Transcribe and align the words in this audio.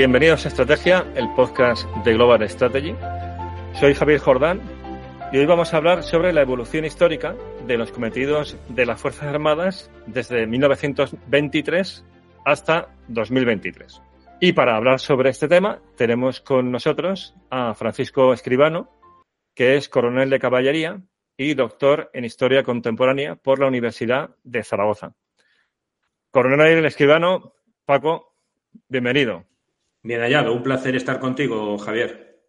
Bienvenidos 0.00 0.46
a 0.46 0.48
Estrategia, 0.48 1.06
el 1.14 1.28
podcast 1.34 1.86
de 2.06 2.14
Global 2.14 2.48
Strategy. 2.48 2.94
Soy 3.74 3.92
Javier 3.92 4.18
Jordán 4.18 4.62
y 5.30 5.36
hoy 5.36 5.44
vamos 5.44 5.74
a 5.74 5.76
hablar 5.76 6.04
sobre 6.04 6.32
la 6.32 6.40
evolución 6.40 6.86
histórica 6.86 7.36
de 7.66 7.76
los 7.76 7.92
cometidos 7.92 8.56
de 8.70 8.86
las 8.86 8.98
Fuerzas 8.98 9.24
Armadas 9.24 9.90
desde 10.06 10.46
1923 10.46 12.02
hasta 12.46 12.88
2023. 13.08 14.00
Y 14.40 14.54
para 14.54 14.74
hablar 14.74 15.00
sobre 15.00 15.28
este 15.28 15.48
tema 15.48 15.82
tenemos 15.98 16.40
con 16.40 16.72
nosotros 16.72 17.34
a 17.50 17.74
Francisco 17.74 18.32
Escribano, 18.32 18.88
que 19.54 19.76
es 19.76 19.90
coronel 19.90 20.30
de 20.30 20.38
caballería 20.38 21.02
y 21.36 21.52
doctor 21.52 22.08
en 22.14 22.24
Historia 22.24 22.62
Contemporánea 22.62 23.36
por 23.36 23.58
la 23.58 23.66
Universidad 23.66 24.34
de 24.44 24.64
Zaragoza. 24.64 25.12
Coronel 26.30 26.86
Escribano, 26.86 27.52
Paco, 27.84 28.32
bienvenido. 28.88 29.49
Bien 30.02 30.20
hallado, 30.20 30.54
un 30.54 30.62
placer 30.62 30.96
estar 30.96 31.20
contigo, 31.20 31.76
Javier. 31.78 32.40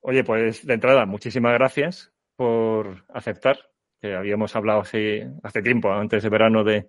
Oye, 0.00 0.24
pues 0.24 0.64
de 0.66 0.74
entrada, 0.74 1.04
muchísimas 1.04 1.52
gracias 1.54 2.12
por 2.36 3.04
aceptar, 3.08 3.58
que 4.00 4.14
habíamos 4.14 4.54
hablado 4.56 4.80
hace, 4.80 5.30
hace 5.42 5.62
tiempo, 5.62 5.92
antes 5.92 6.22
de 6.22 6.28
verano, 6.28 6.64
de, 6.64 6.88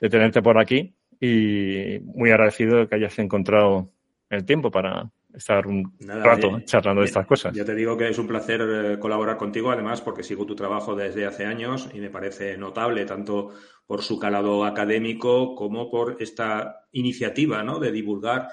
de 0.00 0.08
tenerte 0.08 0.40
por 0.40 0.58
aquí 0.58 0.94
y 1.20 1.98
muy 2.00 2.30
agradecido 2.30 2.78
de 2.78 2.88
que 2.88 2.94
hayas 2.94 3.18
encontrado 3.18 3.90
el 4.30 4.44
tiempo 4.44 4.70
para 4.70 5.10
estar 5.34 5.66
un 5.66 5.92
rato 6.00 6.60
charlando 6.60 7.02
de 7.02 7.08
estas 7.08 7.26
cosas. 7.26 7.54
Ya 7.54 7.64
te 7.64 7.74
digo 7.74 7.96
que 7.96 8.08
es 8.08 8.18
un 8.18 8.26
placer 8.26 8.60
eh, 8.62 8.98
colaborar 8.98 9.36
contigo, 9.36 9.70
además 9.70 10.00
porque 10.00 10.22
sigo 10.22 10.46
tu 10.46 10.54
trabajo 10.54 10.94
desde 10.94 11.26
hace 11.26 11.44
años 11.44 11.88
y 11.92 12.00
me 12.00 12.10
parece 12.10 12.56
notable 12.56 13.04
tanto 13.04 13.52
por 13.86 14.02
su 14.02 14.18
calado 14.18 14.64
académico 14.64 15.54
como 15.54 15.90
por 15.90 16.16
esta 16.20 16.86
iniciativa 16.92 17.62
¿no? 17.62 17.78
de 17.78 17.92
divulgar 17.92 18.48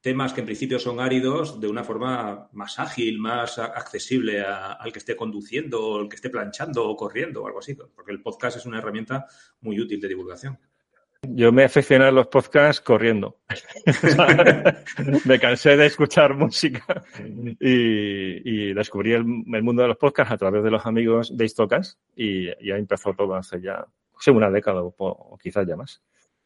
temas 0.00 0.32
que 0.32 0.40
en 0.40 0.46
principio 0.46 0.78
son 0.78 1.00
áridos 1.00 1.60
de 1.60 1.68
una 1.68 1.84
forma 1.84 2.48
más 2.52 2.78
ágil, 2.78 3.18
más 3.18 3.58
accesible 3.58 4.40
al 4.42 4.92
que 4.92 4.98
esté 4.98 5.16
conduciendo, 5.16 5.84
o 5.84 5.98
al 6.00 6.08
que 6.08 6.16
esté 6.16 6.30
planchando 6.30 6.88
o 6.88 6.96
corriendo 6.96 7.42
o 7.42 7.46
algo 7.46 7.58
así, 7.58 7.74
porque 7.74 8.12
el 8.12 8.22
podcast 8.22 8.56
es 8.56 8.66
una 8.66 8.78
herramienta 8.78 9.26
muy 9.60 9.78
útil 9.80 10.00
de 10.00 10.08
divulgación. 10.08 10.58
Yo 11.22 11.52
me 11.52 11.64
aficioné 11.64 12.06
a 12.06 12.10
los 12.10 12.28
podcasts 12.28 12.80
corriendo. 12.80 13.40
me 15.26 15.38
cansé 15.38 15.76
de 15.76 15.84
escuchar 15.84 16.34
música 16.34 17.04
y, 17.60 18.72
descubrí 18.72 19.12
el, 19.12 19.24
mundo 19.24 19.82
de 19.82 19.88
los 19.88 19.98
podcasts 19.98 20.32
a 20.32 20.38
través 20.38 20.64
de 20.64 20.70
los 20.70 20.86
amigos 20.86 21.36
de 21.36 21.44
Istocas 21.44 21.98
y 22.16 22.46
ya 22.66 22.76
empezó 22.76 23.12
todo 23.12 23.34
hace 23.34 23.60
ya 23.60 23.86
una 24.28 24.50
década 24.50 24.82
o 24.82 25.38
quizás 25.42 25.66
ya 25.66 25.76
más. 25.76 26.00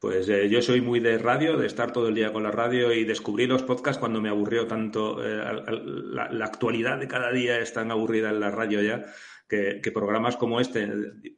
Pues 0.05 0.29
eh, 0.29 0.51
yo 0.51 0.61
soy 0.61 0.83
muy 0.83 1.01
de 1.01 1.17
radio, 1.17 1.57
de 1.57 1.67
estar 1.67 1.91
todo 1.91 2.09
el 2.09 2.15
día 2.15 2.31
con 2.31 2.43
la 2.43 2.51
radio 2.51 2.93
y 2.93 3.05
descubrí 3.05 3.47
los 3.47 3.63
podcasts 3.63 3.99
cuando 3.99 4.21
me 4.21 4.29
aburrió 4.29 4.67
tanto. 4.67 5.25
Eh, 5.25 5.43
la, 5.67 6.45
actualidad 6.45 6.99
de 6.99 7.09
cada 7.09 7.33
día 7.33 7.59
es 7.59 7.73
tan 7.73 7.91
aburrida 7.91 8.29
en 8.29 8.39
la 8.39 8.51
radio 8.51 8.83
ya 8.83 9.03
que, 9.49 9.81
programas 9.95 10.37
como 10.37 10.61
este, 10.61 10.85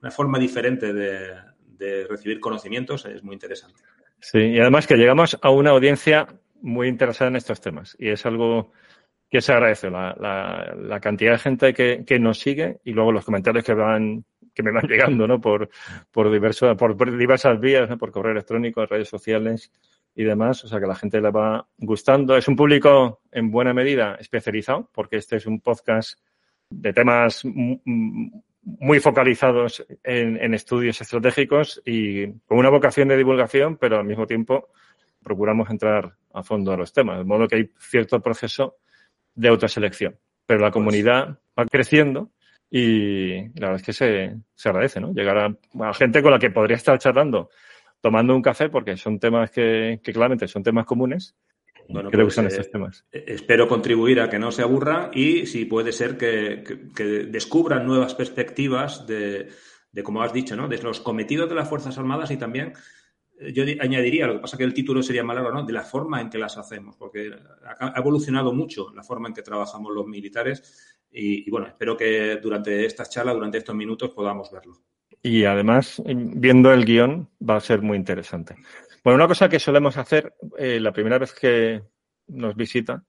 una 0.03 0.11
forma 0.11 0.41
diferente 0.41 0.93
de, 0.93 2.07
recibir 2.09 2.41
conocimientos, 2.41 3.07
es 3.07 3.23
muy 3.23 3.35
interesante. 3.35 3.81
Sí, 4.19 4.41
y 4.41 4.59
además 4.59 4.89
que 4.89 4.97
llegamos 4.97 5.39
a 5.41 5.51
una 5.51 5.71
audiencia 5.71 6.27
muy 6.61 6.89
interesada 6.89 7.29
en 7.29 7.37
estos 7.37 7.61
temas 7.61 7.97
y 8.01 8.09
es 8.09 8.27
algo 8.27 8.73
que 9.31 9.43
se 9.43 9.53
agradece, 9.53 9.91
la, 9.91 10.99
cantidad 11.01 11.33
de 11.35 11.39
gente 11.39 11.73
que, 11.73 12.03
que 12.05 12.19
nos 12.19 12.41
sigue 12.41 12.81
y 12.83 12.91
luego 12.91 13.13
los 13.13 13.25
comentarios 13.25 13.65
que 13.65 13.75
van 13.75 14.25
que 14.57 14.63
me 14.63 14.73
van 14.73 14.87
llegando, 14.89 15.29
¿no? 15.29 15.41
Por, 15.41 15.69
por, 16.11 16.97
por, 16.97 17.17
diversas 17.17 17.61
vías, 17.61 17.89
¿no? 17.89 17.99
Por 17.99 18.11
correo 18.11 18.33
electrónico, 18.33 18.85
redes 18.87 19.09
sociales 19.09 19.71
y 20.17 20.25
demás. 20.25 20.65
O 20.65 20.69
sea, 20.69 20.81
que 20.81 20.87
la 20.87 20.97
gente 20.97 21.21
le 21.21 21.31
va 21.31 21.69
gustando. 21.79 22.37
Es 22.37 22.49
un 22.49 22.57
público 22.57 23.21
en 23.31 23.51
buena 23.51 23.73
medida 23.73 24.17
especializado, 24.19 24.91
porque 24.93 25.17
este 25.17 25.37
es 25.37 25.47
un 25.47 25.61
podcast 25.61 26.19
de 26.71 26.93
temas 26.93 27.45
muy 27.45 28.99
focalizados 28.99 29.87
en, 30.03 30.43
en, 30.43 30.55
estudios 30.55 31.01
estratégicos 31.01 31.81
y 31.85 32.27
con 32.47 32.59
una 32.59 32.71
vocación 32.71 33.07
de 33.07 33.17
divulgación, 33.17 33.77
pero 33.77 33.99
al 33.99 34.05
mismo 34.05 34.27
tiempo 34.27 34.71
procuramos 35.23 35.71
entrar 35.71 36.17
a 36.33 36.43
fondo 36.43 36.73
a 36.73 36.77
los 36.77 36.93
temas, 36.93 37.19
de 37.19 37.25
modo 37.25 37.47
que 37.47 37.57
hay 37.57 37.71
cierto 37.79 38.21
proceso 38.21 38.79
de 39.35 39.49
autoselección. 39.49 40.19
Pero 40.47 40.61
la 40.61 40.67
pues 40.67 40.73
comunidad 40.73 41.39
va 41.59 41.67
creciendo 41.67 42.31
y 42.71 43.49
la 43.59 43.69
verdad 43.69 43.77
es 43.77 43.83
que 43.83 43.93
se, 43.93 44.37
se 44.55 44.69
agradece, 44.69 45.01
¿no? 45.01 45.13
Llegar 45.13 45.39
a, 45.39 45.95
gente 45.95 46.23
con 46.23 46.33
la 46.33 46.39
que 46.39 46.51
podría 46.51 46.77
estar 46.77 46.99
charlando, 46.99 47.51
tomando 48.01 48.35
un 48.35 48.43
café, 48.43 48.69
porque 48.69 48.97
son 48.97 49.19
temas 49.19 49.51
que, 49.51 50.01
que 50.03 50.13
claramente 50.13 50.49
son 50.49 50.63
temas 50.63 50.87
comunes. 50.87 51.35
Bueno, 51.89 52.11
que 52.11 52.19
pues, 52.19 52.37
estos 52.37 52.71
temas. 52.71 53.05
Eh, 53.13 53.25
espero 53.29 53.69
contribuir 53.69 54.21
a 54.21 54.29
que 54.29 54.41
no 54.41 54.51
se 54.51 54.63
aburra 54.63 55.11
y 55.13 55.47
si 55.47 55.67
puede 55.67 55.93
ser 55.93 56.17
que, 56.17 56.65
que, 56.95 57.05
descubran 57.05 57.87
nuevas 57.87 58.15
perspectivas 58.15 59.07
de, 59.07 59.49
de, 59.93 60.03
como 60.03 60.21
has 60.23 60.33
dicho, 60.33 60.57
¿no? 60.57 60.67
De 60.67 60.79
los 60.83 61.01
cometidos 61.01 61.49
de 61.49 61.55
las 61.55 61.69
Fuerzas 61.69 61.97
Armadas 61.97 62.33
y 62.33 62.37
también 62.37 62.73
eh, 63.39 63.53
yo 63.53 63.63
añadiría, 63.81 64.27
lo 64.27 64.35
que 64.35 64.41
pasa 64.41 64.57
que 64.57 64.65
el 64.65 64.75
título 64.75 65.01
sería 65.03 65.23
más 65.23 65.37
largo, 65.37 65.53
¿no? 65.53 65.65
De 65.65 65.73
la 65.73 65.85
forma 65.85 66.21
en 66.21 66.29
que 66.29 66.39
las 66.39 66.57
hacemos, 66.57 66.97
porque 66.97 67.31
ha 67.69 67.99
evolucionado 67.99 68.53
mucho 68.53 68.93
la 68.93 69.05
forma 69.05 69.29
en 69.29 69.35
que 69.35 69.43
trabajamos 69.43 69.95
los 69.95 70.07
militares 70.07 70.96
y, 71.11 71.49
bueno, 71.51 71.67
espero 71.67 71.97
que 71.97 72.37
durante 72.37 72.85
esta 72.85 73.05
charla, 73.05 73.33
durante 73.33 73.59
estos 73.59 73.75
minutos, 73.75 74.11
podamos 74.11 74.51
verlo. 74.51 74.75
Y 75.23 75.45
además, 75.45 76.03
viendo 76.05 76.73
el 76.73 76.85
guion, 76.85 77.29
va 77.41 77.57
a 77.57 77.61
ser 77.61 77.83
muy 77.83 77.97
interesante. 77.97 78.57
Bueno, 79.03 79.17
una 79.17 79.29
cosa 79.29 79.49
que 79.49 79.59
solemos 79.59 79.97
hacer 79.97 80.35
eh, 80.59 80.79
la 80.81 80.93
primera 80.93 81.19
vez 81.19 81.33
que 81.33 81.83
nos 82.29 82.55
visita 82.55 83.05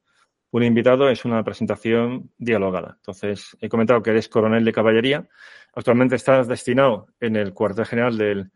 un 0.52 0.64
invitado 0.64 1.10
es 1.10 1.26
una 1.26 1.44
presentación 1.44 2.32
dialogada. 2.38 2.96
Entonces, 2.98 3.58
he 3.60 3.68
comentado 3.68 4.02
que 4.02 4.12
eres 4.12 4.30
coronel 4.30 4.64
de 4.64 4.72
caballería. 4.72 5.28
Actualmente 5.74 6.16
estás 6.16 6.48
destinado 6.48 7.08
en 7.20 7.36
el 7.36 7.54
cuartel 7.54 7.86
general 7.86 8.18
del 8.18 8.52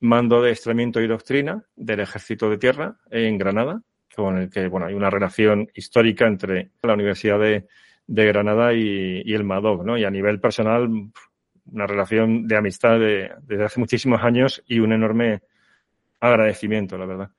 Mando 0.00 0.42
de 0.42 0.50
Estremiento 0.50 1.00
y 1.00 1.06
Doctrina 1.06 1.64
del 1.76 2.00
Ejército 2.00 2.48
de 2.48 2.58
Tierra 2.58 2.96
en 3.10 3.38
Granada, 3.38 3.82
con 4.14 4.38
el 4.38 4.50
que 4.50 4.68
bueno, 4.68 4.86
hay 4.86 4.94
una 4.94 5.10
relación 5.10 5.68
histórica 5.74 6.26
entre 6.26 6.70
la 6.82 6.94
Universidad 6.94 7.38
de 7.38 7.66
de 8.06 8.26
Granada 8.26 8.72
y, 8.72 9.32
el 9.32 9.44
MADOC, 9.44 9.84
¿no? 9.84 9.96
Y 9.96 10.04
a 10.04 10.10
nivel 10.10 10.40
personal, 10.40 10.88
una 11.66 11.86
relación 11.86 12.46
de 12.46 12.56
amistad 12.56 12.98
de, 12.98 13.32
desde 13.42 13.64
hace 13.64 13.80
muchísimos 13.80 14.22
años 14.22 14.62
y 14.66 14.78
un 14.80 14.92
enorme 14.92 15.42
agradecimiento, 16.20 16.98
la 16.98 17.06
verdad. 17.06 17.30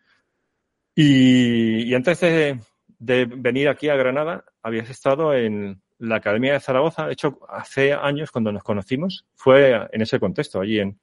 Y, 0.96 1.94
antes 1.94 2.20
de, 2.20 2.60
venir 2.98 3.70
aquí 3.70 3.90
a 3.90 3.96
Granada, 3.96 4.46
habías 4.64 4.90
estado 4.90 5.34
en 5.34 5.82
la 6.00 6.18
Academia 6.18 6.54
de 6.54 6.60
Zaragoza. 6.60 7.08
De 7.08 7.14
hecho, 7.14 7.40
hace 7.50 7.94
años, 7.94 8.32
cuando 8.32 8.52
nos 8.52 8.64
conocimos, 8.64 9.26
fue 9.36 9.88
en 9.92 10.02
ese 10.02 10.20
contexto, 10.20 10.62
allí 10.62 10.80
en, 10.80 11.00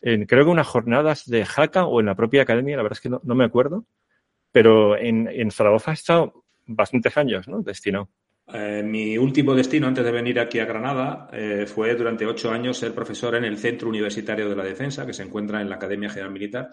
creo 0.00 0.44
que 0.44 0.50
unas 0.50 0.66
jornadas 0.66 1.26
de 1.26 1.44
Jaca 1.44 1.86
o 1.86 2.00
en 2.00 2.06
la 2.06 2.14
propia 2.16 2.42
academia, 2.42 2.76
la 2.76 2.82
verdad 2.82 2.98
es 2.98 3.00
que 3.00 3.08
no, 3.08 3.34
me 3.34 3.44
acuerdo, 3.44 3.86
pero 4.50 4.96
en, 4.96 5.28
en 5.28 5.50
Zaragoza 5.50 5.92
ha 5.92 5.94
estado 5.94 6.44
bastantes 6.66 7.16
años, 7.16 7.48
¿no? 7.48 7.62
Destinado. 7.62 8.10
Eh, 8.46 8.82
mi 8.82 9.16
último 9.16 9.54
destino 9.54 9.86
antes 9.86 10.04
de 10.04 10.10
venir 10.10 10.40
aquí 10.40 10.58
a 10.58 10.64
Granada 10.64 11.28
eh, 11.32 11.64
fue 11.66 11.94
durante 11.94 12.26
ocho 12.26 12.50
años 12.50 12.76
ser 12.76 12.94
profesor 12.94 13.36
en 13.36 13.44
el 13.44 13.56
Centro 13.56 13.88
Universitario 13.88 14.48
de 14.48 14.56
la 14.56 14.64
Defensa, 14.64 15.06
que 15.06 15.12
se 15.12 15.22
encuentra 15.22 15.60
en 15.60 15.68
la 15.68 15.76
Academia 15.76 16.10
General 16.10 16.32
Militar, 16.32 16.68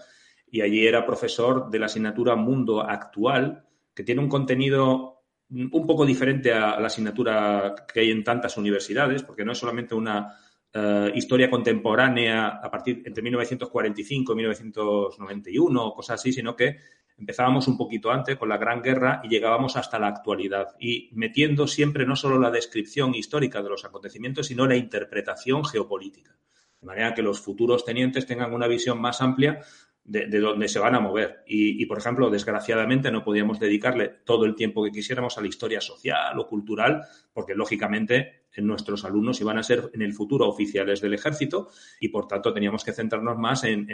y 0.51 0.61
allí 0.61 0.87
era 0.87 1.05
profesor 1.05 1.69
de 1.69 1.79
la 1.79 1.85
asignatura 1.85 2.35
Mundo 2.35 2.81
Actual, 2.81 3.63
que 3.93 4.03
tiene 4.03 4.21
un 4.21 4.29
contenido 4.29 5.19
un 5.51 5.87
poco 5.87 6.05
diferente 6.05 6.53
a 6.53 6.79
la 6.79 6.87
asignatura 6.87 7.73
que 7.91 8.01
hay 8.01 8.11
en 8.11 8.23
tantas 8.23 8.57
universidades, 8.57 9.23
porque 9.23 9.43
no 9.43 9.51
es 9.51 9.57
solamente 9.57 9.95
una 9.95 10.35
eh, 10.71 11.11
historia 11.15 11.49
contemporánea 11.49 12.59
a 12.61 12.69
partir 12.69 13.01
entre 13.03 13.23
1945 13.23 14.33
y 14.33 14.35
1991 14.35 15.93
cosas 15.93 16.19
así, 16.19 16.31
sino 16.31 16.55
que 16.55 16.77
empezábamos 17.19 17.67
un 17.67 17.77
poquito 17.77 18.11
antes 18.11 18.37
con 18.37 18.49
la 18.49 18.57
Gran 18.57 18.81
Guerra 18.81 19.21
y 19.23 19.29
llegábamos 19.29 19.75
hasta 19.75 19.99
la 19.99 20.07
actualidad 20.07 20.75
y 20.79 21.09
metiendo 21.13 21.67
siempre 21.67 22.05
no 22.05 22.15
solo 22.15 22.39
la 22.39 22.51
descripción 22.51 23.13
histórica 23.13 23.61
de 23.61 23.69
los 23.69 23.85
acontecimientos, 23.85 24.47
sino 24.47 24.65
la 24.65 24.75
interpretación 24.75 25.65
geopolítica. 25.65 26.37
De 26.79 26.87
manera 26.87 27.13
que 27.13 27.21
los 27.21 27.41
futuros 27.41 27.83
tenientes 27.83 28.25
tengan 28.25 28.53
una 28.53 28.67
visión 28.67 29.01
más 29.01 29.21
amplia 29.21 29.59
de, 30.03 30.39
dónde 30.39 30.67
se 30.67 30.79
van 30.79 30.95
a 30.95 30.99
mover. 30.99 31.43
Y, 31.45 31.85
por 31.85 31.99
ejemplo, 31.99 32.29
desgraciadamente 32.29 33.11
no 33.11 33.23
podíamos 33.23 33.59
dedicarle 33.59 34.09
todo 34.25 34.45
el 34.45 34.55
tiempo 34.55 34.83
que 34.83 34.91
quisiéramos 34.91 35.37
a 35.37 35.41
la 35.41 35.47
historia 35.47 35.81
social 35.81 36.39
o 36.39 36.47
cultural, 36.47 37.03
porque 37.31 37.53
lógicamente 37.53 38.39
nuestros 38.57 39.05
alumnos 39.05 39.39
iban 39.41 39.57
a 39.57 39.63
ser 39.63 39.89
en 39.93 40.01
el 40.01 40.13
futuro 40.13 40.47
oficiales 40.47 41.01
del 41.01 41.13
ejército 41.13 41.69
y 41.99 42.09
por 42.09 42.27
tanto 42.27 42.53
teníamos 42.53 42.83
que 42.83 42.93
centrarnos 42.93 43.37
más 43.37 43.63
en, 43.63 43.87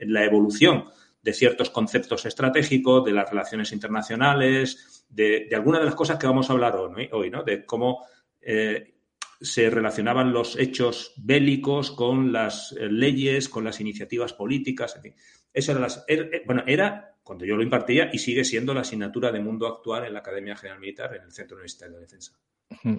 la 0.00 0.24
evolución 0.24 0.84
de 1.22 1.32
ciertos 1.32 1.70
conceptos 1.70 2.24
estratégicos, 2.26 3.04
de 3.04 3.12
las 3.12 3.28
relaciones 3.28 3.72
internacionales, 3.72 5.04
de, 5.08 5.48
algunas 5.54 5.80
de 5.80 5.86
las 5.86 5.94
cosas 5.94 6.18
que 6.18 6.26
vamos 6.26 6.48
a 6.48 6.52
hablar 6.52 6.76
hoy, 6.76 7.30
¿no? 7.30 7.42
De 7.42 7.64
cómo 7.64 8.04
eh, 8.40 8.94
se 9.40 9.70
relacionaban 9.70 10.32
los 10.32 10.58
hechos 10.58 11.12
bélicos 11.16 11.90
con 11.90 12.32
las 12.32 12.72
eh, 12.72 12.88
leyes, 12.88 13.48
con 13.48 13.64
las 13.64 13.80
iniciativas 13.80 14.32
políticas, 14.32 14.96
en 14.96 15.02
fin. 15.02 15.14
Eso 15.52 15.72
era, 15.72 15.80
las, 15.80 16.04
bueno, 16.46 16.62
era 16.66 17.16
cuando 17.22 17.44
yo 17.44 17.56
lo 17.56 17.62
impartía 17.62 18.10
y 18.12 18.18
sigue 18.18 18.44
siendo 18.44 18.74
la 18.74 18.80
asignatura 18.80 19.30
de 19.30 19.40
mundo 19.40 19.66
actual 19.66 20.06
en 20.06 20.14
la 20.14 20.20
Academia 20.20 20.56
General 20.56 20.80
Militar 20.80 21.14
en 21.14 21.22
el 21.24 21.32
Centro 21.32 21.56
Universitario 21.56 21.96
de 21.96 22.02
Defensa. 22.02 22.38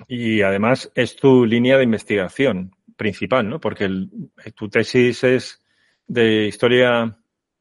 Y 0.08 0.42
además 0.42 0.92
es 0.96 1.16
tu 1.16 1.46
línea 1.46 1.78
de 1.78 1.84
investigación 1.84 2.76
principal, 2.96 3.48
¿no? 3.50 3.60
Porque 3.60 3.90
tu 4.56 4.70
tesis 4.70 5.24
es 5.24 5.64
de 6.08 6.48
historia 6.48 7.18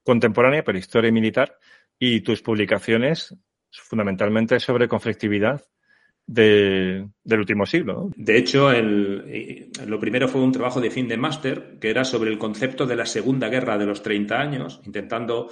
contemporánea, 0.08 0.64
pero 0.64 0.78
historia 0.78 1.12
militar, 1.12 1.58
y 1.98 2.22
tus 2.22 2.40
publicaciones 2.40 3.36
fundamentalmente 3.70 4.58
sobre 4.58 4.88
conflictividad 4.88 5.62
del 6.26 7.10
último 7.30 7.66
siglo. 7.66 8.10
De 8.16 8.38
hecho, 8.38 8.70
lo 8.72 10.00
primero 10.00 10.26
fue 10.26 10.40
un 10.40 10.52
trabajo 10.52 10.80
de 10.80 10.90
fin 10.90 11.08
de 11.08 11.18
máster 11.18 11.76
que 11.78 11.90
era 11.90 12.04
sobre 12.04 12.30
el 12.30 12.38
concepto 12.38 12.86
de 12.86 12.96
la 12.96 13.04
Segunda 13.04 13.50
Guerra 13.50 13.76
de 13.76 13.84
los 13.84 14.02
30 14.02 14.40
años, 14.40 14.80
intentando 14.86 15.50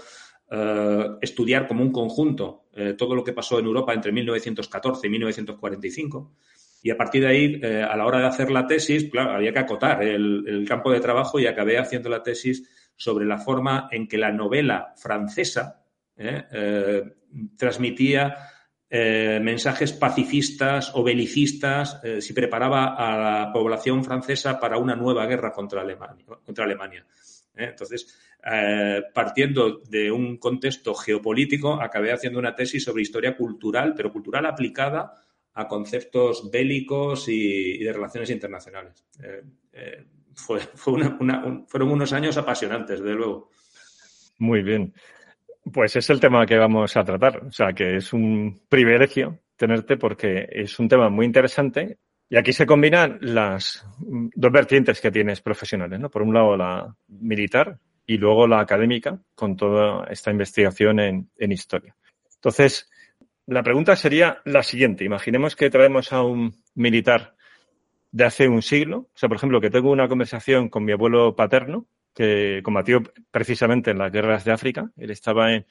eh, 0.50 1.06
estudiar 1.20 1.66
como 1.66 1.82
un 1.82 1.92
conjunto 1.92 2.64
eh, 2.74 2.94
todo 2.96 3.14
lo 3.14 3.22
que 3.22 3.34
pasó 3.34 3.58
en 3.58 3.66
Europa 3.66 3.92
entre 3.92 4.10
1914 4.10 5.06
y 5.06 5.10
1945. 5.10 6.32
Y 6.82 6.90
a 6.90 6.96
partir 6.96 7.22
de 7.22 7.28
ahí, 7.28 7.60
eh, 7.62 7.82
a 7.82 7.94
la 7.94 8.06
hora 8.06 8.20
de 8.20 8.26
hacer 8.26 8.50
la 8.50 8.66
tesis, 8.66 9.10
había 9.18 9.52
que 9.52 9.58
acotar 9.58 10.02
el 10.02 10.64
campo 10.66 10.90
de 10.92 11.00
trabajo 11.00 11.38
y 11.38 11.46
acabé 11.46 11.76
haciendo 11.76 12.08
la 12.08 12.22
tesis 12.22 12.85
sobre 12.96 13.26
la 13.26 13.38
forma 13.38 13.88
en 13.92 14.08
que 14.08 14.18
la 14.18 14.32
novela 14.32 14.94
francesa 14.96 15.82
transmitía 17.56 18.36
eh, 18.88 19.40
mensajes 19.42 19.92
pacifistas 19.92 20.92
o 20.94 21.02
belicistas 21.02 21.98
eh, 22.04 22.20
si 22.20 22.32
preparaba 22.32 22.94
a 22.94 23.18
la 23.18 23.52
población 23.52 24.04
francesa 24.04 24.60
para 24.60 24.78
una 24.78 24.94
nueva 24.94 25.26
guerra 25.26 25.52
contra 25.52 25.82
Alemania. 25.82 27.04
¿eh? 27.56 27.64
Entonces, 27.70 28.16
partiendo 29.12 29.78
de 29.78 30.12
un 30.12 30.36
contexto 30.36 30.94
geopolítico, 30.94 31.82
acabé 31.82 32.12
haciendo 32.12 32.38
una 32.38 32.54
tesis 32.54 32.84
sobre 32.84 33.02
historia 33.02 33.36
cultural, 33.36 33.92
pero 33.96 34.12
cultural 34.12 34.46
aplicada 34.46 35.20
a 35.52 35.66
conceptos 35.66 36.48
bélicos 36.52 37.28
y, 37.28 37.82
de 37.82 37.92
relaciones 37.92 38.30
internacionales. 38.30 39.04
Fue, 40.36 40.60
fueron 40.60 41.90
unos 41.90 42.12
años 42.12 42.36
apasionantes, 42.36 43.00
desde 43.00 43.14
luego. 43.14 43.50
Muy 44.38 44.62
bien. 44.62 44.94
Pues 45.72 45.96
es 45.96 46.10
el 46.10 46.20
tema 46.20 46.46
que 46.46 46.56
vamos 46.56 46.96
a 46.96 47.04
tratar. 47.04 47.44
O 47.46 47.50
sea, 47.50 47.72
que 47.72 47.96
es 47.96 48.12
un 48.12 48.60
privilegio 48.68 49.40
tenerte 49.56 49.96
porque 49.96 50.46
es 50.50 50.78
un 50.78 50.88
tema 50.88 51.08
muy 51.08 51.24
interesante 51.26 51.98
y 52.28 52.36
aquí 52.36 52.52
se 52.52 52.66
combinan 52.66 53.18
las 53.20 53.86
dos 53.98 54.52
vertientes 54.52 55.00
que 55.00 55.10
tienes 55.10 55.40
profesionales, 55.40 55.98
¿no? 55.98 56.10
Por 56.10 56.22
un 56.22 56.34
lado 56.34 56.56
la 56.56 56.94
militar 57.08 57.78
y 58.06 58.18
luego 58.18 58.46
la 58.46 58.60
académica 58.60 59.18
con 59.34 59.56
toda 59.56 60.06
esta 60.10 60.30
investigación 60.30 61.00
en, 61.00 61.30
en 61.36 61.52
historia. 61.52 61.96
Entonces, 62.34 62.90
la 63.46 63.62
pregunta 63.62 63.96
sería 63.96 64.42
la 64.44 64.62
siguiente. 64.62 65.04
Imaginemos 65.04 65.56
que 65.56 65.70
traemos 65.70 66.12
a 66.12 66.22
un 66.22 66.62
militar 66.74 67.36
de 68.16 68.24
hace 68.24 68.48
un 68.48 68.62
siglo. 68.62 68.98
O 68.98 69.10
sea, 69.14 69.28
por 69.28 69.36
ejemplo, 69.36 69.60
que 69.60 69.68
tengo 69.68 69.90
una 69.90 70.08
conversación 70.08 70.70
con 70.70 70.84
mi 70.84 70.92
abuelo 70.92 71.36
paterno 71.36 71.86
que 72.14 72.62
combatió 72.64 73.02
precisamente 73.30 73.90
en 73.90 73.98
las 73.98 74.10
guerras 74.10 74.42
de 74.42 74.52
África. 74.52 74.90
Él 74.96 75.10
estaba 75.10 75.52
en, 75.52 75.66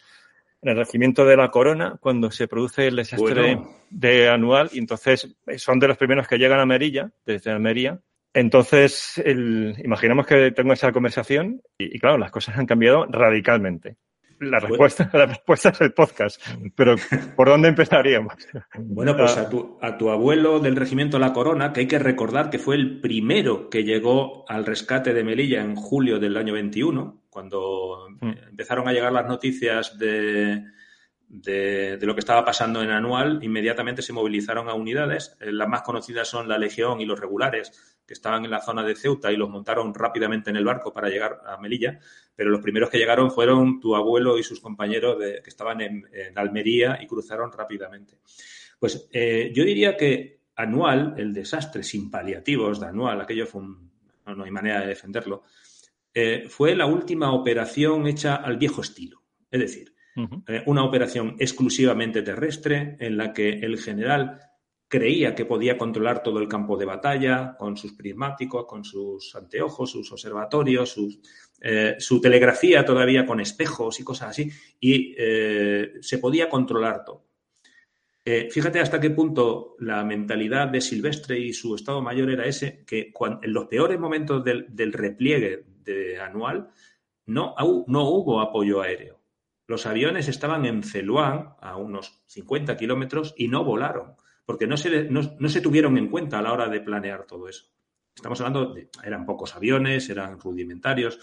el 0.62 0.78
regimiento 0.78 1.26
de 1.26 1.38
la 1.38 1.50
Corona 1.50 1.98
cuando 2.00 2.30
se 2.30 2.48
produce 2.48 2.88
el 2.88 2.98
desastre 2.98 3.60
de 3.90 4.30
Anual 4.30 4.70
y 4.74 4.78
entonces 4.78 5.36
son 5.58 5.80
de 5.80 5.88
los 5.88 5.98
primeros 5.98 6.28
que 6.28 6.38
llegan 6.38 6.60
a 6.60 6.68
Merilla, 6.68 7.12
desde 7.26 7.50
Almería. 7.50 8.00
Entonces, 8.32 9.20
imaginamos 9.84 10.28
que 10.28 10.52
tengo 10.52 10.74
esa 10.74 10.92
conversación 10.92 11.64
y, 11.80 11.98
claro, 11.98 12.20
las 12.20 12.32
cosas 12.32 12.58
han 12.58 12.68
cambiado 12.68 13.06
radicalmente. 13.06 13.96
La 14.40 14.60
respuesta, 14.60 15.10
la 15.14 15.26
respuesta 15.26 15.70
es 15.70 15.82
el 15.82 15.94
podcast, 15.94 16.42
pero 16.76 16.96
¿por 17.36 17.48
dónde 17.48 17.70
empezaríamos? 17.70 18.34
Bueno, 18.78 19.16
pues 19.16 19.38
a 19.38 19.50
tu, 19.50 19.78
a 19.82 19.98
tu 19.98 20.10
abuelo 20.10 20.60
del 20.60 20.76
regimiento 20.76 21.20
La 21.20 21.34
Corona, 21.34 21.72
que 21.72 21.82
hay 21.82 21.88
que 21.88 22.00
recordar 22.00 22.50
que 22.50 22.60
fue 22.60 22.76
el 22.76 23.00
primero 23.00 23.70
que 23.70 23.84
llegó 23.84 24.50
al 24.50 24.66
rescate 24.66 25.14
de 25.14 25.24
Melilla 25.24 25.62
en 25.62 25.76
julio 25.76 26.20
del 26.20 26.38
año 26.38 26.54
21, 26.54 27.24
cuando 27.30 28.10
mm. 28.20 28.32
empezaron 28.50 28.88
a 28.88 28.94
llegar 28.94 29.14
las 29.14 29.28
noticias 29.28 29.98
de, 29.98 30.64
de, 31.28 31.98
lo 32.02 32.14
que 32.14 32.20
estaba 32.20 32.46
pasando 32.46 32.82
en 32.82 32.92
Anual, 32.92 33.40
inmediatamente 33.44 34.02
se 34.02 34.14
movilizaron 34.14 34.70
a 34.70 34.74
unidades. 34.74 35.36
Eh, 35.40 35.52
las 35.52 35.68
más 35.68 35.82
conocidas 35.82 36.28
son 36.28 36.48
la 36.48 36.58
Legión 36.58 37.02
y 37.02 37.06
los 37.06 37.20
regulares, 37.20 37.96
que 38.06 38.14
estaban 38.14 38.46
en 38.46 38.52
la 38.52 38.62
zona 38.62 38.84
de 38.84 38.96
Ceuta 38.96 39.32
y 39.32 39.38
los 39.38 39.50
montaron 39.50 39.94
rápidamente 39.94 40.50
en 40.50 40.56
el 40.58 40.66
barco 40.66 40.94
para 40.94 41.10
llegar 41.10 41.42
a 41.46 41.58
Melilla, 41.58 42.00
pero 42.36 42.50
los 42.50 42.62
primeros 42.62 42.90
que 42.90 42.98
llegaron 42.98 43.32
fueron 43.32 43.80
tu 43.80 43.96
abuelo 43.96 44.38
y 44.38 44.44
sus 44.44 44.60
compañeros 44.60 45.18
que 45.18 45.50
estaban 45.50 45.82
en, 45.82 46.06
Almería 46.36 47.00
y 47.02 47.08
cruzaron 47.08 47.52
rápidamente. 47.52 48.20
Pues 48.80 49.10
eh, 49.12 49.52
yo 49.56 49.64
diría 49.64 49.98
que 49.98 50.42
Anual, 50.56 51.16
el 51.18 51.34
desastre 51.34 51.84
sin 51.84 52.12
paliativos 52.12 52.80
de 52.80 52.88
Anual, 52.88 53.22
aquello 53.22 53.48
fue 53.48 53.62
un, 53.62 53.92
no, 54.26 54.44
hay 54.44 54.52
manera 54.52 54.82
de 54.82 54.88
defenderlo, 54.88 55.44
eh, 56.14 56.46
fue 56.48 56.76
la 56.76 56.86
última 56.86 57.34
operación 57.34 58.08
hecha 58.08 58.36
al 58.36 58.58
viejo 58.58 58.82
estilo. 58.82 59.22
Es 59.52 59.60
decir, 59.60 59.95
eh, 60.16 60.64
una 60.66 60.84
operación 60.84 61.36
exclusivamente 61.40 62.22
terrestre 62.22 62.96
en 63.00 63.18
la 63.18 63.34
que 63.34 63.50
el 63.50 63.78
general 63.78 64.40
creía 64.88 65.36
que 65.36 65.46
podía 65.46 65.78
controlar 65.78 66.24
todo 66.24 66.40
el 66.40 66.48
campo 66.48 66.78
de 66.78 66.86
batalla 66.86 67.56
con 67.58 67.76
sus 67.76 67.94
prismáticos, 67.94 68.66
con 68.66 68.86
sus 68.86 69.36
anteojos, 69.36 69.92
sus 69.92 70.10
observatorios, 70.12 70.96
eh, 71.62 71.96
su 72.00 72.22
telegrafía 72.22 72.86
todavía 72.86 73.26
con 73.26 73.42
espejos 73.42 74.00
y 74.00 74.04
cosas 74.04 74.30
así, 74.30 74.50
y 74.80 75.14
eh, 75.18 75.94
se 76.00 76.18
podía 76.20 76.50
controlar 76.50 77.04
todo. 77.04 77.26
Fíjate 78.50 78.80
hasta 78.80 79.00
qué 79.00 79.12
punto 79.12 79.76
la 79.78 80.04
mentalidad 80.04 80.68
de 80.70 80.82
Silvestre 80.82 81.38
y 81.38 81.54
su 81.54 81.76
Estado 81.76 82.02
Mayor 82.02 82.32
era 82.32 82.46
ese, 82.46 82.84
que 82.84 83.14
en 83.44 83.54
los 83.54 83.68
peores 83.68 84.00
momentos 84.00 84.44
del, 84.44 84.94
repliegue 84.94 85.64
de 85.84 86.20
anual 86.20 86.72
no, 87.28 87.54
no 87.86 88.10
hubo 88.10 88.42
apoyo 88.42 88.82
aéreo. 88.82 89.25
Los 89.68 89.86
aviones 89.86 90.28
estaban 90.28 90.66
en 90.66 90.84
Celuán, 90.84 91.56
a 91.60 91.78
unos 91.78 92.24
50 92.28 92.78
kilómetros, 92.78 93.34
y 93.38 93.48
no 93.48 93.64
volaron 93.64 94.16
porque 94.46 94.68
no 94.68 94.78
se, 94.78 95.06
no, 95.10 95.50
se 95.50 95.62
tuvieron 95.62 95.98
en 95.98 96.08
cuenta 96.08 96.40
a 96.40 96.42
la 96.42 96.54
hora 96.54 96.70
de 96.70 96.82
planear 96.82 97.26
todo 97.26 97.50
eso. 97.50 97.66
Estamos 98.16 98.40
hablando 98.40 98.74
de, 98.74 98.90
eran 99.04 99.26
pocos 99.26 99.56
aviones, 99.56 100.10
eran 100.10 100.40
rudimentarios, 100.40 101.20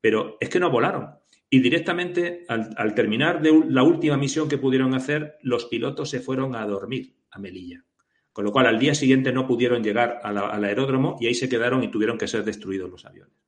pero 0.00 0.36
es 0.40 0.48
que 0.48 0.58
no 0.58 0.70
volaron. 0.70 1.10
Y 1.50 1.60
directamente, 1.60 2.44
al, 2.48 2.94
terminar 2.94 3.40
de 3.40 3.64
la 3.68 3.84
última 3.84 4.16
misión 4.16 4.48
que 4.48 4.58
pudieron 4.58 4.94
hacer, 4.94 5.36
los 5.42 5.66
pilotos 5.66 6.10
se 6.10 6.20
fueron 6.20 6.56
a 6.56 6.66
dormir 6.66 7.14
a 7.30 7.38
Melilla. 7.38 7.84
Con 8.32 8.44
lo 8.44 8.50
cual, 8.50 8.66
al 8.66 8.80
día 8.80 8.94
siguiente 8.94 9.32
no 9.32 9.46
pudieron 9.46 9.84
llegar 9.84 10.18
al 10.24 10.64
aeródromo 10.64 11.16
y 11.20 11.28
ahí 11.28 11.34
se 11.34 11.48
quedaron 11.48 11.84
y 11.84 11.90
tuvieron 11.90 12.18
que 12.18 12.26
ser 12.26 12.42
destruidos 12.42 12.90
los 12.90 13.04
aviones. 13.04 13.43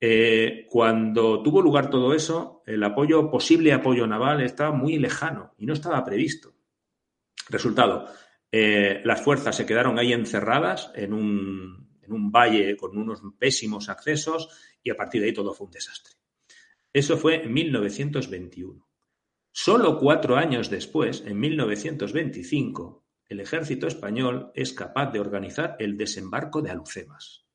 Eh, 0.00 0.66
cuando 0.68 1.42
tuvo 1.42 1.62
lugar 1.62 1.88
todo 1.88 2.14
eso, 2.14 2.62
el 2.66 2.82
apoyo, 2.82 3.30
posible 3.30 3.72
apoyo 3.72 4.06
naval, 4.06 4.42
estaba 4.42 4.72
muy 4.72 4.98
lejano 4.98 5.54
y 5.58 5.66
no 5.66 5.72
estaba 5.72 6.04
previsto. 6.04 6.54
Resultado, 7.48 8.06
eh, 8.50 9.00
las 9.04 9.22
fuerzas 9.22 9.56
se 9.56 9.66
quedaron 9.66 9.98
ahí 9.98 10.12
encerradas 10.12 10.90
en 10.94 11.12
un, 11.12 11.98
en 12.02 12.12
un 12.12 12.30
valle 12.30 12.76
con 12.76 12.96
unos 12.96 13.22
pésimos 13.38 13.88
accesos 13.88 14.48
y 14.82 14.90
a 14.90 14.96
partir 14.96 15.20
de 15.20 15.28
ahí 15.28 15.32
todo 15.34 15.54
fue 15.54 15.66
un 15.66 15.72
desastre. 15.72 16.14
Eso 16.92 17.16
fue 17.16 17.44
en 17.44 17.52
1921. 17.52 18.86
Solo 19.52 19.98
cuatro 19.98 20.36
años 20.36 20.68
después, 20.68 21.22
en 21.26 21.40
1925, 21.40 23.06
el 23.28 23.40
ejército 23.40 23.86
español 23.86 24.52
es 24.54 24.72
capaz 24.72 25.10
de 25.12 25.20
organizar 25.20 25.76
el 25.78 25.96
desembarco 25.96 26.62
de 26.62 26.70
Alucemas. 26.70 27.46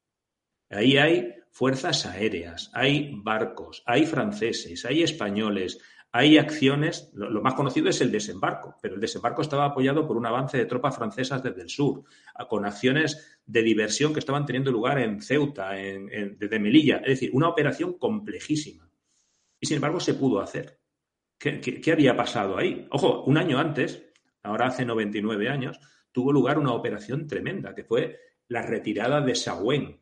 Ahí 0.70 0.98
hay 0.98 1.34
fuerzas 1.52 2.06
aéreas, 2.06 2.72
hay 2.74 3.12
barcos, 3.14 3.84
hay 3.86 4.06
franceses, 4.06 4.86
hay 4.86 5.04
españoles, 5.04 5.80
hay 6.14 6.38
acciones, 6.38 7.10
lo, 7.14 7.42
más 7.42 7.54
conocido 7.54 7.90
es 7.90 8.02
el 8.02 8.12
desembarco, 8.12 8.76
pero 8.82 8.96
el 8.96 9.02
desembarco 9.02 9.42
estaba 9.42 9.66
apoyado 9.66 10.08
por 10.08 10.18
un 10.18 10.26
avance 10.26 10.58
de 10.58 10.66
tropas 10.66 10.96
francesas 10.96 11.44
desde 11.44 11.62
el 11.62 11.70
sur, 11.70 12.04
con 12.50 12.66
acciones 12.66 13.40
de 13.46 13.62
diversión 13.62 14.14
que 14.14 14.20
estaban 14.20 14.46
teniendo 14.46 14.72
lugar 14.72 15.00
en 15.00 15.22
Ceuta, 15.22 15.78
en, 15.80 16.38
desde 16.38 16.60
Melilla, 16.60 16.98
es 16.98 17.10
decir, 17.20 17.32
una 17.34 17.50
operación 17.50 17.98
complejísima. 17.98 18.90
Y 19.60 19.68
sin 19.68 19.76
embargo 19.76 20.00
se 20.00 20.16
pudo 20.16 20.42
hacer. 20.42 20.80
¿Qué, 21.38 21.92
había 21.92 22.16
pasado 22.16 22.58
ahí? 22.58 22.88
Ojo, 22.92 23.24
un 23.24 23.38
año 23.38 23.58
antes, 23.58 24.04
ahora 24.44 24.68
hace 24.68 24.86
99 24.86 25.50
años, 25.50 25.80
tuvo 26.12 26.32
lugar 26.32 26.60
una 26.60 26.74
operación 26.74 27.26
tremenda, 27.26 27.74
que 27.74 27.84
fue 27.84 28.20
la 28.48 28.62
retirada 28.62 29.22
de 29.22 29.34
Saguén, 29.34 29.84
¿eh? 29.84 30.01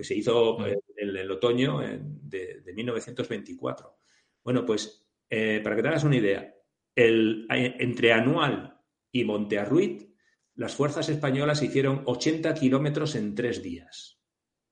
Que 0.00 0.04
se 0.04 0.14
hizo 0.14 0.66
en 0.66 0.80
el, 0.96 1.30
otoño 1.30 1.80
de, 1.80 2.62
de 2.62 2.72
1924. 2.72 3.98
Bueno, 4.42 4.64
pues 4.64 5.06
eh, 5.28 5.60
para 5.62 5.76
que 5.76 5.82
te 5.82 5.88
hagas 5.88 6.04
una 6.04 6.16
idea, 6.16 6.54
el, 6.94 7.46
eh, 7.52 7.76
entre 7.80 8.14
Anual 8.14 8.80
y 9.12 9.24
Montearruit, 9.24 10.08
las 10.54 10.74
fuerzas 10.74 11.10
españolas 11.10 11.62
hicieron 11.62 12.02
80 12.06 12.54
kilómetros 12.54 13.14
en 13.14 13.34
tres 13.34 13.62
días, 13.62 14.18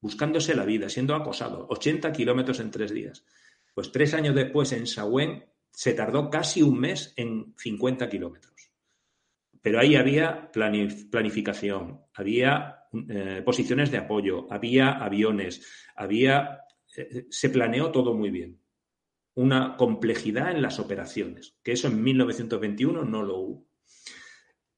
buscándose 0.00 0.54
la 0.54 0.64
vida, 0.64 0.88
siendo 0.88 1.14
acosados. 1.14 1.66
80 1.68 2.10
kilómetros 2.10 2.58
en 2.60 2.70
tres 2.70 2.90
días. 2.94 3.26
Pues 3.74 3.92
tres 3.92 4.14
años 4.14 4.34
después, 4.34 4.72
en 4.72 4.86
Sahuén, 4.86 5.44
se 5.70 5.92
tardó 5.92 6.30
casi 6.30 6.62
un 6.62 6.80
mes 6.80 7.12
en 7.16 7.54
50 7.58 8.08
kilómetros. 8.08 8.72
Pero 9.60 9.78
ahí 9.78 9.94
había 9.94 10.50
planificación, 10.50 12.00
había 12.14 12.77
eh, 13.08 13.42
posiciones 13.44 13.90
de 13.90 13.98
apoyo, 13.98 14.46
había 14.50 14.90
aviones, 14.90 15.66
había. 15.96 16.60
Eh, 16.96 17.26
se 17.30 17.50
planeó 17.50 17.90
todo 17.90 18.14
muy 18.14 18.30
bien. 18.30 18.60
Una 19.34 19.76
complejidad 19.76 20.50
en 20.50 20.62
las 20.62 20.78
operaciones, 20.80 21.56
que 21.62 21.72
eso 21.72 21.88
en 21.88 22.02
1921 22.02 23.04
no 23.04 23.22
lo 23.22 23.38
hubo. 23.38 23.68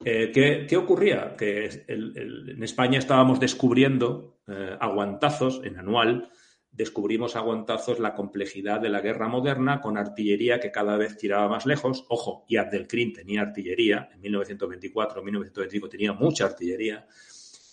Eh, 0.04 0.30
¿qué, 0.32 0.76
ocurría? 0.76 1.34
Que 1.36 1.84
en 1.86 2.62
España 2.62 2.98
estábamos 2.98 3.38
descubriendo 3.40 4.40
aguantazos 4.80 5.60
en 5.64 5.78
anual 5.78 6.30
descubrimos 6.70 7.36
a 7.36 7.40
guantazos 7.40 7.98
la 7.98 8.14
complejidad 8.14 8.80
de 8.80 8.88
la 8.88 9.00
guerra 9.00 9.28
moderna 9.28 9.80
con 9.80 9.98
artillería 9.98 10.60
que 10.60 10.70
cada 10.70 10.96
vez 10.96 11.16
tiraba 11.16 11.48
más 11.48 11.66
lejos. 11.66 12.04
Ojo, 12.08 12.44
y 12.48 12.56
Abdelkrim 12.56 13.12
tenía 13.12 13.42
artillería, 13.42 14.08
en 14.12 14.20
1924, 14.20 15.22
1925 15.22 15.88
tenía 15.88 16.12
mucha 16.12 16.46
artillería, 16.46 17.06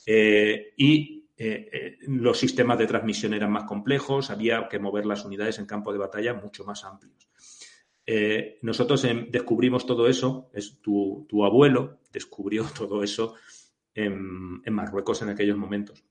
eh, 0.10 0.74
y 0.78 1.28
eh, 1.36 1.70
eh, 1.72 1.98
los 2.08 2.40
sistemas 2.40 2.78
de 2.80 2.88
transmisión 2.88 3.34
eran 3.34 3.52
más 3.52 3.66
complejos, 3.66 4.30
había 4.30 4.70
que 4.70 4.80
mover 4.80 5.06
las 5.06 5.26
unidades 5.26 5.60
en 5.60 5.66
campo 5.66 5.92
de 5.92 6.00
batalla 6.00 6.34
mucho 6.34 6.64
más 6.64 6.86
amplios. 6.86 7.28
nosotros 8.62 9.06
descubrimos 9.30 9.86
todo 9.86 10.08
eso, 10.08 10.50
es 10.54 10.80
tu, 10.82 11.28
abuelo 11.44 12.00
descubrió 12.14 12.64
todo 12.78 13.04
eso 13.04 13.36
en 13.94 14.74
Marruecos 14.74 15.22
en 15.24 15.30
aquellos 15.30 15.58
momentos. 15.58 16.06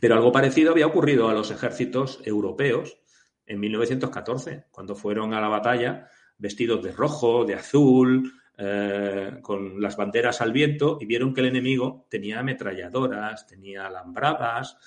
Pero 0.00 0.14
algo 0.14 0.32
parecido 0.32 0.70
había 0.70 0.86
ocurrido 0.86 1.28
a 1.28 1.34
los 1.34 1.50
ejércitos 1.50 2.20
europeos 2.24 2.98
en 3.44 3.60
1914, 3.60 4.64
cuando 4.70 4.94
fueron 4.94 5.34
a 5.34 5.40
la 5.40 5.48
batalla 5.48 6.08
vestidos 6.38 6.82
de 6.82 6.92
rojo, 6.92 7.44
de 7.44 7.54
azul, 7.54 8.32
eh, 8.58 9.38
con 9.42 9.80
las 9.82 9.96
banderas 9.96 10.40
al 10.40 10.52
viento 10.52 10.96
y 11.00 11.06
vieron 11.06 11.34
que 11.34 11.42
el 11.42 11.48
enemigo 11.48 12.06
tenía 12.08 12.40
ametralladoras, 12.40 13.46
tenía 13.46 13.86
alambradas, 13.86 14.78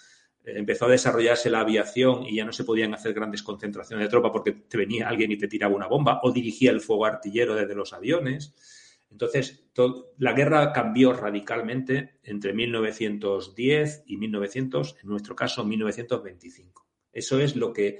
eh, 0.43 0.53
empezó 0.55 0.85
a 0.85 0.89
desarrollarse 0.89 1.49
la 1.49 1.59
aviación 1.59 2.25
y 2.25 2.37
ya 2.37 2.45
no 2.45 2.51
se 2.51 2.63
podían 2.63 2.93
hacer 2.93 3.13
grandes 3.13 3.43
concentraciones 3.43 4.05
de 4.05 4.09
tropa 4.09 4.31
porque 4.31 4.53
te 4.53 4.77
venía 4.77 5.07
alguien 5.07 5.31
y 5.31 5.37
te 5.37 5.47
tiraba 5.47 5.75
una 5.75 5.87
bomba 5.87 6.19
o 6.23 6.31
dirigía 6.31 6.71
el 6.71 6.81
fuego 6.81 7.05
artillero 7.05 7.55
desde 7.55 7.75
los 7.75 7.93
aviones. 7.93 8.55
Entonces, 9.11 9.65
la 10.17 10.33
guerra 10.33 10.71
cambió 10.71 11.13
radicalmente 11.13 12.19
entre 12.23 12.53
1910 12.53 14.03
y 14.05 14.17
1900, 14.17 14.97
en 15.01 15.09
nuestro 15.09 15.35
caso 15.35 15.63
1925. 15.63 16.87
Eso 17.11 17.39
es 17.39 17.55
lo 17.55 17.73
que 17.73 17.99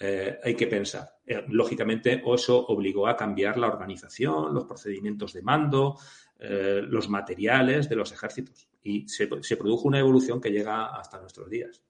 eh, 0.00 0.38
hay 0.42 0.54
que 0.54 0.66
pensar. 0.66 1.08
Eh, 1.26 1.44
lógicamente, 1.48 2.22
eso 2.34 2.66
obligó 2.66 3.08
a 3.08 3.16
cambiar 3.16 3.58
la 3.58 3.66
organización, 3.66 4.54
los 4.54 4.64
procedimientos 4.64 5.32
de 5.32 5.42
mando, 5.42 5.98
eh, 6.38 6.80
los 6.84 7.08
materiales 7.08 7.88
de 7.88 7.96
los 7.96 8.12
ejércitos. 8.12 8.68
Y 8.82 9.08
se, 9.08 9.26
produjo 9.26 9.88
una 9.88 9.98
evolución 9.98 10.40
que 10.40 10.50
llega 10.50 10.86
hasta 10.86 11.20
nuestros 11.20 11.50
días. 11.50 11.82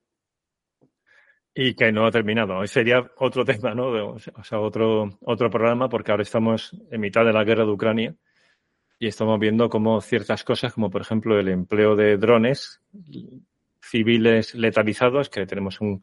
Y 1.55 1.75
que 1.75 1.93
no 1.93 2.07
ha 2.07 2.11
terminado. 2.11 2.57
Hoy 2.59 2.69
sería 2.69 3.11
otro 3.19 3.45
tema, 3.45 3.75
¿no? 3.75 4.15
o 4.15 4.19
sea, 4.19 4.61
otro, 4.61 5.19
otro 5.21 5.51
programa, 5.51 5.89
porque 5.89 6.11
ahora 6.11 6.23
estamos 6.23 6.75
en 6.91 7.01
mitad 7.01 7.25
de 7.25 7.33
la 7.33 7.45
guerra 7.45 7.65
de 7.65 7.73
Ucrania 7.73 8.15
y 8.99 9.07
estamos 9.07 9.39
viendo 9.39 9.69
cómo 9.69 10.01
ciertas 10.01 10.45
cosas, 10.45 10.73
como 10.73 10.91
por 10.91 11.03
ejemplo 11.03 11.39
el 11.39 11.49
empleo 11.49 11.95
de 11.95 12.17
drones 12.17 12.81
civiles 13.81 14.55
letalizados, 14.55 15.31
que 15.31 15.47
tenemos 15.47 15.81
un, 15.81 16.03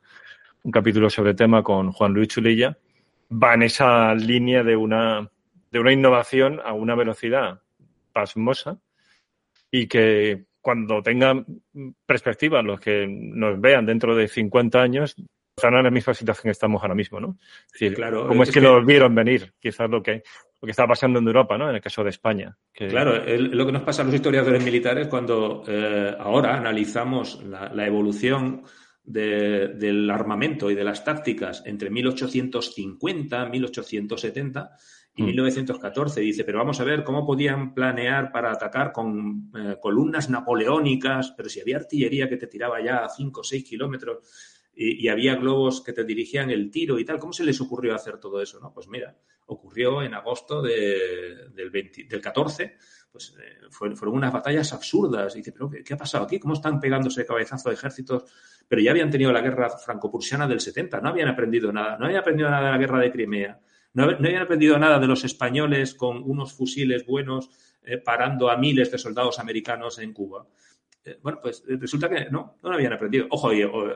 capítulo 0.72 1.10
sobre 1.10 1.32
el 1.32 1.36
tema 1.36 1.64
con 1.64 1.92
Juan 1.92 2.14
Luis 2.14 2.30
Chulilla, 2.30 2.78
va 3.32 3.54
en 3.54 3.64
esa 3.64 4.14
línea 4.16 4.64
de 4.64 4.76
una, 4.76 5.30
de 5.72 5.80
una 5.80 5.94
innovación 5.94 6.60
a 6.64 6.74
una 6.74 6.96
velocidad 6.96 7.62
pasmosa 8.14 8.80
y 9.72 9.88
que 9.88 10.46
cuando 10.62 11.04
tengan 11.04 11.46
perspectiva 12.06 12.62
los 12.62 12.80
que 12.80 13.06
nos 13.08 13.60
vean 13.62 13.86
dentro 13.86 14.16
de 14.16 14.28
50 14.28 14.82
años, 14.82 15.16
están 15.56 15.76
en 15.76 15.84
la 15.84 15.92
misma 15.92 16.14
situación 16.14 16.44
que 16.44 16.52
estamos 16.52 16.82
ahora 16.82 16.96
mismo, 16.96 17.20
¿no? 17.20 17.38
Es 17.68 17.74
decir, 17.74 17.94
claro, 17.94 18.28
¿cómo 18.28 18.44
es, 18.44 18.52
que, 18.52 18.60
lo 18.60 18.84
vieron 18.84 19.16
venir? 19.16 19.54
Quizás 19.60 19.90
lo 19.90 20.02
que, 20.02 20.24
lo 20.62 20.66
que 20.66 20.72
está 20.72 20.86
pasando 20.86 21.20
en 21.20 21.28
Europa, 21.28 21.58
¿no? 21.58 21.70
En 21.70 21.76
el 21.76 21.82
caso 21.82 22.04
de 22.04 22.10
España. 22.10 22.58
Claro, 22.74 23.24
lo 23.26 23.66
que 23.66 23.72
nos 23.72 23.84
pasa 23.84 24.02
a 24.02 24.06
los 24.06 24.14
historiadores 24.14 24.64
militares 24.64 25.08
cuando 25.08 25.64
eh, 25.68 26.14
ahora 26.20 26.58
analizamos 26.58 27.42
la, 27.44 27.86
evolución 27.86 28.64
del 29.06 30.10
armamento 30.10 30.72
y 30.72 30.76
de 30.76 30.84
las 30.84 31.04
tácticas 31.04 31.64
entre 31.66 31.90
1850, 31.90 33.46
1870 33.46 34.78
y 35.16 35.24
1914. 35.24 36.20
Mm. 36.20 36.24
Dice, 36.24 36.44
pero 36.44 36.58
vamos 36.58 36.80
a 36.80 36.84
ver 36.84 37.04
cómo 37.04 37.26
podían 37.26 37.74
planear 37.74 38.32
para 38.32 38.52
atacar 38.52 38.92
con 38.92 39.52
eh, 39.56 39.78
columnas 39.80 40.30
napoleónicas, 40.30 41.34
pero 41.38 41.50
si 41.50 41.62
había 41.62 41.78
artillería 41.78 42.28
que 42.28 42.38
te 42.38 42.48
tiraba 42.48 42.84
ya 42.84 43.06
a 43.06 43.10
5 43.10 43.42
o 43.42 43.44
6 43.44 43.64
kilómetros 43.64 44.18
y, 44.76 45.08
había 45.08 45.36
globos 45.36 45.82
que 45.82 45.94
te 45.94 46.04
dirigían 46.04 46.50
el 46.50 46.70
tiro 46.70 47.00
y 47.00 47.06
tal. 47.06 47.18
¿Cómo 47.18 47.32
se 47.32 47.46
les 47.46 47.62
ocurrió 47.62 47.96
hacer 47.96 48.20
todo 48.20 48.42
eso? 48.42 48.60
No? 48.60 48.74
Pues 48.74 48.90
mira, 48.90 49.16
ocurrió 49.46 50.02
en 50.02 50.14
agosto 50.14 50.62
del, 50.62 51.54
del 51.54 52.22
14, 52.22 52.76
pues 53.16 53.34
eh, 53.40 53.68
fueron, 53.70 54.18
unas 54.18 54.34
batallas 54.34 54.74
absurdas. 54.74 55.36
Dice, 55.36 55.54
pero 55.54 55.70
qué, 55.70 55.94
ha 55.94 55.98
pasado 55.98 56.26
aquí? 56.26 56.38
¿Cómo 56.38 56.54
están 56.54 56.82
pegándose 56.82 57.26
cabezazo 57.26 57.70
de 57.70 57.76
ejércitos? 57.76 58.26
Pero 58.68 58.82
ya 58.82 58.92
habían 58.92 59.10
tenido 59.10 59.32
la 59.32 59.40
guerra 59.40 59.70
franco-prusiana 59.70 60.46
del 60.50 60.60
70, 60.60 61.00
no 61.00 61.08
habían 61.08 61.30
aprendido 61.30 61.72
nada, 61.72 61.98
no 61.98 62.08
habían 62.08 62.20
aprendido 62.20 62.50
nada 62.50 62.66
de 62.66 62.72
la 62.72 62.78
guerra 62.78 63.00
de 63.00 63.14
Crimea, 63.14 63.58
no, 63.94 64.04
habían 64.04 64.42
aprendido 64.42 64.78
nada 64.78 65.00
de 65.00 65.08
los 65.08 65.24
españoles 65.24 65.96
con 65.96 66.30
unos 66.30 66.52
fusiles 66.52 67.06
buenos 67.06 67.50
eh, 67.86 68.00
parando 68.00 68.50
a 68.50 68.58
miles 68.58 68.92
de 68.92 68.98
soldados 68.98 69.40
americanos 69.40 69.98
en 70.00 70.12
Cuba. 70.12 70.46
Eh, 71.06 71.18
bueno, 71.24 71.40
pues 71.42 71.64
resulta 71.66 72.10
que 72.10 72.30
no, 72.30 72.58
no 72.62 72.70
lo 72.70 72.76
habían 72.76 72.92
aprendido. 72.92 73.28
Ojo, 73.30 73.48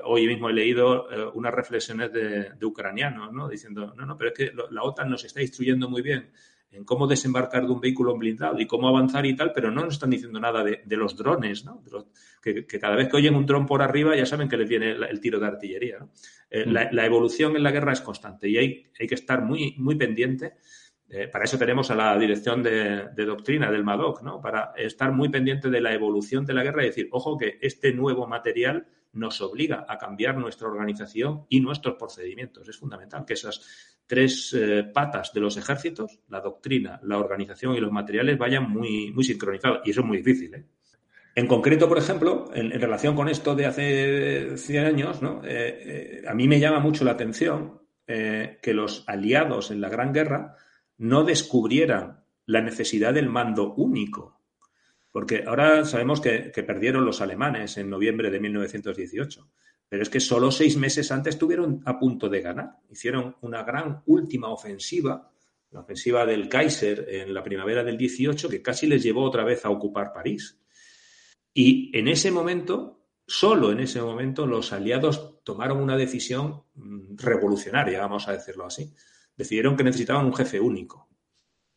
hoy, 0.06 0.28
mismo 0.28 0.50
he 0.50 0.54
leído 0.54 1.08
unas 1.34 1.54
reflexiones 1.54 2.14
de, 2.14 2.66
ucranianos, 2.66 3.34
¿no? 3.34 3.50
Diciendo, 3.50 3.94
no, 3.98 4.06
no, 4.06 4.16
pero 4.16 4.30
es 4.30 4.38
que 4.38 4.54
la 4.72 4.84
OTAN 4.84 5.10
nos 5.10 5.26
está 5.26 5.42
instruyendo 5.42 5.90
muy 5.90 6.02
bien 6.02 6.32
en 6.72 6.84
cómo 6.86 7.08
desembarcar 7.08 7.66
de 7.66 7.72
un 7.72 7.82
vehículo 7.82 8.16
blindado 8.18 8.60
y 8.60 8.68
cómo 8.68 8.88
avanzar 8.88 9.26
y 9.26 9.36
tal, 9.36 9.52
pero 9.54 9.72
no 9.72 9.86
nos 9.86 9.96
están 9.96 10.12
diciendo 10.12 10.40
nada 10.40 10.64
de, 10.64 10.98
los 10.98 11.16
drones, 11.16 11.66
¿no? 11.66 11.84
que, 12.42 12.66
cada 12.66 12.96
vez 12.96 13.10
que 13.10 13.18
oyen 13.18 13.36
un 13.36 13.46
dron 13.46 13.66
por 13.66 13.82
arriba 13.82 14.16
ya 14.16 14.26
saben 14.26 14.48
que 14.48 14.58
les 14.58 14.70
viene 14.70 14.92
el, 14.92 15.20
tiro 15.20 15.40
de 15.40 15.48
artillería, 15.48 16.00
¿no? 16.00 16.12
Mm. 16.52 16.72
la, 16.92 17.06
evolución 17.06 17.56
en 17.56 17.64
la 17.64 17.72
guerra 17.72 17.94
es 17.94 18.02
constante 18.02 18.48
y 18.48 18.58
hay, 18.58 18.86
hay 19.00 19.08
que 19.08 19.16
estar 19.16 19.42
muy, 19.42 19.76
muy 19.78 19.96
pendiente 19.96 20.54
eh, 21.12 21.28
para 21.28 21.46
eso 21.46 21.58
tenemos 21.58 21.90
a 21.90 21.96
la 21.96 22.16
dirección 22.18 22.62
de, 22.62 23.10
doctrina 23.26 23.72
del 23.72 23.84
MADOC, 23.84 24.22
¿no? 24.22 24.40
Para 24.40 24.74
estar 24.78 25.12
muy 25.12 25.30
pendiente 25.30 25.70
de 25.70 25.82
la 25.82 25.92
evolución 25.92 26.46
de 26.46 26.54
la 26.54 26.64
guerra 26.64 26.84
y 26.84 26.88
decir, 26.88 27.10
ojo, 27.12 27.36
que 27.36 27.58
este 27.62 27.94
nuevo 27.94 28.28
material 28.28 28.88
nos 29.14 29.42
obliga 29.42 29.88
a 29.90 29.98
cambiar 29.98 30.38
nuestra 30.38 30.68
organización 30.68 31.48
y 31.50 31.62
nuestros 31.62 31.96
procedimientos. 31.96 32.70
Es 32.70 32.78
fundamental 32.78 33.26
que 33.26 33.34
esas 33.34 33.99
tres 34.10 34.56
eh, 34.58 34.90
patas 34.92 35.32
de 35.32 35.40
los 35.40 35.56
ejércitos, 35.56 36.20
la 36.30 36.42
doctrina, 36.42 37.00
la 37.04 37.20
organización 37.20 37.76
y 37.76 37.80
los 37.80 37.92
materiales, 37.92 38.40
vayan 38.40 38.68
muy, 38.68 39.12
muy 39.12 39.24
sincronizados. 39.24 39.82
Y 39.86 39.92
eso 39.92 40.02
es 40.02 40.08
muy 40.08 40.18
difícil, 40.18 40.56
¿eh? 40.56 40.66
En 41.36 41.46
concreto, 41.46 41.88
por 41.88 42.00
ejemplo, 42.00 42.50
en, 42.54 42.72
relación 42.72 43.16
con 43.16 43.30
esto 43.30 43.56
de 43.56 43.68
hace 43.68 44.58
100 44.58 44.86
años, 44.86 45.22
¿no? 45.22 45.42
a 46.28 46.34
mí 46.34 46.48
me 46.50 46.60
llama 46.60 46.80
mucho 46.80 47.06
la 47.06 47.12
atención 47.12 47.80
que 48.06 48.74
los 48.74 49.08
aliados 49.08 49.72
en 49.72 49.80
la 49.80 49.88
Gran 49.88 50.12
Guerra 50.12 50.58
no 50.98 51.24
descubrieran 51.24 52.24
la 52.48 52.62
necesidad 52.62 53.14
del 53.14 53.30
mando 53.30 53.74
único. 53.76 54.42
Porque 55.12 55.44
ahora 55.46 55.86
sabemos 55.86 56.22
que, 56.22 56.52
perdieron 56.66 57.06
los 57.06 57.22
alemanes 57.22 57.78
en 57.78 57.90
noviembre 57.90 58.30
de 58.30 58.40
1918, 58.40 59.48
pero 59.90 60.04
es 60.04 60.10
que 60.10 60.20
solo 60.20 60.52
seis 60.52 60.78
meses 60.78 61.12
antes 61.12 61.36
estuvieron 61.36 61.82
a 61.86 62.00
punto 62.00 62.30
de 62.30 62.42
ganar. 62.42 62.78
Hicieron 62.90 63.36
una 63.42 63.64
gran 63.64 64.04
última 64.06 64.50
ofensiva, 64.50 65.32
la 65.72 65.82
ofensiva 65.82 66.26
del 66.26 66.48
Kaiser 66.48 67.08
en 67.10 67.34
la 67.34 67.44
primavera 67.44 67.84
del 67.84 67.98
18, 67.98 68.48
que 68.48 68.62
casi 68.62 68.88
les 68.88 69.04
llevó 69.04 69.24
otra 69.24 69.44
vez 69.44 69.66
a 69.66 69.70
ocupar 69.70 70.14
París. 70.14 70.60
Y 71.54 71.92
en 71.98 72.08
ese 72.08 72.32
momento, 72.32 73.08
solo 73.28 73.72
en 73.72 73.82
ese 73.82 74.02
momento, 74.02 74.46
los 74.46 74.72
aliados 74.72 75.44
tomaron 75.44 75.80
una 75.80 75.98
decisión 75.98 76.64
mm, 76.76 77.18
revolucionaria, 77.18 78.00
vamos 78.00 78.28
a 78.28 78.34
decirlo 78.34 78.66
así 78.66 78.94
decidieron 79.40 79.78
que 79.78 79.86
necesitaban 79.86 80.26
un 80.26 80.36
jefe 80.36 80.60
único. 80.60 81.08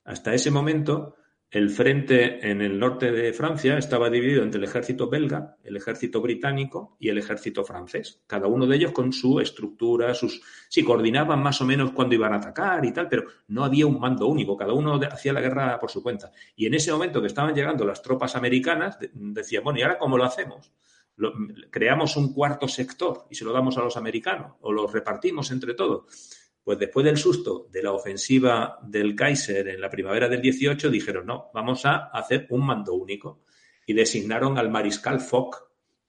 Hasta 0.05 0.35
ese 0.35 0.51
momento, 0.51 1.15
el 1.53 1.69
frente 1.69 2.51
en 2.51 2.63
el 2.63 2.79
norte 2.79 3.13
de 3.13 3.31
Francia 3.35 3.77
estaba 3.77 4.09
dividido 4.09 4.43
entre 4.43 4.57
el 4.57 4.65
ejército 4.65 5.11
belga, 5.11 5.59
el 5.63 5.77
ejército 5.77 6.23
británico 6.23 6.97
y 6.99 7.11
el 7.11 7.19
ejército 7.19 7.63
francés. 7.63 8.23
Cada 8.27 8.47
uno 8.47 8.67
de 8.67 8.77
ellos 8.77 8.93
con 8.93 9.13
su 9.13 9.39
estructura, 9.39 10.15
sus. 10.15 10.41
Sí, 10.71 10.83
coordinaban 10.83 11.43
más 11.43 11.61
o 11.61 11.67
menos 11.67 11.93
cuándo 11.93 12.15
iban 12.15 12.33
a 12.33 12.37
atacar 12.37 12.83
y 12.87 12.93
tal, 12.93 13.07
pero 13.07 13.25
no 13.49 13.65
había 13.65 13.87
un 13.87 14.01
mando 14.01 14.29
único. 14.29 14.57
Cada 14.57 14.73
uno 14.73 14.99
hacía 15.11 15.35
la 15.35 15.43
guerra 15.43 15.79
por 15.79 15.91
su 15.91 16.03
cuenta. 16.03 16.33
Y 16.57 16.65
en 16.65 16.73
ese 16.73 16.91
momento 16.91 17.21
que 17.21 17.27
estaban 17.27 17.55
llegando 17.55 17.85
las 17.85 18.01
tropas 18.01 18.35
americanas, 18.35 18.97
decían, 19.13 19.63
bueno, 19.63 19.79
¿y 19.79 19.83
ahora 19.83 19.99
cómo 19.99 20.17
lo 20.17 20.25
hacemos? 20.25 20.73
creamos 21.71 22.17
un 22.17 22.33
cuarto 22.33 22.67
sector 22.67 23.27
y 23.31 23.35
se 23.35 23.45
lo 23.45 23.53
damos 23.53 23.77
a 23.77 23.83
los 23.83 23.97
americanos 23.99 24.55
o 24.63 24.73
lo 24.73 24.87
repartimos 24.87 25.51
entre 25.51 25.75
todos. 25.75 26.42
Pues 26.65 26.79
después 26.79 27.05
del 27.05 27.17
susto 27.17 27.67
de 27.71 27.83
la 27.83 27.93
ofensiva 27.93 28.79
del 28.83 29.17
Kaiser 29.17 29.69
en 29.69 29.81
la 29.81 29.91
primavera 29.91 30.29
del 30.29 30.41
18, 30.41 30.91
dijeron, 30.91 31.27
no, 31.27 31.51
vamos 31.53 31.85
a 31.85 32.07
hacer 32.13 32.47
un 32.51 32.65
mando 32.65 32.95
único. 32.95 33.43
Y 33.85 33.95
designaron 33.95 34.59
al 34.59 34.71
mariscal 34.71 35.21
Foch 35.21 35.57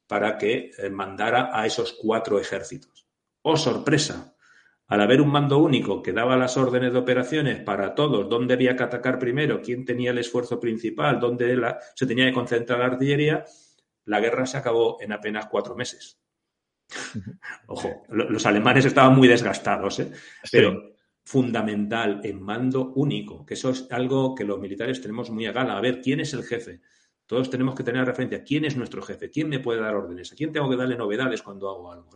para 0.07 0.37
que 0.37 0.71
eh, 0.77 0.89
mandara 0.89 1.49
a 1.51 1.65
esos 1.65 1.93
cuatro 1.93 2.39
ejércitos. 2.39 3.07
¡Oh, 3.41 3.57
sorpresa! 3.57 4.35
Al 4.87 5.01
haber 5.01 5.21
un 5.21 5.31
mando 5.31 5.57
único 5.57 6.03
que 6.03 6.13
daba 6.13 6.37
las 6.37 6.55
órdenes 6.55 6.93
de 6.93 6.99
operaciones 6.99 7.61
para 7.61 7.95
todos, 7.95 8.29
dónde 8.29 8.53
había 8.53 8.75
que 8.75 8.83
atacar 8.83 9.17
primero, 9.17 9.61
quién 9.61 9.85
tenía 9.85 10.11
el 10.11 10.19
esfuerzo 10.19 10.59
principal, 10.59 11.19
dónde 11.19 11.57
se 11.95 12.05
tenía 12.05 12.25
que 12.25 12.33
concentrar 12.33 12.79
la 12.79 12.85
artillería, 12.85 13.43
la 14.05 14.19
guerra 14.19 14.45
se 14.45 14.57
acabó 14.57 14.97
en 15.01 15.13
apenas 15.13 15.47
cuatro 15.47 15.75
meses. 15.75 16.22
Ojo, 17.67 18.03
los 18.09 18.45
alemanes 18.45 18.85
estaban 18.85 19.15
muy 19.15 19.27
desgastados, 19.27 19.99
¿eh? 19.99 20.11
pero 20.51 20.93
fundamental 21.23 22.21
en 22.23 22.41
mando 22.41 22.91
único, 22.95 23.45
que 23.45 23.53
eso 23.53 23.69
es 23.69 23.87
algo 23.91 24.35
que 24.35 24.43
los 24.43 24.59
militares 24.59 25.01
tenemos 25.01 25.29
muy 25.29 25.45
a 25.45 25.51
gala. 25.51 25.77
A 25.77 25.81
ver, 25.81 26.01
¿quién 26.01 26.19
es 26.19 26.33
el 26.33 26.43
jefe? 26.43 26.81
Todos 27.25 27.49
tenemos 27.49 27.75
que 27.75 27.83
tener 27.83 28.05
referencia. 28.05 28.43
¿Quién 28.43 28.65
es 28.65 28.75
nuestro 28.75 29.01
jefe? 29.01 29.29
¿Quién 29.29 29.47
me 29.47 29.59
puede 29.59 29.79
dar 29.79 29.95
órdenes? 29.95 30.33
¿A 30.33 30.35
quién 30.35 30.51
tengo 30.51 30.69
que 30.69 30.75
darle 30.75 30.97
novedades 30.97 31.41
cuando 31.41 31.69
hago 31.69 31.91
algo? 31.91 32.09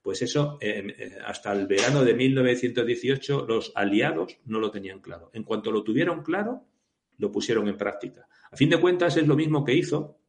Pues 0.00 0.22
eso, 0.22 0.56
em, 0.60 0.90
eh, 0.90 1.18
hasta 1.26 1.52
el 1.52 1.66
verano 1.66 2.04
de 2.04 2.14
1918, 2.14 3.44
los 3.46 3.72
aliados 3.74 4.38
no 4.44 4.60
lo 4.60 4.70
tenían 4.70 5.00
claro. 5.00 5.30
En 5.32 5.42
cuanto 5.42 5.72
lo 5.72 5.82
tuvieron 5.82 6.22
claro, 6.22 6.64
lo 7.18 7.32
pusieron 7.32 7.66
en 7.66 7.76
práctica. 7.76 8.28
A 8.50 8.56
fin 8.56 8.70
de 8.70 8.80
cuentas, 8.80 9.16
es 9.16 9.26
lo 9.26 9.34
mismo 9.34 9.64
que 9.64 9.74
hizo 9.74 10.20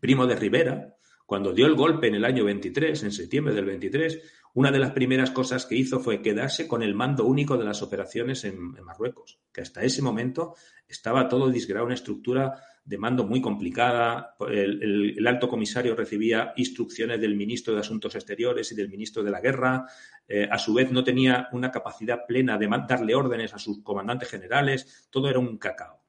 Primo 0.00 0.26
de 0.26 0.36
Rivera, 0.36 0.96
cuando 1.30 1.52
dio 1.52 1.66
el 1.66 1.76
golpe 1.76 2.08
en 2.08 2.16
el 2.16 2.24
año 2.24 2.44
23, 2.44 3.04
en 3.04 3.12
septiembre 3.12 3.54
del 3.54 3.64
23, 3.64 4.20
una 4.54 4.72
de 4.72 4.80
las 4.80 4.90
primeras 4.90 5.30
cosas 5.30 5.64
que 5.64 5.76
hizo 5.76 6.00
fue 6.00 6.20
quedarse 6.20 6.66
con 6.66 6.82
el 6.82 6.96
mando 6.96 7.24
único 7.24 7.56
de 7.56 7.64
las 7.64 7.82
operaciones 7.82 8.42
en, 8.42 8.72
Marruecos, 8.84 9.38
que 9.52 9.60
hasta 9.60 9.84
ese 9.84 10.02
momento 10.02 10.56
estaba 10.88 11.28
todo 11.28 11.48
disgregado, 11.48 11.86
una 11.86 11.94
estructura 11.94 12.60
de 12.84 12.98
mando 12.98 13.24
muy 13.24 13.40
complicada. 13.40 14.34
El, 14.50 15.24
alto 15.24 15.48
comisario 15.48 15.94
recibía 15.94 16.52
instrucciones 16.56 17.20
del 17.20 17.36
ministro 17.36 17.74
de 17.74 17.80
Asuntos 17.80 18.16
Exteriores 18.16 18.72
y 18.72 18.74
del 18.74 18.88
ministro 18.88 19.22
de 19.22 19.30
la 19.30 19.40
Guerra. 19.40 19.86
Eh, 20.26 20.48
a 20.50 20.58
su 20.58 20.74
vez, 20.74 20.90
no 20.90 21.04
tenía 21.04 21.46
una 21.52 21.70
capacidad 21.70 22.26
plena 22.26 22.58
de 22.58 22.68
darle 22.88 23.14
órdenes 23.14 23.54
a 23.54 23.58
sus 23.60 23.84
comandantes 23.84 24.28
generales. 24.28 25.06
Todo 25.10 25.30
era 25.30 25.38
un 25.38 25.58
cacao. 25.58 26.02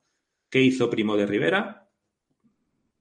¿Qué 0.49 0.63
hizo 0.63 0.89
Primo 0.89 1.15
de 1.15 1.27
Rivera? 1.27 1.91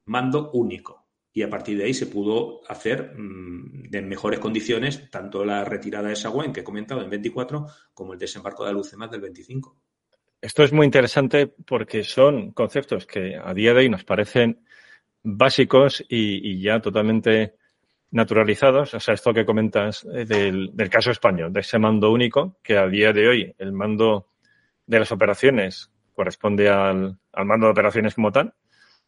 Mando 0.05 0.50
único 0.50 1.00
y 1.33 1.43
a 1.43 1.51
partir 1.51 1.79
de 1.79 1.85
ahí 1.85 1.95
se 1.95 2.07
pudo 2.07 2.61
hacer 2.69 3.15
mm, 3.17 3.95
en 3.95 4.09
mejores 4.09 4.41
condiciones 4.41 5.11
tanto 5.11 5.45
la 5.45 5.65
retirada 5.65 6.09
de 6.09 6.17
Sagüen, 6.17 6.53
que 6.53 6.61
he 6.61 6.65
comentado, 6.65 7.03
en 7.03 7.11
24, 7.11 7.67
como 7.95 8.15
el 8.15 8.19
desembarco 8.19 8.65
de 8.65 8.71
Alucemas 8.71 9.11
del 9.11 9.21
25. 9.21 9.77
Esto 10.41 10.65
es 10.65 10.73
muy 10.73 10.87
interesante 10.87 11.47
porque 11.47 12.03
son 12.03 12.53
conceptos 12.53 13.07
que 13.07 13.37
a 13.37 13.53
día 13.53 13.73
de 13.75 13.81
hoy 13.81 13.89
nos 13.89 14.05
parecen 14.05 14.65
básicos 15.23 16.05
y, 16.09 16.61
ya 16.61 16.81
totalmente 16.81 17.55
naturalizados. 18.11 18.95
O 18.95 19.01
sea, 19.01 19.15
esto 19.15 19.35
que 19.35 19.45
comentas 19.45 20.07
eh, 20.13 20.25
del, 20.25 20.71
del, 20.75 20.91
caso 20.91 21.11
español, 21.11 21.53
de 21.53 21.61
ese 21.61 21.79
mando 21.79 22.11
único, 22.11 22.57
que 22.63 22.79
a 22.79 22.89
día 22.89 23.13
de 23.13 23.29
hoy 23.29 23.55
el 23.59 23.73
mando 23.73 24.29
de 24.87 24.99
las 24.99 25.13
operaciones 25.13 25.91
corresponde 26.15 26.69
al, 26.69 27.19
al 27.33 27.47
mando 27.47 27.67
de 27.67 27.73
operaciones 27.73 28.15
como 28.15 28.33
tal, 28.33 28.55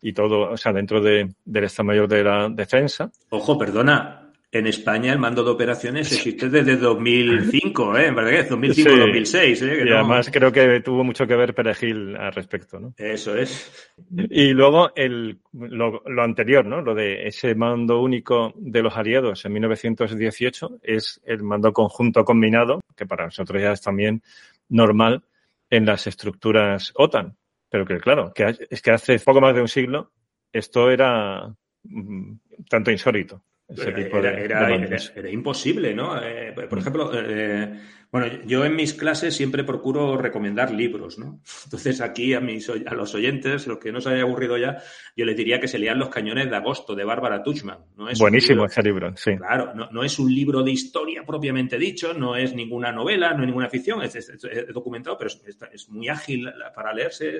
y 0.03 0.13
todo, 0.13 0.51
o 0.51 0.57
sea, 0.57 0.73
dentro 0.73 1.01
de, 1.01 1.33
del 1.45 1.65
Estado 1.65 1.87
Mayor 1.87 2.09
de 2.09 2.25
la 2.25 2.49
Defensa. 2.51 3.11
Ojo, 3.31 3.57
perdona, 3.57 4.23
en 4.51 4.67
España 4.67 5.13
el 5.13 5.19
mando 5.19 5.43
de 5.43 5.51
operaciones 5.51 6.13
existe 6.13 6.51
desde 6.51 6.77
2005, 6.77 7.97
¿eh? 7.97 8.09
En 8.09 8.15
verdad 8.15 8.31
que 8.33 8.41
es 8.41 8.51
2005-2006. 8.51 9.63
¿eh? 9.63 9.85
y 9.87 9.93
además 9.93 10.29
creo 10.31 10.53
que 10.53 10.81
tuvo 10.81 11.05
mucho 11.05 11.27
que 11.27 11.37
ver 11.37 11.55
Perejil 11.55 12.17
al 12.17 12.35
respecto, 12.35 12.79
¿no? 12.79 12.93
Eso 12.99 13.35
es. 13.35 13.91
Y 14.29 14.51
luego 14.51 14.91
el, 14.95 15.39
lo, 15.53 16.03
lo, 16.05 16.23
anterior, 16.23 16.67
¿no? 16.67 16.83
Lo 16.83 16.95
de 16.95 17.27
ese 17.27 17.55
mando 17.55 18.03
único 18.03 18.53
de 18.57 18.83
los 18.83 18.95
aliados 18.95 19.43
en 19.47 19.55
1918 19.55 20.81
es 20.83 21.21
el 21.25 21.43
mando 21.43 21.73
conjunto 21.73 22.25
combinado, 22.25 22.81
que 22.95 23.07
para 23.07 23.25
nosotros 23.25 23.63
ya 23.63 23.73
es 23.73 23.81
también 23.81 24.23
normal 24.69 25.23
en 25.71 25.87
las 25.87 26.07
estructuras 26.07 26.93
OTAN. 26.95 27.37
Pero 27.73 27.87
que, 27.87 27.99
claro, 28.01 28.35
que 28.35 28.55
es 28.69 28.83
que 28.83 28.91
hace 28.91 29.19
poco 29.19 29.41
más 29.41 29.55
de 29.55 29.63
un 29.63 29.69
siglo 29.69 30.13
esto 30.53 30.91
era 30.91 31.49
mm, 31.85 32.35
tanto 32.69 32.91
insólito. 32.91 33.43
Era, 33.69 35.31
imposible, 35.31 35.95
¿no? 35.95 36.21
Eh, 36.23 36.53
por 36.53 36.77
mm. 36.77 36.79
ejemplo, 36.79 37.11
eh, 37.15 37.81
bueno, 38.11 38.27
yo 38.45 38.65
en 38.65 38.77
mis 38.77 38.93
clases 38.93 39.35
siempre 39.35 39.65
procuro 39.65 40.17
recomendar 40.19 40.71
libros, 40.71 41.19
¿no? 41.19 41.41
Entonces 41.65 42.01
aquí 42.01 42.35
a, 42.35 42.41
mis, 42.41 42.69
a 42.69 42.95
los 42.95 43.15
oyentes, 43.15 43.67
los 43.67 43.79
que 43.79 43.93
no 43.93 44.01
se 44.01 44.11
haya 44.11 44.23
aburrido 44.23 44.59
ya, 44.59 44.83
yo 45.17 45.25
les 45.25 45.37
diría 45.37 45.61
que 45.61 45.69
se 45.69 45.79
lean 45.79 45.99
Los 45.99 46.11
cañones 46.11 46.51
de 46.51 46.57
agosto 46.57 46.95
de 46.95 47.05
Bárbara 47.05 47.43
Tuchman. 47.43 47.79
¿no? 47.97 48.11
Es 48.11 48.19
Buenísimo 48.19 48.67
ese 48.67 48.83
libro, 48.83 49.17
sí. 49.17 49.37
Claro, 49.37 49.73
no, 49.75 50.05
es 50.05 50.19
un 50.19 50.35
libro 50.35 50.63
de 50.63 50.73
historia 50.73 51.25
propiamente 51.25 51.79
dicho, 51.79 52.13
no 52.13 52.37
es 52.37 52.55
ninguna 52.55 52.93
novela, 52.93 53.33
no 53.33 53.43
es 53.43 53.47
ninguna 53.47 53.71
ficción, 53.71 54.03
es, 54.03 54.31
documentado, 54.75 55.17
pero 55.17 55.31
es, 55.73 55.89
muy 55.89 56.09
ágil 56.09 56.53
para 56.75 56.93
leerse 56.93 57.39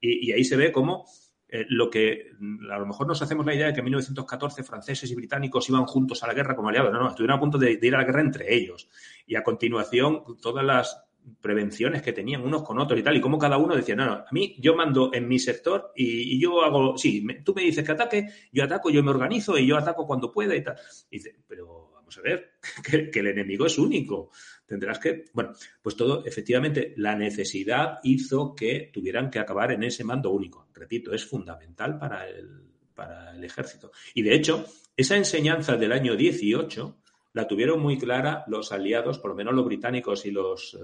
y, 0.00 0.28
y 0.28 0.32
ahí 0.32 0.44
se 0.44 0.56
ve 0.56 0.72
cómo 0.72 1.06
eh, 1.54 1.66
lo 1.68 1.88
que 1.88 2.32
a 2.68 2.78
lo 2.78 2.84
mejor 2.84 3.06
nos 3.06 3.22
hacemos 3.22 3.46
la 3.46 3.54
idea 3.54 3.68
de 3.68 3.72
que 3.72 3.78
en 3.78 3.84
1914 3.84 4.64
franceses 4.64 5.08
y 5.08 5.14
británicos 5.14 5.68
iban 5.68 5.84
juntos 5.84 6.20
a 6.24 6.26
la 6.26 6.34
guerra 6.34 6.56
como 6.56 6.68
aliados. 6.68 6.92
No, 6.92 6.98
no, 6.98 7.08
estuvieron 7.10 7.36
a 7.36 7.40
punto 7.40 7.58
de, 7.58 7.78
ir 7.80 7.94
a 7.94 7.98
la 7.98 8.04
guerra 8.04 8.22
entre 8.22 8.52
ellos. 8.52 8.88
Y 9.24 9.36
a 9.36 9.44
continuación, 9.44 10.24
todas 10.42 10.64
las 10.64 11.00
prevenciones 11.40 12.02
que 12.02 12.12
tenían 12.12 12.42
unos 12.42 12.64
con 12.64 12.80
otros 12.80 12.98
y 12.98 13.04
tal, 13.04 13.16
y 13.16 13.20
como 13.20 13.38
cada 13.38 13.56
uno 13.56 13.76
decía, 13.76 13.94
no, 13.94 14.04
no, 14.04 14.12
a 14.14 14.26
mí 14.32 14.56
yo 14.58 14.74
mando 14.74 15.14
en 15.14 15.28
mi 15.28 15.38
sector 15.38 15.92
y, 15.94 16.40
yo 16.40 16.64
hago, 16.64 16.98
sí, 16.98 17.24
tú 17.44 17.54
me 17.54 17.62
dices 17.62 17.84
que 17.84 17.92
ataque, 17.92 18.28
yo 18.50 18.64
ataco, 18.64 18.90
yo 18.90 19.04
me 19.04 19.10
organizo 19.10 19.56
y 19.56 19.64
yo 19.64 19.76
ataco 19.76 20.08
cuando 20.08 20.32
pueda 20.32 20.56
y 20.56 20.64
tal. 20.64 20.74
Y 21.08 21.18
dice, 21.18 21.36
pero 21.46 21.92
vamos 21.94 22.18
a 22.18 22.20
ver, 22.20 22.54
que 23.12 23.20
el 23.20 23.28
enemigo 23.28 23.64
es 23.64 23.78
único 23.78 24.30
tendrás 24.66 24.98
que, 24.98 25.26
bueno, 25.32 25.52
pues 25.82 25.96
todo, 25.96 26.24
efectivamente, 26.24 26.94
la 26.96 27.14
necesidad 27.14 27.98
hizo 28.02 28.54
que 28.54 28.90
tuvieran 28.92 29.30
que 29.30 29.38
acabar 29.38 29.72
en 29.72 29.82
ese 29.82 30.04
mando 30.04 30.30
único. 30.30 30.68
Repito, 30.74 31.12
es 31.12 31.24
fundamental 31.24 31.98
para 31.98 32.28
el, 32.28 32.62
para 32.94 33.34
el 33.34 33.44
ejército. 33.44 33.92
Y 34.14 34.22
de 34.22 34.34
hecho, 34.34 34.64
esa 34.96 35.16
enseñanza 35.16 35.76
del 35.76 35.92
año 35.92 36.16
18 36.16 36.98
la 37.34 37.48
tuvieron 37.48 37.80
muy 37.80 37.98
clara 37.98 38.44
los 38.46 38.70
aliados, 38.70 39.18
por 39.18 39.32
lo 39.32 39.36
menos 39.36 39.54
los 39.54 39.64
británicos 39.64 40.24
y 40.24 40.30
los 40.30 40.74
eh, 40.74 40.78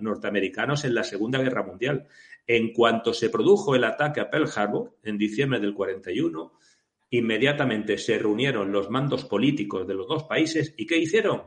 norteamericanos 0.00 0.84
en 0.84 0.94
la 0.94 1.04
Segunda 1.04 1.38
Guerra 1.40 1.62
Mundial. 1.62 2.08
En 2.46 2.72
cuanto 2.72 3.12
se 3.12 3.28
produjo 3.28 3.74
el 3.74 3.84
ataque 3.84 4.20
a 4.20 4.30
Pearl 4.30 4.48
Harbor 4.54 4.96
en 5.02 5.18
diciembre 5.18 5.60
del 5.60 5.74
41, 5.74 6.54
inmediatamente 7.10 7.98
se 7.98 8.18
reunieron 8.18 8.72
los 8.72 8.88
mandos 8.88 9.26
políticos 9.26 9.86
de 9.86 9.94
los 9.94 10.08
dos 10.08 10.24
países 10.24 10.74
y 10.78 10.86
¿qué 10.86 10.96
hicieron? 10.96 11.42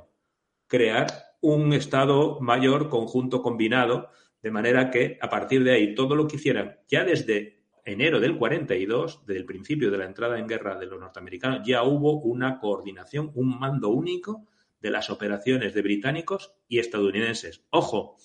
Crear 0.67 1.32
un 1.43 1.73
Estado 1.73 2.39
mayor 2.39 2.89
conjunto 2.89 3.41
combinado, 3.41 4.09
de 4.41 4.51
manera 4.51 4.89
que 4.89 5.17
a 5.21 5.29
partir 5.29 5.63
de 5.63 5.71
ahí 5.71 5.93
todo 5.93 6.15
lo 6.15 6.27
que 6.27 6.37
hicieran 6.37 6.79
ya 6.87 7.03
desde 7.03 7.63
enero 7.85 8.19
del 8.19 8.37
42, 8.37 9.25
desde 9.25 9.39
el 9.39 9.45
principio 9.45 9.91
de 9.91 9.97
la 9.97 10.05
entrada 10.05 10.39
en 10.39 10.47
guerra 10.47 10.79
de 10.79 10.85
los 10.85 10.99
norteamericanos, 10.99 11.61
ya 11.65 11.83
hubo 11.83 12.21
una 12.21 12.59
coordinación, 12.59 13.31
un 13.35 13.59
mando 13.59 13.89
único 13.89 14.47
de 14.79 14.89
las 14.89 15.09
operaciones 15.09 15.73
de 15.73 15.81
británicos 15.81 16.53
y 16.67 16.79
estadounidenses. 16.79 17.65
Ojo, 17.69 18.17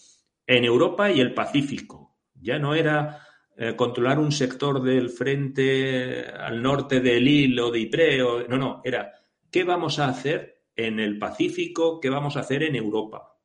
en 0.46 0.64
Europa 0.64 1.10
y 1.10 1.20
el 1.20 1.34
Pacífico. 1.34 2.16
Ya 2.40 2.58
no 2.58 2.74
era 2.74 3.20
eh, 3.56 3.74
controlar 3.74 4.20
un 4.20 4.30
sector 4.30 4.80
del 4.80 5.10
frente 5.10 6.24
al 6.24 6.62
norte 6.62 7.00
del 7.00 7.24
Lille 7.24 7.60
o 7.60 7.70
de 7.72 7.80
Ypres, 7.80 8.48
no, 8.48 8.56
no, 8.56 8.80
era 8.84 9.12
¿qué 9.50 9.64
vamos 9.64 9.98
a 9.98 10.08
hacer 10.08 10.57
en 10.78 11.00
el 11.00 11.18
Pacífico, 11.18 11.98
¿qué 12.00 12.08
vamos 12.08 12.36
a 12.36 12.40
hacer 12.40 12.62
en 12.62 12.76
Europa? 12.76 13.36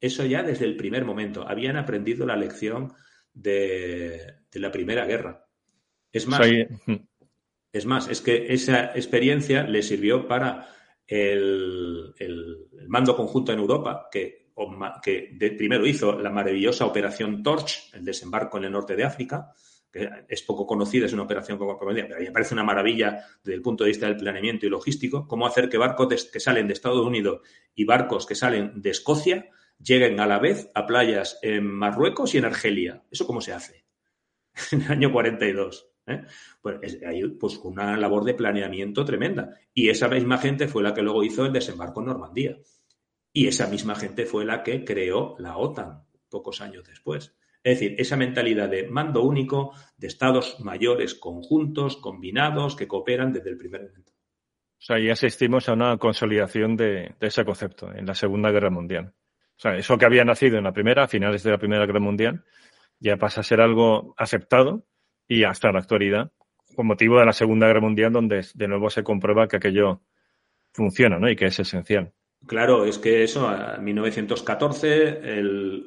Eso 0.00 0.24
ya 0.24 0.44
desde 0.44 0.64
el 0.64 0.76
primer 0.76 1.04
momento. 1.04 1.46
Habían 1.46 1.76
aprendido 1.76 2.24
la 2.24 2.36
lección 2.36 2.94
de, 3.34 4.36
la 4.52 4.70
Primera 4.70 5.04
Guerra. 5.04 5.44
Es 6.12 6.28
más, 6.28 6.48
es 7.72 7.84
más, 7.84 8.08
es 8.08 8.20
que 8.20 8.52
esa 8.52 8.92
experiencia 8.94 9.64
le 9.64 9.82
sirvió 9.82 10.28
para 10.28 10.68
el, 11.04 12.14
mando 12.86 13.16
conjunto 13.16 13.52
en 13.52 13.58
Europa, 13.58 14.08
que, 14.10 14.52
que 15.02 15.34
primero 15.58 15.84
hizo 15.84 16.16
la 16.20 16.30
maravillosa 16.30 16.86
operación 16.86 17.42
Torch, 17.42 17.92
el 17.92 18.04
desembarco 18.04 18.58
en 18.58 18.64
el 18.64 18.72
norte 18.72 18.94
de 18.94 19.04
África, 19.04 19.52
que 19.90 20.08
es 20.28 20.42
poco 20.42 20.66
conocida, 20.66 21.06
es 21.06 21.12
una 21.12 21.22
operación 21.22 21.58
poco 21.58 21.78
conocida, 21.78 22.06
pero 22.08 22.20
me 22.20 22.30
parece 22.30 22.54
una 22.54 22.64
maravilla 22.64 23.24
desde 23.42 23.54
el 23.54 23.62
punto 23.62 23.84
de 23.84 23.88
vista 23.88 24.06
del 24.06 24.16
planeamiento 24.16 24.66
y 24.66 24.68
logístico, 24.68 25.26
cómo 25.26 25.46
hacer 25.46 25.68
que 25.68 25.78
barcos 25.78 26.26
que 26.30 26.40
salen 26.40 26.66
de 26.66 26.74
Estados 26.74 27.06
Unidos 27.06 27.40
y 27.74 27.84
barcos 27.84 28.26
que 28.26 28.34
salen 28.34 28.80
de 28.80 28.90
Escocia 28.90 29.50
lleguen 29.82 30.20
a 30.20 30.26
la 30.26 30.38
vez 30.38 30.70
a 30.74 30.86
playas 30.86 31.38
en 31.42 31.66
Marruecos 31.66 32.34
y 32.34 32.38
en 32.38 32.44
Argelia. 32.44 33.04
¿Eso 33.10 33.26
cómo 33.26 33.40
se 33.40 33.52
hace? 33.52 33.86
en 34.72 34.82
el 34.82 34.90
año 34.90 35.12
42. 35.12 35.90
¿eh? 36.06 36.24
Pues 36.60 36.98
hay 37.06 37.28
pues, 37.28 37.58
una 37.58 37.96
labor 37.96 38.24
de 38.24 38.34
planeamiento 38.34 39.04
tremenda. 39.04 39.54
Y 39.72 39.88
esa 39.88 40.08
misma 40.08 40.38
gente 40.38 40.68
fue 40.68 40.82
la 40.82 40.94
que 40.94 41.02
luego 41.02 41.22
hizo 41.22 41.46
el 41.46 41.52
desembarco 41.52 42.00
en 42.00 42.06
Normandía. 42.06 42.58
Y 43.32 43.46
esa 43.46 43.66
misma 43.68 43.94
gente 43.94 44.26
fue 44.26 44.44
la 44.44 44.62
que 44.62 44.84
creó 44.84 45.36
la 45.38 45.56
OTAN 45.56 46.04
pocos 46.28 46.60
años 46.60 46.84
después. 46.84 47.37
Es 47.62 47.80
decir, 47.80 47.96
esa 47.98 48.16
mentalidad 48.16 48.68
de 48.68 48.88
mando 48.88 49.22
único, 49.22 49.74
de 49.96 50.06
estados 50.06 50.60
mayores 50.60 51.14
conjuntos, 51.14 51.96
combinados, 51.96 52.76
que 52.76 52.86
cooperan 52.86 53.32
desde 53.32 53.50
el 53.50 53.56
primer 53.56 53.82
momento. 53.82 54.12
O 54.78 54.80
sea, 54.80 54.98
ya 55.00 55.12
asistimos 55.12 55.68
a 55.68 55.72
una 55.72 55.96
consolidación 55.98 56.76
de, 56.76 57.14
ese 57.20 57.44
concepto 57.44 57.92
en 57.92 58.06
la 58.06 58.14
Segunda 58.14 58.50
Guerra 58.52 58.70
Mundial. 58.70 59.12
O 59.56 59.60
sea, 59.60 59.76
eso 59.76 59.98
que 59.98 60.06
había 60.06 60.24
nacido 60.24 60.56
en 60.56 60.64
la 60.64 60.72
primera, 60.72 61.04
a 61.04 61.08
finales 61.08 61.42
de 61.42 61.50
la 61.50 61.58
Primera 61.58 61.84
Guerra 61.84 61.98
Mundial, 61.98 62.44
ya 63.00 63.16
pasa 63.16 63.40
a 63.40 63.44
ser 63.44 63.60
algo 63.60 64.14
aceptado 64.16 64.86
y 65.26 65.42
hasta 65.42 65.72
la 65.72 65.80
actualidad, 65.80 66.30
con 66.76 66.86
motivo 66.86 67.18
de 67.18 67.26
la 67.26 67.32
Segunda 67.32 67.66
Guerra 67.66 67.80
Mundial, 67.80 68.12
donde 68.12 68.46
de 68.54 68.68
nuevo 68.68 68.88
se 68.88 69.02
comprueba 69.02 69.48
que 69.48 69.56
aquello 69.56 70.02
funciona 70.72 71.18
¿no? 71.18 71.28
y 71.28 71.34
que 71.34 71.46
es 71.46 71.58
esencial. 71.58 72.12
Claro, 72.46 72.84
es 72.84 72.98
que 72.98 73.24
eso, 73.24 73.50
en 73.52 73.84
1914, 73.84 75.20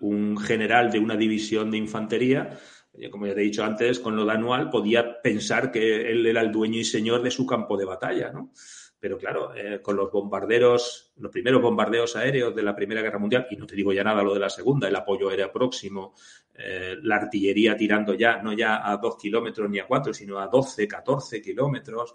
un 0.02 0.38
general 0.38 0.92
de 0.92 1.00
una 1.00 1.16
división 1.16 1.72
de 1.72 1.78
infantería, 1.78 2.60
eh, 2.94 3.10
como 3.10 3.26
ya 3.26 3.34
te 3.34 3.42
he 3.42 3.46
dicho 3.46 3.64
antes, 3.64 4.00
con 4.00 4.16
lo 4.16 4.26
de 4.26 4.34
anual, 4.34 4.70
podía 4.70 5.22
pensar 5.22 5.72
que 5.72 6.12
él 6.12 6.26
era 6.26 6.42
el 6.42 6.52
dueño 6.52 6.80
y 6.80 6.84
señor 6.84 7.24
de 7.24 7.32
su 7.32 7.46
campo 7.46 7.78
de 7.78 7.86
batalla, 7.86 8.32
¿no? 8.32 8.52
Pero 9.00 9.18
claro, 9.18 9.56
eh, 9.56 9.82
con 9.82 9.96
los 9.96 10.12
bombarderos, 10.12 11.12
los 11.18 11.32
primeros 11.32 11.60
bombardeos 11.60 12.16
aéreos 12.16 12.54
de 12.54 12.62
la 12.62 12.76
Primera 12.76 13.02
Guerra 13.02 13.18
Mundial, 13.18 13.48
y 13.50 13.56
no 13.56 13.66
te 13.66 13.76
digo 13.76 13.92
ya 13.92 14.04
nada 14.04 14.22
lo 14.22 14.34
de 14.34 14.40
la 14.42 14.50
Segunda, 14.50 14.88
el 14.88 14.96
apoyo 14.96 15.30
aéreo 15.30 15.52
próximo, 15.52 16.14
eh, 16.54 16.98
la 17.02 17.16
artillería 17.16 17.76
tirando 17.76 18.14
ya, 18.14 18.42
no 18.44 18.54
ya 18.54 18.88
a 18.88 18.98
dos 18.98 19.18
kilómetros 19.18 19.68
ni 19.70 19.80
a 19.80 19.88
cuatro, 19.88 20.14
sino 20.14 20.38
a 20.38 20.48
doce, 20.48 20.88
catorce 20.88 21.42
kilómetros, 21.42 22.14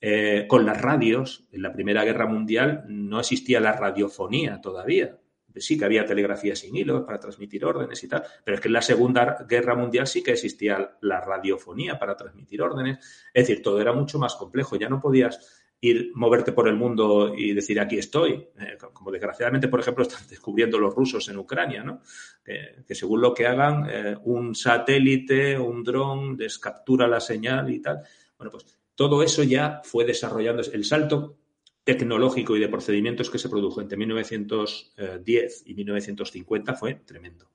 eh, 0.00 0.46
con 0.46 0.66
las 0.66 0.80
radios, 0.80 1.46
en 1.52 1.62
la 1.62 1.72
Primera 1.72 2.04
Guerra 2.04 2.26
Mundial 2.26 2.84
no 2.88 3.20
existía 3.20 3.60
la 3.60 3.72
radiofonía 3.72 4.60
todavía. 4.60 5.18
Sí 5.58 5.78
que 5.78 5.86
había 5.86 6.04
telegrafía 6.04 6.54
sin 6.54 6.76
hilos 6.76 7.04
para 7.06 7.18
transmitir 7.18 7.64
órdenes 7.64 8.04
y 8.04 8.08
tal, 8.08 8.22
pero 8.44 8.56
es 8.56 8.60
que 8.60 8.68
en 8.68 8.74
la 8.74 8.82
Segunda 8.82 9.46
Guerra 9.48 9.74
Mundial 9.74 10.06
sí 10.06 10.22
que 10.22 10.32
existía 10.32 10.98
la 11.00 11.22
radiofonía 11.22 11.98
para 11.98 12.14
transmitir 12.14 12.60
órdenes. 12.60 12.98
Es 13.32 13.46
decir, 13.46 13.62
todo 13.62 13.80
era 13.80 13.94
mucho 13.94 14.18
más 14.18 14.34
complejo. 14.34 14.76
Ya 14.76 14.90
no 14.90 15.00
podías 15.00 15.64
ir, 15.80 16.10
moverte 16.14 16.52
por 16.52 16.68
el 16.68 16.76
mundo 16.76 17.34
y 17.34 17.54
decir 17.54 17.80
aquí 17.80 17.98
estoy, 17.98 18.32
eh, 18.58 18.76
como 18.92 19.10
desgraciadamente, 19.10 19.68
por 19.68 19.80
ejemplo, 19.80 20.02
están 20.06 20.28
descubriendo 20.28 20.78
los 20.78 20.94
rusos 20.94 21.26
en 21.30 21.38
Ucrania, 21.38 21.82
¿no? 21.82 22.02
que 22.44 22.94
según 22.94 23.22
lo 23.22 23.34
que 23.34 23.46
hagan, 23.46 23.88
eh, 23.90 24.16
un 24.24 24.54
satélite, 24.54 25.58
un 25.58 25.82
dron 25.82 26.36
les 26.36 26.58
captura 26.58 27.08
la 27.08 27.18
señal 27.18 27.68
y 27.70 27.80
tal. 27.80 28.02
Bueno, 28.38 28.52
pues 28.52 28.75
todo 28.96 29.22
eso 29.22 29.44
ya 29.44 29.80
fue 29.84 30.04
desarrollando. 30.04 30.62
El 30.72 30.84
salto 30.84 31.36
tecnológico 31.84 32.56
y 32.56 32.60
de 32.60 32.68
procedimientos 32.68 33.30
que 33.30 33.38
se 33.38 33.48
produjo 33.48 33.80
entre 33.80 33.96
1910 33.96 35.62
y 35.66 35.74
1950 35.74 36.74
fue 36.74 36.94
tremendo. 36.94 37.48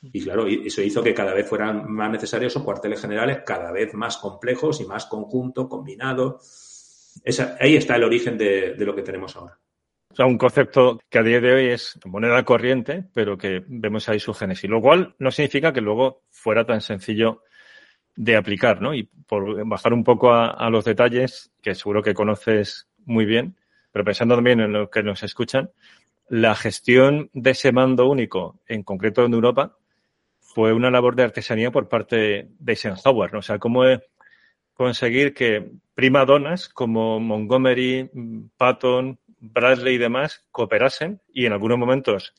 Y 0.00 0.22
claro, 0.22 0.46
eso 0.46 0.82
hizo 0.82 1.02
que 1.02 1.14
cada 1.14 1.32
vez 1.32 1.48
fueran 1.48 1.90
más 1.90 2.10
necesarios 2.10 2.52
esos 2.52 2.64
cuarteles 2.64 3.00
generales 3.00 3.40
cada 3.46 3.72
vez 3.72 3.94
más 3.94 4.18
complejos 4.18 4.80
y 4.80 4.84
más 4.84 5.06
conjuntos, 5.06 5.68
combinados. 5.68 7.20
ahí 7.60 7.76
está 7.76 7.96
el 7.96 8.04
origen 8.04 8.36
de, 8.36 8.74
de, 8.74 8.84
lo 8.84 8.94
que 8.94 9.02
tenemos 9.02 9.36
ahora. 9.36 9.58
O 10.10 10.14
sea, 10.14 10.26
un 10.26 10.38
concepto 10.38 11.00
que 11.08 11.18
a 11.18 11.22
día 11.22 11.40
de 11.40 11.52
hoy 11.52 11.66
es 11.68 11.98
moneda 12.04 12.44
corriente, 12.44 13.04
pero 13.14 13.38
que 13.38 13.64
vemos 13.66 14.08
ahí 14.08 14.20
su 14.20 14.34
génesis. 14.34 14.68
Lo 14.68 14.80
cual 14.80 15.14
no 15.18 15.30
significa 15.30 15.72
que 15.72 15.80
luego 15.80 16.22
fuera 16.30 16.66
tan 16.66 16.80
sencillo 16.80 17.42
de 18.16 18.36
aplicar, 18.36 18.80
¿no? 18.80 18.94
Y 18.94 19.04
por 19.26 19.66
bajar 19.66 19.92
un 19.92 20.04
poco 20.04 20.32
a, 20.32 20.68
los 20.70 20.84
detalles, 20.84 21.50
que 21.62 21.74
seguro 21.74 22.02
que 22.02 22.14
conoces 22.14 22.88
muy 23.04 23.24
bien, 23.24 23.56
pero 23.90 24.04
pensando 24.04 24.34
también 24.34 24.60
en 24.60 24.72
los 24.72 24.90
que 24.90 25.02
nos 25.02 25.22
escuchan, 25.22 25.70
la 26.28 26.54
gestión 26.54 27.30
de 27.32 27.50
ese 27.50 27.72
mando 27.72 28.08
único, 28.08 28.60
en 28.66 28.82
concreto 28.82 29.24
en 29.24 29.34
Europa, 29.34 29.76
fue 30.40 30.72
una 30.72 30.90
labor 30.90 31.16
de 31.16 31.24
artesanía 31.24 31.70
por 31.70 31.88
parte 31.88 32.48
de 32.58 32.72
Eisenhower, 32.72 33.32
¿no? 33.32 33.38
O 33.40 33.42
sea, 33.42 33.58
cómo 33.58 33.84
conseguir 34.74 35.34
que 35.34 35.70
primadonas 35.94 36.68
como 36.68 37.20
Montgomery, 37.20 38.10
Patton, 38.56 39.18
Bradley 39.38 39.96
y 39.96 39.98
demás 39.98 40.46
cooperasen 40.50 41.20
y 41.32 41.46
en 41.46 41.52
algunos 41.52 41.78
momentos 41.78 42.34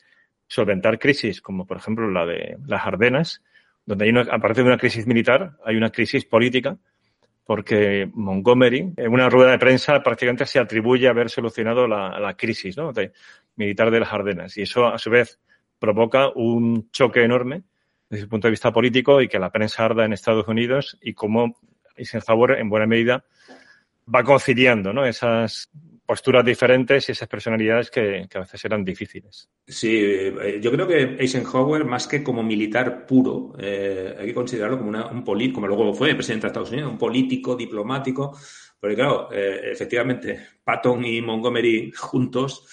solventar 0.46 0.98
crisis, 0.98 1.40
como 1.40 1.66
por 1.66 1.76
ejemplo 1.76 2.10
la 2.10 2.26
de 2.26 2.56
las 2.66 2.86
Ardenas, 2.86 3.42
donde 3.86 4.04
hay 4.04 4.10
una, 4.10 4.22
aparte 4.22 4.62
de 4.62 4.68
una 4.68 4.78
crisis 4.78 5.06
militar, 5.06 5.56
hay 5.64 5.76
una 5.76 5.90
crisis 5.90 6.24
política, 6.24 6.76
porque 7.44 8.08
Montgomery, 8.14 8.94
en 8.96 9.12
una 9.12 9.28
rueda 9.28 9.50
de 9.50 9.58
prensa, 9.58 10.02
prácticamente 10.02 10.46
se 10.46 10.58
atribuye 10.58 11.06
a 11.06 11.10
haber 11.10 11.28
solucionado 11.28 11.86
la, 11.86 12.34
crisis 12.38 12.76
¿no? 12.76 12.92
militar 13.56 13.90
de 13.90 14.00
las 14.00 14.12
Ardenas. 14.12 14.56
Y 14.56 14.62
eso, 14.62 14.86
a 14.86 14.98
su 14.98 15.10
vez, 15.10 15.38
provoca 15.78 16.30
un 16.34 16.90
choque 16.90 17.22
enorme 17.22 17.62
desde 18.08 18.24
el 18.24 18.28
punto 18.28 18.46
de 18.46 18.52
vista 18.52 18.72
político 18.72 19.20
y 19.20 19.28
que 19.28 19.38
la 19.38 19.50
prensa 19.50 19.84
arda 19.84 20.04
en 20.04 20.12
Estados 20.12 20.48
Unidos 20.48 20.96
y 21.02 21.12
cómo 21.12 21.58
Eisenhower, 21.96 22.58
en 22.58 22.70
buena 22.70 22.86
medida, 22.86 23.24
va 24.12 24.22
conciliando 24.22 24.92
¿no? 24.92 25.04
esas 25.04 25.70
posturas 26.06 26.44
diferentes 26.44 27.08
y 27.08 27.12
esas 27.12 27.28
personalidades 27.28 27.90
que, 27.90 28.28
a 28.34 28.40
veces 28.40 28.64
eran 28.64 28.84
difíciles. 28.84 29.48
Sí, 29.66 29.96
eh, 29.96 30.58
yo 30.60 30.70
creo 30.70 30.86
que 30.86 31.16
Eisenhower, 31.18 31.84
más 31.84 32.06
que 32.06 32.22
como 32.22 32.42
militar 32.42 33.06
puro, 33.06 33.54
eh, 33.58 34.14
hay 34.18 34.26
que 34.26 34.34
considerarlo 34.34 34.78
como 34.78 34.90
un 34.90 35.24
político, 35.24 35.56
como 35.56 35.68
luego 35.68 35.94
fue 35.94 36.14
presidente 36.14 36.46
de 36.46 36.48
Estados 36.48 36.70
Unidos, 36.70 36.90
un 36.90 36.98
político, 36.98 37.56
diplomático, 37.56 38.36
porque 38.78 38.96
claro, 38.96 39.30
eh, 39.32 39.70
efectivamente, 39.72 40.46
Patton 40.62 41.04
y 41.04 41.22
Montgomery 41.22 41.90
juntos, 41.92 42.66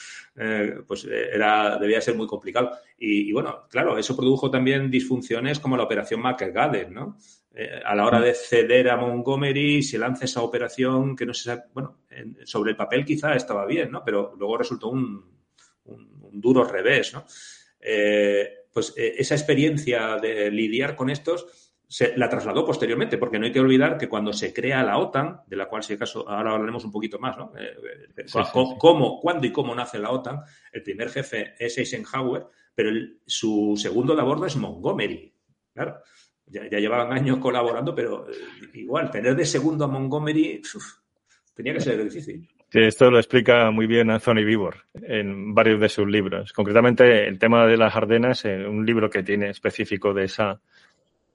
pues 0.88 1.06
era, 1.06 1.78
debía 1.78 2.02
ser 2.02 2.16
muy 2.16 2.26
complicado. 2.26 2.72
Y, 2.98 3.32
bueno, 3.32 3.68
claro, 3.70 3.98
eso 3.98 4.16
produjo 4.16 4.50
también 4.50 4.90
disfunciones 4.90 5.60
como 5.60 5.78
la 5.78 5.84
operación 5.84 6.22
McGaden, 6.22 6.94
¿no? 6.94 7.18
Eh, 7.54 7.82
a 7.84 7.94
la 7.96 8.06
hora 8.06 8.22
de 8.22 8.34
ceder 8.34 8.90
a 8.90 8.96
Montgomery, 8.96 9.84
se 9.84 9.98
lanza 9.98 10.24
esa 10.24 10.42
operación 10.42 11.16
que 11.18 11.26
no 11.26 11.34
se 11.34 11.44
sabe, 11.44 11.64
bueno, 11.74 12.00
sobre 12.46 12.72
el 12.72 12.78
papel 12.78 13.04
quizá 13.04 13.36
estaba 13.36 13.66
bien, 13.66 13.92
¿no? 13.92 14.04
Pero 14.06 14.34
luego 14.38 14.58
resultó 14.58 14.90
un, 14.90 15.30
duro 16.34 16.64
revés, 16.64 17.14
¿no? 17.14 17.26
Eh, 17.82 18.68
pues 18.72 18.94
eh, 18.96 19.16
esa 19.18 19.36
experiencia 19.36 20.16
de 20.16 20.50
lidiar 20.50 20.96
con 20.96 21.10
estos 21.10 21.76
se 21.86 22.18
la 22.18 22.30
trasladó 22.30 22.66
posteriormente, 22.66 23.18
porque 23.18 23.38
no 23.38 23.46
hay 23.46 23.52
que 23.52 23.60
olvidar 23.60 23.98
que 23.98 24.08
cuando 24.08 24.32
se 24.32 24.54
crea 24.54 24.82
la 24.82 24.98
OTAN, 24.98 25.42
de 25.46 25.58
la 25.58 25.68
cual 25.68 25.84
si 25.84 25.94
acaso 25.96 26.28
ahora 26.30 26.54
hablaremos 26.54 26.86
un 26.86 26.92
poquito 26.92 27.20
más, 27.20 27.38
¿no? 27.38 27.52
cómo, 28.80 29.20
cuándo 29.20 29.46
y 29.46 29.52
cómo 29.52 29.76
nace 29.76 30.00
la 30.00 30.12
OTAN, 30.12 30.40
el 30.72 30.84
primer 30.84 31.10
jefe 31.10 31.54
es 31.60 31.78
Eisenhower, 31.78 32.46
pero 32.74 32.92
su 33.26 33.74
segundo 33.76 34.16
de 34.16 34.48
es 34.48 34.56
Montgomery, 34.56 35.34
claro 35.74 36.02
ya, 36.52 36.80
llevaban 36.80 37.14
años 37.14 37.38
colaborando, 37.38 37.96
pero 37.96 38.30
eh, 38.30 38.34
igual, 38.74 39.10
tener 39.10 39.36
de 39.36 39.46
segundo 39.46 39.86
a 39.86 39.88
Montgomery 39.88 40.62
tenía 41.54 41.74
que 41.74 41.82
ser 41.82 42.04
difícil. 42.04 42.48
Sí, 42.70 42.80
esto 42.80 43.12
lo 43.12 43.18
explica 43.18 43.70
muy 43.72 43.86
bien 43.86 44.10
Anthony 44.10 44.46
Vivor 44.46 44.86
en 44.94 45.54
varios 45.54 45.80
de 45.82 45.90
sus 45.90 46.08
libros. 46.08 46.54
Concretamente, 46.54 47.28
el 47.28 47.38
tema 47.38 47.66
de 47.66 47.78
las 47.78 47.96
Ardenas, 47.96 48.46
en 48.46 48.66
un 48.66 48.86
libro 48.86 49.10
que 49.10 49.24
tiene 49.24 49.50
específico 49.50 50.14
de 50.14 50.26
esa, 50.26 50.62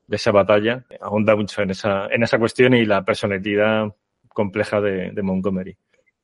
de 0.07 0.17
esa 0.17 0.33
batalla, 0.33 0.85
ahonda 1.01 1.37
mucho 1.37 1.63
en 1.63 1.71
esa, 1.71 2.07
en 2.07 2.23
esa 2.23 2.39
cuestión 2.39 2.73
y 2.75 2.87
la 2.87 3.05
personalidad 3.05 3.95
compleja 4.29 4.81
de, 4.81 5.11
de 5.11 5.23
Montgomery. 5.23 5.77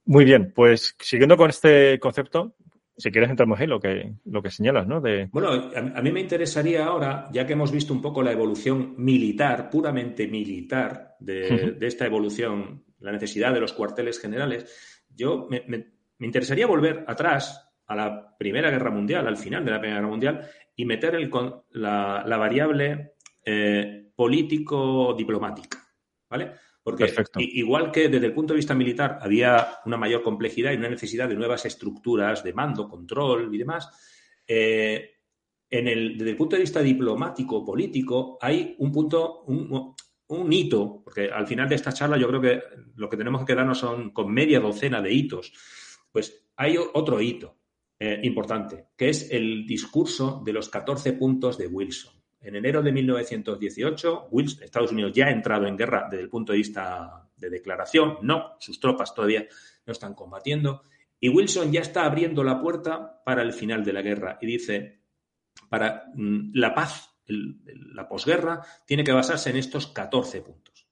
Muy 0.07 0.25
bien, 0.25 0.53
pues 0.55 0.97
siguiendo 0.99 1.37
con 1.37 1.51
este 1.51 1.99
concepto, 1.99 2.55
si 3.03 3.11
quieres 3.11 3.31
entramos 3.31 3.61
en 3.61 3.71
lo 3.71 3.81
que, 3.81 4.15
lo 4.27 4.41
que 4.41 4.51
señalas, 4.51 4.87
¿no? 4.87 5.01
De... 5.01 5.29
Bueno, 5.33 5.71
a, 5.75 6.01
mí 6.01 6.13
me 6.13 6.21
interesaría 6.21 6.87
ahora, 6.87 7.29
ya 7.33 7.45
que 7.45 7.55
hemos 7.55 7.73
visto 7.73 7.93
un 7.93 8.01
poco 8.01 8.23
la 8.23 8.31
evolución 8.31 8.95
militar, 8.97 9.69
puramente 9.69 10.29
militar, 10.29 11.17
de, 11.19 11.77
esta 11.81 12.07
evolución, 12.07 12.85
la 13.01 13.11
necesidad 13.11 13.53
de 13.53 13.61
los 13.61 13.73
cuarteles 13.73 14.21
generales, 14.21 15.05
yo 15.15 15.49
me, 15.51 15.65
interesaría 16.21 16.69
volver 16.69 17.05
atrás 17.09 17.75
a 17.87 17.97
la 17.97 18.37
Primera 18.39 18.71
Guerra 18.71 18.93
Mundial, 18.93 19.27
al 19.27 19.37
final 19.37 19.65
de 19.65 19.73
la 19.73 19.81
Primera 19.81 19.99
Guerra 19.99 20.11
Mundial, 20.11 20.49
y 20.77 20.85
meter 20.85 21.17
el, 21.17 21.29
la, 21.73 22.23
la 22.25 22.37
variable 22.37 23.15
eh, 23.45 24.13
político-diplomática, 24.15 25.79
¿vale? 26.31 26.53
Porque 26.83 27.15
igual 27.37 27.93
que 27.93 28.09
desde 28.09 28.27
el 28.27 28.35
punto 28.35 28.53
de 28.53 28.59
vista 28.59 28.75
militar 28.75 29.19
había 29.21 29.79
una 29.87 29.97
mayor 29.97 30.23
complejidad 30.23 30.73
y 30.73 30.77
una 30.77 30.89
necesidad 30.89 31.29
de 31.29 31.37
nuevas 31.37 31.65
estructuras 31.65 32.43
de 32.43 32.53
mando, 32.53 32.89
control 32.89 33.55
y 33.55 33.59
demás, 33.59 33.89
eh, 34.47 35.13
en 35.71 35.89
el, 35.89 36.19
desde 36.19 36.31
el 36.31 36.37
punto 36.37 36.57
de 36.57 36.63
vista 36.63 36.83
diplomático, 36.83 37.65
político, 37.65 38.37
hay 38.41 38.75
un 38.79 38.91
punto, 38.91 39.45
un, 39.47 40.53
hito, 40.53 41.03
porque 41.05 41.31
al 41.31 41.47
final 41.47 41.69
de 41.69 41.77
esta 41.77 41.93
charla 41.93 42.19
yo 42.19 42.27
creo 42.29 42.41
que 42.41 42.63
lo 42.97 43.09
que 43.09 43.17
tenemos 43.17 43.41
que 43.43 43.53
quedarnos 43.53 43.79
son 43.79 44.11
con 44.11 44.33
media 44.33 44.61
docena 44.61 45.01
de 45.01 45.13
hitos. 45.13 45.53
Pues 46.11 46.47
hay 46.57 46.77
otro 46.77 47.21
hito 47.21 47.59
eh, 47.99 48.21
importante, 48.25 48.89
que 48.97 49.09
es 49.09 49.31
el 49.31 49.67
discurso 49.67 50.43
de 50.45 50.53
los 50.53 50.69
14 50.69 51.13
puntos 51.15 51.57
de 51.57 51.69
Wilson. 51.69 52.22
En 52.43 52.57
enero 52.57 52.83
de 52.83 52.93
1918, 52.93 54.29
Estados 54.63 54.93
Unidos 54.93 55.13
ya 55.15 55.27
ha 55.27 55.31
entrado 55.31 55.67
en 55.67 55.77
guerra 55.77 56.09
desde 56.11 56.25
el 56.25 56.29
punto 56.29 56.53
de 56.53 56.59
vista 56.59 57.29
de 57.37 57.51
declaración, 57.51 58.19
no, 58.23 58.57
sus 58.59 58.81
tropas 58.81 59.15
todavía 59.15 59.47
no 59.87 59.93
están 59.93 60.15
combatiendo, 60.15 60.85
Y 61.21 61.29
Wilson 61.29 61.71
ya 61.71 61.81
está 61.81 62.05
abriendo 62.05 62.43
la 62.43 62.61
puerta 62.61 63.23
para 63.25 63.43
el 63.43 63.53
final 63.53 63.85
de 63.85 63.93
la 63.93 64.03
guerra 64.03 64.39
y 64.41 64.47
dice, 64.47 65.03
para 65.69 66.07
mm, 66.15 66.51
la 66.55 66.75
paz, 66.75 67.11
la 67.27 68.09
posguerra, 68.09 68.61
tiene 68.87 69.05
que 69.05 69.13
basarse 69.13 69.51
en 69.51 69.57
estos 69.57 69.87
14 69.87 70.43
puntos. 70.43 70.89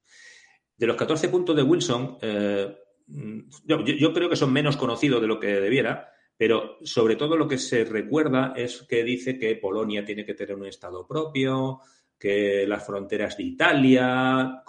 De 0.77 0.87
los 0.87 0.97
14 0.97 1.29
puntos 1.29 1.57
de 1.57 1.63
Wilson, 1.63 2.19
eh, 2.23 2.77
mm, 3.09 3.41
yo, 3.67 4.13
creo 4.13 4.31
que 4.31 4.37
son 4.37 4.53
menos 4.53 4.77
conocidos 4.77 5.21
de 5.21 5.27
lo 5.27 5.41
que 5.41 5.61
debiera, 5.61 6.13
pero 6.40 6.79
sobre 6.83 7.16
todo 7.16 7.37
lo 7.37 7.46
que 7.46 7.59
se 7.59 7.85
recuerda 7.85 8.55
es 8.57 8.87
que 8.88 9.05
dice 9.05 9.38
que 9.38 9.57
Polonia 9.57 10.07
tiene 10.07 10.24
que 10.24 10.33
tener 10.33 10.57
un 10.57 10.64
Estado 10.64 11.07
propio, 11.07 11.81
que 12.18 12.64
las 12.66 12.87
fronteras 12.87 13.37
de 13.37 13.42
Italia, 13.42 14.62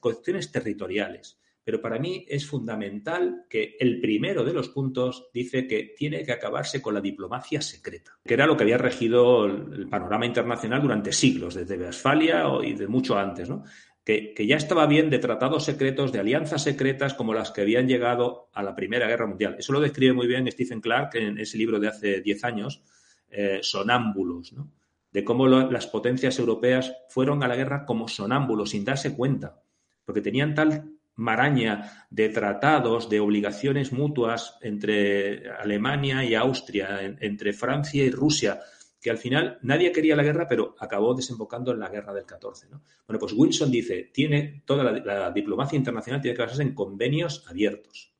cuestiones 0.00 0.50
territoriales. 0.50 1.38
Pero 1.62 1.80
para 1.80 2.00
mí 2.00 2.26
es 2.28 2.44
fundamental 2.44 3.44
que 3.48 3.76
el 3.78 4.00
primero 4.00 4.42
de 4.42 4.52
los 4.52 4.70
puntos 4.70 5.28
dice 5.32 5.68
que 5.68 5.94
tiene 5.96 6.24
que 6.24 6.32
acabarse 6.32 6.82
con 6.82 6.94
la 6.94 7.00
diplomacia 7.00 7.62
secreta, 7.62 8.18
que 8.24 8.34
era 8.34 8.44
lo 8.44 8.56
que 8.56 8.64
había 8.64 8.78
regido 8.78 9.44
el 9.44 9.88
panorama 9.88 10.26
internacional 10.26 10.82
durante 10.82 11.12
siglos, 11.12 11.54
desde 11.54 11.78
Westfalia 11.78 12.46
y 12.64 12.72
de 12.72 12.88
mucho 12.88 13.16
antes, 13.16 13.48
¿no? 13.48 13.62
Que, 14.04 14.34
ya 14.46 14.56
estaba 14.56 14.86
bien 14.86 15.10
de 15.10 15.18
tratados 15.18 15.64
secretos, 15.64 16.10
de 16.10 16.18
alianzas 16.18 16.62
secretas 16.62 17.14
como 17.14 17.34
las 17.34 17.52
que 17.52 17.60
habían 17.60 17.86
llegado 17.86 18.48
a 18.52 18.62
la 18.62 18.74
Primera 18.74 19.06
Guerra 19.06 19.26
Mundial. 19.26 19.56
Eso 19.58 19.72
lo 19.72 19.80
describe 19.80 20.12
muy 20.12 20.26
bien 20.26 20.50
Stephen 20.50 20.80
Clark 20.80 21.10
en 21.14 21.38
ese 21.38 21.56
libro 21.56 21.78
de 21.78 21.88
hace 21.88 22.20
10 22.20 22.44
años, 22.44 22.82
eh, 23.30 23.60
Sonámbulos, 23.62 24.52
¿no? 24.52 24.70
de 25.12 25.24
cómo 25.24 25.46
las 25.46 25.86
potencias 25.86 26.38
europeas 26.38 26.94
fueron 27.08 27.42
a 27.42 27.48
la 27.48 27.56
guerra 27.56 27.84
como 27.84 28.08
sonámbulos, 28.08 28.70
sin 28.70 28.84
darse 28.84 29.14
cuenta, 29.14 29.62
porque 30.04 30.22
tenían 30.22 30.54
tal 30.54 30.92
maraña 31.14 32.06
de 32.10 32.30
tratados, 32.30 33.10
de 33.10 33.20
obligaciones 33.20 33.92
mutuas 33.92 34.56
entre 34.62 35.50
Alemania 35.50 36.24
y 36.24 36.34
Austria, 36.34 37.00
entre 37.20 37.52
Francia 37.52 38.02
y 38.02 38.10
Rusia, 38.10 38.60
que 39.02 39.10
al 39.10 39.18
final 39.18 39.58
nadie 39.62 39.90
quería 39.90 40.14
la 40.14 40.22
guerra, 40.22 40.46
pero 40.48 40.76
acabó 40.78 41.12
desembocando 41.12 41.72
en 41.72 41.80
la 41.80 41.88
guerra 41.88 42.14
del 42.14 42.24
14. 42.24 42.68
Bueno, 42.68 43.18
pues 43.18 43.32
Wilson 43.32 43.68
dice, 43.68 44.10
tiene 44.14 44.62
toda 44.64 44.84
la, 44.84 45.32
diplomacia 45.32 45.76
internacional 45.76 46.22
tiene 46.22 46.36
que 46.36 46.42
basarse 46.42 46.62
en 46.62 46.72
convenios 46.72 47.44
abiertos. 47.48 48.14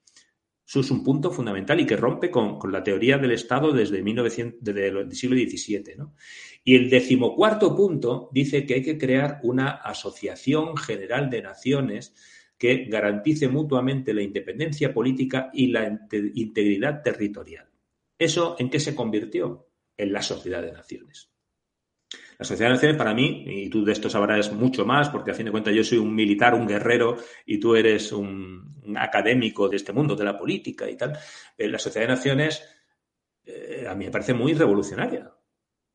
Eso 0.66 0.80
es 0.80 0.90
un 0.90 1.04
punto 1.04 1.30
fundamental 1.30 1.78
y 1.78 1.86
que 1.86 1.96
rompe 1.96 2.32
con, 2.32 2.58
la 2.72 2.82
teoría 2.82 3.16
del 3.16 3.30
Estado 3.30 3.72
desde, 3.72 4.02
1900, 4.02 4.58
desde 4.60 4.88
el 4.88 5.12
siglo 5.14 5.36
XVII. 5.36 6.04
Y 6.64 6.74
el 6.74 6.90
decimocuarto 6.90 7.76
punto 7.76 8.28
dice 8.32 8.66
que 8.66 8.74
hay 8.74 8.82
que 8.82 8.98
crear 8.98 9.38
una 9.44 9.70
asociación 9.70 10.76
general 10.76 11.30
de 11.30 11.42
naciones 11.42 12.12
que 12.58 12.86
garantice 12.86 13.46
mutuamente 13.46 14.14
la 14.14 14.22
independencia 14.22 14.92
política 14.92 15.50
y 15.52 15.68
la 15.68 16.08
integridad 16.34 17.02
territorial. 17.02 17.68
¿Eso 18.18 18.56
en 18.58 18.68
qué 18.68 18.80
se 18.80 18.96
convirtió? 18.96 19.68
En 19.96 20.12
la 20.12 20.22
Sociedad 20.22 20.62
de 20.62 20.72
Naciones. 20.72 21.30
La 22.38 22.44
Sociedad 22.44 22.70
de 22.70 22.74
Naciones 22.74 22.96
para 22.96 23.14
mí, 23.14 23.44
y 23.46 23.68
tú 23.68 23.84
de 23.84 23.92
esto 23.92 24.10
sabrás 24.10 24.52
mucho 24.52 24.84
más, 24.84 25.08
porque 25.08 25.30
a 25.30 25.34
fin 25.34 25.46
de 25.46 25.52
cuentas 25.52 25.74
yo 25.74 25.84
soy 25.84 25.98
un 25.98 26.14
militar, 26.14 26.54
un 26.54 26.66
guerrero, 26.66 27.16
y 27.46 27.58
tú 27.58 27.74
eres 27.76 28.12
un, 28.12 28.82
académico 28.96 29.68
de 29.68 29.76
este 29.76 29.92
mundo, 29.92 30.16
de 30.16 30.24
la 30.24 30.36
política 30.36 30.90
y 30.90 30.96
tal, 30.96 31.18
eh, 31.56 31.68
la 31.68 31.78
Sociedad 31.78 32.08
de 32.08 32.14
Naciones 32.14 32.62
eh, 33.44 33.86
a 33.88 33.94
mí 33.94 34.04
me 34.04 34.10
parece 34.10 34.34
muy 34.34 34.54
revolucionaria. 34.54 35.32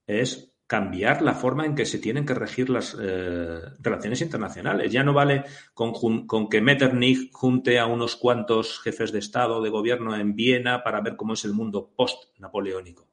Es 0.06 0.54
cambiar 0.68 1.22
la 1.22 1.34
forma 1.34 1.66
en 1.66 1.76
que 1.76 1.86
se 1.86 2.00
tienen 2.00 2.26
que 2.26 2.34
regir 2.34 2.70
las 2.70 2.96
eh, 3.00 3.62
relaciones 3.80 4.22
internacionales. 4.22 4.92
Ya 4.92 5.04
no 5.04 5.14
vale 5.14 5.46
con, 5.74 6.50
que 6.50 6.62
Metternich 6.62 7.32
junte 7.32 7.80
a 7.80 7.86
unos 7.86 8.18
cuantos 8.18 8.80
jefes 8.82 9.12
de 9.12 9.20
Estado, 9.20 9.62
de 9.62 9.70
gobierno 9.70 10.16
en 10.16 10.36
Viena 10.36 10.84
para 10.84 11.02
ver 11.02 11.16
cómo 11.16 11.34
es 11.34 11.46
el 11.46 11.54
mundo 11.54 11.94
post-napoleónico. 11.96 13.08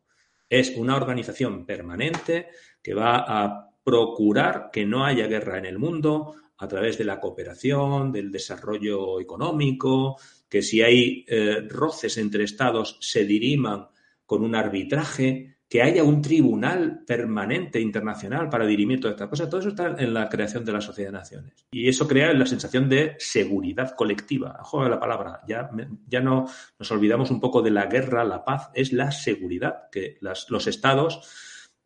Es 0.48 0.76
una 0.76 0.96
organización 0.96 1.64
permanente 1.66 2.48
que 2.82 2.94
va 2.94 3.24
a 3.26 3.70
procurar 3.82 4.70
que 4.72 4.86
no 4.86 5.04
haya 5.04 5.26
guerra 5.26 5.58
en 5.58 5.66
el 5.66 5.78
mundo 5.78 6.34
a 6.56 6.68
través 6.68 6.96
de 6.96 7.04
la 7.04 7.20
cooperación, 7.20 8.12
del 8.12 8.30
desarrollo 8.30 9.20
económico, 9.20 10.16
que 10.48 10.62
si 10.62 10.82
hay 10.82 11.24
eh, 11.28 11.66
roces 11.68 12.16
entre 12.16 12.44
estados 12.44 12.96
se 13.00 13.24
diriman 13.24 13.88
con 14.24 14.42
un 14.42 14.54
arbitraje, 14.54 15.53
que 15.68 15.82
haya 15.82 16.04
un 16.04 16.20
tribunal 16.20 17.04
permanente 17.06 17.80
internacional 17.80 18.48
para 18.48 18.66
dirimir 18.66 19.00
todas 19.00 19.14
estas 19.14 19.28
cosas. 19.28 19.48
Todo 19.48 19.60
eso 19.60 19.70
está 19.70 19.96
en 19.98 20.14
la 20.14 20.28
creación 20.28 20.64
de 20.64 20.72
la 20.72 20.80
Sociedad 20.80 21.10
de 21.10 21.18
Naciones. 21.18 21.66
Y 21.72 21.88
eso 21.88 22.06
crea 22.06 22.32
la 22.32 22.46
sensación 22.46 22.88
de 22.88 23.16
seguridad 23.18 23.94
colectiva. 23.96 24.58
Juega 24.62 24.88
la 24.88 25.00
palabra. 25.00 25.40
Ya, 25.48 25.70
ya 26.06 26.20
no 26.20 26.46
nos 26.78 26.90
olvidamos 26.90 27.30
un 27.30 27.40
poco 27.40 27.62
de 27.62 27.70
la 27.70 27.86
guerra, 27.86 28.24
la 28.24 28.44
paz, 28.44 28.70
es 28.74 28.92
la 28.92 29.10
seguridad, 29.10 29.90
que 29.90 30.18
los 30.20 30.66
estados 30.66 31.28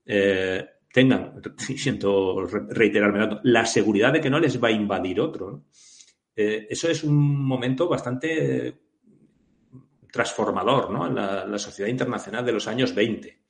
eh, 0.04 0.66
tengan, 0.92 1.40
siento 1.56 2.44
reiterarme, 2.44 3.40
la 3.44 3.64
seguridad 3.64 4.12
de 4.12 4.20
que 4.20 4.30
no 4.30 4.40
les 4.40 4.62
va 4.62 4.68
a 4.68 4.72
invadir 4.72 5.20
otro. 5.20 5.64
Eh, 6.34 6.66
eso 6.68 6.90
es 6.90 7.04
un 7.04 7.42
momento 7.42 7.88
bastante 7.88 8.82
transformador 10.12 10.90
¿no? 10.90 11.06
en 11.06 11.14
la, 11.14 11.46
la 11.46 11.58
sociedad 11.58 11.90
internacional 11.90 12.44
de 12.44 12.52
los 12.52 12.66
años 12.66 12.94
20 12.94 13.48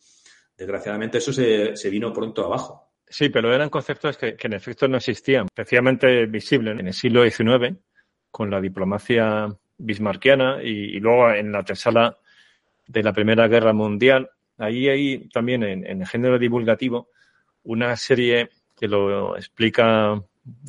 desgraciadamente 0.59 1.19
eso 1.19 1.33
se, 1.33 1.91
vino 1.91 2.13
pronto 2.13 2.45
abajo. 2.45 2.91
Sí, 3.09 3.31
pero 3.31 3.55
eran 3.55 3.71
conceptos 3.71 4.19
que, 4.19 4.37
en 4.39 4.53
efecto 4.53 4.89
no 4.89 4.97
existían, 4.99 5.47
especialmente 5.47 6.27
visibles 6.27 6.79
en 6.79 6.89
el 6.89 6.93
siglo 6.93 7.23
XIX 7.25 7.79
con 8.31 8.51
la 8.51 8.61
diplomacia 8.61 9.49
bismarckiana 9.79 10.63
y, 10.63 10.99
luego 10.99 11.31
en 11.31 11.53
la 11.53 11.61
antesala 11.61 12.19
de 12.87 13.03
la 13.03 13.13
Primera 13.13 13.47
Guerra 13.49 13.73
Mundial. 13.73 14.29
Ahí 14.59 14.89
hay 14.89 15.29
también 15.29 15.63
en, 15.63 15.87
el 15.87 16.07
género 16.07 16.39
divulgativo 16.39 17.09
una 17.63 17.97
serie 17.97 18.51
que 18.77 18.89
lo 18.89 19.37
explica 19.37 20.21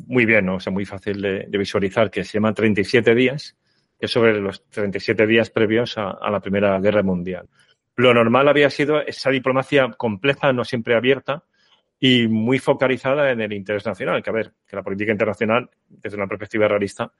muy 0.05 0.25
bien, 0.25 0.47
o 0.49 0.59
sea, 0.59 0.71
muy 0.71 0.85
fácil 0.85 1.21
de, 1.21 1.45
visualizar, 1.57 2.11
que 2.11 2.23
se 2.23 2.33
llama 2.33 2.53
37 2.53 3.15
días, 3.15 3.55
que 3.99 4.05
es 4.05 4.11
sobre 4.11 4.39
los 4.39 4.63
37 4.69 5.25
días 5.25 5.49
previos 5.49 5.97
a 5.97 6.29
la 6.29 6.39
Primera 6.39 6.79
Guerra 6.79 7.01
Mundial. 7.01 7.49
Lo 7.99 8.13
normal 8.13 8.47
había 8.47 8.69
sido 8.69 9.01
esa 9.01 9.29
diplomacia 9.29 9.91
compleja, 9.91 10.53
no 10.53 10.63
siempre 10.63 10.95
abierta, 10.95 11.43
y 11.99 12.29
muy 12.29 12.57
focalizada 12.57 13.29
en 13.29 13.41
el 13.41 13.51
interés 13.51 13.85
nacional. 13.85 14.23
Que 14.23 14.29
a 14.29 14.33
ver, 14.33 14.53
que 14.65 14.77
la 14.77 14.83
política 14.83 15.11
internacional, 15.11 15.69
desde 15.89 16.15
una 16.15 16.25
perspectiva 16.25 16.69
realista, 16.69 17.11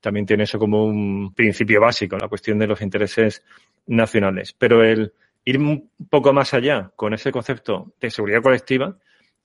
también 0.00 0.26
tiene 0.26 0.42
eso 0.42 0.58
como 0.58 0.84
un 0.86 1.32
principio 1.34 1.80
básico, 1.80 2.18
la 2.18 2.26
cuestión 2.26 2.58
de 2.58 2.66
los 2.66 2.82
intereses 2.82 3.44
nacionales. 3.86 4.52
Pero 4.58 4.82
el 4.82 5.12
ir 5.44 5.58
un 5.58 5.88
poco 6.10 6.32
más 6.32 6.52
allá 6.52 6.90
con 6.96 7.14
ese 7.14 7.30
concepto 7.30 7.92
de 8.00 8.10
seguridad 8.10 8.42
colectiva 8.42 8.96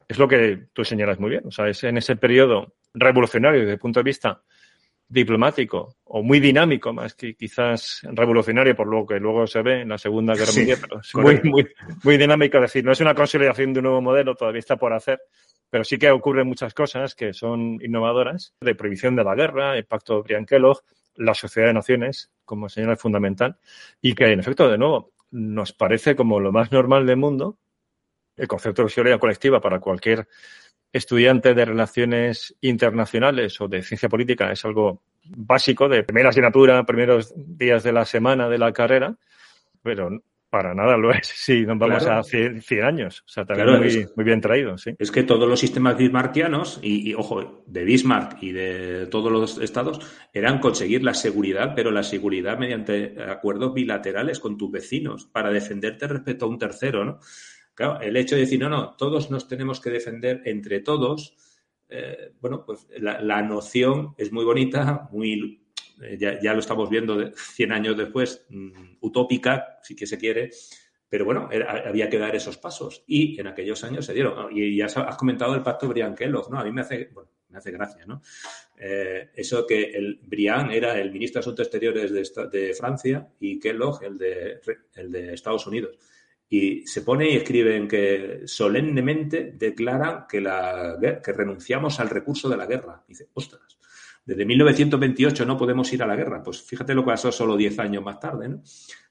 es 0.07 0.17
lo 0.17 0.27
que 0.27 0.69
tú 0.73 0.83
señalas 0.83 1.19
muy 1.19 1.29
bien. 1.29 1.43
O 1.45 1.51
sea, 1.51 1.67
es 1.67 1.83
en 1.83 1.99
ese 1.99 2.15
periodo 2.15 2.73
revolucionario 2.95 3.59
desde 3.59 3.73
el 3.73 3.79
punto 3.79 3.99
de 3.99 4.05
vista 4.05 4.41
diplomático 5.13 5.97
o 6.05 6.23
muy 6.23 6.39
dinámico, 6.39 6.91
más 6.91 7.13
que 7.13 7.35
quizás 7.35 8.01
revolucionario 8.03 8.75
por 8.75 8.87
lo 8.87 9.05
que 9.05 9.19
luego 9.19 9.45
se 9.45 9.61
ve 9.61 9.81
en 9.81 9.89
la 9.89 9.97
Segunda 9.97 10.33
Guerra 10.33 10.51
Mundial, 10.55 10.79
pero 10.81 10.99
es 11.01 11.15
muy, 11.15 11.39
muy, 11.43 11.67
muy 12.03 12.17
dinámico. 12.17 12.57
Es 12.57 12.63
decir, 12.63 12.83
no 12.83 12.91
es 12.91 12.99
una 12.99 13.13
consolidación 13.13 13.73
de 13.73 13.79
un 13.79 13.83
nuevo 13.83 14.01
modelo, 14.01 14.35
todavía 14.35 14.59
está 14.59 14.75
por 14.75 14.91
hacer, 14.91 15.21
pero 15.69 15.83
sí 15.83 15.97
que 15.99 16.09
ocurren 16.09 16.47
muchas 16.47 16.73
cosas 16.73 17.13
que 17.13 17.31
son 17.33 17.79
innovadoras, 17.81 18.55
de 18.59 18.73
prohibición 18.73 19.15
de 19.15 19.23
la 19.23 19.35
guerra, 19.35 19.77
el 19.77 19.85
pacto 19.85 20.15
de 20.15 20.21
Brian-Kellogg, 20.23 20.81
la 21.15 21.35
sociedad 21.35 21.67
de 21.67 21.73
naciones, 21.75 22.31
como 22.43 22.67
señal 22.67 22.97
fundamental, 22.97 23.57
y 24.01 24.15
que 24.15 24.25
en 24.25 24.39
efecto, 24.39 24.67
de 24.67 24.79
nuevo, 24.79 25.13
nos 25.29 25.73
parece 25.73 26.15
como 26.15 26.39
lo 26.39 26.51
más 26.51 26.71
normal 26.71 27.05
del 27.05 27.17
mundo, 27.17 27.59
el 28.35 28.47
concepto 28.47 28.83
de 28.83 28.89
seguridad 28.89 29.19
colectiva 29.19 29.61
para 29.61 29.79
cualquier 29.79 30.27
estudiante 30.93 31.55
de 31.55 31.65
relaciones 31.65 32.55
internacionales 32.61 33.59
o 33.59 33.67
de 33.67 33.81
ciencia 33.81 34.07
política 34.07 34.51
es 34.51 34.63
algo 34.63 35.01
básico 35.25 35.89
de 35.89 36.03
primera 36.03 36.29
asignatura, 36.29 36.85
primeros 36.85 37.33
días 37.35 37.83
de 37.83 37.91
la 37.91 38.05
semana 38.05 38.47
de 38.47 38.59
la 38.59 38.71
carrera, 38.71 39.17
pero 39.81 40.23
para 40.53 40.75
nada 40.75 40.97
lo 40.97 41.11
es 41.11 41.25
si 41.25 41.65
nos 41.65 41.79
vamos 41.79 42.05
a 42.05 42.21
100, 42.21 42.61
años. 42.83 43.23
O 43.25 43.27
sea, 43.27 43.43
también 43.43 43.79
muy, 43.79 44.07
muy, 44.15 44.23
bien 44.23 44.39
traído, 44.39 44.77
sí. 44.77 44.91
Es 44.99 45.11
que 45.11 45.23
todos 45.23 45.49
los 45.49 45.59
sistemas 45.59 45.97
bismarckianos, 45.97 46.79
y, 46.83 47.09
y, 47.09 47.15
ojo, 47.15 47.63
de 47.65 47.83
Bismarck 47.83 48.43
y 48.43 48.51
de 48.51 49.07
todos 49.07 49.31
los 49.31 49.57
estados, 49.57 49.99
eran 50.31 50.59
conseguir 50.59 51.03
la 51.03 51.15
seguridad, 51.15 51.73
pero 51.75 51.89
la 51.89 52.03
seguridad 52.03 52.59
mediante 52.59 53.15
acuerdos 53.27 53.73
bilaterales 53.73 54.39
con 54.39 54.55
tus 54.55 54.69
vecinos 54.69 55.25
para 55.25 55.49
defenderte 55.49 56.07
respecto 56.07 56.45
a 56.45 56.49
un 56.49 56.59
tercero, 56.59 57.03
¿no? 57.03 57.19
Claro, 57.75 58.01
el 58.01 58.15
hecho 58.17 58.35
de 58.35 58.41
decir, 58.41 58.59
no, 58.59 58.69
no, 58.69 58.95
todos 58.95 59.31
nos 59.31 59.47
tenemos 59.47 59.79
que 59.81 59.89
defender 59.89 60.41
entre 60.45 60.79
todos, 60.81 61.35
eh, 61.89 62.33
bueno, 62.39 62.63
pues 62.65 62.87
la, 62.97 63.41
noción 63.41 64.13
es 64.17 64.31
muy 64.31 64.45
bonita, 64.45 65.09
muy, 65.11 65.63
eh, 66.01 66.17
ya, 66.19 66.53
lo 66.53 66.59
estamos 66.59 66.89
viendo 66.89 67.31
100 67.35 67.71
años 67.71 67.97
después, 67.97 68.45
mm, 68.49 68.97
utópica, 69.01 69.79
si 69.81 69.95
que 69.95 70.05
se 70.05 70.17
quiere, 70.17 70.51
pero 71.09 71.25
bueno, 71.25 71.47
había 71.85 72.09
que 72.09 72.17
dar 72.17 72.35
esos 72.35 72.57
pasos 72.57 73.03
y 73.05 73.39
en 73.39 73.45
aquellos 73.45 73.83
años 73.83 74.03
se 74.03 74.15
dieron. 74.15 74.49
Y 74.51 74.75
ya 74.75 74.85
has 74.85 75.15
comentado 75.17 75.53
el 75.53 75.61
pacto 75.61 75.87
Brian 75.87 76.15
Kellogg, 76.15 76.49
¿no? 76.49 76.59
A 76.59 76.63
mí 76.63 76.71
me 76.71 76.81
hace, 76.81 77.11
bueno, 77.13 77.29
me 77.49 77.59
hace 77.59 77.69
gracia, 77.69 78.03
¿no? 78.07 78.23
Eh, 78.75 79.29
eso 79.35 79.67
que 79.67 79.91
el 79.91 80.19
Briand 80.23 80.71
era 80.71 80.99
el 80.99 81.11
ministro 81.11 81.37
de 81.37 81.43
Asuntos 81.43 81.67
Exteriores 81.67 82.11
de, 82.51 82.73
Francia 82.73 83.29
y 83.39 83.59
Kellogg 83.59 84.03
el 84.03 84.17
de, 84.17 84.59
el 84.95 85.11
de 85.11 85.33
Estados 85.35 85.67
Unidos. 85.67 85.99
Y 86.49 86.85
se 86.85 87.01
pone 87.01 87.31
y 87.31 87.37
escriben 87.37 87.87
que 87.87 88.41
solemnemente 88.45 89.53
declaran 89.57 90.25
que, 90.29 90.39
la, 90.39 90.97
que 91.23 91.33
renunciamos 91.33 91.99
al 91.99 92.09
recurso 92.09 92.47
de 92.47 92.57
la 92.57 92.65
guerra. 92.65 93.03
dice, 93.07 93.29
ostras, 93.33 93.79
desde 94.25 94.45
1928 94.45 95.45
no 95.45 95.57
podemos 95.57 95.91
ir 95.93 96.03
a 96.03 96.07
la 96.07 96.15
guerra. 96.15 96.43
Pues 96.43 96.61
fíjate 96.61 96.93
lo 96.93 97.03
que 97.03 97.11
pasó 97.11 97.31
solo 97.31 97.57
10 97.57 97.79
años 97.79 98.03
más 98.03 98.19
tarde, 98.19 98.49
¿no? 98.49 98.61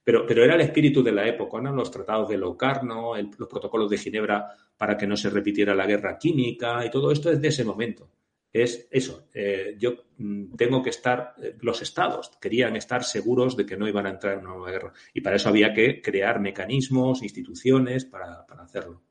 Pero, 0.04 0.26
pero 0.26 0.42
era 0.44 0.54
el 0.54 0.62
espíritu 0.62 1.02
de 1.02 1.12
la 1.12 1.26
época, 1.26 1.60
¿no? 1.60 1.72
Los 1.72 1.90
tratados 1.90 2.28
de 2.28 2.36
Locarno, 2.36 3.12
los 3.38 3.48
protocolos 3.48 3.90
de 3.90 3.98
Ginebra 3.98 4.48
para 4.76 4.96
que 4.96 5.06
no 5.06 5.16
se 5.16 5.30
repitiera 5.30 5.74
la 5.74 5.86
guerra 5.86 6.18
química 6.18 6.84
y 6.84 6.90
todo 6.90 7.12
esto 7.12 7.30
es 7.30 7.40
de 7.40 7.48
ese 7.48 7.64
momento. 7.64 8.08
Es 8.52 8.86
eso, 8.90 9.28
eh, 9.32 9.76
yo 9.78 9.94
mm, 10.18 10.56
tengo 10.56 10.82
que 10.82 10.90
estar, 10.90 11.34
eh, 11.42 11.56
los 11.60 11.80
estados 11.80 12.32
querían 12.40 12.76
estar 12.76 13.02
seguros 13.02 13.56
de 13.56 13.64
que 13.64 13.78
no 13.78 13.88
iban 13.88 14.06
a 14.06 14.10
entrar 14.10 14.34
en 14.34 14.40
una 14.40 14.50
nueva 14.50 14.70
guerra 14.70 14.92
y 15.14 15.22
para 15.22 15.36
eso 15.36 15.48
había 15.48 15.72
que 15.72 16.02
crear 16.02 16.38
mecanismos, 16.38 17.22
instituciones 17.22 18.04
para, 18.04 18.44
para 18.46 18.64
hacerlo. 18.64 19.02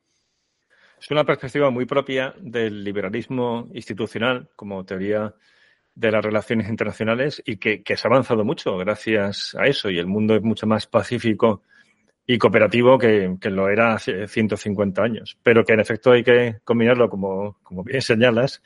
Es 1.01 1.09
una 1.09 1.25
perspectiva 1.25 1.71
muy 1.71 1.85
propia 1.85 2.35
del 2.39 2.83
liberalismo 2.83 3.67
institucional 3.73 4.49
como 4.55 4.85
teoría 4.85 5.33
de 5.95 6.11
las 6.11 6.23
relaciones 6.23 6.69
internacionales 6.69 7.41
y 7.45 7.57
que, 7.57 7.83
se 7.85 8.07
ha 8.07 8.11
avanzado 8.11 8.45
mucho 8.45 8.77
gracias 8.77 9.55
a 9.59 9.65
eso 9.65 9.89
y 9.89 9.97
el 9.97 10.07
mundo 10.07 10.35
es 10.35 10.41
mucho 10.41 10.67
más 10.67 10.87
pacífico 10.87 11.63
y 12.25 12.37
cooperativo 12.37 12.97
que, 12.97 13.37
lo 13.45 13.67
era 13.67 13.95
hace 13.95 14.27
150 14.27 15.03
años, 15.03 15.37
pero 15.43 15.65
que 15.65 15.73
en 15.73 15.79
efecto 15.79 16.11
hay 16.11 16.23
que 16.23 16.59
combinarlo, 16.63 17.09
como, 17.09 17.57
como 17.63 17.83
bien 17.83 18.01
señalas, 18.01 18.61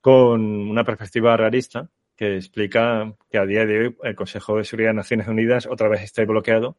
con 0.00 0.42
una 0.42 0.84
perspectiva 0.84 1.36
realista 1.36 1.88
que 2.16 2.36
explica 2.36 3.14
que 3.30 3.38
a 3.38 3.46
día 3.46 3.66
de 3.66 3.78
hoy 3.78 3.96
el 4.02 4.14
Consejo 4.14 4.56
de 4.56 4.64
Seguridad 4.64 4.90
de 4.90 4.94
Naciones 4.94 5.28
Unidas 5.28 5.66
otra 5.66 5.88
vez 5.88 6.02
está 6.02 6.24
bloqueado 6.24 6.78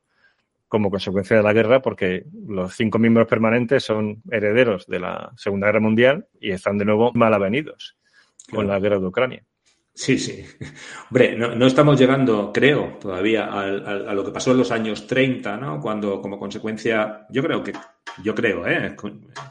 como 0.68 0.90
consecuencia 0.90 1.38
de 1.38 1.44
la 1.44 1.54
guerra 1.54 1.82
porque 1.82 2.26
los 2.48 2.76
cinco 2.76 3.00
miembros 3.00 3.28
permanentes 3.28 3.84
son 3.84 4.22
herederos 4.32 4.88
de 4.88 5.00
la 5.00 5.32
Segunda 5.38 5.68
Guerra 5.68 5.80
Mundial 5.80 6.28
y 6.40 6.52
están 6.52 6.78
de 6.78 6.86
nuevo 6.86 7.14
mal 7.14 7.34
avenidos 7.34 7.98
con 8.52 8.68
la 8.68 8.80
guerra 8.80 9.00
de 9.00 9.06
Ucrania. 9.06 9.46
Sí, 9.94 10.20
sí. 10.20 10.46
Hombre, 11.10 11.36
no, 11.36 11.66
estamos 11.66 12.00
llegando, 12.00 12.52
creo, 12.54 12.98
todavía 13.02 13.46
a, 13.46 13.62
a, 13.62 14.14
lo 14.14 14.24
que 14.24 14.32
pasó 14.32 14.52
en 14.52 14.60
los 14.60 14.72
años 14.72 15.08
30, 15.08 15.58
¿no? 15.58 15.82
Cuando, 15.82 16.22
como 16.22 16.38
consecuencia, 16.38 17.26
yo 17.32 17.42
creo 17.42 17.64
que, 17.64 17.74
yo 18.24 18.36
creo, 18.36 18.68
¿eh? 18.68 18.96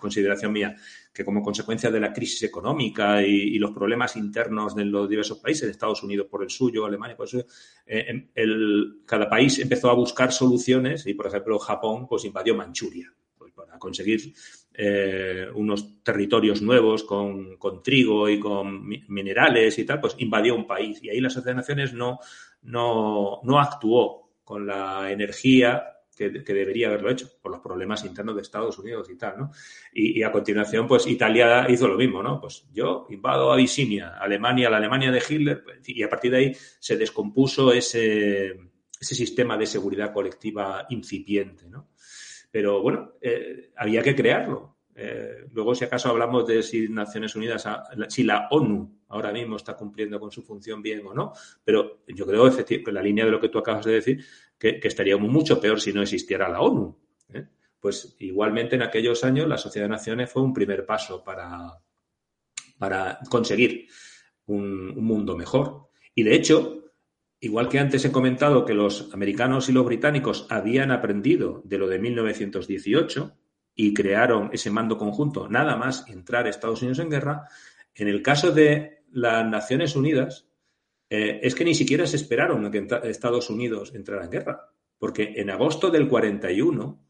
consideración 0.00 0.52
mía, 0.52 0.76
que 1.16 1.24
como 1.24 1.42
consecuencia 1.42 1.90
de 1.90 1.98
la 1.98 2.12
crisis 2.12 2.42
económica 2.42 3.22
y, 3.22 3.58
los 3.58 3.70
problemas 3.70 4.16
internos 4.16 4.74
de 4.74 4.84
los 4.84 5.08
diversos 5.08 5.38
países, 5.38 5.70
Estados 5.70 6.02
Unidos 6.02 6.26
por 6.30 6.42
el 6.42 6.50
suyo, 6.50 6.84
Alemania 6.84 7.16
por 7.16 7.24
el 7.24 7.30
suyo, 7.30 7.46
eh, 7.86 8.04
em, 8.08 8.28
el, 8.34 8.98
cada 9.06 9.26
país 9.26 9.58
empezó 9.58 9.88
a 9.88 9.94
buscar 9.94 10.30
soluciones 10.30 11.06
y, 11.06 11.14
por 11.14 11.26
ejemplo, 11.26 11.58
Japón, 11.58 12.06
pues 12.06 12.26
invadió 12.26 12.54
Manchuria 12.54 13.10
pues, 13.38 13.50
para 13.52 13.78
conseguir 13.78 14.34
eh, 14.74 15.46
unos 15.54 16.02
territorios 16.02 16.60
nuevos 16.60 17.02
con, 17.04 17.56
trigo 17.82 18.28
y 18.28 18.38
con 18.38 18.86
minerales 18.86 19.78
y 19.78 19.86
tal, 19.86 20.00
pues 20.00 20.16
invadió 20.18 20.54
un 20.54 20.66
país. 20.66 21.02
Y 21.02 21.08
ahí 21.08 21.20
la 21.20 21.30
Sociedad 21.30 21.52
de 21.52 21.62
Naciones 21.62 21.94
no, 21.94 22.18
no, 22.64 23.40
no 23.42 23.58
actuó 23.58 24.32
con 24.44 24.66
la 24.66 25.10
energía 25.10 25.95
que, 26.16 26.30
debería 26.30 26.88
haberlo 26.88 27.10
hecho 27.10 27.28
por 27.40 27.52
los 27.52 27.60
problemas 27.60 28.04
internos 28.04 28.34
de 28.34 28.42
Estados 28.42 28.78
Unidos 28.78 29.08
y 29.10 29.16
tal, 29.16 29.38
¿no? 29.38 29.50
Y, 29.92 30.22
a 30.22 30.32
continuación, 30.32 30.88
pues 30.88 31.06
Italia 31.06 31.66
hizo 31.68 31.86
lo 31.86 31.96
mismo, 31.96 32.22
¿no? 32.22 32.40
Pues 32.40 32.66
yo 32.72 33.06
invado 33.10 33.52
Abisinia, 33.52 34.16
Alemania, 34.18 34.70
la 34.70 34.78
Alemania 34.78 35.12
de 35.12 35.22
Hitler, 35.28 35.62
y 35.84 36.02
a 36.02 36.08
partir 36.08 36.30
de 36.30 36.38
ahí 36.38 36.56
se 36.80 36.96
descompuso 36.96 37.72
ese, 37.72 38.58
ese 38.98 39.14
sistema 39.14 39.56
de 39.56 39.66
seguridad 39.66 40.12
colectiva 40.12 40.86
incipiente, 40.88 41.68
¿no? 41.68 41.90
Pero 42.50 42.80
bueno, 42.80 43.12
eh, 43.20 43.72
había 43.76 44.02
que 44.02 44.16
crearlo. 44.16 44.75
Eh, 44.98 45.46
luego, 45.52 45.74
si 45.74 45.84
acaso 45.84 46.08
hablamos 46.08 46.46
de 46.46 46.62
si 46.62 46.88
Naciones 46.88 47.36
Unidas, 47.36 47.68
si 48.08 48.24
la 48.24 48.48
ONU 48.50 49.02
ahora 49.08 49.30
mismo 49.30 49.56
está 49.56 49.76
cumpliendo 49.76 50.18
con 50.18 50.30
su 50.30 50.42
función 50.42 50.80
bien 50.80 51.06
o 51.06 51.12
no, 51.12 51.32
pero 51.62 52.02
yo 52.08 52.26
creo, 52.26 52.46
efectivamente, 52.46 52.90
en 52.90 52.94
la 52.94 53.02
línea 53.02 53.24
de 53.26 53.30
lo 53.30 53.40
que 53.40 53.50
tú 53.50 53.58
acabas 53.58 53.84
de 53.84 53.92
decir, 53.92 54.24
que, 54.58 54.80
estaríamos 54.82 55.30
mucho 55.30 55.60
peor 55.60 55.80
si 55.80 55.92
no 55.92 56.00
existiera 56.00 56.48
la 56.48 56.60
ONU. 56.60 56.96
¿eh? 57.34 57.46
Pues 57.78 58.16
igualmente 58.20 58.76
en 58.76 58.82
aquellos 58.82 59.22
años 59.22 59.46
la 59.46 59.58
Sociedad 59.58 59.84
de 59.84 59.90
Naciones 59.90 60.30
fue 60.32 60.42
un 60.42 60.54
primer 60.54 60.86
paso 60.86 61.22
para, 61.22 61.78
para 62.78 63.18
conseguir 63.28 63.88
un 64.46 64.96
mundo 64.96 65.36
mejor. 65.36 65.90
Y 66.14 66.22
de 66.22 66.34
hecho, 66.34 66.82
Igual 67.38 67.68
que 67.68 67.78
antes 67.78 68.02
he 68.04 68.10
comentado 68.10 68.64
que 68.64 68.72
los 68.72 69.12
americanos 69.12 69.68
y 69.68 69.72
los 69.72 69.84
británicos 69.84 70.46
habían 70.48 70.90
aprendido 70.90 71.60
de 71.64 71.76
lo 71.76 71.86
de 71.86 71.98
1918 71.98 73.36
y 73.76 73.92
crearon 73.92 74.50
ese 74.52 74.70
mando 74.70 74.96
conjunto 74.96 75.48
nada 75.48 75.76
más 75.76 76.08
entrar 76.08 76.48
Estados 76.48 76.80
Unidos 76.80 76.98
en 76.98 77.10
guerra, 77.10 77.48
en 77.94 78.08
el 78.08 78.22
caso 78.22 78.50
de 78.50 79.04
las 79.12 79.46
Naciones 79.46 79.94
Unidas 79.94 80.48
eh, 81.08 81.40
es 81.42 81.54
que 81.54 81.64
ni 81.64 81.74
siquiera 81.74 82.06
se 82.06 82.16
esperaron 82.16 82.64
a 82.64 82.70
que 82.70 82.86
Estados 83.04 83.48
Unidos 83.50 83.94
entrara 83.94 84.24
en 84.24 84.30
guerra, 84.30 84.68
porque 84.98 85.34
en 85.36 85.50
agosto 85.50 85.90
del 85.90 86.08
41, 86.08 87.06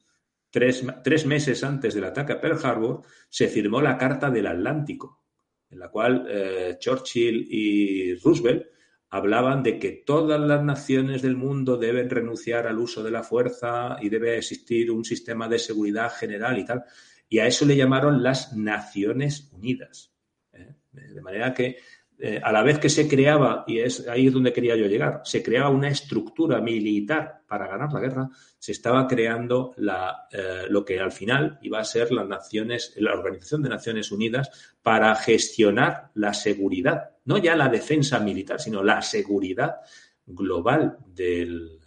tres, 0.51 0.85
tres 1.03 1.25
meses 1.25 1.65
antes 1.65 1.95
del 1.95 2.05
ataque 2.05 2.35
a 2.35 2.41
Pearl 2.41 2.59
Harbor, 2.63 3.03
se 3.31 3.49
firmó 3.49 3.81
la 3.81 3.97
Carta 3.97 4.31
del 4.31 4.49
Atlántico, 4.49 5.23
en 5.71 5.79
la 5.79 5.89
cual 5.89 6.27
eh, 6.29 6.77
Churchill 6.79 7.47
y 7.49 8.15
Roosevelt 8.17 8.67
hablaban 9.11 9.63
de 9.63 9.79
que 9.79 9.91
todas 9.91 10.41
las 10.41 10.63
naciones 10.63 11.23
del 11.23 11.37
mundo 11.37 11.77
deben 11.77 12.11
renunciar 12.11 12.67
al 12.67 12.79
uso 12.79 13.03
de 13.03 13.11
la 13.11 13.23
fuerza 13.23 13.97
y 14.01 14.09
debe 14.09 14.37
existir 14.37 14.91
un 14.91 15.05
sistema 15.05 15.49
de 15.49 15.59
seguridad 15.59 16.13
general 16.13 16.59
y 16.59 16.65
tal. 16.65 16.85
Y 17.29 17.39
a 17.39 17.47
eso 17.47 17.65
le 17.65 17.77
llamaron 17.77 18.23
las 18.23 18.53
Naciones 18.57 19.51
Unidas. 19.53 20.13
¿eh? 20.53 20.75
De 20.93 21.21
manera 21.21 21.55
que 21.55 21.77
eh, 22.19 22.41
a 22.43 22.51
la 22.51 22.63
vez 22.63 22.79
que 22.79 22.89
se 22.89 23.07
creaba, 23.07 23.65
y 23.67 23.81
es 23.81 24.09
ahí 24.09 24.29
es 24.29 24.33
donde 24.33 24.51
quería 24.51 24.75
yo 24.75 24.87
llegar, 24.87 25.21
se 25.25 25.43
creaba 25.43 25.69
una 25.69 25.89
estructura 25.89 26.63
militar 26.63 27.43
para 27.47 27.67
ganar 27.69 27.93
la 27.93 28.01
guerra, 28.01 28.31
se 28.59 28.73
estaba 28.73 29.07
creando 29.07 29.75
la, 29.77 30.27
eh, 30.33 30.65
lo 30.71 30.83
que 30.83 30.99
al 30.99 31.13
final 31.13 31.59
iba 31.61 31.79
a 31.79 31.85
ser 31.85 32.13
las 32.13 32.27
naciones, 32.27 32.95
la 32.97 33.13
Organización 33.13 33.63
de 33.63 33.69
Naciones 33.69 34.11
Unidas 34.11 34.51
para 34.81 35.15
gestionar 35.15 36.11
la 36.15 36.33
seguridad, 36.33 37.11
no 37.27 37.37
ya 37.37 37.55
la 37.55 37.69
defensa 37.69 38.19
militar, 38.19 38.61
sino 38.61 38.83
la 38.83 39.03
seguridad 39.03 39.77
global 40.25 40.97
del, 41.07 41.81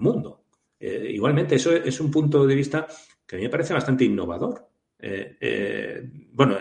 mundo. 0.00 0.46
Eh, 0.80 1.12
igualmente, 1.14 1.54
eso 1.54 1.70
es 1.70 2.00
un 2.00 2.10
punto 2.10 2.44
de 2.44 2.56
vista 2.56 2.88
que 3.24 3.36
a 3.36 3.38
mí 3.38 3.44
me 3.44 3.50
parece 3.50 3.72
bastante 3.72 4.04
innovador. 4.04 4.68
bueno, 6.32 6.58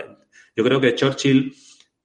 yo 0.56 0.64
creo 0.64 0.80
que 0.80 0.94
Churchill 0.94 1.52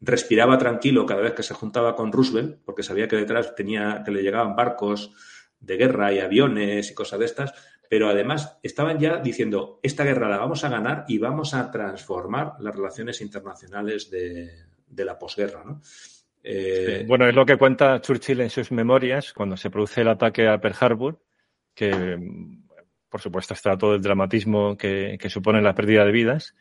respiraba 0.06 0.56
tranquilo 0.56 1.04
cada 1.04 1.20
vez 1.20 1.34
que 1.34 1.42
se 1.42 1.54
juntaba 1.54 1.96
con 1.96 2.12
Roosevelt, 2.12 2.60
porque 2.64 2.82
sabía 2.82 3.08
que 3.08 3.16
detrás 3.16 3.54
tenía 3.54 4.02
que 4.04 4.12
le 4.12 4.22
llegaban 4.22 4.56
barcos 4.56 5.12
de 5.58 5.76
guerra 5.76 6.12
y 6.12 6.20
aviones 6.20 6.90
y 6.90 6.94
cosas 6.94 7.18
de 7.18 7.24
estas, 7.24 7.52
pero 7.90 8.08
además 8.08 8.58
estaban 8.62 8.98
ya 8.98 9.18
diciendo, 9.18 9.80
esta 9.82 10.04
guerra 10.04 10.28
la 10.28 10.38
vamos 10.38 10.64
a 10.64 10.68
ganar 10.68 11.04
y 11.08 11.18
vamos 11.18 11.54
a 11.54 11.70
transformar 11.70 12.52
las 12.60 12.74
relaciones 12.74 13.20
internacionales 13.20 14.10
de, 14.10 15.04
la 15.04 15.18
posguerra. 15.18 15.64
Eh, 16.42 17.04
bueno, 17.06 17.28
es 17.28 17.34
lo 17.34 17.44
que 17.44 17.56
cuenta 17.56 18.00
Churchill 18.00 18.40
en 18.40 18.50
sus 18.50 18.70
memorias 18.70 19.32
cuando 19.32 19.56
se 19.56 19.70
produce 19.70 20.02
el 20.02 20.08
ataque 20.08 20.46
a 20.48 20.60
Pearl 20.60 20.76
Harbor, 20.78 21.20
que 21.74 22.16
por 23.08 23.20
supuesto 23.20 23.54
está 23.54 23.76
todo 23.76 23.94
el 23.94 24.02
dramatismo 24.02 24.76
que 24.76 25.18
supone 25.28 25.60
la 25.60 25.74
pérdida 25.74 26.04
de 26.04 26.12
vidas 26.12 26.54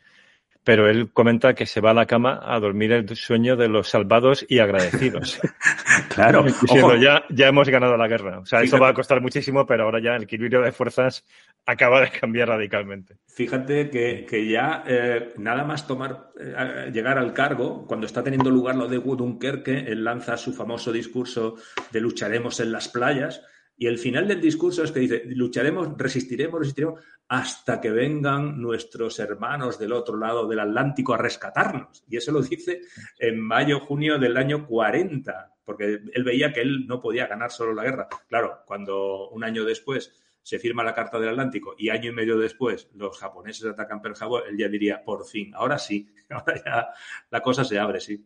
pero 0.66 0.90
él 0.90 1.12
comenta 1.12 1.54
que 1.54 1.64
se 1.64 1.80
va 1.80 1.92
a 1.92 1.94
la 1.94 2.06
cama 2.06 2.40
a 2.42 2.58
dormir 2.58 2.90
el 2.90 3.14
sueño 3.14 3.54
de 3.54 3.68
los 3.68 3.88
salvados 3.88 4.44
y 4.48 4.58
agradecidos. 4.58 5.38
claro. 6.12 6.42
Diciendo, 6.60 6.96
ya, 6.96 7.22
ya 7.30 7.46
hemos 7.46 7.68
ganado 7.68 7.96
la 7.96 8.08
guerra. 8.08 8.40
O 8.40 8.46
sea, 8.46 8.62
eso 8.62 8.76
va 8.76 8.88
a 8.88 8.92
costar 8.92 9.20
muchísimo, 9.20 9.64
pero 9.64 9.84
ahora 9.84 10.00
ya 10.02 10.16
el 10.16 10.24
equilibrio 10.24 10.62
de 10.62 10.72
fuerzas 10.72 11.24
acaba 11.66 12.00
de 12.00 12.10
cambiar 12.10 12.48
radicalmente. 12.48 13.18
Fíjate 13.28 13.90
que, 13.90 14.48
ya 14.48 14.82
eh, 14.88 15.34
nada 15.36 15.62
más 15.62 15.86
tomar, 15.86 16.30
eh, 16.36 16.90
llegar 16.92 17.16
al 17.16 17.32
cargo, 17.32 17.86
cuando 17.86 18.06
está 18.06 18.24
teniendo 18.24 18.50
lugar 18.50 18.74
lo 18.74 18.88
de 18.88 18.98
Dunkerque, 18.98 19.84
él 19.86 20.02
lanza 20.02 20.36
su 20.36 20.52
famoso 20.52 20.90
discurso 20.90 21.54
de 21.92 22.00
lucharemos 22.00 22.58
en 22.58 22.72
las 22.72 22.88
playas, 22.88 23.40
y 23.78 23.86
el 23.86 23.98
final 23.98 24.26
del 24.26 24.40
discurso 24.40 24.82
es 24.82 24.90
que 24.90 25.00
dice, 25.00 25.22
lucharemos, 25.26 25.90
resistiremos, 25.98 26.60
resistiremos 26.60 27.00
hasta 27.28 27.78
que 27.80 27.90
vengan 27.90 28.60
nuestros 28.60 29.18
hermanos 29.18 29.78
del 29.78 29.92
otro 29.92 30.16
lado 30.16 30.46
del 30.46 30.60
Atlántico 30.60 31.12
a 31.12 31.18
rescatarnos. 31.18 32.02
Y 32.08 32.16
eso 32.16 32.32
lo 32.32 32.40
dice 32.40 32.80
en 33.18 33.38
mayo, 33.38 33.80
junio 33.80 34.18
del 34.18 34.38
año 34.38 34.66
40, 34.66 35.56
porque 35.62 36.00
él 36.10 36.24
veía 36.24 36.54
que 36.54 36.62
él 36.62 36.86
no 36.86 37.00
podía 37.00 37.26
ganar 37.26 37.50
solo 37.50 37.74
la 37.74 37.82
guerra. 37.82 38.08
Claro, 38.28 38.62
cuando 38.64 39.28
un 39.28 39.44
año 39.44 39.64
después 39.64 40.10
se 40.42 40.58
firma 40.58 40.84
la 40.84 40.94
Carta 40.94 41.18
del 41.18 41.30
Atlántico 41.30 41.74
y 41.76 41.90
año 41.90 42.10
y 42.10 42.14
medio 42.14 42.38
después 42.38 42.88
los 42.94 43.18
japoneses 43.18 43.66
atacan 43.66 44.00
Pearl 44.00 44.14
Harbor, 44.18 44.44
él 44.48 44.56
ya 44.56 44.68
diría, 44.68 45.02
por 45.04 45.26
fin, 45.26 45.52
ahora 45.54 45.76
sí, 45.76 46.08
ahora 46.30 46.62
ya 46.64 46.88
la 47.30 47.42
cosa 47.42 47.62
se 47.64 47.78
abre, 47.78 48.00
sí. 48.00 48.24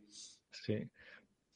Sí. 0.53 0.89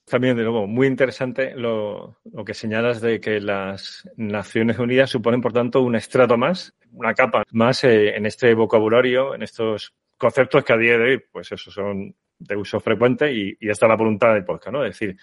También, 0.07 0.37
de 0.37 0.43
nuevo, 0.43 0.67
muy 0.67 0.87
interesante 0.87 1.55
lo, 1.55 2.19
lo, 2.31 2.45
que 2.45 2.53
señalas 2.53 3.01
de 3.01 3.21
que 3.21 3.41
las 3.41 4.09
Naciones 4.17 4.79
Unidas 4.79 5.09
suponen, 5.09 5.41
por 5.41 5.55
tanto, 5.55 5.81
un 5.81 5.97
estrato 5.97 6.37
más, 6.37 6.75
una 6.93 7.15
capa 7.15 7.45
más 7.53 7.85
eh, 7.85 8.15
en 8.15 8.27
este 8.27 8.53
vocabulario, 8.55 9.35
en 9.35 9.43
estos 9.43 9.95
conceptos 10.19 10.63
que 10.63 10.73
a 10.75 10.77
día 10.77 10.99
de 10.99 11.05
hoy, 11.05 11.23
pues 11.33 11.51
eso, 11.53 11.71
son 11.71 12.15
de 12.39 12.57
uso 12.57 12.81
frecuente 12.81 13.33
y, 13.33 13.57
y 13.59 13.71
esta 13.71 13.87
es 13.87 13.91
la 13.91 13.97
voluntad 13.97 14.35
del 14.35 14.45
podcast, 14.45 14.73
¿no? 14.73 14.85
Es 14.85 14.99
decir, 14.99 15.17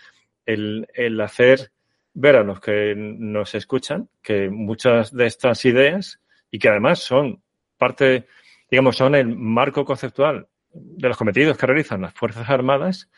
el, 0.46 0.88
el 0.94 1.22
hacer 1.22 1.72
ver 2.14 2.36
a 2.36 2.44
los 2.44 2.60
que 2.60 2.96
nos 2.96 3.56
escuchan 3.56 4.10
que 4.22 4.50
muchas 4.50 5.16
de 5.16 5.28
estas 5.28 5.64
ideas 5.66 6.20
y 6.50 6.60
que 6.60 6.70
además 6.70 7.00
son 7.00 7.42
parte, 7.78 8.28
digamos, 8.70 8.98
son 8.98 9.16
el 9.16 9.36
marco 9.36 9.86
conceptual 9.86 10.48
de 10.74 11.08
los 11.08 11.18
cometidos 11.18 11.58
que 11.58 11.66
realizan 11.66 12.02
las 12.02 12.14
Fuerzas 12.14 12.50
Armadas, 12.50 13.10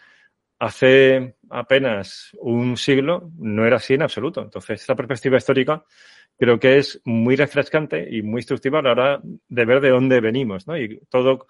hace 0.59 1.35
apenas 1.53 2.31
un 2.39 2.77
siglo 2.77 3.31
no 3.37 3.65
era 3.65 3.77
así 3.77 3.93
en 3.93 4.01
absoluto. 4.01 4.41
Entonces, 4.41 4.81
esta 4.81 4.95
perspectiva 4.95 5.37
histórica 5.37 5.83
creo 6.37 6.59
que 6.59 6.77
es 6.77 6.99
muy 7.05 7.35
refrescante 7.35 8.07
y 8.09 8.21
muy 8.21 8.39
instructiva 8.39 8.79
a 8.79 8.81
la 8.81 8.91
hora 8.91 9.21
de 9.23 9.65
ver 9.65 9.79
de 9.81 9.89
dónde 9.89 10.19
venimos, 10.19 10.67
¿no? 10.67 10.77
Y 10.77 10.99
todo 11.09 11.47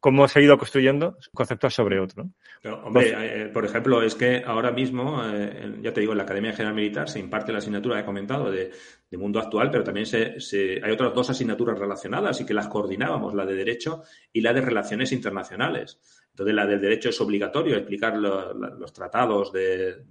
cómo 0.00 0.26
se 0.26 0.38
ha 0.38 0.42
ido 0.42 0.56
construyendo 0.56 1.18
conceptos 1.34 1.74
sobre 1.74 2.00
otro. 2.00 2.30
Pero, 2.62 2.82
hombre, 2.84 3.12
eh, 3.14 3.46
por 3.48 3.66
ejemplo, 3.66 4.02
es 4.02 4.14
que 4.14 4.42
ahora 4.44 4.72
mismo, 4.72 5.22
eh, 5.26 5.76
ya 5.82 5.92
te 5.92 6.00
digo, 6.00 6.12
en 6.12 6.18
la 6.18 6.24
Academia 6.24 6.52
General 6.52 6.74
Militar 6.74 7.08
se 7.08 7.20
imparte 7.20 7.52
la 7.52 7.58
asignatura 7.58 7.96
que 7.96 8.02
he 8.02 8.06
comentado 8.06 8.50
de, 8.50 8.70
de 9.10 9.18
mundo 9.18 9.38
actual, 9.38 9.70
pero 9.70 9.84
también 9.84 10.06
se, 10.06 10.40
se, 10.40 10.80
hay 10.82 10.90
otras 10.90 11.12
dos 11.14 11.28
asignaturas 11.28 11.78
relacionadas 11.78 12.40
y 12.40 12.46
que 12.46 12.54
las 12.54 12.68
coordinábamos, 12.68 13.34
la 13.34 13.44
de 13.44 13.54
Derecho 13.54 14.02
y 14.32 14.40
la 14.40 14.54
de 14.54 14.62
Relaciones 14.62 15.12
Internacionales. 15.12 16.00
Entonces, 16.30 16.54
la 16.54 16.66
del 16.66 16.80
derecho 16.80 17.10
es 17.10 17.20
obligatorio, 17.20 17.76
explicar 17.76 18.16
lo, 18.16 18.54
los 18.54 18.92
tratados 18.92 19.52
de, 19.52 20.04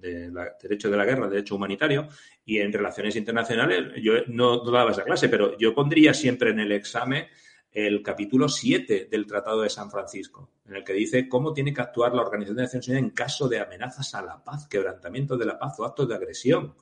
derecho 0.62 0.90
de 0.90 0.98
la 0.98 1.06
guerra, 1.06 1.28
derecho 1.28 1.56
humanitario, 1.56 2.08
y 2.46 2.60
en 2.60 2.72
relaciones 2.72 3.16
internacionales, 3.16 3.94
yo 4.02 4.14
no, 4.28 4.64
no 4.64 4.72
daba 4.72 4.92
esa 4.92 5.04
clase, 5.04 5.30
pero 5.30 5.58
yo 5.58 5.74
pondría 5.74 6.14
siempre 6.14 6.52
en 6.52 6.60
el 6.60 6.72
examen 6.72 7.28
el 7.72 8.02
capítulo 8.02 8.50
7 8.50 9.08
del 9.10 9.28
Tratado 9.28 9.62
de 9.62 9.70
San 9.70 9.92
Francisco, 9.92 10.52
en 10.68 10.76
el 10.76 10.84
que 10.84 10.94
dice 10.94 11.30
cómo 11.30 11.54
tiene 11.54 11.74
que 11.74 11.82
actuar 11.82 12.14
la 12.14 12.24
Organización 12.24 12.58
de 12.58 12.64
Naciones 12.64 12.88
Unidas 12.88 13.04
en 13.04 13.10
caso 13.12 13.48
de 13.48 13.60
amenazas 13.60 14.14
a 14.16 14.24
la 14.24 14.44
paz, 14.44 14.68
quebrantamiento 14.68 15.38
de 15.38 15.46
la 15.46 15.60
paz 15.60 15.80
o 15.80 15.86
actos 15.86 16.08
de 16.08 16.16
agresión. 16.16 16.76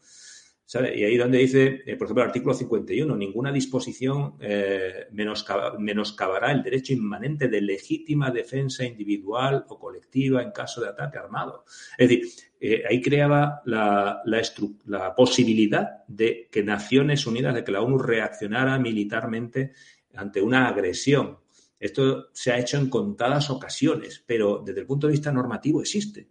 ¿Sabe? 0.70 1.00
Y 1.00 1.06
ahí 1.06 1.16
donde 1.16 1.38
dice, 1.38 1.82
eh, 1.86 1.96
por 1.96 2.08
ejemplo, 2.08 2.24
el 2.24 2.28
artículo 2.28 2.54
51, 2.54 3.16
ninguna 3.16 3.54
disposición 3.54 4.36
eh, 4.42 5.08
menoscab 5.12 5.80
menoscabará 5.80 6.52
el 6.52 6.62
derecho 6.62 6.92
inmanente 6.92 7.48
de 7.48 7.62
legítima 7.62 8.32
defensa 8.32 8.84
individual 8.84 9.64
o 9.70 9.80
colectiva 9.80 10.44
en 10.44 10.52
caso 10.52 10.82
de 10.82 10.90
ataque 10.90 11.20
armado. 11.20 11.64
Es 11.98 12.10
decir, 12.10 12.28
eh, 12.60 12.84
ahí 12.90 13.02
creaba 13.02 13.62
la, 13.64 14.22
la, 14.26 14.42
la 14.88 15.16
posibilidad 15.16 16.06
de 16.06 16.50
que 16.52 16.64
Naciones 16.64 17.26
Unidas, 17.26 17.56
de 17.56 17.64
que 17.64 17.72
la 17.72 17.82
ONU 17.82 17.98
reaccionara 17.98 18.78
militarmente 18.78 19.72
ante 20.16 20.42
una 20.42 20.68
agresión. 20.68 21.38
Esto 21.80 22.28
se 22.34 22.52
ha 22.52 22.60
hecho 22.60 22.78
en 22.78 22.90
contadas 22.90 23.50
ocasiones, 23.50 24.22
pero 24.28 24.62
desde 24.66 24.82
el 24.82 24.86
punto 24.86 25.08
de 25.08 25.12
vista 25.12 25.32
normativo 25.32 25.80
existe. 25.80 26.28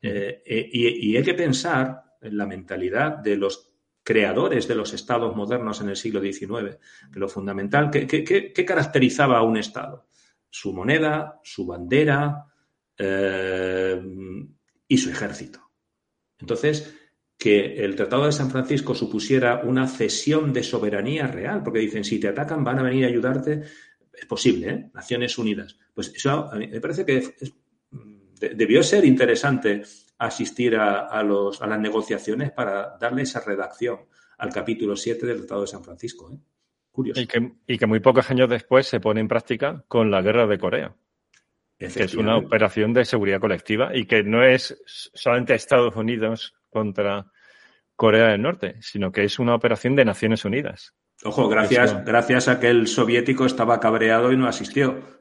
Eh, 0.00 0.42
y, 0.72 1.10
y, 1.10 1.16
hay 1.18 1.22
que 1.22 1.34
pensar 1.34 2.04
en 2.06 2.07
la 2.20 2.46
mentalidad 2.46 3.18
de 3.18 3.36
los 3.36 3.70
creadores 4.02 4.66
de 4.66 4.74
los 4.74 4.94
estados 4.94 5.36
modernos 5.36 5.80
en 5.80 5.90
el 5.90 5.96
siglo 5.96 6.20
XIX, 6.20 6.78
lo 7.12 7.28
fundamental, 7.28 7.90
¿qué, 7.90 8.64
caracterizaba 8.66 9.38
a 9.38 9.42
un 9.42 9.58
estado? 9.58 10.08
Su 10.48 10.72
moneda, 10.72 11.40
su 11.42 11.66
bandera 11.66 12.46
eh, 12.96 14.00
y 14.88 14.96
su 14.96 15.10
ejército. 15.10 15.60
Entonces, 16.38 16.94
que 17.36 17.84
el 17.84 17.94
Tratado 17.94 18.26
de 18.26 18.32
San 18.32 18.50
Francisco 18.50 18.94
supusiera 18.94 19.60
una 19.62 19.86
cesión 19.86 20.52
de 20.52 20.62
soberanía 20.62 21.26
real, 21.26 21.62
porque 21.62 21.80
dicen, 21.80 22.02
si 22.02 22.18
te 22.18 22.28
atacan 22.28 22.64
van 22.64 22.78
a 22.78 22.82
venir 22.82 23.04
a 23.04 23.08
ayudarte, 23.08 23.62
es 24.12 24.26
posible, 24.26 24.70
¿eh? 24.70 24.90
Naciones 24.94 25.36
Unidas. 25.38 25.78
Pues 25.94 26.12
eso 26.14 26.50
a 26.50 26.56
mí 26.56 26.66
me 26.66 26.80
parece 26.80 27.04
que 27.04 27.34
debió 28.54 28.82
ser 28.82 29.04
interesante 29.04 29.82
asistir 30.18 30.76
a, 30.76 31.06
a, 31.06 31.22
los, 31.22 31.62
a, 31.62 31.66
las 31.66 31.80
negociaciones 31.80 32.50
para 32.50 32.96
darle 32.98 33.22
esa 33.22 33.40
redacción 33.40 34.00
al 34.38 34.52
capítulo 34.52 34.96
7 34.96 35.26
del 35.26 35.38
Tratado 35.38 35.62
de 35.62 35.66
San 35.66 35.84
Francisco. 35.84 36.30
¿eh? 36.32 36.38
Curioso. 36.90 37.20
Y 37.20 37.26
que, 37.26 37.52
y 37.66 37.78
que 37.78 37.86
muy 37.86 38.00
pocos 38.00 38.30
años 38.30 38.48
después 38.48 38.86
se 38.86 39.00
pone 39.00 39.20
en 39.20 39.28
práctica 39.28 39.84
con 39.88 40.10
la 40.10 40.20
guerra 40.22 40.46
de 40.46 40.58
Corea 40.58 40.94
que 41.78 42.02
es 42.02 42.14
una 42.14 42.36
operación 42.36 42.92
de 42.92 43.04
seguridad 43.04 43.40
colectiva 43.40 43.90
y 43.94 44.06
que 44.06 44.24
no 44.24 44.42
es 44.42 44.76
solamente 45.14 45.54
Estados 45.54 45.94
Unidos 45.94 46.54
contra 46.70 47.26
Corea 47.94 48.28
del 48.28 48.42
Norte, 48.42 48.76
sino 48.80 49.12
que 49.12 49.24
es 49.24 49.38
una 49.38 49.54
operación 49.54 49.94
de 49.94 50.04
Naciones 50.04 50.44
Unidas. 50.44 50.94
Ojo, 51.22 51.48
gracias, 51.48 52.04
gracias 52.04 52.48
a 52.48 52.58
que 52.58 52.68
el 52.68 52.88
soviético 52.88 53.46
estaba 53.46 53.80
cabreado 53.80 54.32
y 54.32 54.36
no 54.36 54.48
asistió. 54.48 55.17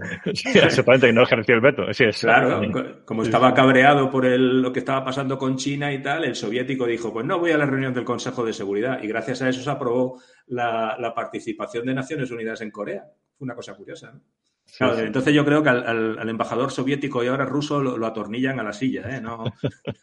Sí, 0.34 0.48
exactamente, 0.58 1.08
que 1.08 1.12
no 1.12 1.22
ejerció 1.22 1.54
el 1.54 1.60
veto. 1.60 1.92
Sí, 1.92 2.04
es, 2.04 2.20
claro, 2.20 2.60
como 3.04 3.22
estaba 3.22 3.54
cabreado 3.54 4.10
por 4.10 4.26
el, 4.26 4.62
lo 4.62 4.72
que 4.72 4.80
estaba 4.80 5.04
pasando 5.04 5.38
con 5.38 5.56
China 5.56 5.92
y 5.92 6.02
tal, 6.02 6.24
el 6.24 6.34
soviético 6.34 6.86
dijo, 6.86 7.12
pues 7.12 7.26
no 7.26 7.38
voy 7.38 7.50
a 7.50 7.58
la 7.58 7.66
reunión 7.66 7.94
del 7.94 8.04
Consejo 8.04 8.44
de 8.44 8.52
Seguridad. 8.52 9.02
Y 9.02 9.08
gracias 9.08 9.42
a 9.42 9.48
eso 9.48 9.62
se 9.62 9.70
aprobó 9.70 10.20
la, 10.46 10.96
la 10.98 11.14
participación 11.14 11.86
de 11.86 11.94
Naciones 11.94 12.30
Unidas 12.30 12.60
en 12.60 12.70
Corea. 12.70 13.04
Fue 13.36 13.44
una 13.44 13.54
cosa 13.54 13.74
curiosa. 13.74 14.12
¿no? 14.12 14.20
Claro, 14.76 14.98
entonces 15.00 15.34
yo 15.34 15.44
creo 15.44 15.62
que 15.62 15.68
al, 15.68 15.86
al, 15.86 16.18
al, 16.18 16.28
embajador 16.28 16.70
soviético 16.70 17.24
y 17.24 17.26
ahora 17.26 17.44
ruso 17.44 17.80
lo, 17.80 17.96
lo 17.96 18.06
atornillan 18.06 18.60
a 18.60 18.62
la 18.62 18.72
silla, 18.72 19.16
¿eh? 19.16 19.20
No, 19.20 19.44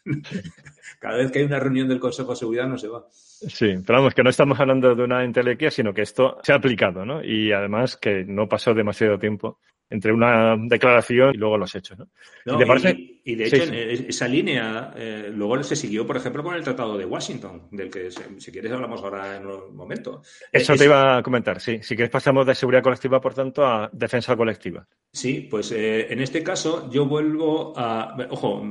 cada 1.00 1.16
vez 1.16 1.32
que 1.32 1.38
hay 1.40 1.44
una 1.44 1.58
reunión 1.58 1.88
del 1.88 2.00
Consejo 2.00 2.30
de 2.30 2.36
Seguridad 2.36 2.68
no 2.68 2.76
se 2.76 2.88
va. 2.88 3.06
Sí, 3.10 3.74
pero 3.86 3.98
vamos, 3.98 4.14
que 4.14 4.22
no 4.22 4.30
estamos 4.30 4.60
hablando 4.60 4.94
de 4.94 5.02
una 5.02 5.24
intelequia, 5.24 5.70
sino 5.70 5.94
que 5.94 6.02
esto 6.02 6.38
se 6.42 6.52
ha 6.52 6.56
aplicado, 6.56 7.04
¿no? 7.04 7.24
Y 7.24 7.52
además 7.52 7.96
que 7.96 8.24
no 8.24 8.48
pasó 8.48 8.74
demasiado 8.74 9.18
tiempo 9.18 9.58
entre 9.90 10.12
una 10.12 10.56
declaración 10.56 11.34
y 11.34 11.38
luego 11.38 11.56
los 11.56 11.74
hechos. 11.74 11.98
¿no? 11.98 12.08
no 12.44 12.60
¿Y, 12.60 12.66
parece? 12.66 12.90
y, 12.90 13.20
y, 13.24 13.34
de 13.34 13.46
hecho, 13.46 13.64
sí, 13.64 13.70
sí. 13.70 14.06
esa 14.08 14.28
línea 14.28 14.92
eh, 14.96 15.30
luego 15.34 15.62
se 15.62 15.76
siguió, 15.76 16.06
por 16.06 16.16
ejemplo, 16.16 16.42
con 16.42 16.54
el 16.54 16.62
Tratado 16.62 16.98
de 16.98 17.06
Washington, 17.06 17.68
del 17.70 17.90
que, 17.90 18.10
si 18.10 18.52
quieres, 18.52 18.72
hablamos 18.72 19.02
ahora 19.02 19.36
en 19.36 19.46
un 19.46 19.74
momento. 19.74 20.22
Eso 20.52 20.72
es, 20.74 20.78
te 20.78 20.84
iba 20.84 21.18
a 21.18 21.22
comentar, 21.22 21.60
sí. 21.60 21.78
Si 21.82 21.94
quieres, 21.96 22.10
pasamos 22.10 22.46
de 22.46 22.54
seguridad 22.54 22.82
colectiva, 22.82 23.20
por 23.20 23.34
tanto, 23.34 23.64
a 23.64 23.88
defensa 23.92 24.36
colectiva. 24.36 24.86
Sí, 25.12 25.48
pues 25.50 25.72
eh, 25.72 26.12
en 26.12 26.20
este 26.20 26.42
caso 26.42 26.90
yo 26.90 27.06
vuelvo 27.06 27.72
a. 27.76 28.14
Ojo, 28.30 28.62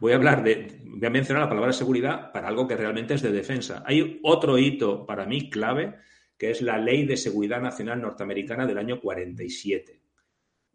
voy 0.00 0.12
a 0.12 0.16
hablar 0.16 0.42
de. 0.42 0.80
Voy 0.84 1.06
a 1.06 1.10
mencionar 1.10 1.44
la 1.44 1.48
palabra 1.48 1.72
seguridad 1.72 2.30
para 2.30 2.48
algo 2.48 2.68
que 2.68 2.76
realmente 2.76 3.14
es 3.14 3.22
de 3.22 3.32
defensa. 3.32 3.82
Hay 3.86 4.20
otro 4.22 4.58
hito 4.58 5.06
para 5.06 5.24
mí 5.24 5.48
clave, 5.48 5.94
que 6.36 6.50
es 6.50 6.60
la 6.60 6.76
Ley 6.76 7.06
de 7.06 7.16
Seguridad 7.16 7.62
Nacional 7.62 8.02
Norteamericana 8.02 8.66
del 8.66 8.78
año 8.78 9.00
47 9.00 10.01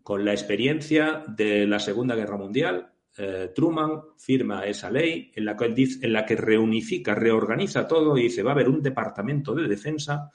con 0.08 0.24
la 0.24 0.32
experiencia 0.32 1.26
de 1.28 1.68
la 1.68 1.80
Segunda 1.80 2.16
Guerra 2.16 2.38
Mundial, 2.38 2.94
eh, 3.18 3.52
Truman 3.54 4.04
firma 4.18 4.64
esa 4.64 4.90
ley 4.90 5.34
en 5.36 5.44
la, 5.44 5.58
que, 6.26 6.36
reunifica, 6.38 7.14
reorganiza 7.14 7.86
todo 7.86 8.18
y 8.18 8.24
dice 8.24 8.42
va 8.42 8.52
a 8.52 8.54
haber 8.54 8.70
un 8.70 8.82
departamento 8.82 9.54
de 9.54 9.68
defensa 9.68 10.32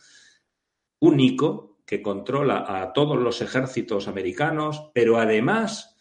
único 0.98 1.78
que 1.86 2.02
controla 2.02 2.66
a 2.68 2.92
todos 2.92 3.16
los 3.16 3.40
ejércitos 3.40 4.08
americanos, 4.08 4.90
pero 4.92 5.16
además 5.16 5.96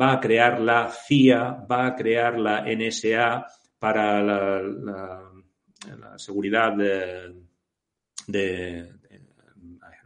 va 0.00 0.14
a 0.14 0.18
crear 0.18 0.60
la 0.60 0.90
CIA, 0.90 1.64
va 1.70 1.86
a 1.86 1.94
crear 1.94 2.40
la 2.40 2.64
NSA 2.66 3.46
para 3.78 4.20
la, 4.20 5.30
seguridad 6.16 6.72
de, 8.26 8.92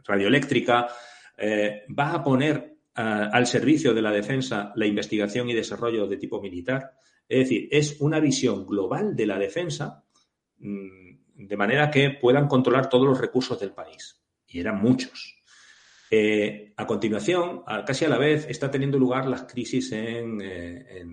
radioeléctrica, 0.05 0.87
eh, 1.35 1.83
va 1.97 2.13
a 2.13 2.23
poner 2.23 2.76
al 2.97 3.45
servicio 3.45 3.93
de 3.93 4.01
la 4.01 4.11
defensa 4.11 4.73
la 4.75 4.87
investigación 4.87 5.49
y 5.49 5.53
desarrollo 5.53 6.07
de 6.07 6.17
tipo 6.17 6.41
militar. 6.41 6.93
Es 7.29 7.39
decir, 7.39 7.67
es 7.71 8.01
una 8.01 8.19
visión 8.19 8.65
global 8.65 9.15
de 9.15 9.27
la 9.27 9.37
defensa 9.37 10.03
mmm, 10.57 11.07
de 11.35 11.57
manera 11.57 11.91
que 11.91 12.17
puedan 12.19 12.47
controlar 12.47 12.89
todos 12.89 13.05
los 13.05 13.19
recursos 13.19 13.59
del 13.59 13.71
país. 13.71 14.19
Y 14.47 14.59
eran 14.59 14.81
muchos. 14.81 15.35
Eh, 16.09 16.73
a 16.77 16.87
continuación, 16.87 17.63
casi 17.85 18.05
a 18.05 18.09
la 18.09 18.17
vez, 18.17 18.47
está 18.49 18.71
teniendo 18.71 18.97
lugar 18.97 19.27
las 19.27 19.43
crisis 19.43 19.91
en, 19.91 20.39
eh, 20.41 21.05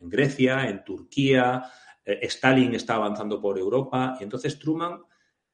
Grecia, 0.00 0.68
en 0.68 0.82
Turquía, 0.82 1.62
eh, 2.04 2.18
Stalin 2.22 2.74
está 2.74 2.94
avanzando 2.94 3.40
por 3.40 3.58
Europa 3.58 4.16
y 4.18 4.24
entonces 4.24 4.58
Truman 4.58 5.02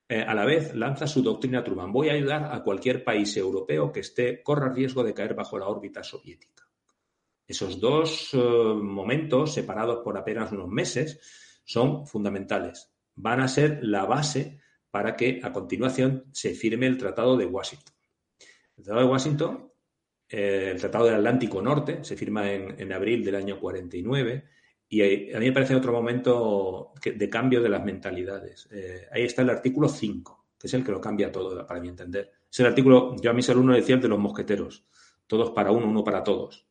eh, 0.09 0.23
a 0.23 0.35
la 0.35 0.45
vez 0.45 0.75
lanza 0.75 1.07
su 1.07 1.23
doctrina 1.23 1.63
Truman. 1.63 1.93
Voy 1.93 2.09
a 2.09 2.15
ayudar 2.15 2.51
a 2.53 2.63
cualquier 2.63 3.05
país 3.05 3.37
europeo 3.37 3.93
que 3.93 4.01
esté, 4.01 4.43
corra 4.43 4.73
riesgo 4.73 5.05
de 5.05 5.15
caer 5.15 5.35
bajo 5.35 5.59
la 5.59 5.69
órbita 5.69 6.03
soviética. 6.03 6.69
Esos 7.47 7.81
dos 7.81 8.31
eh, 8.33 8.39
momentos, 8.39 9.55
separados 9.55 9.99
por 10.03 10.17
apenas 10.17 10.53
unos 10.53 10.69
meses, 10.69 11.21
son 11.65 12.07
fundamentales. 12.07 12.91
Van 13.15 13.41
a 13.41 13.49
ser 13.49 13.81
la 13.83 14.05
base 14.07 14.61
para 14.91 15.17
que 15.17 15.41
a 15.43 15.53
continuación 15.53 16.25
se 16.33 16.55
firme 16.55 16.87
el 16.87 16.97
Tratado 16.97 17.37
de 17.37 17.47
Washington. 17.47 17.95
El 18.77 18.85
Tratado 18.85 19.07
de 19.07 19.13
Washington 19.13 19.69
el 20.29 20.79
Tratado 20.79 21.07
del 21.07 21.15
Atlántico 21.15 21.63
Norte, 21.63 22.05
se 22.05 22.17
firma 22.17 22.51
en, 22.53 22.93
abril 22.93 23.25
del 23.25 23.37
año 23.37 23.59
49, 23.59 24.45
y 24.89 25.33
a 25.35 25.39
mí 25.39 25.47
me 25.47 25.53
parece 25.53 25.75
otro 25.75 25.93
momento 25.93 26.93
de 27.05 27.31
cambio 27.31 27.63
de 27.63 27.69
las 27.69 27.85
mentalidades. 27.85 28.69
ahí 29.13 29.23
está 29.23 29.43
el 29.43 29.51
artículo 29.51 29.89
5, 29.89 30.47
que 30.59 30.67
es 30.67 30.75
el 30.75 30.85
que 30.85 30.93
lo 30.93 31.01
cambia 31.01 31.31
todo, 31.31 31.67
para 31.67 31.81
mi 31.81 31.89
entender. 31.89 32.33
Es 32.51 32.61
el 32.61 32.67
artículo, 32.67 33.17
yo 33.21 33.31
a 33.31 33.35
mis 33.35 33.49
alumnos 33.51 33.77
decía 33.77 33.97
el 33.97 34.01
de 34.01 34.09
los 34.09 34.19
mosqueteros, 34.19 34.87
todos 35.27 35.51
para 35.51 35.71
uno, 35.71 35.87
uno 35.87 36.03
para 36.03 36.23
todos. 36.23 36.67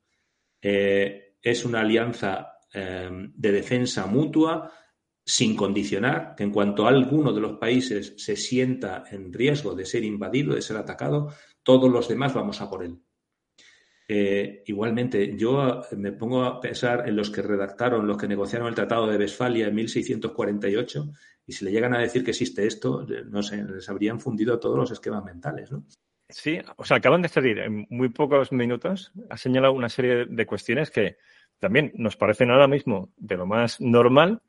es 0.60 1.66
una 1.66 1.82
alianza 1.82 2.54
de 2.74 3.52
defensa 3.52 4.08
mutua 4.08 4.72
sin 5.28 5.58
condicionar, 5.58 6.36
que 6.36 6.44
en 6.44 6.52
cuanto 6.52 6.88
alguno 6.88 7.34
de 7.34 7.42
los 7.42 7.58
países 7.58 8.14
se 8.16 8.38
sienta 8.38 9.04
en 9.12 9.34
riesgo 9.34 9.76
de 9.76 9.86
ser 9.86 10.06
invadido, 10.06 10.56
de 10.56 10.62
ser 10.62 10.78
atacado, 10.78 11.34
todos 11.64 11.92
los 11.92 12.08
demás 12.08 12.34
vamos 12.34 12.62
a 12.62 12.70
por 12.70 12.82
él. 12.86 12.98
Eh, 14.08 14.64
igualmente, 14.68 15.36
yo 15.36 15.82
eh, 15.92 15.96
me 15.98 16.14
pongo 16.14 16.44
a 16.44 16.62
pensar 16.62 17.08
en 17.08 17.16
los 17.16 17.30
que 17.30 17.42
redactaron, 17.42 18.08
los 18.08 18.18
que 18.18 18.28
negociaron 18.28 18.70
el 18.70 18.76
Tratado 18.76 19.08
de 19.08 19.18
Westfalia 19.18 19.68
en 19.68 19.76
1648, 19.76 21.12
y 21.46 21.52
si 21.52 21.66
le 21.66 21.72
llegan 21.72 21.94
a 21.94 22.00
decir 22.00 22.24
que 22.24 22.32
existe 22.32 22.66
esto, 22.66 23.04
eh, 23.04 23.24
no 23.26 23.44
sé, 23.44 23.64
les 23.64 23.90
habrían 23.90 24.20
fundido 24.20 24.60
todos 24.60 24.78
los 24.78 24.92
esquemas 24.92 25.24
mentales, 25.26 25.72
¿no? 25.72 25.84
Sí, 26.30 26.60
o 26.76 26.84
sea, 26.84 26.98
acaban 26.98 27.22
de 27.22 27.30
salir 27.30 27.60
en 27.60 27.86
muy 27.90 28.10
pocos 28.10 28.52
minutos, 28.52 29.14
ha 29.30 29.38
señalado 29.38 29.74
una 29.74 29.88
serie 29.88 30.26
de 30.26 30.46
cuestiones 30.46 30.92
que 30.92 31.18
también 31.60 31.92
nos 31.96 32.18
parecen 32.18 32.52
ahora 32.52 32.68
mismo 32.68 33.14
de 33.18 33.38
lo 33.38 33.46
más 33.46 33.80
normal, 33.80 34.42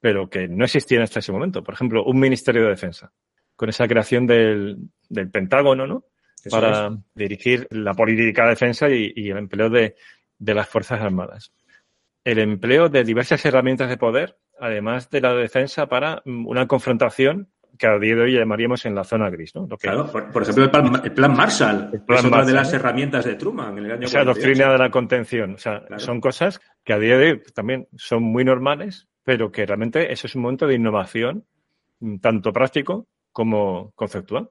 pero 0.00 0.28
que 0.28 0.48
no 0.48 0.64
existían 0.64 1.02
hasta 1.02 1.20
ese 1.20 1.32
momento. 1.32 1.62
Por 1.62 1.74
ejemplo, 1.74 2.04
un 2.04 2.18
Ministerio 2.18 2.62
de 2.62 2.70
Defensa, 2.70 3.12
con 3.56 3.68
esa 3.68 3.86
creación 3.86 4.26
del, 4.26 4.88
Pentágono, 5.30 5.86
¿no? 5.86 6.04
Para 6.50 6.96
dirigir 7.14 7.68
la 7.70 7.94
política 7.94 8.44
de 8.44 8.50
defensa 8.50 8.88
y, 8.88 9.30
el 9.30 9.38
empleo 9.38 9.70
de, 9.70 9.94
las 10.38 10.68
Fuerzas 10.68 11.00
Armadas. 11.00 11.52
El 12.24 12.38
empleo 12.38 12.88
de 12.88 13.04
diversas 13.04 13.44
herramientas 13.44 13.88
de 13.88 13.96
poder, 13.96 14.36
además 14.58 15.10
de 15.10 15.20
la 15.20 15.34
defensa, 15.34 15.86
para 15.86 16.22
mm, 16.24 16.46
una 16.46 16.66
confrontación 16.66 17.48
que 17.78 17.86
a 17.86 17.98
día 17.98 18.14
de 18.14 18.22
hoy 18.22 18.32
llamaríamos 18.34 18.84
en 18.86 18.94
la 18.94 19.04
zona 19.04 19.30
gris, 19.30 19.54
¿no? 19.54 19.66
claro, 19.68 20.06
por, 20.10 20.42
ejemplo, 20.42 20.64
el 20.64 21.12
plan, 21.12 21.34
Marshall, 21.34 21.90
es 21.92 22.24
una 22.24 22.44
de 22.44 22.52
las 22.52 22.72
herramientas 22.72 23.24
de 23.24 23.34
Truman 23.34 23.78
en 23.78 23.84
el 23.86 23.92
año 23.92 24.06
Esa 24.06 24.24
doctrina 24.24 24.70
de 24.70 24.78
la 24.78 24.90
contención. 24.90 25.54
O 25.54 25.58
sea, 25.58 25.82
son 25.96 26.20
cosas 26.20 26.60
que 26.84 26.92
a 26.92 26.98
día 26.98 27.16
de 27.16 27.32
hoy 27.32 27.42
también 27.54 27.88
son 27.96 28.22
muy 28.22 28.44
normales, 28.44 29.08
pero 29.24 29.50
que 29.50 29.64
realmente 29.66 30.12
eso 30.12 30.26
es 30.26 30.34
un 30.34 30.42
momento 30.42 30.66
de 30.66 30.74
innovación, 30.74 31.44
mm, 32.00 32.18
tanto 32.18 32.52
práctico 32.52 33.06
como 33.32 33.92
conceptual. 33.94 34.50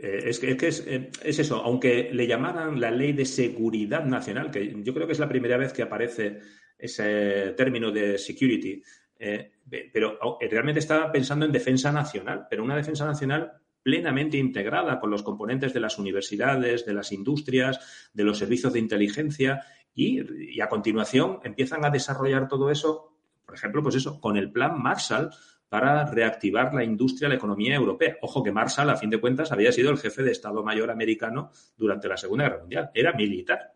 Eh, 0.00 0.22
es 0.26 0.38
que, 0.38 0.52
eh, 0.52 1.10
es, 1.24 1.38
eso, 1.38 1.56
aunque 1.56 2.10
le 2.12 2.26
llamaran 2.26 2.80
la 2.80 2.90
ley 2.90 3.12
de 3.12 3.24
seguridad 3.24 4.04
nacional, 4.04 4.50
que 4.50 4.74
yo 4.82 4.94
creo 4.94 5.06
que 5.06 5.12
es 5.12 5.18
la 5.18 5.28
primera 5.28 5.56
vez 5.56 5.72
que 5.72 5.82
aparece 5.82 6.40
ese 6.78 7.54
término 7.56 7.90
de 7.90 8.16
security, 8.18 8.82
eh, 9.18 9.50
pero 9.92 10.16
realmente 10.40 10.78
estaba 10.78 11.10
pensando 11.10 11.44
en 11.44 11.52
defensa 11.52 11.90
nacional, 11.90 12.46
pero 12.48 12.62
una 12.62 12.76
defensa 12.76 13.04
nacional 13.04 13.52
plenamente 13.82 14.36
integrada 14.36 15.00
con 15.00 15.10
los 15.10 15.24
componentes 15.24 15.74
de 15.74 15.80
las 15.80 15.98
universidades, 15.98 16.86
de 16.86 16.94
las 16.94 17.10
industrias, 17.10 18.10
de 18.12 18.22
los 18.22 18.38
servicios 18.38 18.72
de 18.72 18.78
inteligencia 18.78 19.64
y, 19.92 20.54
y 20.54 20.60
a 20.60 20.68
continuación 20.68 21.40
empiezan 21.42 21.84
a 21.84 21.90
desarrollar 21.90 22.46
todo 22.46 22.70
eso 22.70 23.18
por 23.48 23.54
ejemplo, 23.54 23.82
pues 23.82 23.94
eso, 23.94 24.20
con 24.20 24.36
el 24.36 24.52
plan 24.52 24.78
Marshall 24.78 25.30
para 25.68 26.06
reactivar 26.06 26.72
la 26.72 26.82
industria, 26.82 27.28
la 27.28 27.34
economía 27.34 27.74
europea. 27.74 28.16
Ojo 28.22 28.42
que 28.42 28.52
Marshall, 28.52 28.90
a 28.90 28.96
fin 28.96 29.10
de 29.10 29.20
cuentas, 29.20 29.52
había 29.52 29.72
sido 29.72 29.90
el 29.90 29.98
jefe 29.98 30.22
de 30.22 30.32
Estado 30.32 30.62
Mayor 30.62 30.90
americano 30.90 31.50
durante 31.76 32.08
la 32.08 32.16
Segunda 32.16 32.44
Guerra 32.44 32.60
Mundial. 32.60 32.90
Era 32.94 33.12
militar. 33.12 33.72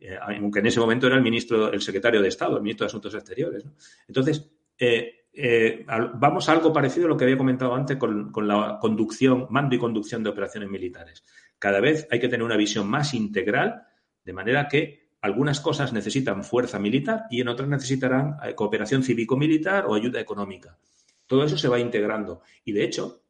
Eh, 0.00 0.18
aunque 0.20 0.60
en 0.60 0.66
ese 0.66 0.80
momento 0.80 1.06
era 1.06 1.16
el 1.16 1.22
ministro, 1.22 1.72
el 1.72 1.82
secretario 1.82 2.22
de 2.22 2.28
Estado, 2.28 2.56
el 2.56 2.62
ministro 2.62 2.84
de 2.84 2.88
Asuntos 2.88 3.14
Exteriores. 3.14 3.64
Entonces, 4.08 4.50
eh, 4.78 5.26
eh, 5.32 5.84
vamos 6.14 6.48
a 6.48 6.52
algo 6.52 6.72
parecido 6.72 7.06
a 7.06 7.10
lo 7.10 7.16
que 7.16 7.24
había 7.24 7.36
comentado 7.36 7.74
antes 7.74 7.96
con, 7.96 8.32
con, 8.32 8.48
la 8.48 8.78
conducción, 8.80 9.46
mando 9.50 9.76
y 9.76 9.78
conducción 9.78 10.24
de 10.24 10.30
operaciones 10.30 10.68
militares. 10.68 11.22
Cada 11.58 11.80
vez 11.80 12.08
hay 12.10 12.18
que 12.18 12.28
tener 12.28 12.44
una 12.44 12.56
visión 12.56 12.88
más 12.88 13.14
integral, 13.14 13.82
de 14.24 14.32
manera 14.32 14.66
que 14.66 15.10
algunas 15.20 15.60
cosas 15.60 15.92
necesitan 15.92 16.42
fuerza 16.42 16.78
militar 16.78 17.24
y 17.30 17.42
en 17.42 17.48
otras 17.48 17.68
necesitarán 17.68 18.36
cooperación 18.56 19.02
cívico-militar 19.02 19.84
o 19.86 19.94
ayuda 19.94 20.18
económica. 20.18 20.78
Todo 21.30 21.44
eso 21.44 21.56
se 21.56 21.68
va 21.68 21.78
integrando. 21.78 22.42
Y 22.64 22.72
de 22.72 22.82
hecho, 22.82 23.22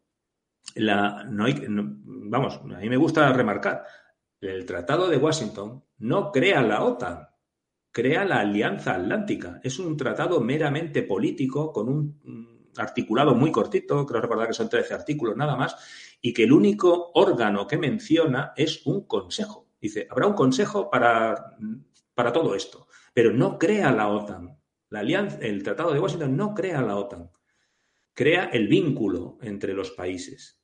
vamos, 0.74 2.56
a 2.56 2.78
mí 2.78 2.88
me 2.88 2.96
gusta 2.96 3.30
remarcar, 3.30 3.84
el 4.40 4.64
Tratado 4.64 5.06
de 5.06 5.18
Washington 5.18 5.84
no 5.98 6.32
crea 6.32 6.62
la 6.62 6.82
OTAN, 6.82 7.28
crea 7.92 8.24
la 8.24 8.40
Alianza 8.40 8.94
Atlántica. 8.94 9.60
Es 9.62 9.78
un 9.78 9.98
tratado 9.98 10.40
meramente 10.40 11.02
político 11.02 11.74
con 11.74 11.90
un 11.90 12.70
articulado 12.78 13.34
muy 13.34 13.52
cortito, 13.52 14.06
creo 14.06 14.22
recordar 14.22 14.46
que 14.46 14.54
son 14.54 14.70
13 14.70 14.94
artículos 14.94 15.36
nada 15.36 15.54
más, 15.54 15.76
y 16.22 16.32
que 16.32 16.44
el 16.44 16.52
único 16.52 17.10
órgano 17.12 17.66
que 17.66 17.76
menciona 17.76 18.54
es 18.56 18.86
un 18.86 19.06
consejo. 19.06 19.66
Dice, 19.78 20.08
habrá 20.10 20.26
un 20.26 20.32
consejo 20.32 20.88
para, 20.88 21.54
para 22.14 22.32
todo 22.32 22.54
esto, 22.54 22.86
pero 23.12 23.30
no 23.30 23.58
crea 23.58 23.92
la 23.92 24.08
OTAN. 24.08 24.58
La 24.88 25.00
alianza, 25.00 25.36
el 25.42 25.62
Tratado 25.62 25.92
de 25.92 26.00
Washington 26.00 26.34
no 26.34 26.54
crea 26.54 26.80
la 26.80 26.96
OTAN, 26.96 27.30
crea 28.20 28.50
el 28.52 28.68
vínculo 28.68 29.38
entre 29.40 29.72
los 29.72 29.92
países. 29.92 30.60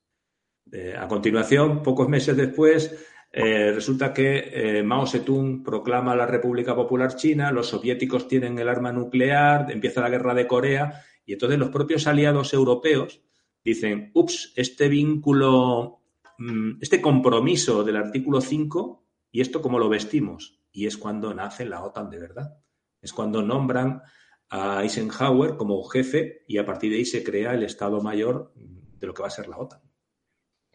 Eh, 0.71 0.95
a 0.95 1.09
continuación, 1.09 1.83
pocos 1.83 2.07
meses 2.07 2.37
después, 2.37 2.95
eh, 3.33 3.73
resulta 3.73 4.13
que 4.13 4.51
eh, 4.53 4.83
Mao 4.83 5.07
Zedong 5.07 5.65
proclama 5.65 6.15
la 6.15 6.27
República 6.27 6.77
Popular 6.77 7.17
China, 7.17 7.51
los 7.51 7.69
soviéticos 7.69 8.29
tienen 8.29 8.59
el 8.59 8.69
arma 8.69 8.93
nuclear, 8.93 9.71
empieza 9.73 10.03
la 10.03 10.11
guerra 10.11 10.35
de 10.35 10.47
Corea 10.47 11.03
y 11.25 11.33
entonces 11.33 11.59
los 11.59 11.71
propios 11.71 12.07
aliados 12.07 12.53
europeos 12.53 13.23
dicen, 13.65 14.11
ups, 14.13 14.53
este 14.55 14.91
vínculo, 14.91 16.03
mm, 16.37 16.83
este 16.83 17.01
compromiso 17.01 17.83
del 17.85 17.97
artículo 17.97 18.43
5 18.43 19.07
¿Y 19.33 19.41
esto 19.41 19.63
cómo 19.63 19.79
lo 19.79 19.89
vestimos? 19.89 20.61
Y 20.73 20.87
es 20.87 20.99
cuando 20.99 21.33
nace 21.33 21.65
la 21.65 21.83
OTAN 21.83 22.11
de 22.11 22.19
verdad. 22.19 22.59
Es 23.01 23.15
cuando 23.15 23.43
nombran 23.43 24.03
a 24.51 24.83
Eisenhower 24.83 25.57
como 25.57 25.83
jefe 25.85 26.45
y 26.47 26.59
a 26.59 26.65
partir 26.65 26.91
de 26.91 26.99
ahí 26.99 27.05
se 27.05 27.25
crea 27.25 27.55
el 27.55 27.65
Estado 27.65 28.01
Mayor 28.01 28.53
de 28.55 29.07
lo 29.07 29.15
que 29.15 29.23
va 29.23 29.29
a 29.29 29.31
ser 29.31 29.49
la 29.49 29.59
OTAN. 29.59 29.81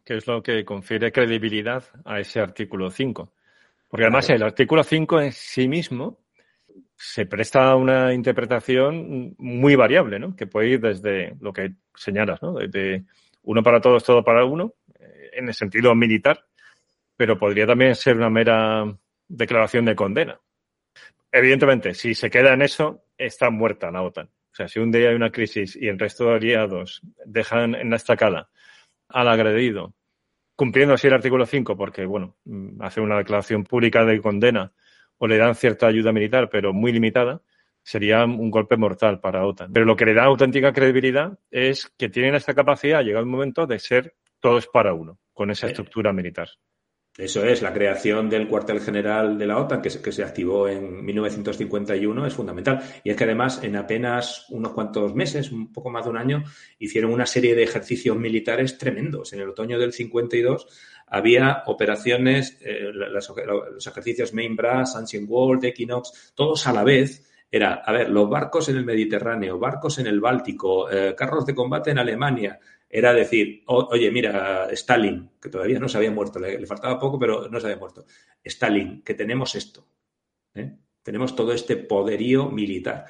Que 0.04 0.18
es 0.18 0.28
lo 0.28 0.42
que 0.42 0.66
confiere 0.66 1.12
credibilidad 1.12 1.84
a 2.06 2.20
ese 2.20 2.40
artículo 2.40 2.90
5. 2.90 3.34
Porque 3.88 4.06
además 4.06 4.30
el 4.30 4.44
artículo 4.44 4.84
5 4.84 5.22
en 5.22 5.32
sí 5.32 5.68
mismo 5.68 6.20
se 6.96 7.26
presta 7.26 7.72
a 7.72 7.76
una 7.76 8.14
interpretación 8.14 9.36
muy 9.38 9.76
variable, 9.76 10.20
¿no? 10.20 10.36
Que 10.36 10.48
puede 10.48 10.70
ir 10.70 10.80
desde 10.80 11.36
lo 11.42 11.52
que 11.52 11.74
señalas, 11.96 12.42
¿no? 12.42 12.54
Desde 12.54 13.06
uno 13.44 13.64
para 13.64 13.82
todos, 13.82 14.04
todo 14.04 14.24
para 14.24 14.46
uno, 14.46 14.76
eh, 15.00 15.32
en 15.34 15.48
el 15.48 15.54
sentido 15.54 15.96
militar, 15.96 16.46
pero 17.18 17.38
podría 17.38 17.66
también 17.66 17.96
ser 17.96 18.18
una 18.18 18.30
mera 18.30 18.86
declaración 19.28 19.86
de 19.86 19.96
condena. 19.96 20.40
Evidentemente, 21.32 21.94
si 21.94 22.14
se 22.14 22.30
queda 22.30 22.54
en 22.54 22.62
eso, 22.62 23.06
está 23.18 23.50
muerta 23.50 23.92
la 23.92 24.02
OTAN. 24.02 24.28
O 24.28 24.56
sea, 24.56 24.68
si 24.68 24.80
un 24.80 24.92
día 24.92 25.10
hay 25.10 25.16
una 25.16 25.32
crisis 25.32 25.78
y 25.78 25.88
el 25.88 25.98
resto 25.98 26.26
de 26.26 26.36
aliados 26.36 27.02
dejan 27.26 27.74
en 27.76 27.90
la 27.90 27.96
estacada 27.96 28.50
al 29.08 29.28
agredido, 29.30 29.96
cumpliendo 30.56 30.94
así 30.94 31.08
el 31.08 31.14
artículo 31.14 31.46
5, 31.46 31.78
porque, 31.78 32.06
bueno, 32.06 32.36
mm, 32.46 32.82
hace 32.82 33.00
una 33.00 33.18
declaración 33.18 33.64
pública 33.64 34.04
de 34.04 34.22
condena 34.22 34.74
o 35.18 35.28
le 35.28 35.38
dan 35.38 35.56
cierta 35.56 35.88
ayuda 35.88 36.12
militar, 36.12 36.50
pero 36.50 36.74
muy 36.74 36.92
limitada, 36.92 37.42
sería 37.84 38.26
un 38.26 38.52
golpe 38.52 38.76
mortal 38.76 39.20
para 39.20 39.46
OTAN. 39.46 39.72
Pero 39.72 39.86
lo 39.86 39.96
que 39.96 40.06
le 40.06 40.14
da 40.14 40.26
auténtica 40.26 40.74
credibilidad 40.74 41.40
es 41.50 41.92
que 41.98 42.10
tienen 42.10 42.36
esta 42.36 42.54
capacidad, 42.54 43.04
llega 43.04 43.20
el 43.20 43.26
momento, 43.26 43.66
de 43.68 43.80
ser 43.80 44.16
todos 44.40 44.68
para 44.68 44.94
uno, 44.94 45.18
con 45.34 45.50
esa 45.52 45.68
estructura 45.68 46.12
militar. 46.12 46.50
Eso 47.22 47.46
es, 47.46 47.62
la 47.62 47.72
creación 47.72 48.32
del 48.32 48.48
cuartel 48.48 48.80
general 48.80 49.38
de 49.38 49.46
la 49.46 49.60
OTAN, 49.60 49.80
que 49.80 49.92
se, 49.92 50.02
que 50.02 50.12
se, 50.12 50.24
activó 50.24 50.68
en 50.68 51.06
1951, 51.06 52.26
es 52.26 52.34
fundamental. 52.34 52.82
Y 53.04 53.12
es 53.12 53.16
que 53.16 53.26
además, 53.26 53.60
en 53.62 53.76
apenas 53.76 54.48
unos 54.50 54.72
cuantos 54.72 55.14
meses, 55.14 55.52
un 55.52 55.72
poco 55.72 55.92
más 55.92 56.06
de 56.06 56.10
un 56.10 56.18
año, 56.18 56.44
hicieron 56.80 57.14
una 57.14 57.28
serie 57.28 57.54
de 57.54 57.62
ejercicios 57.62 58.18
militares 58.18 58.80
tremendos. 58.80 59.34
En 59.34 59.42
el 59.42 59.50
otoño 59.50 59.78
del 59.78 59.94
52 59.94 60.66
había 61.06 61.62
operaciones, 61.68 62.58
eh, 62.62 62.90
los 62.92 63.86
ejercicios 63.86 64.34
Main 64.34 64.56
Brass, 64.56 64.96
Ancient 64.96 65.30
World, 65.30 65.64
Equinox, 65.64 66.34
todos 66.34 66.66
a 66.66 66.74
la 66.74 66.84
vez. 66.84 67.28
Era, 67.52 67.84
a 67.86 67.92
ver, 67.92 68.10
los 68.10 68.28
barcos 68.30 68.70
en 68.70 68.78
el 68.78 68.86
Mediterráneo, 68.86 69.60
barcos 69.60 70.00
en 70.00 70.08
el 70.08 70.20
Báltico, 70.20 70.90
eh, 70.90 71.14
carros 71.16 71.46
de 71.46 71.54
combate 71.54 71.92
en 71.92 72.00
Alemania, 72.00 72.58
era 72.94 73.14
decir, 73.14 73.64
oye, 73.68 74.12
mira, 74.12 74.68
Stalin, 74.72 75.32
que 75.42 75.48
todavía 75.48 75.80
no 75.80 75.88
se 75.88 75.98
había 75.98 76.12
muerto, 76.12 76.40
le, 76.40 76.66
faltaba 76.66 77.00
poco, 77.00 77.18
pero 77.18 77.48
no 77.48 77.58
se 77.60 77.68
había 77.68 77.80
muerto. 77.80 78.06
Stalin, 78.44 79.02
que 79.02 79.14
tenemos 79.14 79.56
esto. 79.56 79.88
¿eh? 80.54 80.76
Tenemos 81.02 81.34
todo 81.34 81.54
este 81.54 81.78
poderío 81.78 82.50
militar 82.50 83.06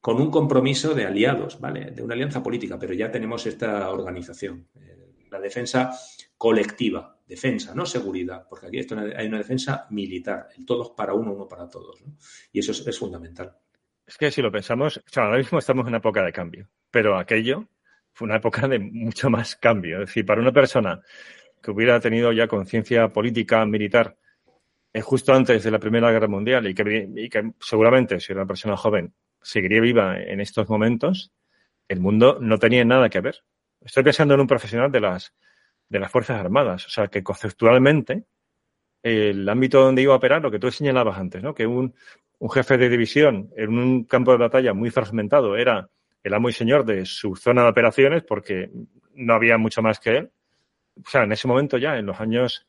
con 0.00 0.20
un 0.20 0.32
compromiso 0.32 0.94
de 0.94 1.06
aliados, 1.06 1.60
¿vale? 1.60 1.92
De 1.92 2.02
una 2.02 2.14
alianza 2.14 2.42
política, 2.42 2.76
pero 2.78 2.92
ya 2.92 3.10
tenemos 3.10 3.46
esta 3.46 3.88
organización, 3.88 4.68
eh, 4.74 5.14
la 5.30 5.38
defensa 5.40 5.92
colectiva. 6.36 7.12
defensa, 7.26 7.74
no 7.74 7.86
seguridad, 7.86 8.46
porque 8.46 8.66
aquí 8.66 8.86
hay 9.16 9.26
una 9.26 9.38
defensa 9.38 9.86
militar, 9.88 10.48
el 10.58 10.66
todos 10.66 10.90
para 10.90 11.14
uno, 11.14 11.32
uno 11.32 11.48
para 11.48 11.70
todos. 11.70 12.04
Y 12.52 12.58
eso 12.58 12.72
es, 12.72 12.98
fundamental. 12.98 13.56
Es 14.06 14.18
que 14.18 14.30
si 14.30 14.42
lo 14.42 14.52
pensamos, 14.52 15.02
ahora 15.16 15.38
mismo 15.38 15.58
estamos 15.58 15.84
en 15.84 15.88
una 15.88 15.98
época 15.98 16.22
de 16.22 16.32
cambio, 16.32 16.68
pero 16.90 17.16
aquello 17.16 17.66
fue 18.14 18.26
una 18.26 18.36
época 18.36 18.66
de 18.68 18.78
mucho 18.78 19.28
más 19.28 19.56
cambio. 19.56 20.00
Es 20.00 20.08
decir, 20.08 20.24
para 20.24 20.40
una 20.40 20.52
persona 20.52 21.02
que 21.60 21.70
hubiera 21.70 22.00
tenido 22.00 22.32
ya 22.32 22.46
conciencia 22.46 23.08
política, 23.08 23.66
militar, 23.66 24.16
eh, 24.92 25.00
justo 25.00 25.34
antes 25.34 25.64
de 25.64 25.70
la 25.70 25.78
Primera 25.78 26.10
Guerra 26.10 26.28
Mundial 26.28 26.66
y 26.68 26.74
que, 26.74 27.08
y 27.14 27.28
que 27.28 27.52
seguramente, 27.60 28.20
si 28.20 28.32
era 28.32 28.42
una 28.42 28.48
persona 28.48 28.76
joven, 28.76 29.12
seguiría 29.42 29.80
viva 29.80 30.18
en 30.18 30.40
estos 30.40 30.68
momentos, 30.68 31.32
el 31.88 32.00
mundo 32.00 32.38
no 32.40 32.58
tenía 32.58 32.84
nada 32.84 33.08
que 33.08 33.20
ver. 33.20 33.44
Estoy 33.80 34.04
pensando 34.04 34.34
en 34.34 34.40
un 34.40 34.46
profesional 34.46 34.90
de 34.90 35.00
las, 35.00 35.34
de 35.88 35.98
las 35.98 36.10
Fuerzas 36.10 36.38
Armadas. 36.38 36.86
O 36.86 36.90
sea, 36.90 37.08
que 37.08 37.22
conceptualmente 37.22 38.24
el 39.02 39.46
ámbito 39.48 39.82
donde 39.82 40.02
iba 40.02 40.14
a 40.14 40.16
operar, 40.16 40.40
lo 40.40 40.50
que 40.50 40.58
tú 40.58 40.70
señalabas 40.70 41.18
antes, 41.18 41.42
¿no? 41.42 41.54
Que 41.54 41.66
un, 41.66 41.94
un 42.38 42.50
jefe 42.50 42.78
de 42.78 42.88
división 42.88 43.50
en 43.56 43.76
un 43.78 44.04
campo 44.04 44.32
de 44.32 44.38
batalla 44.38 44.72
muy 44.72 44.90
fragmentado 44.90 45.56
era 45.56 45.90
el 46.24 46.34
amo 46.34 46.48
y 46.48 46.52
señor 46.52 46.84
de 46.84 47.06
su 47.06 47.36
zona 47.36 47.62
de 47.62 47.68
operaciones 47.68 48.24
porque 48.24 48.70
no 49.14 49.34
había 49.34 49.58
mucho 49.58 49.82
más 49.82 50.00
que 50.00 50.10
él. 50.16 50.30
O 50.96 51.08
sea, 51.08 51.22
en 51.22 51.32
ese 51.32 51.46
momento 51.46 51.78
ya, 51.78 51.96
en 51.96 52.06
los 52.06 52.18
años 52.18 52.66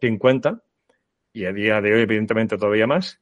50, 0.00 0.62
y 1.32 1.44
a 1.44 1.52
día 1.52 1.80
de 1.80 1.94
hoy, 1.94 2.00
evidentemente, 2.00 2.58
todavía 2.58 2.86
más, 2.86 3.20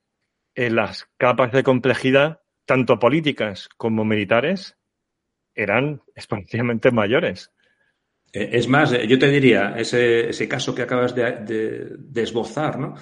en 0.54 0.76
las 0.76 1.08
capas 1.16 1.52
de 1.52 1.62
complejidad, 1.62 2.40
tanto 2.64 2.98
políticas 2.98 3.68
como 3.76 4.04
militares, 4.04 4.76
eran 5.54 6.02
exponencialmente 6.14 6.90
mayores. 6.90 7.52
Eh, 8.32 8.50
es 8.52 8.68
más, 8.68 8.92
eh, 8.92 9.06
yo 9.06 9.18
te 9.18 9.28
diría, 9.28 9.74
ese, 9.76 10.30
ese 10.30 10.48
caso 10.48 10.74
que 10.74 10.82
acabas 10.82 11.14
de, 11.14 11.96
esbozar, 12.14 12.78
¿no? 12.78 12.94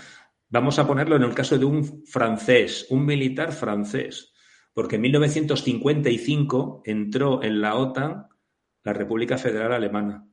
Vamos 0.49 0.79
a 0.79 0.87
ponerlo 0.87 1.17
en 1.17 1.23
el 1.23 1.35
caso 1.35 1.57
de 1.57 1.65
un 1.65 2.05
francés, 2.07 2.87
un 2.91 3.07
militar 3.07 3.53
francés, 3.53 4.32
porque 4.73 4.97
en 4.97 5.03
1955 5.03 6.83
entró 6.85 7.43
en 7.43 7.61
la 7.61 7.77
OTAN 7.77 8.29
la 8.85 8.93
República 8.93 9.39
Federal 9.39 9.73
Alemana. 9.73 10.29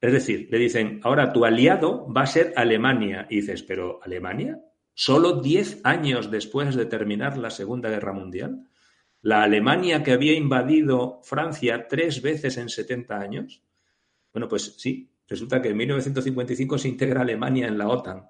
Es 0.00 0.12
decir, 0.12 0.48
le 0.50 0.58
dicen, 0.58 1.00
ahora 1.02 1.32
tu 1.32 1.44
aliado 1.44 2.06
va 2.12 2.22
a 2.22 2.26
ser 2.26 2.52
Alemania. 2.56 3.26
Y 3.28 3.36
dices, 3.36 3.62
pero 3.62 4.00
¿Alemania? 4.02 4.60
Solo 4.94 5.40
10 5.40 5.80
años 5.84 6.30
después 6.30 6.74
de 6.74 6.86
terminar 6.86 7.36
la 7.36 7.50
Segunda 7.50 7.90
Guerra 7.90 8.12
Mundial. 8.12 8.68
La 9.20 9.42
Alemania 9.42 10.02
que 10.02 10.12
había 10.12 10.34
invadido 10.34 11.20
Francia 11.24 11.86
tres 11.88 12.22
veces 12.22 12.56
en 12.56 12.68
70 12.68 13.18
años. 13.18 13.62
Bueno, 14.32 14.48
pues 14.48 14.76
sí, 14.78 15.10
resulta 15.26 15.60
que 15.60 15.70
en 15.70 15.76
1955 15.76 16.78
se 16.78 16.88
integra 16.88 17.22
Alemania 17.22 17.66
en 17.66 17.78
la 17.78 17.88
OTAN. 17.88 18.28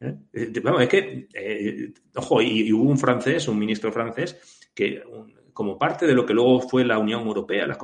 ¿Eh? 0.00 0.14
Eh, 0.32 0.52
es 0.80 0.88
que, 0.88 1.28
eh, 1.32 1.94
ojo, 2.14 2.42
y, 2.42 2.72
hubo 2.72 2.90
un 2.90 2.98
francés, 2.98 3.48
un 3.48 3.58
ministro 3.58 3.92
francés, 3.92 4.68
que 4.74 5.02
como 5.52 5.78
parte 5.78 6.06
de 6.06 6.14
lo 6.14 6.26
que 6.26 6.34
luego 6.34 6.60
fue 6.60 6.84
la 6.84 6.98
Unión 6.98 7.26
Europea, 7.26 7.66
la, 7.66 7.78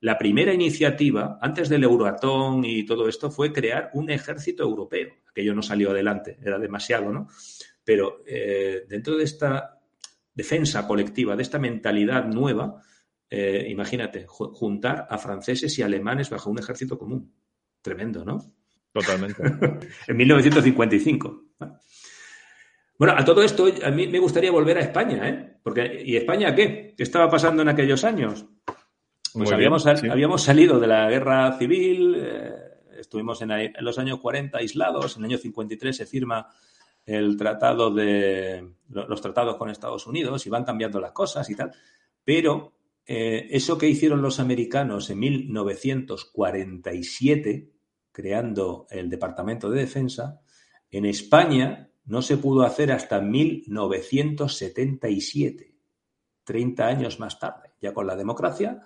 la 0.00 0.18
primera 0.18 0.52
iniciativa, 0.52 1.38
antes 1.40 1.70
del 1.70 1.84
Euroatón 1.84 2.64
y 2.64 2.84
todo 2.84 3.08
esto, 3.08 3.30
fue 3.30 3.52
crear 3.52 3.90
un 3.94 4.10
ejército 4.10 4.62
europeo. 4.62 5.14
Aquello 5.30 5.54
no 5.54 5.62
salió 5.62 5.90
adelante, 5.90 6.36
era 6.42 6.58
demasiado, 6.58 7.10
¿no? 7.10 7.28
Pero 7.82 8.22
dentro 8.88 9.16
de 9.16 9.24
esta 9.24 9.80
defensa 10.34 10.86
colectiva, 10.86 11.36
de 11.36 11.42
esta 11.42 11.58
mentalidad 11.58 12.26
nueva, 12.26 12.82
imagínate, 13.30 14.26
juntar 14.26 15.06
a 15.08 15.18
franceses 15.18 15.78
y 15.78 15.82
alemanes 15.82 16.30
bajo 16.30 16.50
un 16.50 16.58
ejército 16.58 16.98
común. 16.98 17.32
Tremendo, 17.82 18.24
¿no? 18.24 18.54
Totalmente. 18.94 19.42
en 20.06 20.16
1955. 20.16 21.44
Bueno, 22.98 23.14
a 23.16 23.24
todo 23.24 23.42
esto, 23.42 23.66
a 23.82 23.90
mí 23.90 24.06
me 24.06 24.18
gustaría 24.18 24.52
volver 24.52 24.78
a 24.78 24.82
España, 24.82 25.28
¿eh? 25.28 25.58
Porque, 25.62 26.02
¿y 26.04 26.16
España 26.16 26.54
qué? 26.54 26.94
¿Qué 26.96 27.02
estaba 27.02 27.28
pasando 27.28 27.62
en 27.62 27.68
aquellos 27.68 28.04
años? 28.04 28.46
Pues 29.32 29.50
habíamos, 29.50 29.84
habíamos, 29.86 30.42
salido 30.42 30.78
de 30.78 30.86
la 30.86 31.10
guerra 31.10 31.58
civil, 31.58 32.14
eh, 32.16 32.52
estuvimos 33.00 33.42
en, 33.42 33.50
en, 33.50 33.72
los 33.80 33.98
años 33.98 34.20
40 34.20 34.58
aislados, 34.58 35.16
en 35.16 35.24
el 35.24 35.30
año 35.30 35.38
53 35.38 35.96
se 35.96 36.06
firma 36.06 36.48
el 37.04 37.36
tratado 37.36 37.92
de 37.92 38.74
los 38.88 39.20
tratados 39.20 39.56
con 39.56 39.70
Estados 39.70 40.06
Unidos 40.06 40.46
y 40.46 40.50
van 40.50 40.64
cambiando 40.64 41.00
las 41.00 41.12
cosas 41.12 41.50
y 41.50 41.56
tal, 41.56 41.72
pero 42.24 42.74
eh, 43.06 43.48
eso 43.50 43.76
que 43.76 43.88
hicieron 43.88 44.22
los 44.22 44.40
americanos 44.40 45.10
en 45.10 45.18
1947, 45.18 47.70
creando 48.10 48.86
el 48.90 49.10
Departamento 49.10 49.68
de 49.70 49.80
Defensa, 49.80 50.40
en 50.98 51.06
España 51.06 51.90
no 52.04 52.22
se 52.22 52.36
pudo 52.36 52.62
hacer 52.62 52.92
hasta 52.92 53.20
1977, 53.20 55.74
30 56.44 56.86
años 56.86 57.18
más 57.18 57.40
tarde, 57.40 57.72
ya 57.80 57.92
con 57.92 58.06
la 58.06 58.14
democracia. 58.14 58.82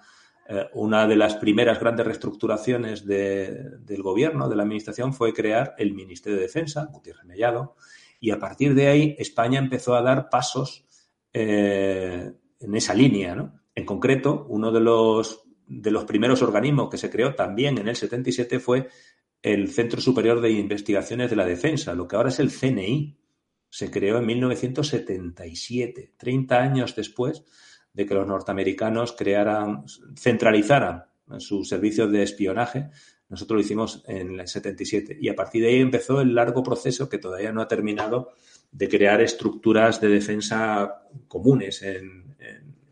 Eh, 0.49 0.65
una 0.73 1.07
de 1.07 1.17
las 1.17 1.35
primeras 1.35 1.79
grandes 1.79 2.07
reestructuraciones 2.07 3.05
del 3.05 4.03
gobierno, 4.03 4.49
de 4.49 4.57
la 4.57 4.63
administración, 4.63 5.13
fue 5.13 5.35
crear 5.35 5.75
el 5.77 5.93
Ministerio 5.93 6.39
de 6.39 6.45
Defensa, 6.45 6.89
Gutiérrez 6.91 7.27
Mellado, 7.27 7.77
y 8.21 8.31
a 8.31 8.39
partir 8.39 8.75
de 8.75 8.87
ahí 8.87 9.15
España 9.19 9.59
empezó 9.59 9.95
a 9.95 10.01
dar 10.01 10.31
pasos 10.31 10.87
eh, 11.35 12.33
en 12.59 12.75
esa 12.75 12.95
línea. 12.95 13.53
En 13.75 13.85
concreto, 13.85 14.47
uno 14.49 14.73
de 14.73 14.81
los, 14.81 15.43
de 15.67 15.91
los 15.91 16.07
primeros 16.07 16.41
organismos 16.41 16.89
que 16.89 16.97
se 16.97 17.11
creó 17.11 17.35
también 17.35 17.77
en 17.77 17.89
el 17.89 17.97
77 17.97 18.61
fue 18.61 18.89
el 19.43 19.69
Centro 19.69 20.01
Superior 20.01 20.41
de 20.41 20.51
Investigaciones 20.51 21.31
de 21.31 21.37
la 21.37 21.47
Defensa, 21.47 21.95
lo 21.95 22.09
que 22.09 22.17
ahora 22.17 22.31
es 22.31 22.41
el 22.41 22.51
CNI. 22.51 23.19
Se 23.71 23.91
creó 23.91 24.19
en 24.19 24.27
1977, 24.27 26.15
30 26.17 26.59
años 26.59 26.97
después 26.97 27.45
de 27.93 28.07
que 28.07 28.15
los 28.15 28.27
norteamericanos 28.27 29.13
crearan, 29.13 29.85
centralizaran 30.17 31.05
sus 31.39 31.69
servicios 31.69 32.11
de 32.11 32.23
espionaje. 32.23 32.91
Nosotros 33.29 33.57
lo 33.57 33.61
hicimos 33.61 34.03
en 34.07 34.41
el 34.41 34.49
77 34.49 35.19
y 35.21 35.29
a 35.29 35.35
partir 35.35 35.63
de 35.63 35.69
ahí 35.69 35.81
empezó 35.81 36.21
el 36.21 36.35
largo 36.35 36.63
proceso 36.63 37.09
que 37.09 37.19
todavía 37.19 37.53
no 37.53 37.61
ha 37.61 37.69
terminado 37.69 38.33
de 38.71 38.89
crear 38.89 39.21
estructuras 39.21 40.01
de 40.01 40.09
defensa 40.09 41.03
comunes 41.27 41.83
en, 41.83 42.27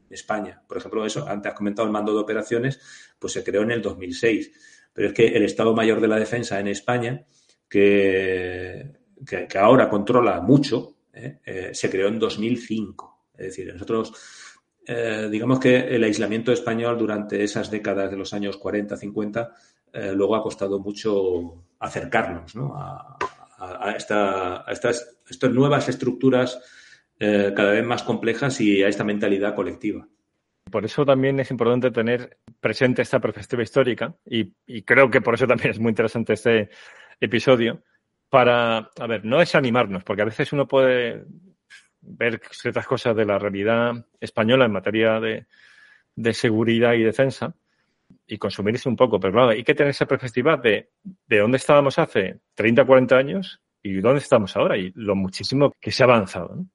España. 0.08 0.62
Por 0.66 0.78
ejemplo, 0.78 1.04
eso, 1.04 1.28
antes 1.28 1.52
has 1.52 1.58
comentado 1.58 1.86
el 1.86 1.92
mando 1.92 2.14
de 2.14 2.20
operaciones, 2.20 2.80
pues 3.18 3.34
se 3.34 3.44
creó 3.44 3.62
en 3.62 3.72
el 3.72 3.82
2006. 3.82 4.75
Pero 4.96 5.08
es 5.08 5.14
que 5.14 5.26
el 5.26 5.44
Estado 5.44 5.74
Mayor 5.74 6.00
de 6.00 6.08
la 6.08 6.18
Defensa 6.18 6.58
en 6.58 6.68
España, 6.68 7.22
que, 7.68 8.92
que, 9.26 9.58
ahora 9.58 9.90
controla 9.90 10.40
mucho, 10.40 10.94
¿eh? 11.12 11.40
Eh, 11.44 11.70
se 11.74 11.90
creó 11.90 12.08
en 12.08 12.18
2005. 12.18 13.26
Es 13.36 13.46
decir, 13.48 13.70
nosotros, 13.74 14.14
eh, 14.86 15.28
digamos 15.30 15.60
que 15.60 15.76
el 15.76 16.02
aislamiento 16.02 16.50
español 16.50 16.96
durante 16.96 17.44
esas 17.44 17.70
décadas 17.70 18.10
de 18.10 18.16
los 18.16 18.32
años 18.32 18.56
40, 18.56 18.96
50, 18.96 19.52
luego 20.14 20.36
ha 20.36 20.42
costado 20.42 20.78
mucho 20.78 21.64
acercarnos 21.78 22.52
a, 22.56 23.94
esta, 23.96 24.64
estas, 24.68 25.20
estas 25.26 25.50
nuevas 25.52 25.88
estructuras 25.88 26.60
cada 27.18 27.70
vez 27.70 27.82
más 27.82 28.02
complejas 28.02 28.60
y 28.60 28.82
a 28.82 28.88
esta 28.88 29.04
mentalidad 29.04 29.54
colectiva. 29.54 30.06
Por 30.70 30.84
eso 30.84 31.04
también 31.06 31.38
es 31.38 31.50
importante 31.50 31.90
tener 31.90 32.38
presente 32.60 33.02
esta 33.02 33.20
perspectiva 33.20 33.62
histórica 33.62 34.14
y, 34.24 34.52
creo 34.82 35.10
que 35.10 35.20
por 35.20 35.34
eso 35.34 35.46
también 35.46 35.70
es 35.70 35.78
muy 35.78 35.90
interesante 35.90 36.32
este 36.32 36.70
episodio 37.20 37.82
para, 38.28 38.90
a 38.98 39.06
ver, 39.06 39.24
no 39.24 39.38
desanimarnos, 39.38 40.02
porque 40.02 40.22
a 40.22 40.26
veces 40.26 40.52
uno 40.52 40.66
puede 40.66 41.24
ver 42.00 42.40
ciertas 42.50 42.86
cosas 42.86 43.14
de 43.16 43.24
la 43.24 43.38
realidad 43.38 44.06
española 44.20 44.64
en 44.64 44.72
materia 44.72 45.20
de, 45.20 45.46
de 46.16 46.34
seguridad 46.34 46.94
y 46.94 47.02
defensa 47.02 47.54
y 48.26 48.38
consumirse 48.38 48.88
un 48.88 48.96
poco, 48.96 49.20
pero 49.20 49.32
claro, 49.32 49.50
hay 49.50 49.62
que 49.62 49.74
tener 49.74 49.90
esa 49.90 50.06
perspectiva 50.06 50.56
de, 50.56 50.90
de 51.04 51.38
dónde 51.38 51.58
estábamos 51.58 51.98
hace 51.98 52.40
30, 52.54 52.84
40 52.84 53.16
años 53.16 53.60
y 53.82 54.00
dónde 54.00 54.18
estamos 54.18 54.56
ahora 54.56 54.76
y 54.76 54.92
lo 54.96 55.14
muchísimo 55.14 55.72
que 55.80 55.92
se 55.92 56.02
ha 56.02 56.06
avanzado. 56.06 56.56
¿no? 56.56 56.66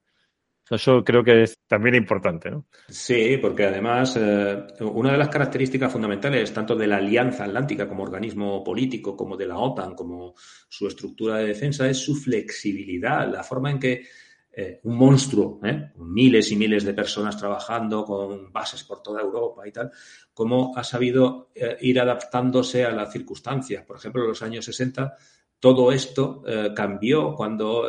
Eso 0.72 1.04
creo 1.04 1.22
que 1.22 1.42
es 1.42 1.58
también 1.66 1.94
importante. 1.94 2.50
Sí, 2.88 3.36
porque 3.36 3.66
además 3.66 4.16
eh, 4.18 4.64
una 4.80 5.12
de 5.12 5.18
las 5.18 5.28
características 5.28 5.92
fundamentales 5.92 6.52
tanto 6.52 6.74
de 6.74 6.86
la 6.86 6.96
Alianza 6.96 7.44
Atlántica 7.44 7.86
como 7.86 8.02
organismo 8.02 8.64
político, 8.64 9.14
como 9.14 9.36
de 9.36 9.46
la 9.46 9.58
OTAN, 9.58 9.94
como 9.94 10.34
su 10.68 10.86
estructura 10.86 11.36
de 11.36 11.48
defensa, 11.48 11.86
es 11.86 11.98
su 11.98 12.14
flexibilidad, 12.14 13.30
la 13.30 13.44
forma 13.44 13.70
en 13.70 13.78
que 13.78 14.06
eh, 14.54 14.80
un 14.84 14.96
monstruo, 14.96 15.60
¿eh? 15.62 15.92
miles 15.96 16.50
y 16.52 16.56
miles 16.56 16.84
de 16.84 16.94
personas 16.94 17.36
trabajando 17.36 18.04
con 18.04 18.50
bases 18.50 18.82
por 18.84 19.02
toda 19.02 19.20
Europa 19.20 19.68
y 19.68 19.72
tal, 19.72 19.90
cómo 20.32 20.72
ha 20.74 20.84
sabido 20.84 21.50
ir 21.80 22.00
adaptándose 22.00 22.84
a 22.84 22.92
las 22.92 23.12
circunstancias. 23.12 23.84
Por 23.84 23.96
ejemplo, 23.96 24.22
en 24.22 24.28
los 24.28 24.42
años 24.42 24.64
60 24.64 25.16
todo 25.58 25.92
esto 25.92 26.42
cambió 26.74 27.34
cuando 27.34 27.88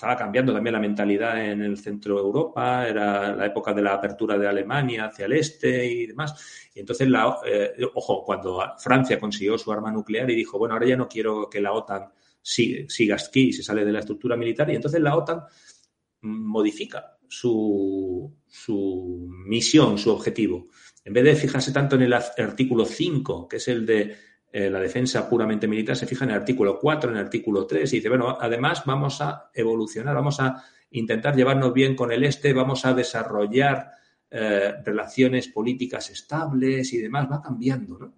estaba 0.00 0.16
cambiando 0.16 0.54
también 0.54 0.72
la 0.72 0.80
mentalidad 0.80 1.44
en 1.44 1.60
el 1.60 1.76
centro 1.76 2.14
de 2.14 2.22
Europa, 2.22 2.88
era 2.88 3.36
la 3.36 3.44
época 3.44 3.74
de 3.74 3.82
la 3.82 3.92
apertura 3.92 4.38
de 4.38 4.48
Alemania 4.48 5.04
hacia 5.04 5.26
el 5.26 5.34
este 5.34 5.84
y 5.84 6.06
demás. 6.06 6.70
Y 6.74 6.80
entonces, 6.80 7.06
la, 7.06 7.36
eh, 7.44 7.74
ojo, 7.92 8.24
cuando 8.24 8.62
Francia 8.78 9.20
consiguió 9.20 9.58
su 9.58 9.70
arma 9.70 9.92
nuclear 9.92 10.30
y 10.30 10.36
dijo, 10.36 10.58
bueno, 10.58 10.72
ahora 10.72 10.86
ya 10.86 10.96
no 10.96 11.06
quiero 11.06 11.50
que 11.50 11.60
la 11.60 11.74
OTAN 11.74 12.08
siga 12.40 13.16
aquí 13.16 13.48
y 13.48 13.52
se 13.52 13.62
sale 13.62 13.84
de 13.84 13.92
la 13.92 13.98
estructura 13.98 14.38
militar, 14.38 14.70
y 14.70 14.76
entonces 14.76 15.02
la 15.02 15.14
OTAN 15.14 15.42
modifica 16.22 17.18
su, 17.28 18.34
su 18.48 19.28
misión, 19.28 19.98
su 19.98 20.12
objetivo. 20.12 20.68
En 21.04 21.12
vez 21.12 21.24
de 21.24 21.36
fijarse 21.36 21.72
tanto 21.72 21.96
en 21.96 22.02
el 22.02 22.14
artículo 22.14 22.86
5, 22.86 23.46
que 23.46 23.58
es 23.58 23.68
el 23.68 23.84
de 23.84 24.16
eh, 24.52 24.68
la 24.68 24.80
defensa 24.80 25.28
puramente 25.28 25.68
militar, 25.68 25.96
se 25.96 26.06
fija 26.06 26.24
en 26.24 26.32
el 26.32 26.38
artículo 26.38 26.76
4, 26.80 27.10
en 27.10 27.16
el 27.16 27.22
artículo 27.22 27.66
3 27.66 27.92
y 27.92 27.96
dice, 27.96 28.08
bueno, 28.08 28.36
además 28.40 28.82
vamos 28.84 29.20
a 29.20 29.48
evolucionar, 29.54 30.12
vamos 30.14 30.40
a 30.40 30.64
intentar 30.90 31.36
llevarnos 31.36 31.72
bien 31.72 31.94
con 31.94 32.10
el 32.10 32.24
este, 32.24 32.52
vamos 32.52 32.84
a 32.84 32.92
desarrollar 32.92 33.92
eh, 34.28 34.72
relaciones 34.84 35.46
políticas 35.48 36.10
estables 36.10 36.92
y 36.92 36.98
demás, 36.98 37.28
va 37.30 37.40
cambiando, 37.40 37.96
¿no? 37.96 38.14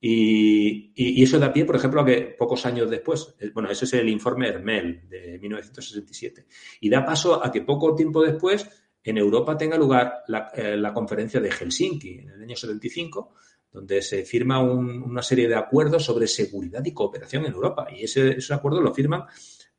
Y, 0.00 0.92
y, 0.94 1.22
eso 1.22 1.38
da 1.38 1.52
pie, 1.52 1.64
por 1.64 1.74
ejemplo, 1.76 2.00
a 2.00 2.04
que 2.04 2.36
pocos 2.38 2.64
años 2.66 2.88
después, 2.88 3.34
eh, 3.38 3.50
bueno, 3.52 3.70
ese 3.70 3.84
es 3.84 3.94
el 3.94 4.08
informe 4.08 4.48
Hermel 4.48 5.08
de 5.08 5.38
1967, 5.40 6.46
y 6.80 6.88
da 6.88 7.04
paso 7.04 7.44
a 7.44 7.52
que 7.52 7.62
poco 7.62 7.94
tiempo 7.94 8.22
después 8.22 8.68
en 9.02 9.16
Europa 9.16 9.56
tenga 9.56 9.76
lugar 9.76 10.22
la, 10.26 10.52
la 10.54 10.92
conferencia 10.92 11.40
de 11.40 11.50
Helsinki 11.50 12.18
en 12.18 12.30
el 12.30 12.42
año 12.42 12.56
75, 12.56 13.34
donde 13.70 14.02
se 14.02 14.24
firma 14.24 14.62
una 14.62 15.22
serie 15.22 15.48
de 15.48 15.54
acuerdos 15.54 16.04
sobre 16.04 16.26
seguridad 16.26 16.84
y 16.84 16.92
cooperación 16.92 17.44
en 17.44 17.52
Europa. 17.52 17.86
Y 17.90 18.04
ese, 18.04 18.30
esos 18.30 18.56
acuerdos 18.56 18.82
lo 18.82 18.94
firman 18.94 19.24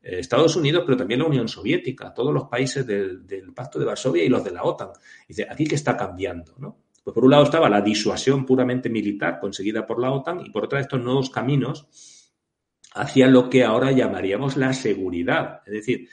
eh, 0.02 0.20
Estados 0.20 0.56
Unidos, 0.56 0.84
pero 0.86 0.98
también 0.98 1.20
la 1.20 1.28
Unión 1.28 1.48
Soviética, 1.48 2.14
todos 2.14 2.34
los 2.34 2.46
países 2.46 2.86
del, 2.86 3.26
Pacto 3.54 3.80
de 3.80 3.86
Varsovia 3.86 4.24
y 4.24 4.30
los 4.30 4.44
de 4.44 4.52
la 4.52 4.64
OTAN. 4.64 4.90
dice, 5.28 5.48
aquí 5.50 5.66
qué 5.66 5.76
está 5.76 5.98
cambiando, 5.98 6.56
¿no? 6.58 6.78
Pues 7.04 7.14
por 7.14 7.24
un 7.24 7.32
lado 7.32 7.44
estaba 7.44 7.70
la 7.70 7.82
disuasión 7.82 8.46
puramente 8.46 8.90
militar 8.90 9.40
conseguida 9.40 9.86
por 9.86 10.00
la 10.00 10.12
OTAN 10.12 10.46
y 10.46 10.50
por 10.52 10.66
otro 10.66 10.78
estos 10.78 11.02
nuevos 11.02 11.30
caminos 11.30 11.88
hacia 12.94 13.28
lo 13.28 13.50
que 13.50 13.64
ahora 13.64 13.92
llamaríamos 13.92 14.58
la 14.58 14.74
seguridad. 14.74 15.62
Es 15.66 15.74
decir, 15.74 16.10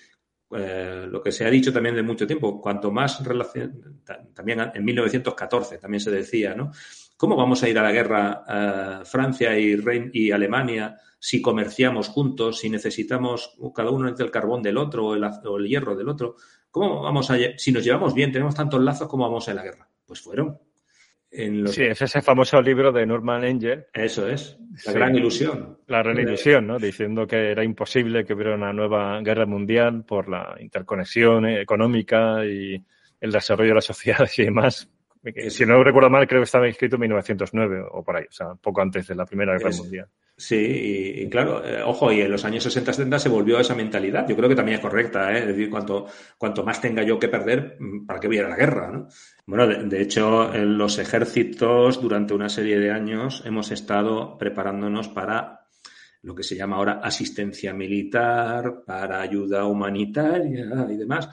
eh, 0.53 1.07
lo 1.09 1.23
que 1.23 1.33
se 1.33 1.45
ha 1.45 1.51
dicho 1.51 1.73
también 1.73 1.97
de 1.97 2.03
mucho 2.03 2.27
tiempo, 2.27 2.61
cuanto 2.61 2.91
más 2.91 3.23
relación, 3.25 4.01
también 4.33 4.61
en 4.75 4.85
1914 4.85 5.79
también 5.79 6.01
se 6.01 6.11
decía, 6.11 6.55
¿no? 6.55 6.71
¿Cómo 7.17 7.37
vamos 7.37 7.63
a 7.63 7.69
ir 7.69 7.79
a 7.79 7.83
la 7.83 7.93
guerra 7.93 8.45
eh, 8.49 9.05
Francia 9.05 9.59
y, 9.59 9.77
y, 10.13 10.31
Alemania 10.31 10.97
si 11.19 11.41
comerciamos 11.41 12.09
juntos, 12.09 12.61
si 12.61 12.69
necesitamos, 12.69 13.57
cada 13.75 13.91
uno 13.91 14.09
el 14.09 14.31
carbón 14.31 14.63
del 14.63 14.77
otro 14.77 15.07
o 15.07 15.15
el, 15.15 15.67
hierro 15.67 15.97
del 15.97 16.09
otro? 16.09 16.37
¿Cómo 16.71 17.03
vamos 17.03 17.31
a, 17.31 17.37
si 17.57 17.73
nos 17.73 17.83
llevamos 17.85 18.13
bien, 18.13 18.33
tenemos 18.33 18.55
tantos 18.55 18.83
lazos, 18.83 19.09
¿cómo 19.09 19.25
vamos 19.25 19.49
a 19.49 19.55
la 19.55 19.63
guerra? 19.63 19.89
Pues 20.05 20.21
fueron. 20.21 20.59
Sí, 21.29 21.83
es 21.83 22.01
ese 22.01 22.23
famoso 22.23 22.63
libro 22.63 22.93
de 22.93 23.05
Norman 23.05 23.45
Engel. 23.45 23.87
Eso 23.93 24.27
es, 24.29 24.59
la 24.87 24.93
gran 24.93 25.17
ilusión. 25.17 25.79
La 25.87 26.03
gran 26.03 26.19
ilusión, 26.19 26.67
¿no? 26.67 26.79
Diciendo 26.79 27.27
que 27.27 27.51
era 27.51 27.63
imposible 27.65 28.25
que 28.25 28.33
hubiera 28.33 28.55
una 28.55 28.73
nueva 28.73 29.21
guerra 29.21 29.45
mundial 29.45 30.05
por 30.05 30.29
la 30.29 30.57
interconexión 30.61 31.47
económica 31.47 32.45
y 32.47 32.83
el 33.21 33.33
desarrollo 33.33 33.71
de 33.71 33.75
las 33.75 33.85
sociedades 33.85 34.39
y 34.39 34.45
demás 34.45 34.89
si 35.49 35.67
no 35.67 35.83
recuerdo 35.83 36.11
mal, 36.11 36.27
creo 36.27 36.41
que 36.41 36.45
estaba 36.45 36.69
inscrito 36.69 36.97
en 36.97 37.01
1909 37.03 37.85
o 37.93 38.05
por 38.05 38.17
ahí, 38.17 38.25
o 38.29 38.33
sea, 38.33 38.55
poco 38.55 38.81
antes 38.81 39.07
de 39.07 39.15
la 39.15 39.27
Primera 39.27 39.53
Guerra 39.59 39.71
Mundial. 39.77 40.09
Sí, 40.37 40.57
y, 41.17 41.29
claro, 41.31 41.67
eh, 41.67 41.83
ojo, 41.83 42.13
y 42.13 42.21
en 42.21 42.31
los 42.31 42.45
años 42.45 42.67
60-70 42.67 43.19
se 43.19 43.29
volvió 43.31 43.57
a 43.57 43.63
esa 43.63 43.75
mentalidad. 43.75 44.29
Yo 44.29 44.37
creo 44.37 44.49
que 44.49 44.55
también 44.55 44.77
es 44.77 44.83
correcta, 44.83 45.33
¿eh? 45.33 45.39
es 45.39 45.47
decir, 45.47 45.71
cuanto, 45.71 46.07
cuanto 46.37 46.63
más 46.63 46.81
tenga 46.81 47.03
yo 47.03 47.19
que 47.19 47.29
perder, 47.29 47.77
mm, 47.81 48.05
¿para 48.05 48.21
qué 48.21 48.27
voy 48.27 48.39
a 48.39 48.49
la 48.49 48.57
guerra? 48.57 48.91
¿no? 48.91 49.09
Bueno, 49.47 49.67
de, 49.67 49.85
de, 49.85 50.03
hecho, 50.03 50.55
en 50.55 50.77
los 50.77 50.99
ejércitos 50.99 52.03
durante 52.03 52.35
una 52.35 52.51
serie 52.51 52.79
de 52.79 52.91
años 52.91 53.43
hemos 53.47 53.71
estado 53.71 54.37
preparándonos 54.37 55.09
para 55.09 55.67
lo 56.27 56.35
que 56.35 56.43
se 56.43 56.57
llama 56.57 56.77
ahora 56.77 57.01
asistencia 57.03 57.73
militar, 57.73 58.83
para 58.85 59.23
ayuda 59.23 59.65
humanitaria 59.65 60.67
y 60.91 60.97
demás. 60.97 61.29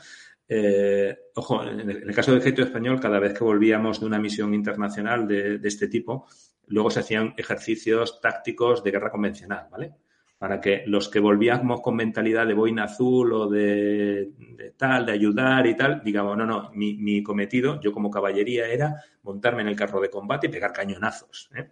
Eh, 0.48 1.18
ojo, 1.36 1.64
en 1.64 1.90
el, 1.90 2.16
caso 2.16 2.32
del 2.32 2.42
ejército 2.42 2.64
español, 2.64 3.00
cada 3.00 3.20
vez 3.20 3.34
que 3.34 3.44
volvíamos 3.44 4.00
de 4.00 4.06
una 4.06 4.20
misión 4.20 4.54
internacional 4.54 5.28
de, 5.28 5.60
este 5.64 5.88
tipo, 5.88 6.28
luego 6.68 6.90
se 6.92 7.00
hacían 7.00 7.34
ejercicios 7.38 8.22
tácticos 8.22 8.84
de 8.84 8.92
guerra 8.92 9.12
convencional, 9.12 9.68
¿vale? 9.72 9.94
Para 10.38 10.60
que 10.60 10.84
los 10.88 11.08
que 11.08 11.22
volvíamos 11.22 11.80
con 11.80 11.96
mentalidad 11.96 12.46
de 12.46 12.54
boina 12.54 12.84
azul 12.84 13.32
o 13.32 13.48
de, 13.48 14.32
tal, 14.76 15.06
de 15.06 15.14
ayudar 15.14 15.66
y 15.66 15.76
tal, 15.76 16.02
digamos, 16.04 16.38
no, 16.38 16.46
no, 16.46 16.70
mi, 16.74 17.24
cometido, 17.24 17.80
yo 17.80 17.94
como 17.94 18.12
caballería, 18.12 18.68
era 18.68 18.96
montarme 19.24 19.62
en 19.62 19.70
el 19.70 19.76
carro 19.76 20.02
de 20.02 20.10
combate 20.10 20.48
y 20.48 20.50
pegar 20.50 20.74
cañonazos. 20.74 21.50
¿eh? 21.56 21.70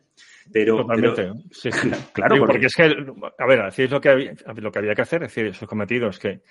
Pero, 0.54 0.78
Totalmente. 0.78 1.34
sí, 1.52 1.70
claro, 2.14 2.38
porque... 2.40 2.66
es 2.66 2.76
que, 2.76 2.84
a 3.38 3.46
ver, 3.46 3.60
así 3.60 3.84
es 3.84 3.92
lo 3.92 4.00
que, 4.00 4.10
había, 4.10 4.34
lo 4.56 4.72
que 4.72 4.80
había 4.80 4.96
que 4.96 5.02
hacer, 5.02 5.24
es 5.24 5.36
decir, 5.36 5.48
esos 5.48 5.68
cometidos 5.68 6.18
que 6.18 6.42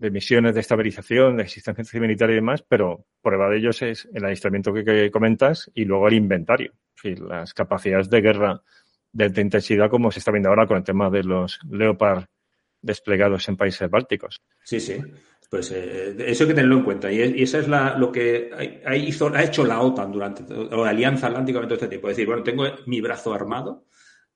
de 0.00 0.10
misiones 0.10 0.54
de 0.54 0.60
estabilización, 0.60 1.36
de 1.36 1.42
existencia 1.42 2.00
militar 2.00 2.30
y 2.30 2.34
demás, 2.34 2.64
pero 2.66 3.04
prueba 3.20 3.50
de 3.50 3.58
ellos 3.58 3.82
es 3.82 4.08
el 4.14 4.24
aislamiento 4.24 4.72
que, 4.72 5.10
comentas 5.10 5.70
y 5.74 5.84
luego 5.84 6.08
el 6.08 6.14
inventario, 6.14 6.72
las 7.04 7.52
capacidades 7.52 8.08
de 8.08 8.20
guerra 8.22 8.62
de 9.12 9.24
alta 9.24 9.42
intensidad 9.42 9.90
como 9.90 10.10
se 10.10 10.20
está 10.20 10.30
viendo 10.30 10.48
ahora 10.48 10.66
con 10.66 10.78
el 10.78 10.84
tema 10.84 11.10
de 11.10 11.22
los 11.22 11.60
Leopard 11.70 12.24
desplegados 12.80 13.46
en 13.50 13.58
países 13.58 13.90
bálticos. 13.90 14.40
Sí, 14.64 14.80
sí. 14.80 14.96
Pues 15.50 15.70
eh, 15.72 16.16
eso 16.26 16.44
hay 16.44 16.48
que 16.48 16.54
tenerlo 16.54 16.78
en 16.78 16.84
cuenta. 16.84 17.12
Y, 17.12 17.20
y 17.20 17.42
esa 17.42 17.58
es 17.58 17.68
la, 17.68 17.98
lo 17.98 18.10
que 18.10 18.80
ha, 18.86 18.96
hizo, 18.96 19.28
ha 19.34 19.42
hecho 19.42 19.66
la 19.66 19.80
OTAN 19.80 20.12
durante, 20.12 20.44
o 20.54 20.82
la 20.82 20.90
Alianza 20.90 21.26
Atlántica 21.26 21.58
durante 21.58 21.74
este 21.74 21.88
tiempo. 21.88 22.08
Es 22.08 22.16
decir, 22.16 22.26
bueno, 22.26 22.42
tengo 22.42 22.64
mi 22.86 23.02
brazo 23.02 23.34
armado 23.34 23.84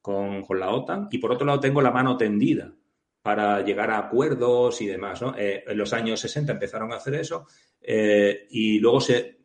con, 0.03 0.43
con 0.43 0.61
la 0.61 0.69
OTAN 0.69 1.09
y 1.11 1.17
por 1.17 1.33
otro 1.33 1.47
lado 1.47 1.61
tengo 1.61 1.81
la 1.81 1.91
mano 1.91 2.19
tendida 2.19 2.75
para 3.25 3.62
llegar 3.64 3.91
a 3.91 3.97
acuerdos 3.97 4.83
y 4.83 4.87
demás. 4.87 5.22
¿no? 5.22 5.35
Eh, 5.35 5.64
en 5.66 5.79
los 5.79 5.95
años 5.95 6.20
60 6.20 6.53
empezaron 6.53 6.93
a 6.93 6.97
hacer 6.97 7.14
eso 7.14 7.47
eh, 7.81 8.47
y 8.51 8.79
luego 8.79 9.01
se, 9.01 9.16
eh, 9.16 9.39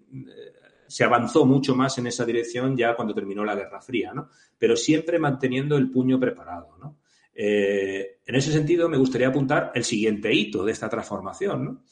se, 0.86 1.06
avanzó 1.06 1.46
mucho 1.46 1.74
más 1.76 1.98
en 1.98 2.08
esa 2.08 2.26
dirección 2.26 2.76
ya 2.76 2.94
cuando 2.94 3.14
terminó 3.14 3.46
la 3.46 3.56
Guerra 3.56 3.80
Fría, 3.80 4.12
¿no? 4.14 4.32
pero 4.58 4.76
siempre 4.76 5.18
manteniendo 5.18 5.78
el 5.78 5.90
puño 5.90 6.20
preparado. 6.20 6.78
¿no? 6.78 6.98
en 7.42 8.36
ese 8.36 8.52
sentido, 8.52 8.90
me 8.90 8.98
gustaría 8.98 9.30
apuntar 9.30 9.72
el 9.74 9.86
siguiente 9.86 10.34
hito 10.34 10.66
de 10.66 10.74
esta 10.74 10.90
transformación. 10.90 11.86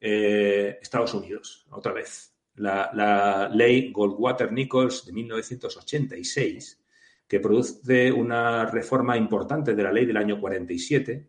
Estados 0.00 1.14
Unidos, 1.14 1.64
otra 1.70 1.92
vez. 1.92 2.34
La, 2.56 2.90
la 2.92 3.48
ley 3.48 3.92
Goldwater-Nichols 3.92 5.06
de 5.06 5.12
1986 5.12 6.79
que 7.30 7.38
produce 7.38 8.10
una 8.10 8.66
reforma 8.66 9.16
importante 9.16 9.76
de 9.76 9.82
la 9.84 9.92
ley 9.92 10.04
del 10.04 10.16
año 10.16 10.40
47 10.40 11.28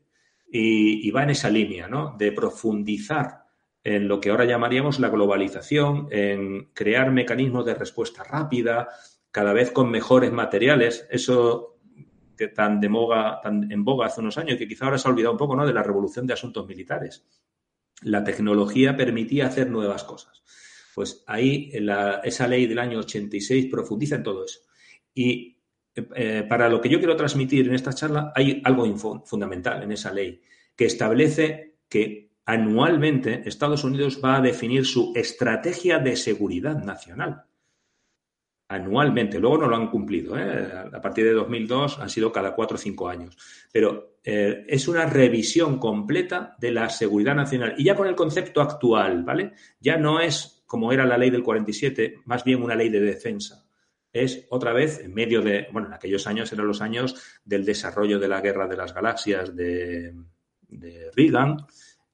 y, 0.51 1.11
va 1.11 1.21
en 1.21 1.29
esa 1.29 1.51
línea, 1.51 1.87
¿no? 1.87 2.15
De 2.17 2.31
profundizar 2.31 3.43
en 3.83 4.07
lo 4.07 4.19
que 4.19 4.31
ahora 4.31 4.45
llamaríamos 4.45 4.99
la 4.99 5.09
globalización, 5.09 6.07
en 6.09 6.71
crear 6.73 7.11
mecanismos 7.11 7.67
de 7.67 7.75
respuesta 7.75 8.23
rápida, 8.23 8.89
cada 9.29 9.53
vez 9.53 9.69
con 9.69 9.91
mejores 9.91 10.31
materiales. 10.31 11.07
Eso 11.11 11.77
que 12.35 12.47
tan 12.47 12.81
de 12.81 12.89
moga, 12.89 13.39
tan 13.39 13.71
en 13.71 13.85
boga 13.85 14.07
hace 14.07 14.21
unos 14.21 14.39
años, 14.39 14.57
que 14.57 14.67
quizá 14.67 14.85
ahora 14.85 14.97
se 14.97 15.07
ha 15.07 15.11
olvidado 15.11 15.33
un 15.33 15.37
poco, 15.37 15.55
¿no? 15.55 15.67
De 15.67 15.73
la 15.73 15.83
revolución 15.83 16.25
de 16.25 16.33
asuntos 16.33 16.67
militares. 16.67 17.27
La 18.01 18.23
tecnología 18.23 18.97
permitía 18.97 19.45
hacer 19.45 19.69
nuevas 19.69 20.03
cosas. 20.03 20.41
Pues 20.95 21.23
ahí 21.27 21.71
esa 22.23 22.47
ley 22.47 22.65
del 22.65 22.79
año 22.79 22.97
86 22.97 23.67
profundiza 23.67 24.15
en 24.15 24.23
todo 24.23 24.43
eso. 24.43 24.61
Y 25.13 25.50
eh, 25.95 26.45
para 26.47 26.69
lo 26.69 26.79
que 26.79 26.89
yo 26.89 26.99
quiero 26.99 27.15
transmitir 27.15 27.67
en 27.67 27.75
esta 27.75 27.93
charla, 27.93 28.31
hay 28.35 28.61
algo 28.63 28.85
fundamental 29.25 29.83
en 29.83 29.91
esa 29.91 30.11
ley 30.13 30.41
que 30.75 30.85
establece 30.85 31.75
que 31.89 32.31
anualmente 32.45 33.41
Estados 33.45 33.83
Unidos 33.83 34.21
va 34.23 34.37
a 34.37 34.41
definir 34.41 34.85
su 34.85 35.11
estrategia 35.15 35.99
de 35.99 36.15
seguridad 36.15 36.81
nacional. 36.83 37.43
Anualmente. 38.69 39.37
Luego 39.37 39.57
no 39.57 39.67
lo 39.67 39.75
han 39.75 39.89
cumplido. 39.89 40.37
¿eh? 40.39 40.71
A 40.93 41.01
partir 41.01 41.25
de 41.25 41.33
2002 41.33 41.99
han 41.99 42.09
sido 42.09 42.31
cada 42.31 42.55
cuatro 42.55 42.75
o 42.75 42.79
cinco 42.79 43.09
años. 43.09 43.37
Pero 43.69 44.15
eh, 44.23 44.63
es 44.65 44.87
una 44.87 45.05
revisión 45.05 45.77
completa 45.77 46.55
de 46.57 46.71
la 46.71 46.89
seguridad 46.89 47.35
nacional. 47.35 47.75
Y 47.77 47.83
ya 47.83 47.95
con 47.95 48.07
el 48.07 48.15
concepto 48.15 48.61
actual, 48.61 49.23
¿vale? 49.23 49.51
Ya 49.81 49.97
no 49.97 50.21
es 50.21 50.63
como 50.65 50.93
era 50.93 51.05
la 51.05 51.17
ley 51.17 51.29
del 51.29 51.43
47, 51.43 52.21
más 52.23 52.45
bien 52.45 52.63
una 52.63 52.75
ley 52.75 52.87
de 52.87 53.01
defensa 53.01 53.65
es 54.13 54.45
otra 54.49 54.73
vez 54.73 54.99
en 54.99 55.13
medio 55.13 55.41
de, 55.41 55.67
bueno, 55.71 55.87
en 55.87 55.93
aquellos 55.93 56.27
años 56.27 56.51
eran 56.51 56.67
los 56.67 56.81
años 56.81 57.39
del 57.45 57.65
desarrollo 57.65 58.19
de 58.19 58.27
la 58.27 58.41
guerra 58.41 58.67
de 58.67 58.77
las 58.77 58.93
galaxias 58.93 59.55
de, 59.55 60.13
de 60.67 61.11
Reagan 61.15 61.65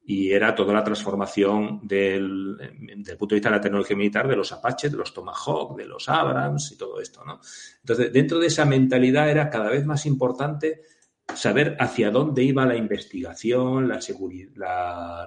y 0.10 0.32
era 0.32 0.56
toda 0.56 0.74
la 0.74 0.84
transformación 0.84 1.82
del, 1.84 2.56
del, 2.80 3.18
punto 3.18 3.36
de 3.36 3.40
vista 3.40 3.50
de 3.50 3.58
la 3.58 3.62
tecnología 3.62 3.98
militar 3.98 4.26
de 4.28 4.38
los 4.38 4.54
Apaches, 4.54 4.92
de 4.92 4.98
los 4.98 5.14
Tomahawk, 5.14 5.76
de 5.76 5.86
los 5.86 6.08
Abrams 6.08 6.72
y 6.72 6.78
todo 6.78 7.02
esto, 7.02 7.26
¿no? 7.26 7.42
Entonces, 7.82 8.14
dentro 8.14 8.40
de 8.40 8.48
esa 8.48 8.64
mentalidad 8.64 9.30
era 9.30 9.50
cada 9.50 9.70
vez 9.70 9.86
más 9.86 10.06
importante 10.06 10.84
saber 11.36 11.76
hacia 11.80 12.10
dónde 12.10 12.42
iba 12.44 12.66
la 12.66 12.78
investigación, 12.78 13.90
la 13.90 14.00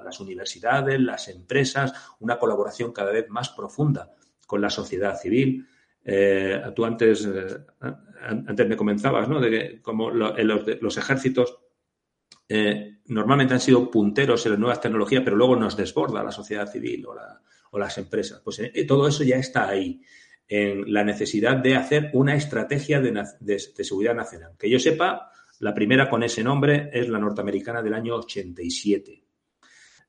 las 0.03 0.21
universidades, 0.21 0.99
las 0.99 1.29
empresas, 1.29 1.93
una 2.21 2.39
colaboración 2.39 2.93
cada 2.93 3.13
vez 3.13 3.29
más 3.29 3.51
profunda 3.51 4.11
con 4.47 4.61
la 4.63 4.71
sociedad 4.71 5.19
civil. 5.21 5.67
Eh, 6.05 6.61
tú 6.75 6.85
antes, 6.85 7.27
eh, 7.27 8.65
me 8.67 8.77
comenzabas, 8.77 9.29
¿no? 9.29 9.41
De 9.41 9.51
que 9.51 9.83
como 9.83 10.11
los, 10.11 10.97
ejércitos 10.97 11.59
eh, 12.49 12.99
normalmente 13.07 13.55
han 13.55 13.61
sido 13.61 13.91
punteros 13.91 14.45
en 14.47 14.53
las 14.53 14.61
nuevas 14.61 14.81
tecnologías, 14.81 15.23
pero 15.23 15.37
luego 15.37 15.57
nos 15.57 15.77
desborda 15.77 16.25
la 16.25 16.33
sociedad 16.33 16.71
civil 16.71 17.07
o, 17.07 17.79
las 17.79 17.99
empresas. 17.99 18.41
Pues 18.43 18.61
todo 18.89 19.07
eso 19.07 19.23
ya 19.23 19.37
está 19.37 19.69
ahí, 19.69 20.03
en 20.49 20.93
la 20.93 21.05
necesidad 21.05 21.57
de 21.57 21.77
hacer 21.77 22.11
una 22.15 22.35
estrategia 22.35 23.01
de 23.01 23.59
seguridad 23.59 24.15
nacional. 24.15 24.53
Que 24.59 24.69
yo 24.69 24.81
sepa, 24.81 25.31
la 25.61 25.73
primera 25.73 26.11
con 26.11 26.23
ese 26.25 26.43
nombre 26.43 26.91
es 26.93 27.09
la 27.09 27.21
norteamericana 27.21 27.83
del 27.83 27.95
año 27.95 28.17
87. 28.17 29.23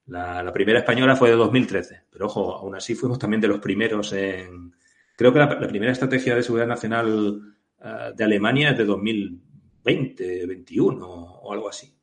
La, 0.08 0.42
la 0.42 0.52
primera 0.52 0.80
española 0.80 1.16
fue 1.16 1.30
de 1.30 1.36
2013, 1.36 2.06
pero 2.10 2.26
ojo, 2.26 2.56
aún 2.56 2.76
así 2.76 2.96
fuimos 2.96 3.20
también 3.20 3.42
de 3.42 3.48
los 3.48 3.60
primeros 3.60 4.12
en... 4.14 4.74
Creo 5.22 5.34
que 5.34 5.38
la, 5.38 5.68
primera 5.68 5.92
estrategia 5.92 6.36
de 6.36 6.42
seguridad 6.42 6.66
nacional 6.66 7.54
uh, 7.78 8.16
de 8.16 8.24
Alemania 8.24 8.72
es 8.72 8.78
de 8.80 8.86
2020, 8.86 10.24
2021 10.48 11.06
o 11.08 11.54
algo 11.54 11.70
así. 11.70 11.96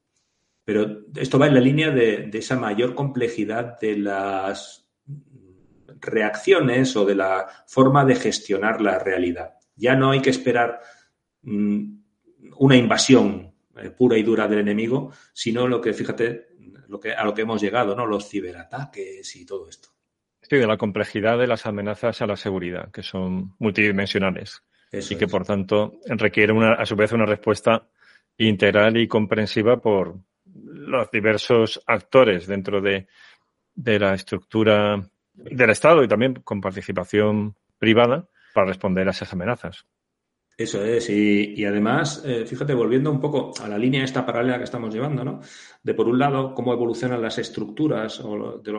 Pero 0.64 1.00
esto 1.16 1.36
va 1.36 1.48
en 1.48 1.54
la 1.54 1.60
línea 1.60 1.90
de, 1.90 2.30
esa 2.32 2.54
mayor 2.54 2.94
complejidad 2.94 3.76
de 3.80 3.96
las 3.96 4.88
reacciones 6.00 6.94
o 6.94 7.04
de 7.04 7.16
la 7.16 7.48
forma 7.66 8.04
de 8.04 8.14
gestionar 8.14 8.80
la 8.80 9.00
realidad. 9.00 9.54
Ya 9.74 9.96
no 9.96 10.12
hay 10.12 10.22
que 10.22 10.30
esperar 10.30 10.78
mmm, 11.42 11.98
una 12.56 12.76
invasión 12.76 13.52
eh, 13.78 13.90
pura 13.90 14.16
y 14.16 14.22
dura 14.22 14.46
del 14.46 14.60
enemigo, 14.60 15.12
sino 15.32 15.66
lo 15.66 15.80
que, 15.80 15.92
fíjate, 15.92 16.50
lo 16.86 17.00
que, 17.00 17.14
a 17.14 17.24
lo 17.24 17.34
que 17.34 17.42
hemos 17.42 17.60
llegado, 17.60 17.96
¿no? 17.96 18.06
Los 18.06 18.28
ciberataques 18.28 19.34
y 19.34 19.44
todo 19.44 19.68
esto. 19.68 19.97
Sí, 20.49 20.57
de 20.57 20.66
la 20.66 20.76
complejidad 20.76 21.38
de 21.38 21.46
las 21.46 21.66
amenazas 21.66 22.22
a 22.22 22.26
la 22.26 22.36
seguridad, 22.36 22.90
que 22.90 23.03
son 23.03 23.55
multidimensionales 23.59 24.62
y 24.90 25.16
que, 25.16 25.26
por 25.26 25.44
tanto, 25.44 26.01
requieren 26.07 26.57
una, 26.57 26.72
a 26.74 26.86
su 26.86 26.96
vez 26.96 27.12
una 27.12 27.26
respuesta 27.26 27.86
integral 28.38 28.96
y 28.96 29.07
comprensiva 29.07 29.76
por 29.76 30.16
los 30.46 31.11
diversos 31.11 31.82
actores 31.86 32.46
dentro 32.46 32.80
de, 32.80 33.07
de 33.74 33.99
la 33.99 34.14
estructura 34.14 35.03
del 35.34 35.70
Estado 35.70 36.03
y 36.03 36.09
también 36.09 36.34
con 36.36 36.61
participación 36.61 37.55
privada 37.78 38.26
para 38.55 38.68
responder 38.68 39.07
a 39.07 39.11
esas 39.11 39.32
amenazas. 39.32 39.86
Eso 40.59 40.84
es, 40.84 41.09
y, 41.09 41.64
además, 41.64 42.20
eh, 42.26 42.44
fíjate, 42.44 42.74
volviendo 42.74 43.12
un 43.12 43.20
poco 43.20 43.52
a 43.62 43.68
la 43.68 43.78
línea 43.78 44.02
esta 44.02 44.26
paralela 44.26 44.59
que 44.59 44.64
estamos 44.64 44.92
llevando, 44.92 45.22
¿no? 45.22 45.40
De 45.80 45.94
por 45.94 46.09
un 46.09 46.18
lado, 46.18 46.52
cómo 46.52 46.72
evolucionan 46.72 47.22
las 47.22 47.38
estructuras 47.38 48.18
o 48.24 48.59
de, 48.59 48.72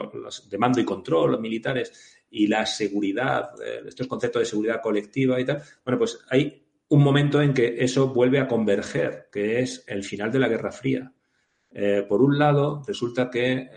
de 0.49 0.57
mando 0.57 0.81
y 0.81 0.83
control 0.83 1.31
los 1.31 1.39
militares 1.39 2.25
y 2.31 2.47
la 2.47 2.65
seguridad, 2.65 3.51
eh, 3.65 3.83
estos 3.87 4.07
conceptos 4.07 4.41
de 4.41 4.45
seguridad 4.45 4.81
colectiva 4.81 5.39
y 5.39 5.45
tal. 5.45 5.63
Bueno, 5.85 5.99
pues 5.99 6.19
hay 6.29 6.61
un 6.89 7.01
momento 7.01 7.41
en 7.41 7.53
que 7.53 7.77
eso 7.79 8.09
vuelve 8.09 8.39
a 8.39 8.47
converger, 8.49 9.29
que 9.31 9.61
es 9.61 9.85
el 9.87 10.03
final 10.03 10.33
de 10.33 10.39
la 10.39 10.49
Guerra 10.49 10.73
Fría. 10.73 11.13
Eh, 11.71 12.05
por 12.09 12.21
un 12.21 12.37
lado, 12.37 12.83
resulta 12.85 13.29
que 13.29 13.69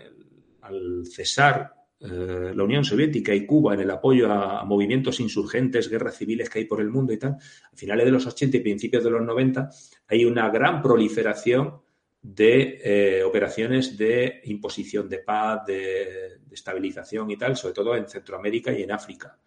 al 0.59 1.05
cesar 1.05 1.73
eh, 2.05 2.51
la 2.53 2.63
Unión 2.65 2.83
Soviética 2.83 3.33
y 3.33 3.45
Cuba 3.45 3.75
en 3.75 3.79
el 3.79 3.89
apoyo 3.89 4.29
a, 4.29 4.65
movimientos 4.65 5.21
insurgentes, 5.21 5.89
guerras 5.89 6.17
civiles 6.17 6.49
que 6.49 6.59
hay 6.59 6.65
por 6.65 6.81
el 6.81 6.89
mundo 6.89 7.13
y 7.13 7.17
tal, 7.17 7.31
a 7.31 7.75
finales 7.75 8.05
de 8.05 8.11
los 8.11 8.25
80 8.25 8.57
y 8.57 8.59
principios 8.59 9.05
de 9.05 9.09
los 9.09 9.21
90 9.21 9.69
hay 10.09 10.25
una 10.25 10.49
gran 10.49 10.81
proliferación 10.81 11.81
de 12.21 12.81
eh, 12.83 13.23
operaciones 13.23 13.97
de 13.97 14.41
imposición 14.45 15.07
de 15.07 15.19
paz, 15.19 15.65
de, 15.65 16.39
estabilización 16.51 17.31
y 17.31 17.37
tal, 17.37 17.55
sobre 17.55 17.73
todo 17.73 17.95
en 17.95 18.07
Centroamérica 18.07 18.71
y 18.73 18.83
en 18.83 18.91
África. 18.91 19.39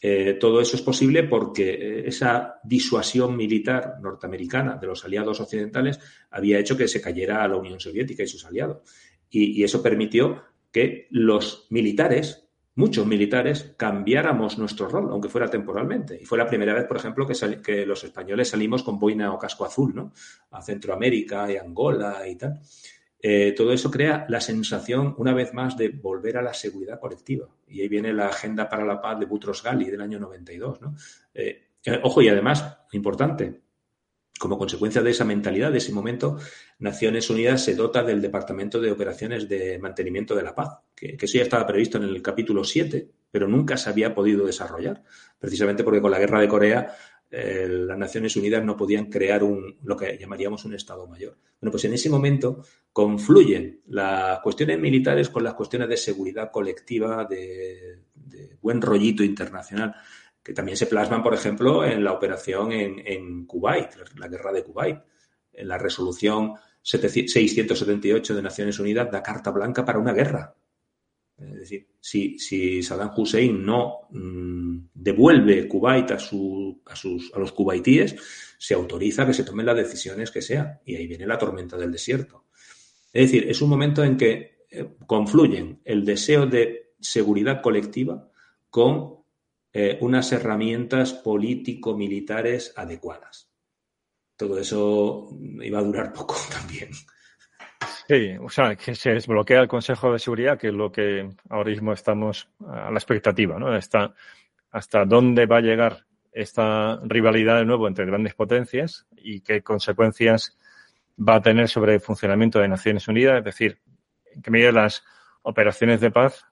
Eh, 0.00 0.38
todo 0.40 0.60
eso 0.60 0.76
es 0.76 0.82
posible 0.82 1.24
porque 1.24 2.04
esa 2.06 2.58
disuasión 2.64 3.36
militar 3.36 3.98
norteamericana 4.00 4.76
de 4.76 4.88
los 4.88 5.04
aliados 5.04 5.40
occidentales 5.40 6.00
había 6.30 6.58
hecho 6.58 6.76
que 6.76 6.88
se 6.88 7.00
cayera 7.00 7.44
a 7.44 7.48
la 7.48 7.56
Unión 7.56 7.78
Soviética 7.78 8.22
y 8.22 8.26
sus 8.26 8.46
aliados. 8.46 8.78
y 9.30 9.62
eso 9.62 9.82
permitió 9.82 10.42
que 10.72 11.06
los 11.10 11.66
militares, 11.70 12.48
muchos 12.74 13.06
militares, 13.06 13.74
cambiáramos 13.76 14.58
nuestro 14.58 14.88
rol, 14.88 15.08
aunque 15.10 15.28
fuera 15.28 15.48
temporalmente. 15.48 16.18
Y 16.20 16.24
fue 16.24 16.38
la 16.38 16.46
primera 16.46 16.74
vez, 16.74 16.86
por 16.86 16.96
ejemplo, 16.96 17.26
que, 17.26 17.60
que 17.62 17.86
los 17.86 18.02
españoles 18.02 18.48
salimos 18.48 18.82
con 18.82 18.98
boina 18.98 19.32
o 19.32 19.38
casco 19.38 19.64
azul, 19.64 19.94
¿no? 19.94 20.12
A 20.50 20.62
Centroamérica 20.62 21.52
y 21.52 21.56
Angola 21.56 22.26
y 22.26 22.36
tal. 22.36 22.60
Eh, 23.24 23.54
todo 23.56 23.72
eso 23.72 23.88
crea 23.88 24.26
la 24.28 24.40
sensación, 24.40 25.14
una 25.16 25.32
vez 25.32 25.54
más, 25.54 25.76
de 25.76 25.90
volver 25.90 26.38
a 26.38 26.42
la 26.42 26.52
seguridad 26.52 26.98
colectiva. 26.98 27.46
Y 27.68 27.80
ahí 27.80 27.88
viene 27.88 28.12
la 28.12 28.26
Agenda 28.26 28.68
para 28.68 28.84
la 28.84 29.00
Paz 29.00 29.20
de 29.20 29.26
Butros 29.26 29.62
Ghali 29.62 29.88
del 29.88 30.00
año 30.00 30.18
92. 30.18 30.80
¿no? 30.80 30.96
Eh, 31.32 31.68
eh, 31.84 32.00
ojo, 32.02 32.20
y 32.20 32.28
además, 32.28 32.78
importante, 32.90 33.60
como 34.42 34.58
consecuencia 34.58 35.02
de 35.02 35.12
esa 35.12 35.24
mentalidad, 35.24 35.70
de 35.70 35.78
ese 35.78 35.92
momento, 35.92 36.36
Naciones 36.80 37.30
Unidas 37.30 37.62
se 37.62 37.76
dota 37.76 38.02
del 38.02 38.20
Departamento 38.20 38.80
de 38.80 38.90
Operaciones 38.90 39.48
de 39.48 39.78
Mantenimiento 39.78 40.34
de 40.34 40.42
la 40.42 40.52
Paz, 40.52 40.80
que, 40.96 41.16
eso 41.20 41.38
ya 41.38 41.44
estaba 41.44 41.64
previsto 41.64 41.96
en 41.98 42.02
el 42.02 42.20
capítulo 42.20 42.64
7, 42.64 43.08
pero 43.30 43.46
nunca 43.46 43.76
se 43.76 43.88
había 43.88 44.12
podido 44.12 44.44
desarrollar, 44.44 45.04
precisamente 45.38 45.84
porque 45.84 46.00
con 46.00 46.10
la 46.10 46.18
guerra 46.18 46.40
de 46.40 46.48
Corea 46.48 46.92
eh, 47.30 47.68
las 47.68 47.96
Naciones 47.96 48.34
Unidas 48.34 48.64
no 48.64 48.76
podían 48.76 49.06
crear 49.06 49.44
un, 49.44 49.76
lo 49.84 49.96
que 49.96 50.18
llamaríamos 50.18 50.64
un 50.64 50.74
Estado 50.74 51.06
mayor. 51.06 51.38
Bueno, 51.60 51.70
pues 51.70 51.84
en 51.84 51.94
ese 51.94 52.10
momento 52.10 52.64
confluyen 52.92 53.82
las 53.86 54.40
cuestiones 54.40 54.80
militares 54.80 55.28
con 55.28 55.44
las 55.44 55.54
cuestiones 55.54 55.88
de 55.88 55.96
seguridad 55.96 56.50
colectiva, 56.50 57.26
de, 57.26 58.00
de 58.12 58.56
buen 58.60 58.82
rollito 58.82 59.22
internacional 59.22 59.94
que 60.42 60.52
también 60.52 60.76
se 60.76 60.86
plasman, 60.86 61.22
por 61.22 61.34
ejemplo, 61.34 61.84
en 61.84 62.02
la 62.02 62.12
operación 62.12 62.72
en, 62.72 63.46
Kuwait, 63.46 63.90
la 64.18 64.28
guerra 64.28 64.52
de 64.52 64.64
Kuwait. 64.64 64.98
En 65.52 65.68
la 65.68 65.78
resolución 65.78 66.54
678 66.82 68.34
de 68.34 68.42
Naciones 68.42 68.78
Unidas 68.78 69.10
da 69.10 69.22
carta 69.22 69.50
blanca 69.50 69.84
para 69.84 69.98
una 69.98 70.12
guerra. 70.12 70.54
Es 71.38 71.58
decir, 71.58 71.88
si, 72.00 72.82
Saddam 72.82 73.12
Hussein 73.16 73.64
no 73.64 74.08
mm, 74.10 74.88
devuelve 74.94 75.68
Kuwait 75.68 76.10
a, 76.12 76.18
su, 76.18 76.82
a, 76.86 76.96
sus, 76.96 77.32
a 77.34 77.38
los 77.38 77.52
kuwaitíes, 77.52 78.16
se 78.58 78.74
autoriza 78.74 79.26
que 79.26 79.34
se 79.34 79.44
tomen 79.44 79.66
las 79.66 79.76
decisiones 79.76 80.30
que 80.30 80.42
sean. 80.42 80.80
Y 80.84 80.96
ahí 80.96 81.06
viene 81.06 81.26
la 81.26 81.38
tormenta 81.38 81.76
del 81.76 81.92
desierto. 81.92 82.46
Es 83.12 83.30
decir, 83.30 83.48
es 83.48 83.60
un 83.60 83.70
momento 83.70 84.02
en 84.02 84.16
que 84.16 84.66
eh, 84.70 84.88
confluyen 85.06 85.80
el 85.84 86.04
deseo 86.04 86.46
de 86.46 86.94
seguridad 87.00 87.60
colectiva 87.60 88.30
con 88.70 89.21
eh, 89.72 89.98
unas 90.00 90.30
herramientas 90.32 91.12
político-militares 91.14 92.74
adecuadas. 92.76 93.50
Todo 94.36 94.58
eso 94.58 95.28
iba 95.62 95.78
a 95.78 95.82
durar 95.82 96.12
poco 96.14 96.36
también. 96.50 96.90
Sí, 98.08 98.36
o 98.40 98.48
sea, 98.48 98.76
que 98.76 98.94
se 98.94 99.10
desbloquea 99.10 99.60
el 99.60 99.68
Consejo 99.68 100.12
de 100.12 100.18
Seguridad, 100.18 100.58
que 100.58 100.68
es 100.68 100.74
lo 100.74 100.90
que 100.90 101.30
ahora 101.48 101.70
mismo 101.70 101.92
estamos 101.92 102.48
a 102.66 102.90
la 102.90 102.98
expectativa, 102.98 103.58
¿no? 103.58 103.68
Hasta, 103.68 104.14
hasta 104.70 105.04
dónde 105.04 105.46
va 105.46 105.58
a 105.58 105.62
llegar 105.62 106.04
esta 106.32 106.98
rivalidad 107.04 107.58
de 107.58 107.64
nuevo 107.64 107.86
entre 107.86 108.06
grandes 108.06 108.34
potencias 108.34 109.06
y 109.16 109.40
qué 109.40 109.62
consecuencias 109.62 110.58
va 111.16 111.36
a 111.36 111.42
tener 111.42 111.68
sobre 111.68 111.94
el 111.94 112.00
funcionamiento 112.00 112.58
de 112.58 112.68
Naciones 112.68 113.06
Unidas, 113.06 113.38
es 113.38 113.44
decir, 113.44 113.78
en 114.34 114.42
qué 114.42 114.50
medida 114.50 114.72
las 114.72 115.04
operaciones 115.42 116.00
de 116.00 116.10
paz 116.10 116.44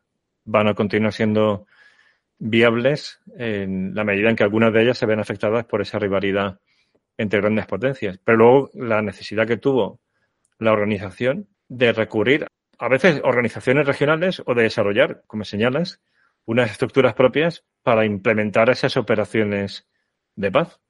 van 0.44 0.68
a 0.68 0.74
continuar 0.74 1.12
siendo 1.12 1.66
viables 2.40 3.20
en 3.36 3.94
la 3.94 4.02
medida 4.02 4.30
en 4.30 4.34
que 4.34 4.42
algunas 4.42 4.72
de 4.72 4.82
ellas 4.82 4.98
se 4.98 5.06
ven 5.06 5.20
afectadas 5.20 5.66
por 5.66 5.82
esa 5.82 5.98
rivalidad 5.98 6.58
entre 7.16 7.40
grandes 7.40 7.66
potencias. 7.66 8.18
Pero 8.24 8.38
luego 8.38 8.70
la 8.74 9.02
necesidad 9.02 9.46
que 9.46 9.58
tuvo 9.58 10.00
la 10.58 10.72
organización 10.72 11.48
de 11.68 11.92
recurrir 11.92 12.46
a 12.78 12.88
veces 12.88 13.20
organizaciones 13.22 13.86
regionales 13.86 14.42
o 14.46 14.54
de 14.54 14.64
desarrollar, 14.64 15.22
como 15.26 15.44
señalas, 15.44 16.00
unas 16.46 16.70
estructuras 16.70 17.14
propias 17.14 17.64
para 17.82 18.06
implementar 18.06 18.70
esas 18.70 18.96
operaciones 18.96 19.86
de 20.34 20.50
paz. 20.50 20.80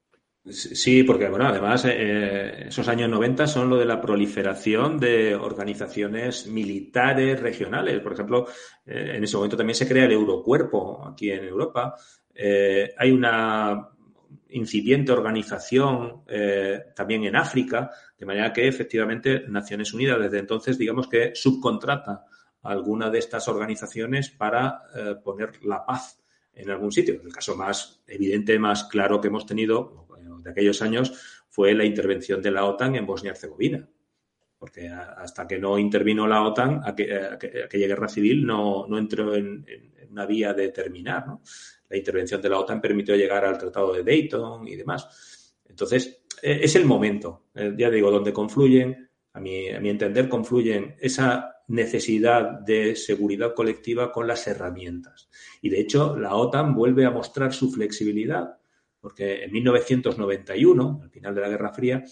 Sí, 0.49 1.03
porque 1.03 1.28
bueno, 1.28 1.47
además 1.47 1.84
eh, 1.84 2.68
esos 2.68 2.88
años 2.88 3.11
90 3.11 3.47
son 3.47 3.68
lo 3.68 3.76
de 3.76 3.84
la 3.84 4.01
proliferación 4.01 4.99
de 4.99 5.34
organizaciones 5.34 6.47
militares 6.47 7.38
regionales. 7.38 8.01
Por 8.01 8.14
ejemplo, 8.14 8.47
eh, 8.86 9.12
en 9.16 9.24
ese 9.24 9.36
momento 9.36 9.59
también 9.59 9.74
se 9.74 9.86
crea 9.86 10.07
el 10.07 10.12
Eurocuerpo 10.12 11.07
aquí 11.07 11.30
en 11.30 11.45
Europa. 11.45 11.95
Eh, 12.34 12.95
hay 12.97 13.11
una 13.12 13.91
incipiente 14.49 15.12
organización 15.12 16.24
también 16.97 17.24
en 17.24 17.36
África, 17.36 17.91
de 18.18 18.26
manera 18.26 18.53
que 18.53 18.66
efectivamente 18.66 19.45
Naciones 19.47 19.93
Unidas 19.93 20.18
desde 20.18 20.38
entonces, 20.38 20.76
digamos 20.76 21.07
que 21.07 21.32
subcontrata 21.34 22.24
a 22.62 22.70
alguna 22.70 23.11
de 23.11 23.20
estas 23.20 23.47
organizaciones 23.47 24.30
para 24.30 24.82
poner 25.22 25.64
la 25.64 25.84
paz 25.86 26.20
en 26.53 26.68
algún 26.68 26.91
sitio. 26.91 27.20
El 27.22 27.32
caso 27.32 27.55
más 27.55 28.03
evidente, 28.09 28.59
más 28.59 28.84
claro 28.84 29.20
que 29.20 29.28
hemos 29.28 29.47
tenido, 29.47 30.09
de 30.43 30.51
aquellos 30.51 30.82
años 30.82 31.12
fue 31.49 31.74
la 31.74 31.84
intervención 31.84 32.41
de 32.41 32.51
la 32.51 32.64
OTAN 32.64 32.97
en 32.97 33.07
Bosnia-Herzegovina. 33.07 33.88
Porque 34.59 34.88
hasta 34.88 35.47
que 35.49 35.59
no 35.59 35.78
intervino 35.78 36.26
la 36.26 36.43
OTAN, 36.43 36.82
aquella, 36.84 37.38
guerra 37.70 38.09
civil 38.09 38.47
no, 38.47 38.86
entró 38.99 39.34
en, 39.34 39.64
una 40.11 40.26
vía 40.26 40.53
de 40.53 40.68
terminar. 40.68 41.24
La 41.88 41.97
intervención 41.97 42.43
de 42.43 42.51
la 42.51 42.59
OTAN 42.59 42.80
permitió 42.80 43.16
llegar 43.16 43.45
al 43.45 43.57
Tratado 43.57 43.93
de 43.95 44.05
Dayton 44.05 44.68
y 44.68 44.76
demás. 44.76 45.57
Entonces, 45.66 46.24
e, 46.43 46.61
es 46.62 46.76
el 46.76 46.84
momento, 46.84 47.47
eh, 47.55 47.74
ya 47.76 47.88
digo, 47.88 48.11
donde 48.11 48.32
confluyen, 48.32 49.09
a 49.32 49.41
mi, 49.41 49.70
a 49.70 49.80
mi 49.80 49.88
entender, 49.88 50.28
confluyen 50.28 50.97
esa 51.01 51.61
necesidad 51.68 52.61
de 52.61 52.97
seguridad 52.97 53.55
colectiva 53.55 54.12
con 54.12 54.26
las 54.26 54.47
herramientas. 54.47 55.30
Y 55.62 55.70
de 55.70 55.80
hecho, 55.80 56.16
la 56.18 56.34
OTAN 56.34 56.74
vuelve 56.74 57.07
a 57.07 57.11
mostrar 57.11 57.53
su 57.53 57.70
flexibilidad, 57.70 58.59
porque 59.01 59.44
en 59.44 59.53
1991, 59.53 61.01
al 61.03 61.11
final 61.11 61.34
de 61.34 61.40
la 61.40 61.48
Guerra 61.48 61.72
Fría, 61.72 62.05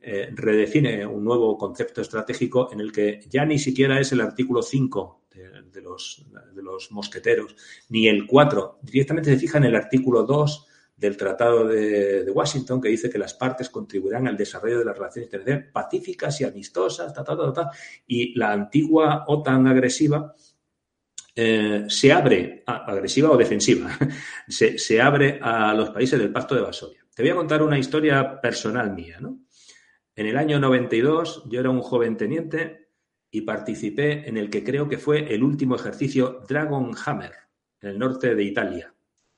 eh, 0.00 0.30
redefine 0.34 1.06
un 1.06 1.24
nuevo 1.24 1.56
concepto 1.56 2.00
estratégico 2.00 2.70
en 2.72 2.80
el 2.80 2.90
que 2.90 3.20
ya 3.28 3.44
ni 3.44 3.58
siquiera 3.58 4.00
es 4.00 4.10
el 4.12 4.20
artículo 4.20 4.62
5 4.62 5.22
de, 5.72 5.80
los, 5.80 6.26
de 6.54 6.62
los 6.62 6.90
mosqueteros, 6.90 7.56
ni 7.88 8.08
el 8.08 8.26
4, 8.26 8.80
directamente 8.82 9.32
se 9.32 9.38
fija 9.38 9.58
en 9.58 9.64
el 9.64 9.76
artículo 9.76 10.24
2 10.24 10.66
del 10.96 11.16
Tratado 11.16 11.66
de, 11.66 12.30
Washington 12.30 12.80
que 12.80 12.88
dice 12.88 13.10
que 13.10 13.18
las 13.18 13.34
partes 13.34 13.68
contribuirán 13.68 14.28
al 14.28 14.36
desarrollo 14.36 14.78
de 14.78 14.84
las 14.84 14.96
relaciones 14.96 15.26
internacionales 15.26 15.70
pacíficas 15.72 16.40
y 16.40 16.44
amistosas, 16.44 17.12
y 18.06 18.38
la 18.38 18.52
antigua 18.52 19.24
OTAN 19.26 19.66
agresiva 19.66 20.34
eh, 21.34 21.84
se 21.88 22.12
abre, 22.12 22.62
agresiva 22.66 23.30
o 23.30 23.36
defensiva, 23.36 23.90
se, 24.48 25.00
abre 25.00 25.38
a 25.42 25.74
los 25.74 25.90
países 25.90 26.18
del 26.18 26.32
Pacto 26.32 26.54
de 26.54 26.62
Varsovia. 26.62 27.04
Te 27.14 27.22
voy 27.22 27.30
a 27.30 27.36
contar 27.36 27.62
una 27.62 27.78
historia 27.78 28.40
personal 28.40 28.92
mía. 28.92 29.18
En 30.14 30.26
el 30.26 30.36
año 30.36 30.58
92 30.58 31.44
yo 31.48 31.60
era 31.60 31.70
un 31.70 31.80
joven 31.80 32.16
teniente 32.16 32.88
y 33.30 33.42
participé 33.42 34.28
en 34.28 34.36
el 34.36 34.50
que 34.50 34.64
creo 34.64 34.88
que 34.88 34.98
fue 34.98 35.34
el 35.34 35.42
último 35.42 35.76
ejercicio 35.76 36.42
Dragon 36.48 36.92
Hammer 37.04 37.32
en 37.80 37.90
el 37.90 37.98
norte 37.98 38.34
de 38.34 38.42
Italia 38.44 38.92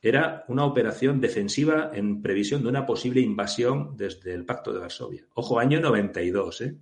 era 0.04 0.44
una 0.48 0.66
operación 0.66 1.18
defensiva 1.18 1.90
en 1.94 2.20
previsión 2.20 2.62
de 2.62 2.68
una 2.68 2.84
posible 2.84 3.22
invasión 3.22 3.96
desde 3.96 4.34
el 4.34 4.44
Pacto 4.44 4.70
de 4.70 4.78
Varsovia. 4.78 5.26
Ojo, 5.32 5.58
año 5.58 5.80
92, 5.80 6.60
¿eh? 6.60 6.76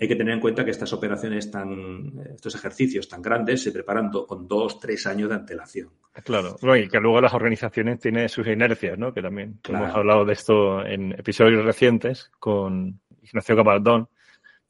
Hay 0.00 0.08
que 0.08 0.16
tener 0.16 0.34
en 0.34 0.40
cuenta 0.40 0.64
que 0.64 0.70
estas 0.70 0.92
operaciones 0.92 1.50
tan, 1.50 2.12
estos 2.34 2.54
ejercicios 2.54 3.08
tan 3.08 3.22
grandes 3.22 3.62
se 3.62 3.72
preparan 3.72 4.10
con 4.10 4.46
dos, 4.46 4.78
tres 4.78 5.06
años 5.06 5.28
de 5.28 5.34
antelación. 5.36 5.90
Claro, 6.24 6.56
y 6.76 6.88
que 6.88 7.00
luego 7.00 7.20
las 7.20 7.32
organizaciones 7.32 8.00
tienen 8.00 8.28
sus 8.28 8.46
inercias, 8.46 8.98
¿no? 8.98 9.14
Que 9.14 9.22
también 9.22 9.60
hemos 9.68 9.94
hablado 9.94 10.24
de 10.24 10.32
esto 10.32 10.84
en 10.84 11.12
episodios 11.12 11.64
recientes 11.64 12.30
con 12.38 13.00
Ignacio 13.22 13.56
Capaldón, 13.56 14.08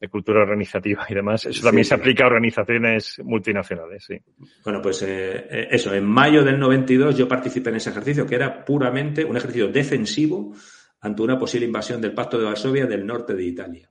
de 0.01 0.09
cultura 0.09 0.41
organizativa 0.41 1.07
y 1.09 1.15
demás. 1.15 1.45
Eso 1.45 1.63
también 1.63 1.85
se 1.85 1.95
aplica 1.95 2.25
a 2.25 2.29
organizaciones 2.29 3.21
multinacionales, 3.23 4.05
sí. 4.05 4.19
Bueno, 4.65 4.81
pues 4.81 5.03
eh, 5.03 5.47
eh, 5.51 5.69
eso, 5.71 5.95
en 5.95 6.07
mayo 6.07 6.43
del 6.43 6.59
92 6.59 7.19
yo 7.19 7.29
participé 7.29 7.69
en 7.69 7.77
ese 7.77 7.91
ejercicio 7.91 8.27
que 8.27 8.35
era 8.35 8.65
puramente 8.65 9.25
un 9.25 9.37
ejercicio 9.37 9.69
defensivo 9.69 10.55
ante 11.03 11.23
una 11.23 11.39
posible 11.39 11.67
invasión 11.67 12.01
del 12.01 12.15
Pacto 12.15 12.39
de 12.39 12.47
Varsovia 12.47 12.87
del 12.87 13.07
norte 13.07 13.35
de 13.35 13.45
Italia. 13.45 13.91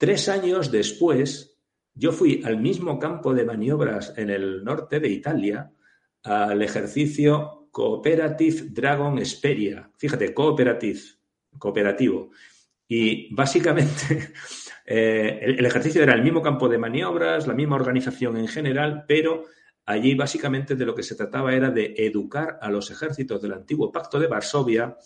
Tres 0.00 0.30
años 0.30 0.70
después, 0.70 1.58
yo 1.92 2.10
fui 2.10 2.40
al 2.42 2.58
mismo 2.58 2.98
campo 2.98 3.34
de 3.34 3.44
maniobras 3.44 4.14
en 4.16 4.30
el 4.30 4.64
norte 4.64 4.98
de 4.98 5.10
Italia, 5.10 5.74
al 6.22 6.62
ejercicio 6.62 7.68
Cooperative 7.70 8.68
Dragon 8.70 9.18
Esperia. 9.18 9.90
Fíjate, 9.98 10.32
cooperativo. 10.32 12.30
Y 12.88 13.34
básicamente 13.34 14.32
eh, 14.86 15.38
el, 15.42 15.66
ejercicio 15.66 16.02
era 16.02 16.14
el 16.14 16.22
mismo 16.22 16.40
campo 16.40 16.66
de 16.66 16.78
maniobras, 16.78 17.46
la 17.46 17.52
misma 17.52 17.76
organización 17.76 18.38
en 18.38 18.48
general, 18.48 19.04
pero 19.06 19.44
allí 19.84 20.14
básicamente 20.14 20.76
de 20.76 20.86
lo 20.86 20.94
que 20.94 21.02
se 21.02 21.14
trataba 21.14 21.52
era 21.52 21.70
de 21.70 21.92
educar 21.98 22.58
a 22.62 22.70
los 22.70 22.90
ejércitos 22.90 23.42
del 23.42 23.52
antiguo 23.52 23.92
Pacto 23.92 24.18
de 24.18 24.28
Varsovia 24.28 24.96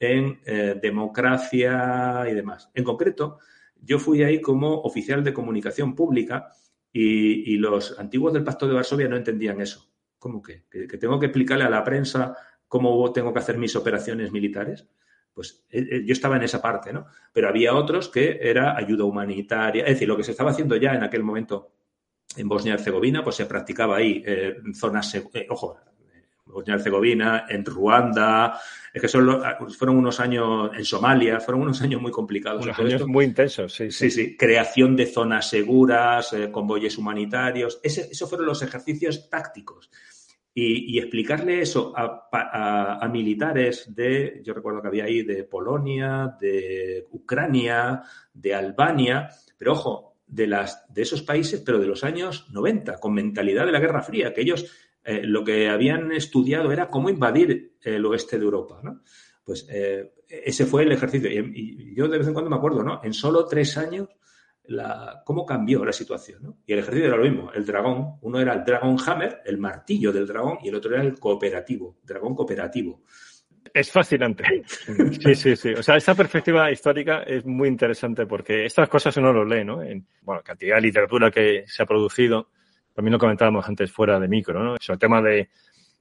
en 0.00 0.40
eh, 0.44 0.74
democracia 0.82 2.24
y 2.28 2.34
demás. 2.34 2.68
En 2.74 2.82
concreto, 2.82 3.38
yo 3.82 3.98
fui 3.98 4.22
ahí 4.22 4.40
como 4.40 4.80
oficial 4.82 5.24
de 5.24 5.32
comunicación 5.32 5.94
pública 5.94 6.48
y, 6.92 7.56
los 7.56 7.98
antiguos 7.98 8.32
del 8.32 8.44
Pacto 8.44 8.66
de 8.66 8.74
Varsovia 8.74 9.08
no 9.08 9.16
entendían 9.16 9.60
eso. 9.60 9.88
¿Cómo 10.18 10.42
que? 10.42 10.64
¿Que 10.68 10.98
tengo 10.98 11.18
que 11.18 11.26
explicarle 11.26 11.64
a 11.64 11.70
la 11.70 11.84
prensa 11.84 12.36
cómo 12.66 13.12
tengo 13.12 13.32
que 13.32 13.38
hacer 13.38 13.58
mis 13.58 13.76
operaciones 13.76 14.32
militares? 14.32 14.88
Pues 15.32 15.64
eh, 15.70 15.86
eh, 15.90 16.02
yo 16.04 16.12
estaba 16.12 16.36
en 16.36 16.42
esa 16.42 16.60
parte, 16.60 16.92
¿no? 16.92 17.06
Pero 17.32 17.48
había 17.48 17.74
otros 17.74 18.08
que 18.08 18.38
era 18.42 18.76
ayuda 18.76 19.04
humanitaria, 19.04 19.84
es 19.84 19.94
decir, 19.94 20.08
lo 20.08 20.16
que 20.16 20.24
se 20.24 20.32
estaba 20.32 20.50
haciendo 20.50 20.76
ya 20.76 20.94
en 20.94 21.04
aquel 21.04 21.22
momento 21.22 21.72
en 22.36 22.48
Bosnia 22.48 22.72
y 22.72 22.74
Herzegovina, 22.74 23.22
pues 23.22 23.36
se 23.36 23.46
practicaba 23.46 23.96
ahí 23.96 24.22
eh, 24.26 24.56
zonas, 24.74 25.16
ojo, 25.48 25.78
Bosnia 26.50 26.74
y 26.74 26.78
Herzegovina, 26.78 27.46
en 27.48 27.64
Ruanda, 27.64 28.60
es 28.92 29.00
que 29.00 29.08
son 29.08 29.42
fueron 29.70 29.98
unos 29.98 30.20
años 30.20 30.70
en 30.76 30.84
Somalia, 30.84 31.40
fueron 31.40 31.62
unos 31.62 31.80
años 31.82 32.02
muy 32.02 32.10
complicados. 32.10 32.64
Unos 32.64 32.78
años 32.78 33.06
muy 33.06 33.24
intensos, 33.24 33.72
sí, 33.72 33.90
sí. 33.90 34.10
Sí, 34.10 34.36
Creación 34.36 34.96
de 34.96 35.06
zonas 35.06 35.48
seguras, 35.48 36.34
convoyes 36.50 36.98
humanitarios, 36.98 37.80
esos 37.82 38.28
fueron 38.28 38.46
los 38.46 38.62
ejercicios 38.62 39.28
tácticos. 39.30 39.90
Y, 40.52 40.98
explicarle 40.98 41.62
eso 41.62 41.94
a, 41.96 43.08
militares 43.10 43.94
de, 43.94 44.40
yo 44.44 44.52
recuerdo 44.52 44.82
que 44.82 44.88
había 44.88 45.04
ahí 45.04 45.22
de 45.22 45.44
Polonia, 45.44 46.36
de 46.40 47.06
Ucrania, 47.12 48.02
de 48.34 48.54
Albania, 48.54 49.28
pero 49.56 49.72
ojo, 49.72 50.16
de, 50.26 50.48
las, 50.48 50.92
de 50.92 51.02
esos 51.02 51.22
países, 51.22 51.62
pero 51.64 51.78
de 51.78 51.86
los 51.86 52.02
años 52.02 52.48
90, 52.50 52.98
con 52.98 53.14
mentalidad 53.14 53.64
de 53.64 53.72
la 53.72 53.78
Guerra 53.78 54.02
Fría, 54.02 54.34
que 54.34 54.40
ellos 54.40 54.66
eh, 55.04 55.22
lo 55.24 55.44
que 55.44 55.68
habían 55.68 56.12
estudiado 56.12 56.72
era 56.72 56.88
cómo 56.88 57.10
invadir 57.10 57.76
el 57.82 58.04
oeste 58.06 58.38
de 58.38 58.44
Europa, 58.44 58.80
¿no? 58.82 59.02
Pues 59.44 59.66
eh, 59.70 60.12
ese 60.28 60.66
fue 60.66 60.82
el 60.82 60.92
ejercicio. 60.92 61.30
y, 61.30 61.94
yo 61.94 62.08
de 62.08 62.18
vez 62.18 62.26
en 62.26 62.34
cuando 62.34 62.50
me 62.50 62.56
acuerdo, 62.56 62.82
¿no? 62.82 63.00
En 63.02 63.12
solo 63.12 63.46
tres 63.46 63.76
años 63.76 64.08
cómo 65.24 65.44
cambió 65.44 65.84
la 65.84 65.92
situación. 65.92 66.56
Y 66.66 66.72
el 66.72 66.80
ejercicio 66.80 67.08
era 67.08 67.16
lo 67.16 67.24
mismo, 67.24 67.50
el 67.52 67.66
dragón, 67.66 68.18
uno 68.22 68.40
era 68.40 68.54
el 68.54 68.64
Dragon 68.64 68.96
Hammer, 69.04 69.40
el 69.44 69.58
martillo 69.58 70.12
del 70.12 70.26
dragón, 70.26 70.58
y 70.62 70.68
el 70.68 70.74
otro 70.74 70.94
era 70.94 71.02
el 71.02 71.18
cooperativo, 71.18 71.98
dragón 72.04 72.34
cooperativo. 72.34 73.02
Es 73.72 73.90
fascinante. 73.90 74.44
Sí, 75.22 75.34
sí, 75.34 75.56
sí. 75.56 75.68
O 75.70 75.82
sea, 75.82 75.96
esta 75.96 76.14
perspectiva 76.14 76.70
histórica 76.70 77.22
es 77.22 77.44
muy 77.44 77.68
interesante 77.68 78.26
porque 78.26 78.64
estas 78.64 78.88
cosas 78.88 79.16
uno 79.18 79.32
lo 79.32 79.44
lee, 79.44 79.64
¿no? 79.64 79.82
En, 79.82 80.06
bueno, 80.22 80.42
cantidad 80.42 80.76
de 80.76 80.82
literatura 80.82 81.30
que 81.30 81.64
se 81.66 81.82
ha 81.82 81.86
producido. 81.86 82.48
También 83.00 83.12
lo 83.12 83.18
comentábamos 83.18 83.66
antes 83.66 83.90
fuera 83.90 84.20
de 84.20 84.28
micro, 84.28 84.62
¿no? 84.62 84.76
Sobre 84.78 84.96
el 84.96 84.98
tema 84.98 85.22
de, 85.22 85.48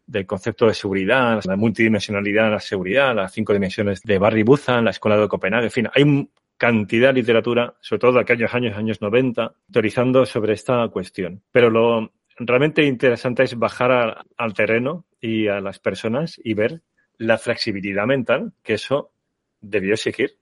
del 0.05 0.25
concepto 0.25 0.67
de 0.67 0.73
seguridad, 0.73 1.41
la 1.45 1.55
multidimensionalidad 1.55 2.51
la 2.51 2.59
seguridad, 2.59 3.15
las 3.15 3.31
cinco 3.31 3.53
dimensiones 3.53 4.01
de 4.01 4.17
Barry 4.17 4.43
Buzan, 4.43 4.83
la 4.83 4.91
escuela 4.91 5.15
de 5.15 5.29
Copenhague, 5.29 5.67
en 5.67 5.71
fin, 5.71 5.89
hay 5.95 6.29
cantidad 6.57 7.07
de 7.07 7.21
literatura, 7.21 7.73
sobre 7.79 8.01
todo 8.01 8.11
de 8.11 8.19
aquellos 8.19 8.53
años, 8.53 8.77
años 8.77 8.99
90, 8.99 9.53
teorizando 9.71 10.25
sobre 10.25 10.51
esta 10.51 10.85
cuestión. 10.89 11.41
Pero 11.53 11.69
lo 11.69 12.11
realmente 12.37 12.83
interesante 12.83 13.43
es 13.43 13.57
bajar 13.57 14.25
al 14.35 14.53
terreno 14.53 15.05
y 15.21 15.47
a 15.47 15.61
las 15.61 15.79
personas 15.79 16.37
y 16.43 16.53
ver 16.53 16.81
la 17.17 17.37
flexibilidad 17.37 18.07
mental 18.07 18.51
que 18.61 18.73
eso 18.73 19.13
debió 19.61 19.93
exigir. 19.93 20.37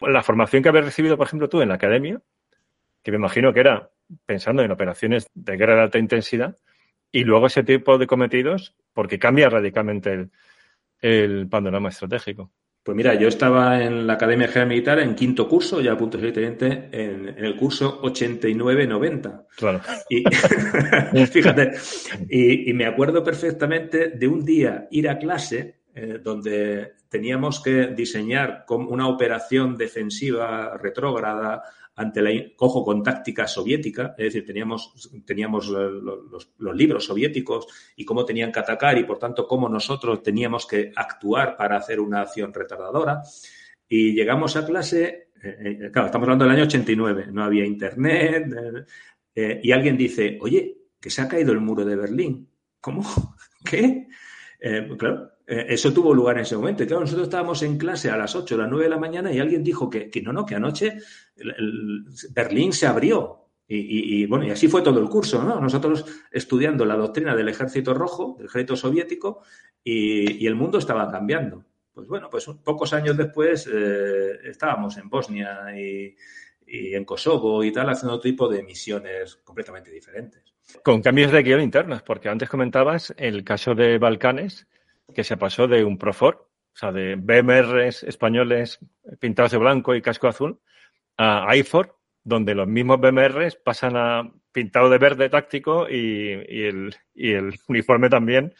La 0.00 0.22
formación 0.22 0.62
que 0.62 0.68
habías 0.68 0.84
recibido, 0.84 1.16
por 1.16 1.26
ejemplo, 1.26 1.48
tú 1.48 1.60
en 1.60 1.70
la 1.70 1.74
academia, 1.74 2.22
que 3.02 3.10
me 3.10 3.16
imagino 3.16 3.52
que 3.52 3.58
era 3.58 3.90
pensando 4.26 4.62
en 4.62 4.70
operaciones 4.70 5.26
de 5.34 5.56
guerra 5.56 5.76
de 5.76 5.82
alta 5.82 5.98
intensidad, 5.98 6.56
y 7.10 7.24
luego 7.24 7.46
ese 7.46 7.62
tipo 7.62 7.98
de 7.98 8.06
cometidos, 8.06 8.74
porque 8.92 9.18
cambia 9.18 9.48
radicalmente 9.48 10.28
el 11.00 11.48
panorama 11.48 11.88
estratégico. 11.88 12.50
Pues 12.82 12.96
mira, 12.96 13.14
yo 13.14 13.28
estaba 13.28 13.82
en 13.82 14.06
la 14.06 14.14
Academia 14.14 14.48
General 14.48 14.68
Militar 14.68 14.98
en 15.00 15.14
quinto 15.14 15.46
curso, 15.46 15.80
ya 15.80 15.92
a 15.92 15.98
punto 15.98 16.16
de 16.16 16.24
ser 16.24 16.32
teniente, 16.32 16.88
en, 16.90 17.28
el 17.36 17.54
curso 17.54 18.00
89-90. 18.00 19.46
Claro. 19.56 19.80
Y, 20.08 20.24
fíjate, 21.26 21.72
y, 22.30 22.72
me 22.72 22.86
acuerdo 22.86 23.22
perfectamente 23.22 24.08
de 24.08 24.26
un 24.26 24.42
día 24.42 24.88
ir 24.90 25.08
a 25.08 25.18
clase 25.18 25.80
eh, 25.94 26.18
donde 26.22 26.94
teníamos 27.10 27.62
que 27.62 27.88
diseñar 27.88 28.64
una 28.68 29.08
operación 29.08 29.76
defensiva 29.76 30.76
retrógrada 30.78 31.62
ante 31.98 32.22
la 32.22 32.30
cojo 32.54 32.84
con 32.84 33.02
táctica 33.02 33.48
soviética, 33.48 34.14
es 34.16 34.26
decir, 34.26 34.46
teníamos, 34.46 35.10
teníamos 35.26 35.66
los, 35.66 36.52
libros 36.74 37.04
soviéticos 37.04 37.66
y 37.96 38.04
cómo 38.04 38.24
tenían 38.24 38.52
que 38.52 38.60
atacar 38.60 38.96
y 38.98 39.04
por 39.04 39.18
tanto 39.18 39.48
cómo 39.48 39.68
nosotros 39.68 40.22
teníamos 40.22 40.64
que 40.64 40.92
actuar 40.94 41.56
para 41.56 41.76
hacer 41.76 41.98
una 41.98 42.20
acción 42.20 42.54
retardadora. 42.54 43.20
Y 43.88 44.12
llegamos 44.12 44.54
a 44.54 44.64
clase, 44.64 45.30
eh, 45.42 45.56
eh, 45.60 45.90
claro, 45.92 46.06
estamos 46.06 46.26
hablando 46.26 46.44
del 46.44 46.54
año 46.54 46.64
89, 46.64 47.26
no 47.32 47.42
había 47.42 47.64
internet, 47.64 48.46
eh, 49.34 49.60
y 49.60 49.72
alguien 49.72 49.96
dice, 49.96 50.38
oye, 50.40 50.76
que 51.00 51.10
se 51.10 51.22
ha 51.22 51.28
caído 51.28 51.52
el 51.52 51.60
muro 51.60 51.84
de 51.84 51.96
Berlín. 51.96 52.48
¿Cómo? 52.80 53.02
¿Qué? 53.64 54.06
claro, 54.96 55.32
eso 55.48 55.92
tuvo 55.94 56.12
lugar 56.12 56.36
en 56.36 56.42
ese 56.42 56.56
momento. 56.56 56.82
Y 56.82 56.86
nosotros 56.86 57.22
estábamos 57.24 57.62
en 57.62 57.78
clase 57.78 58.10
a 58.10 58.16
las 58.16 58.36
8, 58.36 58.54
a 58.54 58.58
las 58.58 58.68
9 58.68 58.84
de 58.84 58.90
la 58.90 58.98
mañana 58.98 59.32
y 59.32 59.38
alguien 59.38 59.64
dijo 59.64 59.88
que, 59.88 60.10
no, 60.22 60.32
no, 60.32 60.44
que 60.44 60.54
anoche 60.54 60.98
Berlín 62.30 62.72
se 62.72 62.86
abrió. 62.86 63.44
Y, 63.70 64.24
bueno, 64.26 64.46
y 64.46 64.50
así 64.50 64.66
fue 64.66 64.80
todo 64.80 64.98
el 64.98 65.10
curso, 65.10 65.42
¿no? 65.42 65.60
Nosotros 65.60 66.04
estudiando 66.30 66.86
la 66.86 66.96
doctrina 66.96 67.36
del 67.36 67.50
ejército 67.50 67.92
rojo, 67.92 68.34
del 68.38 68.46
ejército 68.46 68.76
soviético, 68.76 69.42
y, 69.84 70.46
el 70.46 70.54
mundo 70.54 70.78
estaba 70.78 71.10
cambiando. 71.10 71.64
Pues 71.92 72.06
bueno, 72.06 72.28
pues 72.30 72.46
pocos 72.64 72.92
años 72.92 73.16
después 73.16 73.68
eh, 73.70 74.38
estábamos 74.44 74.96
en 74.96 75.08
Bosnia 75.10 75.66
y, 75.76 76.14
y 76.66 76.94
en 76.94 77.04
Kosovo 77.04 77.64
y 77.64 77.72
tal, 77.72 77.88
haciendo 77.88 78.14
otro 78.14 78.30
tipo 78.30 78.48
de 78.48 78.62
misiones 78.62 79.36
completamente 79.36 79.90
diferentes. 79.90 80.42
Con 80.82 81.02
cambios 81.02 81.32
de 81.32 81.42
guion 81.42 81.60
internos, 81.60 82.02
porque 82.02 82.28
antes 82.28 82.48
comentabas 82.48 83.14
el 83.16 83.44
caso 83.44 83.74
de 83.74 83.98
Balcanes, 83.98 84.66
que 85.14 85.24
se 85.24 85.36
pasó 85.36 85.66
de 85.66 85.84
un 85.84 85.98
Profor, 85.98 86.48
o 86.74 86.76
sea, 86.76 86.92
de 86.92 87.16
BMRs 87.16 88.02
españoles 88.04 88.78
pintados 89.18 89.52
de 89.52 89.58
blanco 89.58 89.94
y 89.94 90.02
casco 90.02 90.28
azul, 90.28 90.60
a 91.16 91.54
IFOR, 91.56 91.96
donde 92.22 92.54
los 92.54 92.68
mismos 92.68 93.00
BMRs 93.00 93.56
pasan 93.56 93.96
a 93.96 94.30
pintado 94.52 94.90
de 94.90 94.98
verde 94.98 95.28
táctico 95.28 95.88
y, 95.88 96.32
el, 96.32 96.94
uniforme 97.68 98.08
también 98.08 98.54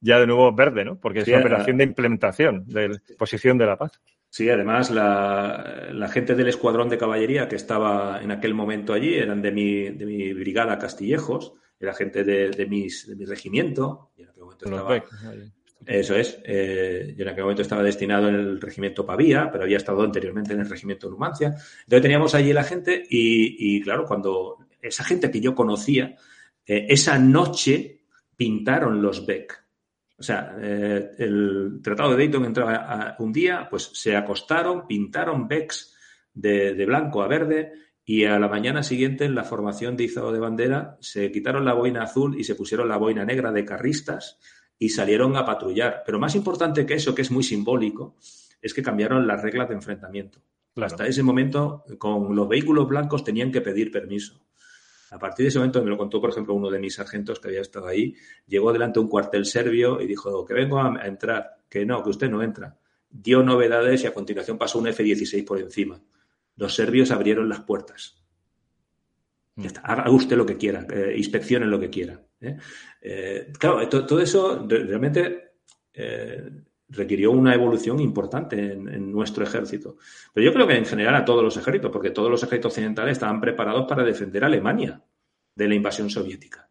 ya 0.00 0.18
de 0.18 0.26
nuevo 0.26 0.52
verde, 0.52 0.84
¿no? 0.84 1.00
Porque 1.00 1.20
es 1.20 1.28
una 1.28 1.38
operación 1.38 1.78
de 1.78 1.84
implementación, 1.84 2.64
de 2.66 3.00
posición 3.18 3.58
de 3.58 3.66
la 3.66 3.76
paz. 3.76 4.00
Sí, 4.28 4.50
además 4.50 4.90
la, 4.90 6.08
gente 6.12 6.34
del 6.34 6.48
escuadrón 6.48 6.88
de 6.88 6.98
caballería 6.98 7.48
que 7.48 7.56
estaba 7.56 8.20
en 8.20 8.32
aquel 8.32 8.52
momento 8.52 8.92
allí 8.92 9.14
eran 9.14 9.40
de 9.42 9.52
mi, 9.52 9.90
de 9.90 10.06
mi 10.06 10.32
brigada 10.32 10.78
Castillejos, 10.78 11.54
era 11.78 11.94
gente 11.94 12.24
de, 12.24 12.66
mis, 12.66 13.06
de 13.06 13.16
mi 13.16 13.24
regimiento. 13.24 14.10
Y 14.16 14.22
en 14.22 14.30
aquel 14.30 14.42
momento 14.42 14.64
estaba, 14.64 15.04
eso 15.86 16.16
es. 16.16 16.38
Eh, 16.44 17.14
yo 17.16 17.22
en 17.22 17.28
aquel 17.28 17.44
momento 17.44 17.62
estaba 17.62 17.82
destinado 17.82 18.28
en 18.28 18.36
el 18.36 18.60
regimiento 18.60 19.04
Pavía, 19.04 19.50
pero 19.50 19.64
había 19.64 19.76
estado 19.76 20.02
anteriormente 20.02 20.52
en 20.52 20.60
el 20.60 20.70
regimiento 20.70 21.10
Numancia. 21.10 21.48
Entonces 21.48 22.02
teníamos 22.02 22.34
allí 22.34 22.52
la 22.52 22.64
gente 22.64 23.02
y, 23.08 23.80
claro, 23.82 24.04
cuando 24.06 24.58
esa 24.80 25.04
gente 25.04 25.30
que 25.30 25.40
yo 25.40 25.54
conocía, 25.54 26.16
eh, 26.66 26.86
esa 26.88 27.18
noche 27.18 28.00
pintaron 28.36 29.02
los 29.02 29.26
Beck. 29.26 29.64
O 30.16 30.22
sea, 30.22 30.56
eh, 30.60 31.10
el 31.18 31.80
Tratado 31.82 32.10
de 32.10 32.18
Dayton 32.18 32.44
entraba 32.44 33.16
un 33.18 33.32
día, 33.32 33.66
pues 33.68 33.90
se 33.94 34.16
acostaron, 34.16 34.86
pintaron 34.86 35.48
becks 35.48 35.94
de, 36.32 36.72
blanco 36.86 37.22
a 37.22 37.28
verde 37.28 37.72
y 38.04 38.24
a 38.24 38.38
la 38.38 38.48
mañana 38.48 38.82
siguiente 38.82 39.24
en 39.24 39.34
la 39.34 39.44
formación 39.44 39.96
de 39.96 40.04
izado 40.04 40.32
de 40.32 40.38
bandera 40.38 40.98
se 41.00 41.32
quitaron 41.32 41.64
la 41.64 41.74
boina 41.74 42.02
azul 42.02 42.38
y 42.38 42.44
se 42.44 42.54
pusieron 42.54 42.88
la 42.88 42.96
boina 42.96 43.24
negra 43.24 43.50
de 43.50 43.64
carristas 43.64 44.38
y 44.78 44.88
salieron 44.88 45.36
a 45.36 45.44
patrullar. 45.44 46.02
Pero 46.04 46.18
más 46.18 46.34
importante 46.34 46.86
que 46.86 46.94
eso, 46.94 47.14
que 47.14 47.22
es 47.22 47.30
muy 47.30 47.42
simbólico, 47.42 48.16
es 48.60 48.74
que 48.74 48.82
cambiaron 48.82 49.26
las 49.26 49.42
reglas 49.42 49.68
de 49.68 49.74
enfrentamiento. 49.74 50.40
Hasta 50.76 51.06
ese 51.06 51.22
momento, 51.22 51.84
con 51.98 52.34
los 52.34 52.48
vehículos 52.48 52.88
blancos 52.88 53.22
tenían 53.22 53.52
que 53.52 53.60
pedir 53.60 53.90
permiso. 53.92 54.44
A 55.10 55.18
partir 55.18 55.44
de 55.44 55.48
ese 55.48 55.58
momento, 55.58 55.82
me 55.82 55.90
lo 55.90 55.96
contó, 55.96 56.20
por 56.20 56.30
ejemplo, 56.30 56.54
uno 56.54 56.70
de 56.70 56.80
mis 56.80 56.94
sargentos 56.94 57.38
que 57.38 57.48
había 57.48 57.60
estado 57.60 57.86
ahí, 57.86 58.16
llegó 58.46 58.72
delante 58.72 58.98
de 58.98 59.04
un 59.04 59.08
cuartel 59.08 59.46
serbio 59.46 60.00
y 60.00 60.06
dijo 60.06 60.44
que 60.44 60.54
vengo 60.54 60.80
a, 60.80 61.06
entrar, 61.06 61.58
que 61.68 61.86
no, 61.86 62.02
que 62.02 62.10
usted 62.10 62.28
no 62.28 62.42
entra. 62.42 62.76
Dio 63.08 63.42
novedades 63.44 64.02
y 64.02 64.06
a 64.08 64.14
continuación 64.14 64.58
pasó 64.58 64.80
un 64.80 64.88
F-16 64.88 65.44
por 65.44 65.60
encima. 65.60 66.02
Los 66.56 66.74
serbios 66.74 67.12
abrieron 67.12 67.48
las 67.48 67.60
puertas. 67.60 68.24
Mm. 69.54 69.66
Haga 69.84 70.10
usted 70.10 70.36
lo 70.36 70.46
que 70.46 70.56
quiera, 70.56 70.84
eh, 70.90 71.14
inspeccione 71.16 71.66
lo 71.66 71.78
que 71.78 71.90
quiera. 71.90 72.20
¿Eh? 72.44 72.56
Eh, 73.00 73.52
claro, 73.58 73.88
todo 73.88 74.20
eso 74.20 74.66
realmente 74.68 75.52
requirió 76.88 77.30
una 77.30 77.54
evolución 77.54 78.00
importante 78.00 78.72
en, 78.72 79.10
nuestro 79.10 79.44
ejército. 79.44 79.96
Pero 80.32 80.44
yo 80.46 80.52
creo 80.52 80.66
que 80.66 80.76
en 80.76 80.86
general 80.86 81.14
a 81.14 81.24
todos 81.24 81.42
los 81.42 81.56
ejércitos, 81.56 81.90
porque 81.90 82.10
todos 82.10 82.30
los 82.30 82.42
ejércitos 82.42 82.72
occidentales 82.72 83.12
estaban 83.12 83.40
preparados 83.40 83.86
para 83.86 84.04
defender 84.04 84.44
a 84.44 84.46
Alemania 84.46 85.02
de 85.54 85.68
la 85.68 85.74
invasión 85.74 86.10
soviética. 86.10 86.68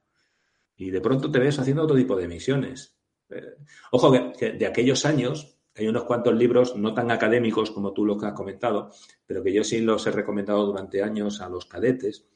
Y 0.76 0.90
de 0.90 1.02
pronto 1.02 1.32
te 1.32 1.40
ves 1.40 1.60
haciendo 1.60 1.84
otro 1.84 1.96
tipo 1.96 2.16
de 2.16 2.28
misiones. 2.28 2.98
Eh, 3.30 3.56
ojo, 3.92 4.34
que, 4.34 4.54
de 4.54 4.66
aquellos 4.66 5.06
años 5.06 5.58
hay 5.76 5.88
unos 5.88 6.04
cuantos 6.04 6.36
libros 6.36 6.76
no 6.76 6.94
tan 6.94 7.10
académicos 7.10 7.72
como 7.72 7.94
tú 7.94 8.06
lo 8.06 8.18
que 8.18 8.28
has 8.28 8.34
comentado, 8.34 8.92
pero 9.26 9.44
que 9.44 9.54
yo 9.54 9.64
sí 9.64 9.82
los 9.82 10.06
he 10.06 10.12
recomendado 10.12 10.66
durante 10.66 11.02
años 11.02 11.42
a 11.42 11.50
los 11.50 11.66
cadetes. 11.66 12.28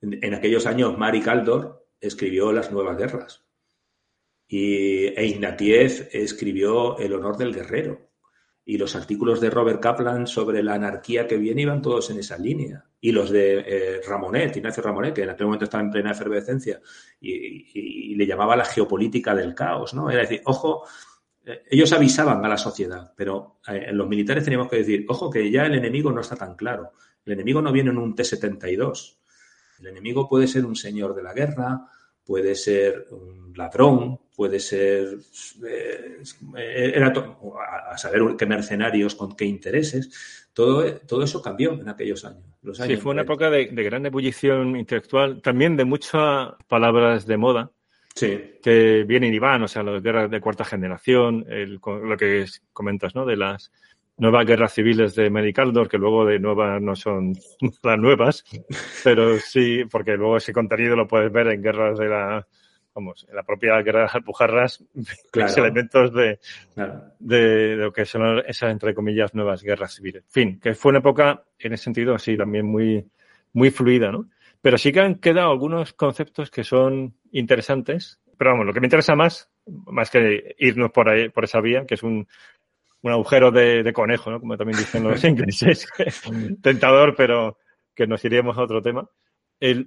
En, 0.00 0.22
en 0.22 0.34
aquellos 0.34 0.66
años, 0.66 0.96
Mari 0.98 1.20
Caldor 1.20 1.85
escribió 2.00 2.52
Las 2.52 2.70
Nuevas 2.70 2.96
Guerras 2.96 3.46
y, 4.48 5.06
e 5.06 5.26
Ignatieff 5.26 6.14
escribió 6.14 6.98
El 6.98 7.14
honor 7.14 7.36
del 7.36 7.54
guerrero. 7.54 8.06
Y 8.68 8.78
los 8.78 8.96
artículos 8.96 9.40
de 9.40 9.48
Robert 9.48 9.80
Kaplan 9.80 10.26
sobre 10.26 10.60
la 10.60 10.74
anarquía 10.74 11.28
que 11.28 11.36
viene 11.36 11.62
iban 11.62 11.80
todos 11.80 12.10
en 12.10 12.18
esa 12.18 12.36
línea. 12.36 12.84
Y 13.00 13.12
los 13.12 13.30
de 13.30 13.60
eh, 13.60 14.00
Ramonet, 14.04 14.56
Ignacio 14.56 14.82
Ramonet, 14.82 15.14
que 15.14 15.22
en 15.22 15.30
aquel 15.30 15.46
momento 15.46 15.66
estaba 15.66 15.84
en 15.84 15.90
plena 15.90 16.10
efervescencia 16.10 16.80
y, 17.20 18.16
le 18.16 18.26
llamaba 18.26 18.56
la 18.56 18.64
geopolítica 18.64 19.34
del 19.34 19.54
caos, 19.54 19.92
¿no? 19.94 20.10
Era 20.10 20.22
decir, 20.22 20.40
ojo, 20.46 20.84
eh, 21.44 21.62
ellos 21.70 21.92
avisaban 21.92 22.44
a 22.44 22.48
la 22.48 22.56
sociedad, 22.56 23.12
pero 23.14 23.60
eh, 23.68 23.92
los 23.92 24.08
militares 24.08 24.42
teníamos 24.42 24.68
que 24.68 24.78
decir, 24.78 25.04
ojo, 25.08 25.30
que 25.30 25.48
ya 25.50 25.66
el 25.66 25.74
enemigo 25.74 26.10
no 26.10 26.22
está 26.22 26.34
tan 26.34 26.56
claro. 26.56 26.92
El 27.24 27.34
enemigo 27.34 27.62
no 27.62 27.70
viene 27.70 27.90
en 27.90 27.98
un 27.98 28.16
T-72. 28.16 29.18
El 29.80 29.88
enemigo 29.88 30.28
puede 30.28 30.46
ser 30.46 30.64
un 30.64 30.76
señor 30.76 31.14
de 31.14 31.22
la 31.22 31.32
guerra, 31.32 31.88
puede 32.24 32.54
ser 32.54 33.06
un 33.10 33.52
ladrón, 33.56 34.18
puede 34.34 34.60
ser 34.60 35.18
eh, 35.66 36.22
era 36.94 37.12
a 37.90 37.96
saber 37.96 38.22
qué 38.36 38.46
mercenarios, 38.46 39.14
con 39.14 39.36
qué 39.36 39.44
intereses. 39.44 40.48
Todo, 40.52 40.96
todo 41.00 41.22
eso 41.22 41.40
cambió 41.40 41.72
en 41.72 41.88
aquellos 41.88 42.24
años. 42.24 42.44
sí, 42.72 42.96
fue 42.96 43.12
una 43.12 43.22
época 43.22 43.50
de, 43.50 43.66
gran 43.66 44.04
ebullición 44.06 44.76
intelectual, 44.76 45.40
también 45.40 45.76
de 45.76 45.84
muchas 45.84 46.50
palabras 46.66 47.26
de 47.26 47.36
moda. 47.36 47.70
que 48.14 49.04
vienen 49.06 49.34
y 49.34 49.38
van, 49.38 49.62
o 49.62 49.68
sea, 49.68 49.82
las 49.82 50.02
guerras 50.02 50.30
de 50.30 50.40
cuarta 50.40 50.64
generación, 50.64 51.46
lo 51.48 52.16
que 52.16 52.46
comentas, 52.72 53.14
¿no? 53.14 53.26
De 53.26 53.36
las 53.36 53.70
nuevas 54.18 54.46
guerras 54.46 54.72
civiles 54.72 55.14
de 55.14 55.30
Medicaldor, 55.30 55.88
que 55.88 55.98
luego 55.98 56.24
de 56.24 56.38
nuevas 56.38 56.80
no 56.80 56.96
son 56.96 57.34
las 57.82 57.98
nuevas, 57.98 58.44
pero 59.04 59.38
sí, 59.38 59.84
porque 59.90 60.16
luego 60.16 60.36
ese 60.36 60.52
contenido 60.52 60.96
lo 60.96 61.06
puedes 61.06 61.30
ver 61.32 61.48
en 61.48 61.62
guerras 61.62 61.98
de 61.98 62.08
la, 62.08 62.46
vamos, 62.94 63.26
en 63.28 63.36
la 63.36 63.42
propia 63.42 63.80
guerra 63.82 64.00
de 64.00 64.04
las 64.06 64.14
Alpujarras, 64.14 64.84
elementos 65.56 66.12
de, 66.14 66.38
de, 67.18 67.76
lo 67.76 67.92
que 67.92 68.06
son 68.06 68.42
esas, 68.46 68.72
entre 68.72 68.94
comillas, 68.94 69.34
nuevas 69.34 69.62
guerras 69.62 69.94
civiles. 69.94 70.24
En 70.24 70.30
fin, 70.30 70.60
que 70.60 70.74
fue 70.74 70.90
una 70.90 71.00
época, 71.00 71.44
en 71.58 71.74
ese 71.74 71.84
sentido, 71.84 72.14
así 72.14 72.36
también 72.36 72.66
muy, 72.66 73.06
muy 73.52 73.70
fluida, 73.70 74.10
¿no? 74.10 74.28
Pero 74.62 74.78
sí 74.78 74.92
que 74.92 75.00
han 75.00 75.16
quedado 75.16 75.50
algunos 75.50 75.92
conceptos 75.92 76.50
que 76.50 76.64
son 76.64 77.14
interesantes. 77.30 78.18
Pero 78.38 78.50
vamos, 78.50 78.66
lo 78.66 78.72
que 78.72 78.80
me 78.80 78.86
interesa 78.86 79.14
más, 79.14 79.50
más 79.66 80.10
que 80.10 80.56
irnos 80.58 80.90
por 80.90 81.08
ahí, 81.08 81.28
por 81.28 81.44
esa 81.44 81.60
vía, 81.60 81.86
que 81.86 81.94
es 81.94 82.02
un 82.02 82.26
un 83.02 83.12
agujero 83.12 83.50
de, 83.50 83.92
conejo, 83.92 84.30
¿no? 84.30 84.40
Como 84.40 84.56
también 84.56 84.78
dicen 84.78 85.04
los 85.04 85.22
ingleses. 85.24 85.88
Tentador, 86.60 87.14
pero 87.16 87.58
que 87.94 88.06
nos 88.06 88.24
iríamos 88.24 88.58
a 88.58 88.62
otro 88.62 88.82
tema. 88.82 89.08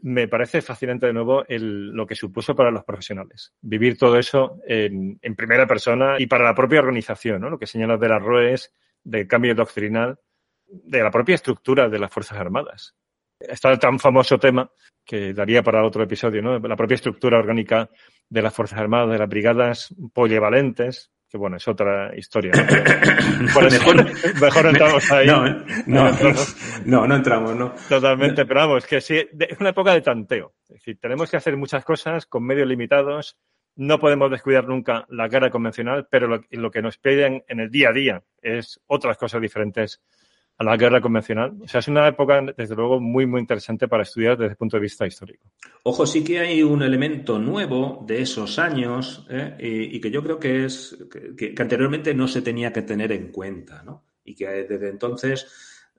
me 0.02 0.28
parece 0.28 0.62
fascinante 0.62 1.08
de 1.08 1.14
nuevo 1.14 1.44
lo 1.48 2.06
que 2.06 2.16
supuso 2.16 2.56
para 2.56 2.72
los 2.72 2.84
profesionales. 2.84 3.54
Vivir 3.62 3.98
todo 3.98 4.18
eso 4.18 4.60
en, 4.66 5.20
primera 5.36 5.68
persona 5.68 6.16
y 6.18 6.28
para 6.28 6.44
la 6.44 6.56
propia 6.56 6.80
organización, 6.80 7.42
¿no? 7.42 7.50
Lo 7.50 7.60
que 7.60 7.68
señalas 7.68 8.00
de 8.00 8.10
las 8.10 8.22
ROES, 8.22 8.74
del 9.04 9.28
cambio 9.28 9.56
doctrinal, 9.56 10.18
de 10.66 11.04
la 11.04 11.12
propia 11.12 11.36
estructura 11.36 11.90
de 11.90 12.00
las 12.00 12.12
Fuerzas 12.12 12.38
Armadas. 12.38 12.96
Está 13.40 13.72
el 13.72 13.80
tan 13.80 14.00
famoso 14.00 14.38
tema 14.38 14.70
que 15.06 15.34
daría 15.34 15.64
para 15.64 15.86
otro 15.86 16.04
episodio, 16.04 16.42
¿no? 16.42 16.60
La 16.60 16.76
propia 16.76 16.96
estructura 16.96 17.40
orgánica 17.40 17.90
de 18.30 18.42
las 18.42 18.54
Fuerzas 18.54 18.80
Armadas, 18.80 19.12
de 19.12 19.18
las 19.18 19.30
brigadas 19.30 19.96
polivalentes, 20.14 21.12
que 21.30 21.38
bueno, 21.38 21.58
es 21.58 21.68
otra 21.68 22.16
historia. 22.18 22.52
Por 23.54 23.66
eso 23.66 23.94
mejor, 24.42 24.66
entramos 24.66 25.12
ahí. 25.12 25.28
No, 25.28 25.46
no, 25.86 26.12
no, 26.86 27.08
no, 27.08 27.16
entramos, 27.16 27.56
¿no? 27.56 27.74
Totalmente, 27.88 28.46
pero 28.46 28.62
vamos, 28.62 28.86
que 28.88 29.00
sí, 29.00 29.18
es 29.18 29.60
una 29.60 29.70
época 29.70 29.94
de 29.94 30.02
tanteo. 30.02 30.54
Es 30.64 30.76
decir, 30.76 30.98
tenemos 31.00 31.30
que 31.30 31.38
hacer 31.38 31.56
muchas 31.56 31.86
cosas 31.86 32.26
con 32.26 32.44
medios 32.44 32.68
limitados. 32.68 33.38
No 33.76 34.00
podemos 34.00 34.32
descuidar 34.32 34.68
nunca 34.68 35.06
la 35.10 35.28
guerra 35.28 35.52
convencional, 35.52 36.08
pero 36.10 36.28
lo, 36.28 36.42
lo 36.50 36.72
que 36.72 36.82
nos 36.82 36.98
piden 36.98 37.44
en 37.48 37.60
el 37.60 37.70
día 37.70 37.90
a 37.90 37.94
día 37.94 38.24
es 38.42 38.82
otras 38.88 39.18
cosas 39.18 39.42
diferentes 39.42 40.02
a 40.60 40.64
la 40.65 40.76
guerra 40.76 40.99
convencional. 40.99 41.56
O 41.61 41.68
sea, 41.68 41.80
es 41.80 41.88
una 41.88 42.06
época, 42.07 42.41
desde 42.56 42.76
luego, 42.76 42.99
muy, 42.99 43.26
muy 43.26 43.40
interesante 43.40 43.88
para 43.88 44.03
estudiar 44.03 44.38
desde 44.38 44.52
el 44.52 44.57
punto 44.57 44.76
de 44.76 44.81
vista 44.81 45.07
histórico. 45.07 45.45
Ojo, 45.84 46.06
sí 46.06 46.22
que 46.22 46.40
hay 46.40 46.61
un 46.61 46.84
elemento 46.84 47.40
nuevo 47.40 48.03
de 48.06 48.22
esos 48.22 48.60
años 48.60 49.26
¿eh? 49.30 49.56
y, 49.57 50.02
que 50.02 50.11
yo 50.11 50.22
creo 50.22 50.38
que 50.38 50.65
es 50.65 50.98
que, 51.38 51.56
anteriormente 51.57 52.14
no 52.14 52.27
se 52.27 52.41
tenía 52.41 52.73
que 52.73 52.81
tener 52.81 53.14
en 53.14 53.31
cuenta, 53.31 53.84
¿no? 53.84 54.03
Y 54.26 54.36
que 54.36 54.48
desde 54.48 54.90
entonces 54.90 55.48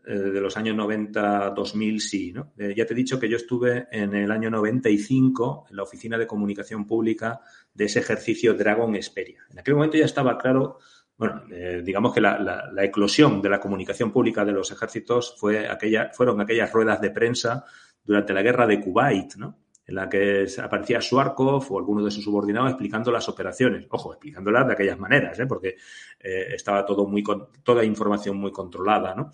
eh, 0.06 0.12
de 0.12 0.40
los 0.42 0.54
años 0.58 0.76
90, 0.76 1.50
2000, 1.50 2.00
sí. 2.00 2.32
¿no? 2.32 2.52
Eh, 2.58 2.74
ya 2.76 2.84
te 2.84 2.92
he 2.92 2.96
dicho 2.96 3.18
que 3.18 3.30
yo 3.30 3.38
estuve 3.38 3.88
en 3.90 4.14
el 4.14 4.30
año 4.30 4.50
95 4.50 5.68
en 5.70 5.76
la 5.76 5.82
Oficina 5.82 6.18
de 6.18 6.26
Comunicación 6.26 6.86
Pública 6.86 7.40
de 7.72 7.86
ese 7.86 8.00
ejercicio 8.00 8.52
Dragon 8.52 8.94
Esperia. 8.94 9.42
En 9.50 9.58
aquel 9.58 9.74
momento 9.74 9.96
ya 9.96 10.04
estaba 10.04 10.36
claro, 10.36 10.78
bueno, 11.20 11.42
eh, 11.51 11.82
digamos 11.84 12.14
que 12.14 12.20
la, 12.22 12.38
la, 12.72 12.82
eclosión 12.82 13.42
de 13.42 13.51
la 13.51 13.60
comunicación 13.60 14.10
pública 14.10 14.42
de 14.42 14.52
los 14.52 14.70
ejércitos 14.70 15.36
fue 15.38 15.68
aquella, 15.68 16.09
fueron 16.14 16.40
aquellas 16.40 16.72
ruedas 16.72 16.98
de 16.98 17.10
prensa 17.10 17.62
durante 18.02 18.32
la 18.32 18.40
guerra 18.40 18.66
de 18.66 18.80
Kuwait, 18.80 19.34
¿no? 19.36 19.59
en 19.84 19.97
la 19.97 20.09
que 20.09 20.47
aparecía 20.62 21.02
Suarkov 21.02 21.70
o 21.70 21.78
alguno 21.78 22.02
de 22.02 22.10
sus 22.10 22.24
subordinados 22.24 22.70
explicando 22.70 23.12
las 23.12 23.28
operaciones. 23.28 23.86
Ojo, 23.90 24.14
explicándolas 24.14 24.66
de 24.66 24.72
aquellas 24.72 24.98
maneras, 24.98 25.38
¿eh? 25.38 25.47
porque 25.47 25.76
eh, 26.18 26.55
estaba 26.55 26.86
todo 26.86 27.06
muy 27.06 27.22
toda 27.62 27.84
información 27.84 28.38
muy 28.38 28.51
controlada, 28.51 29.14
¿no? 29.14 29.30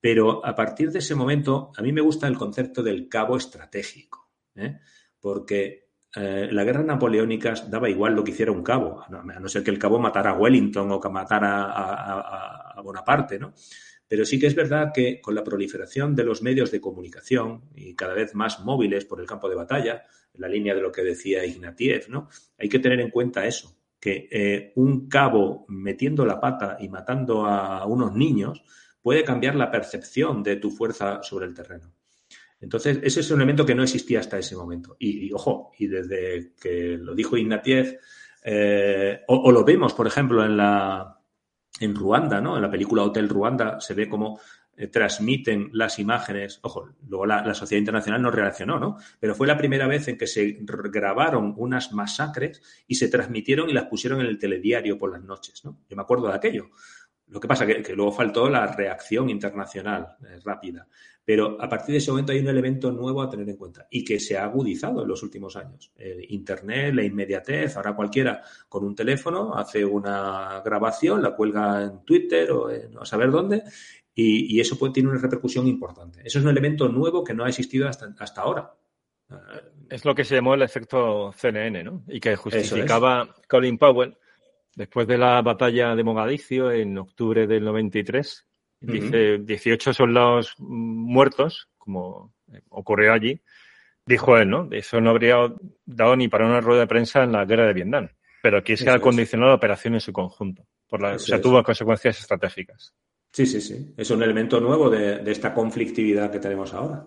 Pero 0.00 0.44
a 0.44 0.52
partir 0.56 0.90
de 0.90 0.98
ese 0.98 1.14
momento, 1.14 1.70
a 1.76 1.82
mí 1.82 1.92
me 1.92 2.00
gusta 2.00 2.26
el 2.26 2.36
concepto 2.36 2.82
del 2.82 3.08
cabo 3.08 3.36
estratégico, 3.36 4.32
porque 5.20 5.89
eh, 6.16 6.48
la 6.50 6.64
guerra 6.64 6.82
napoleónica 6.82 7.54
daba 7.68 7.88
igual 7.88 8.14
lo 8.14 8.24
que 8.24 8.32
hiciera 8.32 8.50
un 8.50 8.64
cabo, 8.64 9.00
a 9.02 9.08
no, 9.08 9.48
ser 9.48 9.62
que 9.62 9.70
el 9.70 9.78
cabo 9.78 9.98
matara 9.98 10.30
a 10.30 10.38
Wellington 10.38 10.90
o 10.90 11.00
que 11.00 11.08
matara 11.08 11.70
a, 11.70 12.82
Bonaparte, 12.82 13.38
¿no? 13.38 13.52
Pero 14.08 14.24
sí 14.24 14.40
que 14.40 14.46
es 14.46 14.54
verdad 14.54 14.90
que 14.92 15.20
con 15.20 15.34
la 15.34 15.44
proliferación 15.44 16.16
de 16.16 16.24
los 16.24 16.42
medios 16.42 16.70
de 16.70 16.80
comunicación 16.80 17.64
y 17.74 17.94
cada 17.94 18.14
vez 18.14 18.34
más 18.34 18.60
móviles 18.60 19.04
por 19.04 19.20
el 19.20 19.26
campo 19.26 19.50
de 19.50 19.54
batalla, 19.54 20.04
en 20.32 20.40
la 20.40 20.48
línea 20.48 20.74
de 20.74 20.80
lo 20.80 20.90
que 20.90 21.02
decía 21.02 21.44
Ignatieff, 21.44 22.08
¿no? 22.08 22.28
Hay 22.58 22.70
que 22.70 22.78
tener 22.78 23.00
en 23.00 23.10
cuenta 23.10 23.46
eso, 23.46 23.76
que 24.00 24.28
eh, 24.30 24.72
un 24.76 25.08
cabo 25.08 25.66
metiendo 25.68 26.24
la 26.24 26.40
pata 26.40 26.78
y 26.80 26.88
matando 26.88 27.44
a 27.44 27.84
unos 27.86 28.14
niños 28.14 28.64
puede 29.02 29.24
cambiar 29.24 29.54
la 29.54 29.70
percepción 29.70 30.42
de 30.42 30.56
tu 30.56 30.70
fuerza 30.70 31.22
sobre 31.22 31.46
el 31.46 31.54
terreno. 31.54 31.92
Entonces, 32.60 32.98
ese 33.02 33.20
es 33.20 33.30
un 33.30 33.38
elemento 33.38 33.64
que 33.64 33.74
no 33.74 33.82
existía 33.82 34.20
hasta 34.20 34.38
ese 34.38 34.54
momento. 34.54 34.96
Y, 34.98 35.32
ojo, 35.32 35.72
y 35.78 35.86
desde 35.86 36.52
que 36.60 36.98
lo 36.98 37.14
dijo 37.14 37.36
Ignatieff, 37.36 37.94
eh, 38.44 39.22
o, 39.28 39.50
lo 39.50 39.64
vemos, 39.64 39.94
por 39.94 40.06
ejemplo, 40.06 40.44
en 40.44 40.56
la, 40.56 41.18
en 41.80 41.94
Ruanda, 41.94 42.40
¿no? 42.40 42.56
En 42.56 42.62
la 42.62 42.70
película 42.70 43.02
Hotel 43.02 43.28
Ruanda 43.28 43.80
se 43.80 43.94
ve 43.94 44.08
cómo 44.08 44.40
eh, 44.76 44.88
transmiten 44.88 45.70
las 45.72 45.98
imágenes. 45.98 46.58
Ojo, 46.62 46.90
luego 47.06 47.26
la, 47.26 47.54
sociedad 47.54 47.80
internacional 47.80 48.22
no 48.22 48.30
reaccionó, 48.30 48.78
¿no? 48.78 48.96
Pero 49.18 49.34
fue 49.34 49.46
la 49.46 49.56
primera 49.56 49.86
vez 49.86 50.08
en 50.08 50.18
que 50.18 50.26
se 50.26 50.58
grabaron 50.60 51.54
unas 51.56 51.92
masacres 51.92 52.62
y 52.86 52.94
se 52.94 53.08
transmitieron 53.08 53.68
y 53.70 53.72
las 53.72 53.84
pusieron 53.84 54.20
en 54.20 54.26
el 54.26 54.38
telediario 54.38 54.98
por 54.98 55.12
las 55.12 55.22
noches, 55.22 55.64
¿no? 55.64 55.78
Yo 55.88 55.96
me 55.96 56.02
acuerdo 56.02 56.28
de 56.28 56.34
aquello. 56.34 56.70
Lo 57.26 57.38
que 57.40 57.46
pasa 57.46 57.64
es 57.64 57.86
que, 57.86 57.94
luego 57.94 58.10
faltó 58.10 58.48
la 58.48 58.66
reacción 58.66 59.30
internacional 59.30 60.16
eh, 60.26 60.40
rápida. 60.44 60.88
Pero 61.30 61.56
a 61.60 61.68
partir 61.68 61.92
de 61.92 61.98
ese 61.98 62.10
momento 62.10 62.32
hay 62.32 62.40
un 62.40 62.48
elemento 62.48 62.90
nuevo 62.90 63.22
a 63.22 63.30
tener 63.30 63.48
en 63.48 63.54
cuenta 63.54 63.86
y 63.88 64.02
que 64.04 64.18
se 64.18 64.36
ha 64.36 64.46
agudizado 64.46 65.02
en 65.02 65.06
los 65.06 65.22
últimos 65.22 65.54
años. 65.54 65.92
Internet, 66.28 66.92
la 66.92 67.04
inmediatez, 67.04 67.76
ahora 67.76 67.94
cualquiera 67.94 68.42
con 68.68 68.82
un 68.82 68.96
teléfono 68.96 69.54
hace 69.54 69.84
una 69.84 70.60
grabación, 70.64 71.22
la 71.22 71.36
cuelga 71.36 71.84
en 71.84 72.04
Twitter 72.04 72.50
o 72.50 72.68
en, 72.68 72.98
a 72.98 73.04
saber 73.04 73.30
dónde 73.30 73.62
y, 74.12 74.58
eso 74.58 74.76
puede, 74.76 74.94
tiene 74.94 75.08
una 75.08 75.20
repercusión 75.20 75.68
importante. 75.68 76.20
Eso 76.24 76.40
es 76.40 76.44
un 76.44 76.50
elemento 76.50 76.88
nuevo 76.88 77.22
que 77.22 77.32
no 77.32 77.44
ha 77.44 77.48
existido 77.48 77.86
hasta, 77.86 78.12
hasta 78.18 78.40
ahora. 78.40 78.74
Es 79.88 80.04
lo 80.04 80.16
que 80.16 80.24
se 80.24 80.34
llamó 80.34 80.54
el 80.54 80.62
efecto 80.62 81.32
CNN, 81.32 81.84
¿no? 81.84 82.02
Y 82.08 82.18
que 82.18 82.34
justificaba 82.34 83.36
Colin 83.48 83.78
Powell 83.78 84.16
después 84.74 85.06
de 85.06 85.16
la 85.16 85.40
batalla 85.42 85.94
de 85.94 86.02
Mogadiscio 86.02 86.72
en 86.72 86.98
octubre 86.98 87.46
del 87.46 87.62
93 87.66 88.49
Dice 88.80 89.38
18 89.38 89.92
soldados 89.92 90.54
muertos, 90.58 91.68
como 91.76 92.32
ocurrió 92.70 93.12
allí. 93.12 93.40
Dijo 94.06 94.38
él, 94.38 94.48
¿no? 94.48 94.68
Eso 94.70 95.00
no 95.00 95.10
habría 95.10 95.36
dado 95.84 96.16
ni 96.16 96.28
para 96.28 96.46
una 96.46 96.60
rueda 96.60 96.80
de 96.80 96.86
prensa 96.86 97.22
en 97.22 97.32
la 97.32 97.44
guerra 97.44 97.66
de 97.66 97.74
Vietnam. 97.74 98.08
Pero 98.42 98.58
aquí 98.58 98.76
se 98.76 98.88
ha 98.90 98.98
condicionado 98.98 99.50
la 99.50 99.56
operación 99.56 99.94
en 99.94 100.00
su 100.00 100.12
conjunto. 100.12 100.66
Por 100.88 101.02
la, 101.02 101.14
o 101.14 101.18
sea, 101.18 101.40
tuvo 101.40 101.62
consecuencias 101.62 102.18
estratégicas. 102.18 102.94
Sí, 103.32 103.46
sí, 103.46 103.60
sí. 103.60 103.94
Es 103.96 104.10
un 104.10 104.22
elemento 104.22 104.60
nuevo 104.60 104.90
de, 104.90 105.22
esta 105.30 105.54
conflictividad 105.54 106.32
que 106.32 106.40
tenemos 106.40 106.74
ahora. 106.74 107.06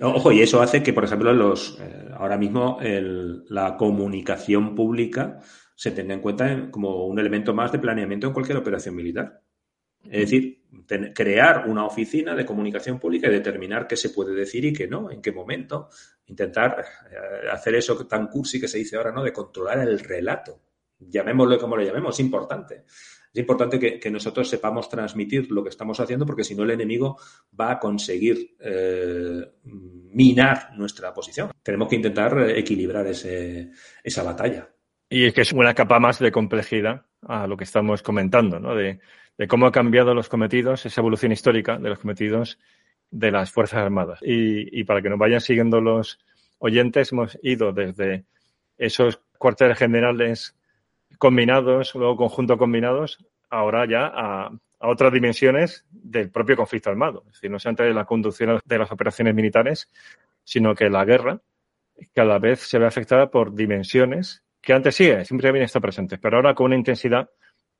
Ojo, 0.00 0.32
y 0.32 0.40
eso 0.40 0.60
hace 0.60 0.82
que, 0.82 0.92
por 0.92 1.04
ejemplo, 1.04 1.32
los, 1.32 1.78
eh, 1.80 2.08
ahora 2.14 2.36
mismo 2.36 2.78
la 2.80 3.76
comunicación 3.76 4.74
pública 4.74 5.40
se 5.74 5.90
tenga 5.90 6.14
en 6.14 6.20
cuenta 6.20 6.70
como 6.70 7.06
un 7.06 7.18
elemento 7.18 7.54
más 7.54 7.70
de 7.70 7.78
planeamiento 7.78 8.26
en 8.26 8.32
cualquier 8.32 8.58
operación 8.58 8.96
militar. 8.96 9.42
Es 10.04 10.22
decir, 10.22 10.55
crear 11.14 11.68
una 11.68 11.86
oficina 11.86 12.34
de 12.34 12.44
comunicación 12.44 12.98
pública 12.98 13.28
y 13.28 13.32
determinar 13.32 13.86
qué 13.86 13.96
se 13.96 14.10
puede 14.10 14.34
decir 14.34 14.64
y 14.64 14.72
qué 14.72 14.86
no, 14.86 15.10
en 15.10 15.20
qué 15.20 15.32
momento. 15.32 15.88
Intentar 16.26 16.84
eh, 17.10 17.48
hacer 17.50 17.74
eso 17.74 18.06
tan 18.06 18.28
cursi 18.28 18.60
que 18.60 18.68
se 18.68 18.78
dice 18.78 18.96
ahora, 18.96 19.12
¿no? 19.12 19.22
De 19.22 19.32
controlar 19.32 19.78
el 19.80 19.98
relato. 19.98 20.60
Llamémoslo 20.98 21.58
como 21.58 21.76
lo 21.76 21.82
llamemos, 21.82 22.14
es 22.14 22.20
importante. 22.20 22.84
Es 23.32 23.40
importante 23.40 23.78
que, 24.00 24.10
nosotros 24.10 24.48
sepamos 24.48 24.88
transmitir 24.88 25.50
lo 25.50 25.62
que 25.62 25.68
estamos 25.68 26.00
haciendo 26.00 26.24
porque 26.24 26.42
si 26.42 26.54
no 26.54 26.62
el 26.62 26.70
enemigo 26.70 27.18
va 27.58 27.72
a 27.72 27.78
conseguir 27.78 28.56
eh, 28.58 29.52
minar 29.62 30.70
nuestra 30.74 31.12
posición. 31.12 31.50
Tenemos 31.62 31.88
que 31.88 31.96
intentar 31.96 32.48
equilibrar 32.50 33.06
ese, 33.06 33.72
esa 34.02 34.22
batalla. 34.22 34.70
Y 35.10 35.26
es 35.26 35.34
que 35.34 35.42
es 35.42 35.52
una 35.52 35.74
capa 35.74 36.00
más 36.00 36.18
de 36.18 36.32
complejidad 36.32 37.04
a 37.28 37.46
lo 37.46 37.58
que 37.58 37.64
estamos 37.64 38.02
comentando, 38.02 38.58
¿no? 38.58 38.74
De 39.38 39.48
cómo 39.48 39.66
han 39.66 39.72
cambiado 39.72 40.14
los 40.14 40.28
cometidos, 40.28 40.86
esa 40.86 41.00
evolución 41.00 41.32
histórica 41.32 41.78
de 41.78 41.88
los 41.88 41.98
cometidos 41.98 42.58
de 43.10 43.30
las 43.30 43.50
Fuerzas 43.50 43.80
Armadas. 43.80 44.20
Y, 44.22 44.84
para 44.84 45.02
que 45.02 45.10
nos 45.10 45.18
vayan 45.18 45.40
siguiendo 45.40 45.80
los 45.80 46.18
oyentes, 46.58 47.12
hemos 47.12 47.38
ido 47.42 47.72
desde 47.72 48.24
esos 48.78 49.20
cuarteles 49.38 49.78
generales 49.78 50.56
combinados, 51.18 51.94
luego 51.94 52.16
conjuntos 52.16 52.58
combinados, 52.58 53.18
ahora 53.50 53.86
ya 53.86 54.06
a, 54.06 54.50
otras 54.78 55.12
dimensiones 55.12 55.84
del 55.90 56.30
propio 56.30 56.56
conflicto 56.56 56.90
armado. 56.90 57.24
Es 57.26 57.34
decir, 57.34 57.50
no 57.50 57.58
solamente 57.58 57.92
la 57.94 58.04
conducción 58.04 58.60
de 58.64 58.78
las 58.78 58.92
operaciones 58.92 59.34
militares, 59.34 59.90
sino 60.44 60.74
que 60.74 60.90
la 60.90 61.04
guerra 61.04 61.40
cada 62.14 62.38
vez 62.38 62.60
se 62.60 62.78
ve 62.78 62.86
afectada 62.86 63.30
por 63.30 63.54
dimensiones 63.54 64.42
que 64.60 64.72
antes 64.72 64.96
sí, 64.96 65.08
siempre 65.24 65.48
habían 65.48 65.64
estado 65.64 65.82
presentes, 65.82 66.18
pero 66.18 66.36
ahora 66.36 66.54
con 66.54 66.66
una 66.66 66.76
intensidad 66.76 67.30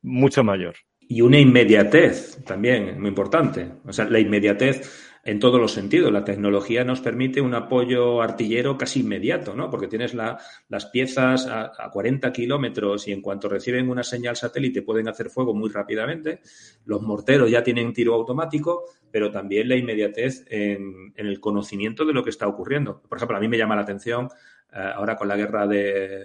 mucho 0.03 0.45
mayor. 0.45 0.77
Y 1.09 1.21
una 1.21 1.39
inmediatez 1.39 2.45
también, 2.45 3.01
muy 3.01 3.09
importante. 3.09 3.71
O 3.85 3.93
sea, 3.93 4.07
la 4.07 4.19
inmediatez 4.19 5.07
en 5.27 5.41
todos 5.41 5.61
los 5.61 5.73
sentidos. 5.73 6.13
La 6.13 6.25
tecnología 6.25 6.85
nos 6.85 7.01
permite 7.01 7.41
un 7.41 7.53
apoyo 7.53 8.23
artillero 8.23 8.79
casi 8.79 9.01
inmediato, 9.01 9.55
¿no? 9.55 9.69
Porque 9.69 9.89
tienes 9.89 10.15
las 10.15 10.87
piezas 10.87 11.47
a, 11.49 11.91
40 11.93 12.33
kilómetros 12.33 13.09
y 13.09 13.13
en 13.13 13.21
cuanto 13.21 13.49
reciben 13.49 13.91
una 13.91 14.05
señal 14.05 14.37
satélite 14.37 14.83
pueden 14.83 15.09
hacer 15.09 15.29
fuego 15.29 15.53
muy 15.53 15.69
rápidamente. 15.69 16.41
Los 16.85 17.03
morteros 17.03 17.51
ya 17.51 17.63
tienen 17.63 17.93
tiro 17.93 18.15
automático, 18.15 18.85
pero 19.11 19.31
también 19.31 19.69
la 19.69 19.77
inmediatez 19.77 20.45
en, 20.49 21.13
el 21.17 21.41
conocimiento 21.41 22.05
de 22.05 22.13
lo 22.13 22.23
que 22.23 22.31
está 22.31 22.47
ocurriendo. 22.47 23.03
Por 23.03 23.19
ejemplo, 23.19 23.37
a 23.37 23.41
mí 23.41 23.49
me 23.49 23.59
llama 23.59 23.75
la 23.75 23.83
atención 23.83 24.29
eh, 24.73 24.93
ahora 24.95 25.17
con 25.17 25.27
la 25.27 25.37
guerra 25.37 25.67
de, 25.67 26.23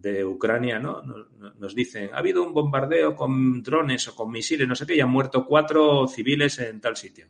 de 0.00 0.24
Ucrania, 0.24 0.78
¿no? 0.78 1.02
Nos, 1.02 1.74
dicen, 1.74 2.10
ha 2.12 2.18
habido 2.18 2.42
un 2.42 2.52
bombardeo 2.52 3.16
con 3.16 3.62
drones 3.62 4.06
o 4.08 4.14
con 4.14 4.30
misiles, 4.30 4.68
no 4.68 4.74
sé 4.74 4.86
qué, 4.86 4.96
y 4.96 5.00
han 5.00 5.10
muerto 5.10 5.44
cuatro 5.44 6.06
civiles 6.06 6.58
en 6.60 6.80
tal 6.80 6.96
sitio. 6.96 7.26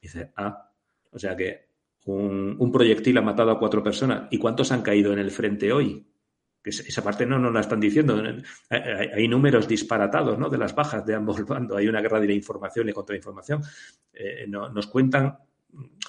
dice, 0.00 0.32
ah, 0.36 0.70
o 1.12 1.18
sea 1.18 1.36
que 1.36 1.70
un, 2.06 2.70
proyectil 2.72 3.18
ha 3.18 3.22
matado 3.22 3.50
a 3.50 3.58
cuatro 3.58 3.82
personas. 3.82 4.28
¿Y 4.30 4.38
cuántos 4.38 4.72
han 4.72 4.82
caído 4.82 5.12
en 5.12 5.18
el 5.18 5.30
frente 5.30 5.72
hoy? 5.72 6.06
Que 6.62 6.70
esa 6.70 7.02
parte 7.02 7.24
no 7.24 7.38
nos 7.38 7.52
la 7.52 7.60
están 7.60 7.80
diciendo. 7.80 8.20
Hay, 8.68 9.28
números 9.28 9.68
disparatados 9.68 10.38
¿no? 10.38 10.48
de 10.48 10.58
las 10.58 10.74
bajas 10.74 11.06
de 11.06 11.14
ambos 11.14 11.44
bandos. 11.46 11.76
Hay 11.76 11.88
una 11.88 12.00
guerra 12.00 12.20
de 12.20 12.26
la 12.26 12.34
información 12.34 12.88
y 12.88 12.92
contrainformación. 12.92 13.62
Eh, 14.12 14.46
nos 14.48 14.86
cuentan 14.88 15.38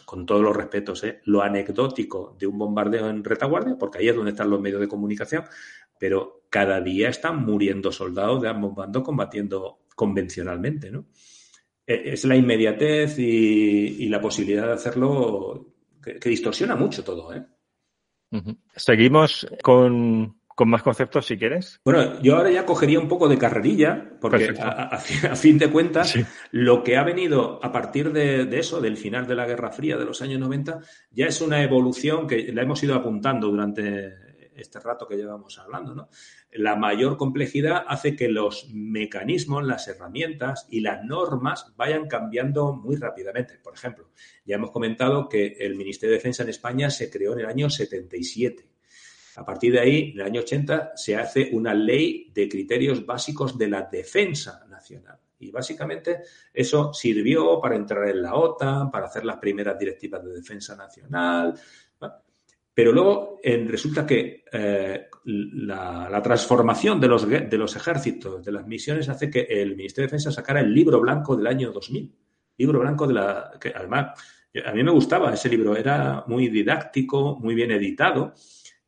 con 0.05 0.25
todos 0.25 0.41
los 0.41 0.55
respetos, 0.55 1.03
¿eh? 1.03 1.21
lo 1.25 1.41
anecdótico 1.41 2.35
de 2.37 2.47
un 2.47 2.57
bombardeo 2.57 3.09
en 3.09 3.23
retaguardia, 3.23 3.77
porque 3.77 3.99
ahí 3.99 4.09
es 4.09 4.15
donde 4.15 4.31
están 4.31 4.49
los 4.49 4.59
medios 4.59 4.81
de 4.81 4.87
comunicación, 4.87 5.43
pero 6.01 6.45
cada 6.49 6.81
día 6.81 7.09
están 7.09 7.45
muriendo 7.45 7.91
soldados 7.91 8.41
de 8.41 8.49
ambos 8.49 8.73
bandos 8.73 9.03
combatiendo 9.03 9.81
convencionalmente, 9.95 10.89
¿no? 10.89 11.05
E, 11.85 12.13
es 12.13 12.25
la 12.25 12.35
inmediatez 12.35 13.19
y, 13.19 14.09
la 14.09 14.19
posibilidad 14.19 14.65
de 14.65 14.73
hacerlo 14.73 15.75
que, 16.03 16.17
distorsiona 16.27 16.75
mucho 16.75 17.03
todo, 17.03 17.31
¿eh? 17.35 17.45
Seguimos 18.75 19.47
con, 19.61 20.39
más 20.65 20.81
conceptos 20.81 21.27
si 21.27 21.37
quieres. 21.37 21.79
Bueno, 21.85 22.19
yo 22.23 22.37
ahora 22.37 22.49
ya 22.49 22.65
cogería 22.65 22.99
un 22.99 23.07
poco 23.07 23.29
de 23.29 23.37
carrerilla, 23.37 24.17
porque 24.19 24.55
a, 24.59 24.97
fin 24.97 25.59
de 25.59 25.69
cuentas, 25.69 26.17
lo 26.49 26.81
que 26.83 26.97
ha 26.97 27.03
venido 27.03 27.63
a 27.63 27.71
partir 27.71 28.11
de, 28.11 28.45
de, 28.45 28.59
eso, 28.59 28.81
del 28.81 28.97
final 28.97 29.27
de 29.27 29.35
la 29.35 29.45
Guerra 29.45 29.71
Fría 29.71 29.97
de 29.97 30.05
los 30.05 30.23
años 30.23 30.39
90, 30.39 30.79
ya 31.11 31.27
es 31.27 31.41
una 31.41 31.61
evolución 31.61 32.25
que 32.25 32.51
la 32.51 32.63
hemos 32.63 32.81
ido 32.81 32.95
apuntando 32.95 33.49
durante 33.49 34.30
este 34.55 34.79
rato 34.79 35.07
que 35.07 35.15
llevamos 35.15 35.57
hablando. 35.59 35.95
¿no? 35.95 36.09
La 36.51 36.75
mayor 36.75 37.17
complejidad 37.17 37.83
hace 37.87 38.15
que 38.15 38.27
los 38.27 38.69
mecanismos, 38.73 39.65
las 39.65 39.87
herramientas 39.87 40.67
y 40.69 40.81
las 40.81 41.03
normas 41.03 41.73
vayan 41.75 42.07
cambiando 42.07 42.73
muy 42.73 42.95
rápidamente. 42.95 43.57
Por 43.57 43.73
ejemplo, 43.73 44.09
ya 44.45 44.55
hemos 44.55 44.71
comentado 44.71 45.27
que 45.29 45.55
el 45.59 45.75
Ministerio 45.75 46.11
de 46.11 46.17
Defensa 46.17 46.43
en 46.43 46.49
España 46.49 46.89
se 46.89 47.09
creó 47.09 47.33
en 47.33 47.39
el 47.39 47.45
año 47.45 47.69
77. 47.69 48.67
A 49.37 49.45
partir 49.45 49.73
de 49.73 49.79
ahí, 49.79 50.11
en 50.11 50.19
el 50.19 50.25
año 50.25 50.41
80, 50.41 50.91
se 50.95 51.15
hace 51.15 51.49
una 51.53 51.73
ley 51.73 52.31
de 52.33 52.49
criterios 52.49 53.05
básicos 53.05 53.57
de 53.57 53.69
la 53.69 53.83
defensa 53.83 54.65
nacional. 54.69 55.19
Y 55.39 55.51
básicamente 55.51 56.21
eso 56.53 56.93
sirvió 56.93 57.59
para 57.59 57.75
entrar 57.75 58.07
en 58.09 58.21
la 58.21 58.35
OTAN, 58.35 58.91
para 58.91 59.07
hacer 59.07 59.25
las 59.25 59.37
primeras 59.37 59.77
directivas 59.79 60.23
de 60.23 60.33
defensa 60.33 60.75
nacional. 60.75 61.59
Pero 62.73 62.91
luego 62.91 63.39
resulta 63.43 64.05
que 64.05 64.43
eh, 64.51 65.07
la, 65.25 66.21
transformación 66.23 66.99
de 66.99 67.07
los, 67.07 67.27
de 67.27 67.57
los 67.57 67.75
ejércitos, 67.75 68.43
de 68.43 68.51
las 68.51 68.65
misiones, 68.65 69.09
hace 69.09 69.29
que 69.29 69.41
el 69.41 69.75
Ministerio 69.75 70.07
de 70.07 70.11
Defensa 70.11 70.31
sacara 70.31 70.61
el 70.61 70.73
libro 70.73 70.99
blanco 71.01 71.35
del 71.35 71.47
año 71.47 71.71
2000. 71.71 72.15
Libro 72.57 72.79
blanco 72.79 73.07
de 73.07 73.13
la. 73.13 73.51
que 73.59 73.73
además, 73.75 74.19
a 74.65 74.71
mí 74.71 74.83
me 74.83 74.91
gustaba 74.91 75.33
ese 75.33 75.49
libro, 75.49 75.75
era 75.75 76.23
muy 76.27 76.47
didáctico, 76.49 77.37
muy 77.39 77.55
bien 77.55 77.71
editado 77.71 78.33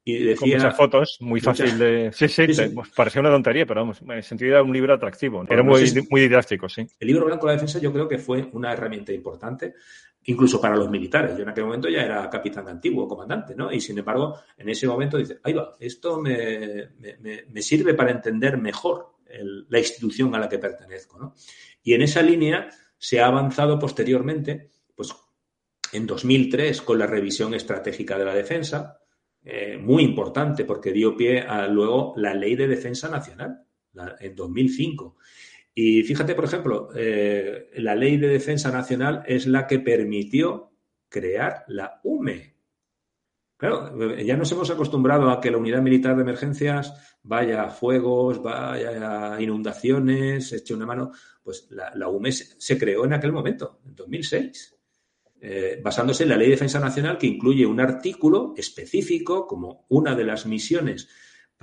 y 0.05 0.23
decía, 0.23 0.35
Con 0.35 0.49
muchas 0.49 0.75
fotos, 0.75 1.17
muy 1.21 1.39
fácil 1.39 1.77
de... 1.77 2.11
Sí, 2.11 2.27
sí, 2.27 2.45
pues 2.75 2.89
parecía 2.89 3.21
una 3.21 3.29
tontería, 3.29 3.65
pero 3.65 3.81
vamos, 3.81 4.01
en 4.01 4.21
sentido 4.21 4.51
era 4.51 4.63
un 4.63 4.73
libro 4.73 4.93
atractivo. 4.93 5.45
Era 5.49 5.63
muy, 5.63 5.81
muy 6.09 6.21
didáctico, 6.21 6.67
sí. 6.67 6.85
El 6.99 7.07
libro 7.07 7.25
blanco 7.25 7.47
de 7.47 7.53
la 7.53 7.61
defensa 7.61 7.79
yo 7.79 7.93
creo 7.93 8.07
que 8.09 8.17
fue 8.17 8.49
una 8.51 8.73
herramienta 8.73 9.13
importante, 9.13 9.75
incluso 10.25 10.59
para 10.59 10.75
los 10.75 10.89
militares. 10.89 11.35
Yo 11.35 11.43
en 11.43 11.49
aquel 11.49 11.65
momento 11.65 11.89
ya 11.89 12.01
era 12.01 12.29
capitán 12.29 12.67
antiguo, 12.67 13.07
comandante, 13.07 13.55
¿no? 13.55 13.71
Y 13.71 13.79
sin 13.81 13.97
embargo, 13.97 14.39
en 14.57 14.69
ese 14.69 14.87
momento 14.87 15.17
dice, 15.17 15.39
ahí 15.43 15.53
va, 15.53 15.75
esto 15.79 16.19
me, 16.19 16.89
me, 17.19 17.45
me 17.49 17.61
sirve 17.61 17.93
para 17.93 18.11
entender 18.11 18.57
mejor 18.57 19.13
la 19.69 19.79
institución 19.79 20.35
a 20.35 20.39
la 20.39 20.47
que 20.47 20.59
pertenezco, 20.59 21.17
¿no? 21.17 21.33
Y 21.81 21.93
en 21.93 22.01
esa 22.03 22.21
línea 22.21 22.69
se 22.97 23.19
ha 23.19 23.27
avanzado 23.27 23.79
posteriormente, 23.79 24.71
pues 24.95 25.13
en 25.91 26.07
2003 26.07 26.81
con 26.81 26.99
la 26.99 27.07
revisión 27.07 27.53
estratégica 27.53 28.17
de 28.17 28.25
la 28.25 28.33
defensa, 28.33 28.99
eh, 29.43 29.77
muy 29.77 30.03
importante 30.03 30.63
porque 30.65 30.93
dio 30.93 31.17
pie 31.17 31.41
a 31.41 31.67
luego 31.67 32.13
la 32.15 32.33
Ley 32.33 32.55
de 32.55 32.67
Defensa 32.67 33.09
Nacional 33.09 33.65
en 34.19 34.35
2005. 34.35 35.17
Y 35.75 36.03
fíjate, 36.03 36.35
por 36.35 36.45
ejemplo, 36.45 36.89
eh, 36.95 37.71
la 37.77 37.95
Ley 37.95 38.17
de 38.17 38.27
Defensa 38.27 38.71
Nacional 38.71 39.23
es 39.25 39.47
la 39.47 39.65
que 39.65 39.79
permitió 39.79 40.71
crear 41.09 41.65
la 41.67 41.99
UME. 42.03 42.53
Claro, 43.57 44.13
ya 44.17 44.35
nos 44.35 44.51
hemos 44.51 44.69
acostumbrado 44.69 45.31
a 45.31 45.39
que 45.39 45.49
la 45.49 45.57
unidad 45.57 45.81
militar 45.81 46.15
de 46.15 46.23
emergencias 46.23 47.17
vaya 47.23 47.63
a 47.63 47.69
fuegos, 47.69 48.43
vaya 48.43 49.35
a 49.35 49.41
inundaciones, 49.41 50.51
eche 50.51 50.73
una 50.73 50.85
mano. 50.85 51.11
Pues 51.41 51.67
la, 51.71 52.07
UME 52.07 52.31
se 52.31 52.77
creó 52.77 53.05
en 53.05 53.13
aquel 53.13 53.31
momento, 53.31 53.79
en 53.85 53.95
2006. 53.95 54.75
Eh, 55.39 55.81
basándose 55.83 56.23
en 56.23 56.29
la 56.29 56.37
Ley 56.37 56.47
de 56.47 56.55
Defensa 56.55 56.79
Nacional 56.79 57.17
que 57.17 57.27
incluye 57.27 57.65
un 57.65 57.79
artículo 57.79 58.53
específico 58.55 59.45
como 59.45 59.85
una 59.89 60.15
de 60.15 60.23
las 60.23 60.45
misiones 60.45 61.09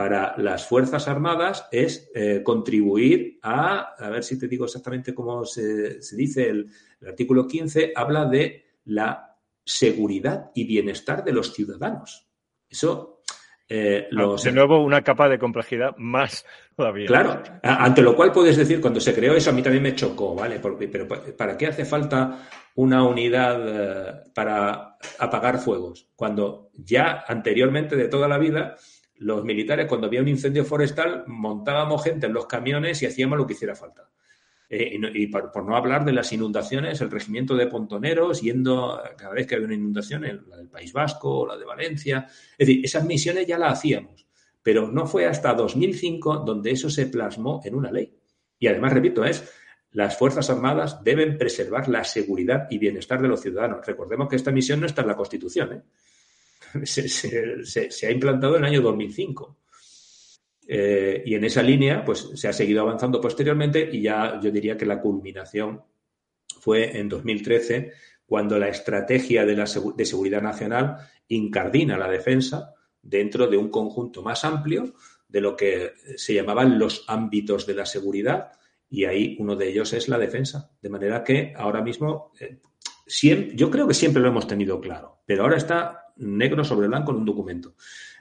para 0.00 0.34
las 0.38 0.66
Fuerzas 0.66 1.08
Armadas 1.08 1.68
es 1.70 2.10
eh, 2.14 2.40
contribuir 2.42 3.38
a, 3.42 3.96
a 3.98 4.08
ver 4.08 4.24
si 4.24 4.38
te 4.38 4.48
digo 4.48 4.64
exactamente 4.64 5.14
cómo 5.14 5.44
se, 5.44 5.98
dice, 6.16 6.48
el, 6.48 6.70
artículo 7.06 7.46
15 7.46 7.92
habla 7.94 8.24
de 8.24 8.64
la 8.86 9.36
seguridad 9.62 10.52
y 10.54 10.64
bienestar 10.64 11.22
de 11.22 11.34
los 11.34 11.52
ciudadanos. 11.52 12.26
Eso 12.66 13.20
eh, 13.68 14.08
ah, 14.16 14.36
De 14.42 14.52
nuevo, 14.52 14.82
una 14.82 15.02
capa 15.02 15.28
de 15.28 15.38
complejidad 15.38 15.94
más 15.98 16.46
todavía. 16.74 17.06
Claro, 17.06 17.42
ante 17.62 18.00
lo 18.00 18.16
cual 18.16 18.32
puedes 18.32 18.56
decir, 18.56 18.80
cuando 18.80 19.00
se 19.00 19.14
creó 19.14 19.34
eso, 19.34 19.50
a 19.50 19.52
mí 19.52 19.60
también 19.60 19.82
me 19.82 19.94
chocó, 19.94 20.34
¿vale? 20.34 20.60
Porque, 20.60 20.88
pero 20.88 21.06
¿para 21.06 21.58
qué 21.58 21.66
hace 21.66 21.84
falta 21.84 22.48
una 22.76 23.04
unidad 23.04 23.60
eh, 23.66 24.30
para 24.34 24.96
apagar 25.18 25.58
fuegos, 25.58 26.08
cuando 26.16 26.70
ya 26.72 27.22
anteriormente 27.28 27.96
de 27.96 28.08
toda 28.08 28.28
la 28.28 28.38
vida 28.38 28.76
los 29.20 29.44
militares 29.44 29.86
cuando 29.86 30.06
había 30.06 30.22
un 30.22 30.28
incendio 30.28 30.64
forestal 30.64 31.24
montábamos 31.26 32.02
gente 32.02 32.26
en 32.26 32.32
los 32.32 32.46
camiones 32.46 33.02
y 33.02 33.06
hacíamos 33.06 33.36
lo 33.36 33.46
que 33.46 33.52
hiciera 33.52 33.74
falta. 33.74 34.08
Eh, 34.68 34.98
y, 35.14 35.26
por, 35.26 35.64
no 35.64 35.76
hablar 35.76 36.06
de 36.06 36.12
las 36.12 36.32
inundaciones, 36.32 37.00
el 37.02 37.10
regimiento 37.10 37.54
de 37.54 37.66
pontoneros 37.66 38.40
yendo 38.40 38.98
cada 39.18 39.34
vez 39.34 39.46
que 39.46 39.56
había 39.56 39.66
una 39.66 39.74
inundación, 39.74 40.22
la 40.48 40.56
del 40.56 40.68
País 40.68 40.92
Vasco 40.92 41.46
la 41.46 41.58
de 41.58 41.66
Valencia. 41.66 42.26
Es 42.56 42.66
decir, 42.66 42.82
esas 42.82 43.04
misiones 43.04 43.46
ya 43.46 43.58
las 43.58 43.74
hacíamos, 43.74 44.26
pero 44.62 44.90
no 44.90 45.06
fue 45.06 45.26
hasta 45.26 45.52
2005 45.52 46.38
donde 46.38 46.70
eso 46.70 46.88
se 46.88 47.06
plasmó 47.06 47.60
en 47.64 47.74
una 47.74 47.92
ley. 47.92 48.16
Y 48.58 48.68
además, 48.68 48.94
repito, 48.94 49.24
es 49.24 49.52
las 49.90 50.16
Fuerzas 50.16 50.48
Armadas 50.48 51.04
deben 51.04 51.36
preservar 51.36 51.88
la 51.88 52.04
seguridad 52.04 52.68
y 52.70 52.78
bienestar 52.78 53.20
de 53.20 53.28
los 53.28 53.42
ciudadanos. 53.42 53.84
Recordemos 53.84 54.28
que 54.28 54.36
esta 54.36 54.50
misión 54.50 54.80
no 54.80 54.86
está 54.86 55.02
en 55.02 55.08
la 55.08 55.16
Constitución. 55.16 55.72
¿eh? 55.74 55.82
Se, 56.84 58.06
ha 58.06 58.10
implantado 58.10 58.56
en 58.56 58.64
el 58.64 58.70
año 58.70 58.80
2005. 58.82 59.56
Eh, 60.66 61.22
y 61.26 61.34
en 61.34 61.44
esa 61.44 61.62
línea, 61.62 62.04
pues 62.04 62.30
se 62.34 62.46
ha 62.46 62.52
seguido 62.52 62.82
avanzando 62.82 63.20
posteriormente 63.20 63.88
y 63.92 64.02
ya 64.02 64.38
yo 64.40 64.52
diría 64.52 64.76
que 64.76 64.86
la 64.86 65.00
culminación 65.00 65.82
fue 66.60 66.96
en 66.96 67.08
2013, 67.08 67.92
cuando 68.24 68.58
la 68.58 68.68
estrategia 68.68 69.44
de, 69.44 69.56
la, 69.56 69.64
de 69.96 70.04
seguridad 70.04 70.42
nacional 70.42 70.96
incardina 71.28 71.98
la 71.98 72.08
defensa 72.08 72.74
dentro 73.02 73.48
de 73.48 73.56
un 73.56 73.70
conjunto 73.70 74.22
más 74.22 74.44
amplio 74.44 74.94
de 75.26 75.40
lo 75.40 75.56
que 75.56 75.94
se 76.16 76.34
llamaban 76.34 76.78
los 76.78 77.04
ámbitos 77.08 77.66
de 77.66 77.74
la 77.74 77.86
seguridad, 77.86 78.52
y 78.88 79.04
ahí 79.04 79.36
uno 79.38 79.54
de 79.54 79.68
ellos 79.68 79.92
es 79.92 80.08
la 80.08 80.18
defensa. 80.18 80.70
De 80.82 80.88
manera 80.88 81.22
que 81.22 81.52
ahora 81.56 81.80
mismo, 81.80 82.32
eh, 82.40 82.60
yo 83.54 83.70
creo 83.70 83.86
que 83.86 83.94
siempre 83.94 84.20
lo 84.20 84.28
hemos 84.28 84.46
tenido 84.46 84.80
claro, 84.80 85.22
pero 85.24 85.44
ahora 85.44 85.56
está 85.56 86.09
negro 86.20 86.64
sobre 86.64 86.88
blanco 86.88 87.12
en 87.12 87.18
un 87.18 87.24
documento. 87.24 87.74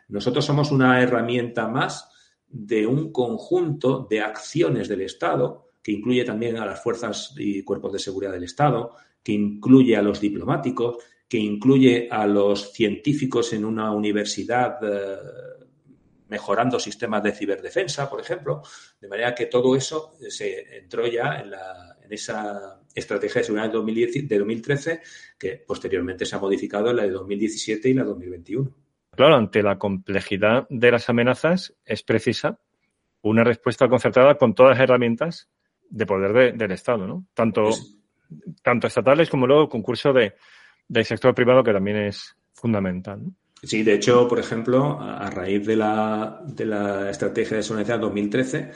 Nosotros 0.09 0.45
somos 0.45 0.71
una 0.71 1.01
herramienta 1.01 1.67
más 1.67 2.09
de 2.47 2.87
un 2.87 3.11
conjunto 3.11 4.07
de 4.09 4.21
acciones 4.21 4.87
del 4.87 5.01
Estado, 5.01 5.71
que 5.83 5.91
incluye 5.91 6.23
también 6.23 6.57
a 6.57 6.65
las 6.65 6.81
fuerzas 6.81 7.33
y 7.37 7.63
cuerpos 7.63 7.93
de 7.93 7.99
seguridad 7.99 8.31
del 8.31 8.43
Estado, 8.43 8.91
que 9.23 9.33
incluye 9.33 9.95
a 9.95 10.01
los 10.01 10.19
diplomáticos, 10.19 10.97
que 11.27 11.37
incluye 11.37 12.07
a 12.09 12.25
los 12.25 12.73
científicos 12.73 13.53
en 13.53 13.65
una 13.65 13.91
universidad 13.91 14.77
eh, 14.81 15.58
mejorando 16.29 16.79
sistemas 16.79 17.21
de 17.23 17.31
ciberdefensa, 17.31 18.09
por 18.09 18.21
ejemplo, 18.21 18.61
de 18.99 19.07
manera 19.07 19.35
que 19.35 19.47
todo 19.47 19.75
eso 19.75 20.13
se 20.29 20.77
entró 20.77 21.05
ya 21.07 21.39
en, 21.39 21.51
la, 21.51 21.97
en 22.01 22.13
esa 22.13 22.79
estrategia 22.93 23.41
de 23.41 23.45
seguridad 23.45 23.71
de, 23.71 24.21
de 24.23 24.37
2013 24.37 25.01
que 25.37 25.63
posteriormente 25.67 26.25
se 26.25 26.35
ha 26.35 26.39
modificado 26.39 26.91
en 26.91 26.97
la 26.97 27.03
de 27.03 27.11
2017 27.11 27.89
y 27.89 27.93
la 27.93 28.03
de 28.03 28.09
2021. 28.09 28.71
Claro, 29.11 29.35
ante 29.35 29.63
la 29.63 29.77
complejidad 29.77 30.67
de 30.69 30.91
las 30.91 31.09
amenazas 31.09 31.75
es 31.85 32.03
precisa 32.03 32.59
una 33.21 33.43
respuesta 33.43 33.89
concertada 33.89 34.35
con 34.35 34.55
todas 34.55 34.77
las 34.77 34.83
herramientas 34.83 35.49
de 35.89 36.05
poder 36.05 36.55
del 36.55 36.71
Estado, 36.71 37.07
¿no? 37.07 37.25
Tanto, 37.33 37.69
tanto 38.61 38.87
estatales 38.87 39.29
como 39.29 39.47
luego 39.47 39.67
concurso 39.67 40.13
de, 40.13 40.35
del 40.87 41.05
sector 41.05 41.33
privado 41.33 41.63
que 41.63 41.73
también 41.73 41.97
es 41.97 42.35
fundamental. 42.53 43.23
¿no? 43.23 43.33
Sí, 43.61 43.83
de 43.83 43.93
hecho, 43.93 44.27
por 44.27 44.39
ejemplo, 44.39 44.99
a 45.01 45.29
raíz 45.29 45.65
de 45.65 45.75
la, 45.75 46.41
de 46.45 46.65
la 46.65 47.09
estrategia 47.09 47.57
de 47.57 47.63
seguridad 47.63 47.99
2013, 47.99 48.71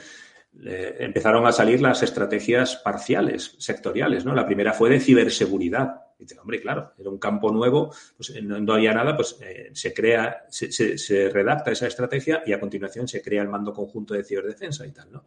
eh, 0.62 0.96
empezaron 1.00 1.46
a 1.46 1.52
salir 1.52 1.80
las 1.80 2.02
estrategias 2.02 2.76
parciales, 2.76 3.56
sectoriales, 3.58 4.24
¿no? 4.24 4.34
La 4.34 4.46
primera 4.46 4.72
fue 4.72 4.90
de 4.90 5.00
ciberseguridad. 5.00 6.02
Y 6.18 6.24
dice, 6.24 6.38
hombre, 6.38 6.60
claro, 6.60 6.92
era 6.98 7.10
un 7.10 7.18
campo 7.18 7.50
nuevo, 7.50 7.92
pues 8.16 8.30
eh, 8.30 8.42
no, 8.42 8.72
había 8.72 8.92
nada, 8.92 9.16
pues 9.16 9.36
eh, 9.40 9.70
se 9.72 9.92
crea, 9.92 10.44
se, 10.48 10.70
se, 10.70 10.96
se, 10.96 11.28
redacta 11.30 11.72
esa 11.72 11.88
estrategia 11.88 12.42
y 12.46 12.52
a 12.52 12.60
continuación 12.60 13.08
se 13.08 13.20
crea 13.20 13.42
el 13.42 13.48
mando 13.48 13.72
conjunto 13.72 14.14
de 14.14 14.22
ciberdefensa 14.22 14.86
y 14.86 14.92
tal, 14.92 15.10
¿no? 15.10 15.24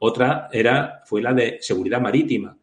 Otra 0.00 0.48
era, 0.52 1.02
fue 1.06 1.22
la 1.22 1.32
de 1.32 1.58
seguridad 1.60 2.00
marítima. 2.00 2.56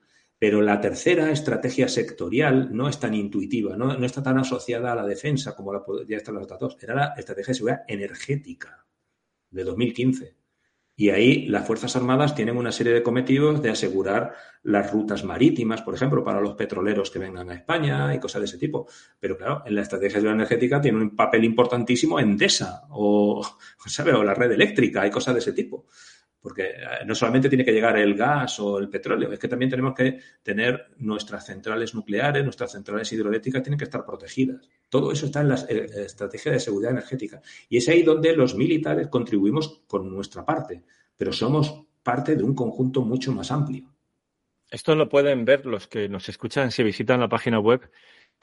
Pero 0.43 0.61
la 0.61 0.81
tercera 0.81 1.31
estrategia 1.31 1.87
sectorial 1.87 2.75
no 2.75 2.89
es 2.89 2.99
tan 2.99 3.13
intuitiva, 3.13 3.77
no, 3.77 3.93
está 4.03 4.21
tan 4.21 4.37
asociada 4.37 4.91
a 4.91 4.95
la 4.95 5.05
defensa 5.05 5.55
como 5.55 5.71
la 5.71 5.81
ya 6.05 6.17
están 6.17 6.35
las 6.35 6.43
otras 6.43 6.59
dos. 6.59 6.77
Era 6.81 6.95
la 6.95 7.13
estrategia 7.17 7.51
de 7.51 7.55
seguridad 7.55 7.83
energética 7.87 8.85
de 9.49 9.63
2015. 9.63 10.35
Y 10.97 11.11
ahí 11.11 11.47
las 11.47 11.65
Fuerzas 11.65 11.95
Armadas 11.95 12.35
tienen 12.35 12.57
una 12.57 12.73
serie 12.73 12.91
de 12.91 13.01
cometidos 13.01 13.61
de 13.61 13.69
asegurar 13.69 14.35
las 14.63 14.91
rutas 14.91 15.23
marítimas, 15.23 15.81
por 15.81 15.95
ejemplo, 15.95 16.25
para 16.25 16.41
los 16.41 16.55
petroleros 16.55 17.09
que 17.09 17.19
vengan 17.19 17.49
a 17.49 17.55
España 17.55 18.13
y 18.13 18.19
cosas 18.19 18.41
de 18.41 18.47
ese 18.47 18.57
tipo. 18.57 18.85
Pero 19.21 19.37
claro, 19.37 19.63
en 19.65 19.75
la 19.75 19.81
estrategia 19.83 20.15
de 20.15 20.21
seguridad 20.23 20.35
energética 20.35 20.81
tiene 20.81 20.97
un 20.97 21.15
papel 21.15 21.45
importantísimo 21.45 22.19
Endesa 22.19 22.81
o, 22.89 23.41
o 24.13 24.23
la 24.25 24.33
red 24.33 24.51
eléctrica 24.51 25.07
y 25.07 25.09
cosas 25.09 25.35
de 25.35 25.39
ese 25.39 25.53
tipo. 25.53 25.85
Porque 26.43 26.63
eh, 26.63 27.05
no 27.05 27.15
solamente 27.15 27.47
tiene 27.47 27.63
que 27.63 27.71
llegar 27.71 27.97
el 27.97 28.15
gas 28.15 28.59
o 28.59 28.77
el 28.77 28.89
petróleo, 28.89 29.31
es 29.31 29.39
que 29.39 29.47
también 29.47 29.71
tenemos 29.71 29.95
que 29.95 30.19
tener 30.43 30.89
nuestras 30.97 31.45
centrales 31.45 31.95
nucleares, 31.95 32.43
nuestras 32.43 32.73
centrales 32.73 33.11
hidroeléctricas 33.13 33.63
tienen 33.63 33.79
que 33.79 33.85
estar 33.85 34.05
protegidas. 34.05 34.69
Todo 34.89 35.13
eso 35.13 35.25
está 35.25 35.39
en 35.39 35.47
la 35.47 35.55
eh, 35.69 35.87
estrategia 36.05 36.51
de 36.51 36.59
seguridad 36.59 36.91
energética. 36.91 37.41
Y 37.69 37.77
es 37.77 37.87
ahí 37.87 38.03
donde 38.03 38.35
los 38.35 38.55
militares 38.55 39.07
contribuimos 39.07 39.83
con 39.87 40.13
nuestra 40.13 40.45
parte, 40.45 40.83
pero 41.15 41.31
somos 41.31 41.85
parte 42.03 42.35
de 42.35 42.43
un 42.43 42.53
conjunto 42.53 43.01
mucho 43.03 43.31
más 43.31 43.49
amplio. 43.49 43.85
Esto 44.69 44.95
lo 44.95 45.07
pueden 45.07 45.45
ver 45.45 45.65
los 45.65 45.87
que 45.87 46.09
nos 46.09 46.27
escuchan 46.27 46.71
si 46.71 46.83
visitan 46.83 47.21
la 47.21 47.29
página 47.29 47.59
web 47.59 47.89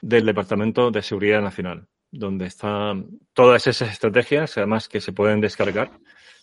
del 0.01 0.25
Departamento 0.25 0.89
de 0.89 1.03
Seguridad 1.03 1.41
Nacional, 1.41 1.87
donde 2.09 2.47
están 2.47 3.19
todas 3.33 3.67
esas 3.67 3.91
estrategias, 3.91 4.57
además 4.57 4.89
que 4.89 5.01
se 5.01 5.13
pueden 5.13 5.39
descargar 5.39 5.91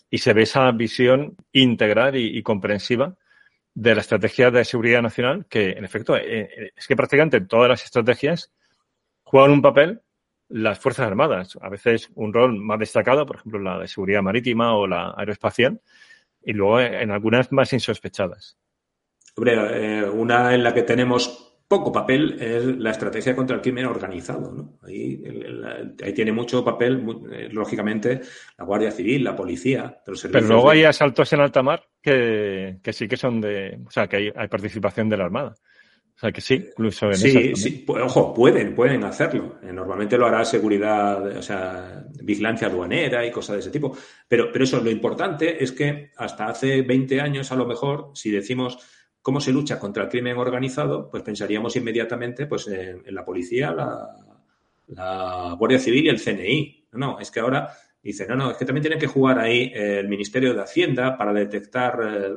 y 0.09 0.17
se 0.19 0.33
ve 0.33 0.43
esa 0.43 0.71
visión 0.71 1.35
integral 1.51 2.15
y, 2.15 2.41
comprensiva 2.43 3.15
de 3.73 3.95
la 3.95 4.01
estrategia 4.01 4.51
de 4.51 4.65
seguridad 4.65 5.01
nacional, 5.01 5.45
que 5.47 5.71
en 5.71 5.85
efecto 5.85 6.17
eh, 6.17 6.23
eh, 6.25 6.71
es 6.75 6.87
que 6.87 6.95
prácticamente 6.95 7.41
todas 7.41 7.69
las 7.69 7.85
estrategias 7.85 8.51
juegan 9.23 9.51
un 9.51 9.61
papel 9.61 10.01
las 10.49 10.79
Fuerzas 10.79 11.05
Armadas, 11.05 11.57
a 11.61 11.69
veces 11.69 12.09
un 12.15 12.33
rol 12.33 12.57
más 12.57 12.79
destacado, 12.79 13.25
por 13.27 13.35
ejemplo, 13.35 13.59
la 13.59 13.77
de 13.77 13.87
seguridad 13.87 14.23
marítima 14.23 14.75
o 14.75 14.87
la 14.87 15.13
aeroespacial, 15.15 15.79
y 16.41 16.53
luego 16.53 16.79
en 16.79 17.11
algunas 17.11 17.51
más 17.51 17.71
insospechadas. 17.71 18.57
Hombre, 19.35 20.09
una 20.09 20.55
en 20.55 20.63
la 20.63 20.73
que 20.73 20.81
tenemos 20.81 21.48
poco 21.69 21.91
papel 21.91 22.35
es 22.41 22.65
la 22.65 22.89
estrategia 22.89 23.35
contra 23.35 23.55
el 23.55 23.61
crimen 23.61 23.85
organizado. 23.85 24.51
¿no? 24.51 24.79
Ahí, 24.81 25.21
ahí, 26.03 26.13
tiene 26.13 26.31
mucho 26.31 26.65
papel, 26.65 27.05
eh, 27.31 27.47
lógicamente, 27.51 28.21
la 28.57 28.65
Guardia 28.65 28.91
Civil, 28.91 29.23
la 29.23 29.35
policía. 29.35 30.01
Pero 30.03 30.47
luego 30.47 30.71
hay 30.71 30.83
asaltos 30.83 31.31
en 31.31 31.41
alta 31.41 31.61
mar 31.61 31.83
que, 32.01 32.79
que, 32.81 32.91
sí 32.91 33.07
que 33.07 33.17
son 33.17 33.39
de. 33.39 33.79
O 33.85 33.91
sea, 33.91 34.07
que 34.07 34.17
hay, 34.17 34.31
hay, 34.35 34.47
participación 34.47 35.09
de 35.09 35.17
la 35.17 35.25
Armada. 35.25 35.53
O 36.15 36.19
sea, 36.19 36.31
que 36.31 36.41
sí, 36.41 36.55
incluso 36.55 37.05
en 37.05 37.15
Sí, 37.15 37.55
sí, 37.55 37.85
ojo, 37.87 38.33
pueden, 38.33 38.73
pueden 38.73 39.03
hacerlo. 39.03 39.59
Eh, 39.61 39.71
normalmente 39.71 40.17
lo 40.17 40.25
hará 40.25 40.43
seguridad, 40.43 41.37
o 41.37 41.41
sea, 41.43 42.03
vigilancia 42.23 42.67
aduanera 42.67 43.25
y 43.25 43.31
cosas 43.31 43.57
de 43.57 43.59
ese 43.59 43.69
tipo. 43.69 43.95
Pero, 44.27 44.51
pero 44.51 44.63
eso, 44.63 44.81
lo 44.81 44.89
importante 44.89 45.63
es 45.63 45.71
que 45.71 46.09
hasta 46.17 46.47
hace 46.47 46.81
20 46.81 47.21
años, 47.21 47.51
a 47.51 47.55
lo 47.55 47.67
mejor, 47.67 48.09
si 48.15 48.31
decimos 48.31 48.79
¿Cómo 49.21 49.41
se 49.41 49.51
lucha 49.51 49.79
contra 49.79 50.03
el 50.03 50.09
crimen 50.09 50.37
organizado? 50.37 51.09
Pues 51.09 51.23
pensaríamos 51.23 51.75
inmediatamente 51.75 52.45
pues, 52.45 52.67
en, 52.67 53.03
la 53.13 53.25
policía, 53.25 53.71
la, 53.71 55.55
Guardia 55.57 55.79
Civil 55.79 56.05
y 56.05 56.09
el 56.09 56.21
CNI. 56.21 56.87
No, 56.93 57.19
es 57.19 57.29
que 57.29 57.41
ahora 57.41 57.69
dice, 58.01 58.25
no, 58.27 58.35
no, 58.35 58.51
es 58.51 58.57
que 58.57 58.65
también 58.65 58.83
tiene 58.83 58.97
que 58.97 59.07
jugar 59.07 59.39
ahí 59.39 59.71
el 59.73 60.07
Ministerio 60.07 60.53
de 60.53 60.61
Hacienda 60.61 61.17
para 61.17 61.33
detectar 61.33 61.99
eh, 62.01 62.33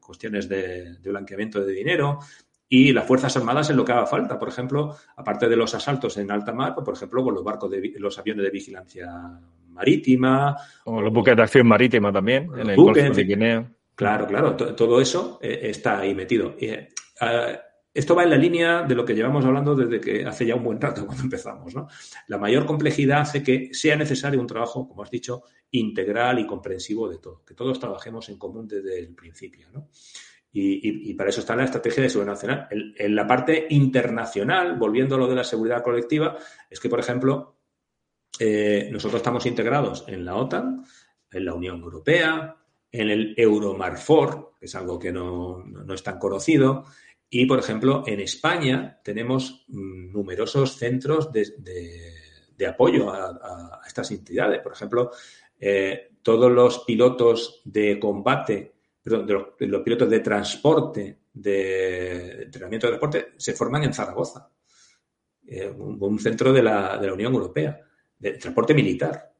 cuestiones 0.00 0.48
de, 0.48 0.98
blanqueamiento 1.04 1.64
de 1.64 1.72
dinero 1.72 2.18
y 2.68 2.92
las 2.92 3.06
Fuerzas 3.06 3.36
Armadas 3.36 3.70
en 3.70 3.76
lo 3.76 3.84
que 3.84 3.92
haga 3.92 4.06
falta. 4.06 4.38
Por 4.38 4.48
ejemplo, 4.48 4.96
aparte 5.16 5.48
de 5.48 5.56
los 5.56 5.74
asaltos 5.74 6.16
en 6.16 6.30
alta 6.30 6.52
mar, 6.52 6.74
pues, 6.74 6.84
por 6.84 6.94
ejemplo, 6.94 7.22
con 7.22 7.34
los 7.34 7.44
barcos 7.44 7.70
de 7.70 7.92
los 7.98 8.18
aviones 8.18 8.44
de 8.44 8.50
vigilancia 8.50 9.08
marítima. 9.68 10.56
O 10.84 11.00
los 11.00 11.12
buques 11.12 11.36
de 11.36 11.42
acción 11.42 11.66
marítima 11.66 12.12
también, 12.12 12.50
en 12.56 12.70
el 12.70 12.76
Golfo 12.76 13.00
de 13.00 13.24
Guinea. 13.24 13.70
Claro, 13.94 14.26
claro, 14.26 14.56
todo 14.56 15.00
eso 15.00 15.38
eh, 15.40 15.60
está 15.62 16.00
ahí 16.00 16.14
metido. 16.14 16.56
Eh, 16.58 16.88
esto 17.94 18.16
va 18.16 18.24
en 18.24 18.30
la 18.30 18.36
línea 18.36 18.82
de 18.82 18.94
lo 18.96 19.04
que 19.04 19.14
llevamos 19.14 19.44
hablando 19.44 19.76
desde 19.76 20.00
que 20.00 20.24
hace 20.26 20.44
ya 20.44 20.56
un 20.56 20.64
buen 20.64 20.80
rato 20.80 21.06
cuando 21.06 21.22
empezamos. 21.22 21.74
¿no? 21.74 21.86
La 22.26 22.38
mayor 22.38 22.66
complejidad 22.66 23.20
hace 23.20 23.42
que 23.42 23.72
sea 23.72 23.94
necesario 23.94 24.40
un 24.40 24.48
trabajo, 24.48 24.88
como 24.88 25.02
has 25.02 25.10
dicho, 25.10 25.44
integral 25.70 26.40
y 26.40 26.46
comprensivo 26.46 27.08
de 27.08 27.18
todo, 27.18 27.44
que 27.44 27.54
todos 27.54 27.78
trabajemos 27.78 28.28
en 28.28 28.38
común 28.38 28.66
desde 28.66 28.98
el 28.98 29.14
principio. 29.14 29.68
¿no? 29.72 29.88
Y, 30.56 31.14
para 31.14 31.30
eso 31.30 31.40
está 31.40 31.56
la 31.56 31.64
estrategia 31.64 32.02
de 32.02 32.08
seguridad 32.08 32.34
nacional. 32.34 32.68
En, 32.70 33.14
la 33.14 33.26
parte 33.26 33.66
internacional, 33.70 34.76
volviendo 34.76 35.16
a 35.16 35.18
lo 35.18 35.28
de 35.28 35.34
la 35.34 35.44
seguridad 35.44 35.82
colectiva, 35.82 36.36
es 36.70 36.78
que, 36.78 36.88
por 36.88 37.00
ejemplo, 37.00 37.58
eh, 38.38 38.88
nosotros 38.92 39.18
estamos 39.18 39.46
integrados 39.46 40.04
en 40.06 40.24
la 40.24 40.36
OTAN, 40.36 40.84
en 41.30 41.44
la 41.44 41.54
Unión 41.54 41.80
Europea, 41.80 42.56
en 42.94 43.10
el 43.10 43.34
Euromarfor, 43.36 44.52
que 44.56 44.66
es 44.66 44.74
algo 44.76 45.00
que 45.00 45.10
no, 45.10 45.64
es 45.92 46.02
tan 46.04 46.16
conocido, 46.16 46.84
y, 47.28 47.44
por 47.44 47.58
ejemplo, 47.58 48.04
en 48.06 48.20
España 48.20 49.00
tenemos 49.02 49.64
mm, 49.66 50.12
numerosos 50.12 50.76
centros 50.76 51.32
de, 51.32 52.66
apoyo 52.68 53.10
a, 53.12 53.80
estas 53.84 54.12
entidades. 54.12 54.60
Por 54.60 54.74
ejemplo, 54.74 55.10
eh, 55.58 56.12
todos 56.22 56.52
los 56.52 56.84
pilotos 56.84 57.62
de 57.64 57.98
combate, 57.98 58.74
perdón, 59.02 59.26
de 59.26 59.66
los, 59.66 59.82
pilotos 59.82 60.08
de 60.08 60.20
transporte, 60.20 61.18
de 61.32 62.42
entrenamiento 62.44 62.86
de 62.86 62.92
transporte, 62.92 63.32
se 63.36 63.54
forman 63.54 63.82
en 63.82 63.92
Zaragoza, 63.92 64.48
eh, 65.48 65.68
un, 65.68 66.20
centro 66.20 66.52
de 66.52 66.62
la, 66.62 66.96
de 66.96 67.08
la 67.08 67.14
Unión 67.14 67.34
Europea, 67.34 67.76
de 68.16 68.34
transporte 68.34 68.72
militar. 68.72 69.33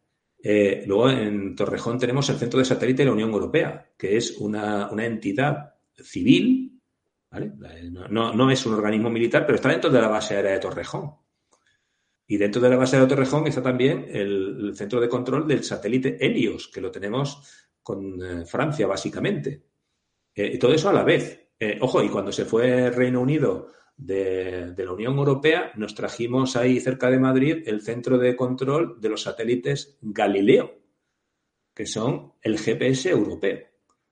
Eh, 0.47 0.85
luego 0.87 1.09
en 1.09 1.57
Torrejón 1.57 1.99
tenemos 1.99 2.29
el 2.29 2.37
Centro 2.37 2.59
de 2.59 2.67
Satélite 2.67 3.01
de 3.01 3.07
la 3.07 3.15
Unión 3.15 3.31
Europea, 3.31 3.93
que 3.97 4.19
es 4.19 4.33
una, 4.33 4.91
entidad 4.99 5.73
civil, 5.97 6.83
no, 8.11 8.51
es 8.51 8.67
un 8.67 8.75
organismo 8.75 9.09
militar, 9.09 9.47
pero 9.47 9.57
está 9.57 9.71
dentro 9.71 9.89
de 9.89 10.03
la 10.03 10.09
base 10.09 10.37
aérea 10.37 10.53
de 10.53 10.59
Torrejón. 10.59 11.13
Y 12.27 12.37
dentro 12.37 12.61
de 12.61 12.69
la 12.69 12.77
base 12.77 12.97
aérea 12.97 13.07
de 13.07 13.15
Torrejón 13.15 13.47
está 13.47 13.63
también 13.63 14.05
el, 14.11 14.73
centro 14.77 15.01
de 15.01 15.09
control 15.09 15.49
del 15.49 15.65
satélite 15.65 16.19
Helios, 16.21 16.69
que 16.69 16.83
lo 16.83 16.91
tenemos 16.91 17.67
con 17.83 18.23
eh, 18.23 18.45
Francia, 18.45 18.87
básicamente. 18.87 19.63
Eh, 20.35 20.59
todo 20.59 20.75
eso 20.75 20.91
a 20.91 20.93
la 20.93 21.05
vez. 21.05 21.49
ojo, 21.81 22.03
y 22.03 22.11
cuando 22.11 22.31
se 22.31 22.45
fue 22.45 22.91
Reino 22.91 23.23
Unido 23.23 23.69
de, 23.97 24.75
la 24.77 24.93
Unión 24.93 25.17
Europea, 25.17 25.73
nos 25.77 25.95
trajimos 25.95 26.57
ahí 26.57 26.81
cerca 26.81 27.11
de 27.11 27.19
Madrid 27.19 27.63
el 27.67 27.83
centro 27.83 28.19
de 28.19 28.37
control 28.37 29.01
de 29.01 29.09
los 29.09 29.23
satélites 29.23 29.97
Galileo, 30.01 30.75
que 31.75 31.87
son 31.87 32.33
el 32.43 32.59
GPS 32.59 33.11
europeo. 33.11 33.61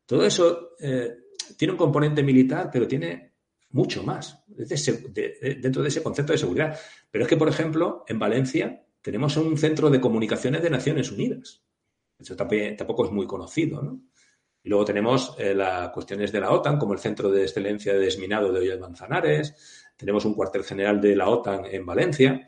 Todo 0.06 0.24
eso 0.24 0.70
eh, 0.80 1.10
tiene 1.56 1.72
un 1.72 1.78
componente 1.78 2.22
militar, 2.22 2.70
pero 2.72 2.86
tiene 2.86 3.32
mucho 3.70 4.02
más 4.02 4.44
dentro 4.46 5.82
de 5.82 5.88
ese 5.88 6.02
concepto 6.02 6.32
de 6.32 6.38
seguridad. 6.38 6.78
Pero 7.10 7.24
es 7.24 7.28
que, 7.28 7.36
por 7.36 7.48
ejemplo, 7.48 8.04
en 8.06 8.18
Valencia 8.18 8.84
tenemos 9.00 9.36
un 9.36 9.56
centro 9.56 9.90
de 9.90 10.00
comunicaciones 10.00 10.62
de 10.62 10.70
Naciones 10.70 11.10
Unidas. 11.10 11.62
Eso 12.18 12.36
tampoco 12.36 13.06
es 13.06 13.12
muy 13.12 13.26
conocido, 13.26 13.82
¿no? 13.82 14.02
Y 14.64 14.68
luego 14.68 14.84
tenemos 14.84 15.34
eh, 15.38 15.54
las 15.54 15.90
cuestiones 15.90 16.30
de 16.30 16.40
la 16.40 16.52
OTAN, 16.52 16.78
como 16.78 16.92
el 16.92 17.00
Centro 17.00 17.30
de 17.30 17.42
Excelencia 17.42 17.92
de 17.92 17.98
Desminado 17.98 18.52
de 18.52 18.60
Ollas 18.60 18.78
Manzanares. 18.78 19.90
Tenemos 19.96 20.24
un 20.24 20.34
cuartel 20.34 20.62
general 20.62 21.00
de 21.00 21.16
la 21.16 21.28
OTAN 21.28 21.64
en 21.66 21.84
Valencia. 21.84 22.46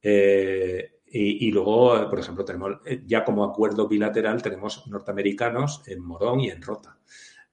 Eh, 0.00 1.00
y, 1.10 1.50
luego, 1.50 1.96
eh, 1.96 2.06
por 2.08 2.18
ejemplo, 2.18 2.44
tenemos 2.44 2.80
ya 3.06 3.24
como 3.24 3.42
acuerdo 3.42 3.88
bilateral, 3.88 4.42
tenemos 4.42 4.86
norteamericanos 4.88 5.82
en 5.86 6.02
Morón 6.02 6.40
y 6.40 6.50
en 6.50 6.60
Rota. 6.62 6.98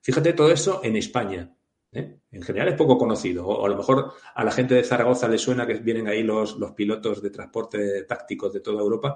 Fíjate 0.02 0.34
todo 0.34 0.52
eso 0.52 0.82
en 0.84 0.98
España. 0.98 1.52
En 1.92 2.42
general 2.44 2.68
es 2.68 2.76
poco 2.76 2.98
conocido. 2.98 3.48
O, 3.48 3.66
a 3.66 3.70
lo 3.70 3.78
mejor 3.78 4.12
a 4.36 4.44
la 4.44 4.52
gente 4.52 4.76
de 4.76 4.84
Zaragoza 4.84 5.30
le 5.30 5.38
suena 5.38 5.66
que 5.66 5.76
vienen 5.76 6.10
ahí 6.10 6.22
los, 6.22 6.58
los 6.58 6.74
pilotos 6.74 7.22
de 7.22 7.30
transporte 7.30 8.04
tácticos 8.04 8.52
de 8.52 8.60
toda 8.60 8.82
Europa. 8.82 9.16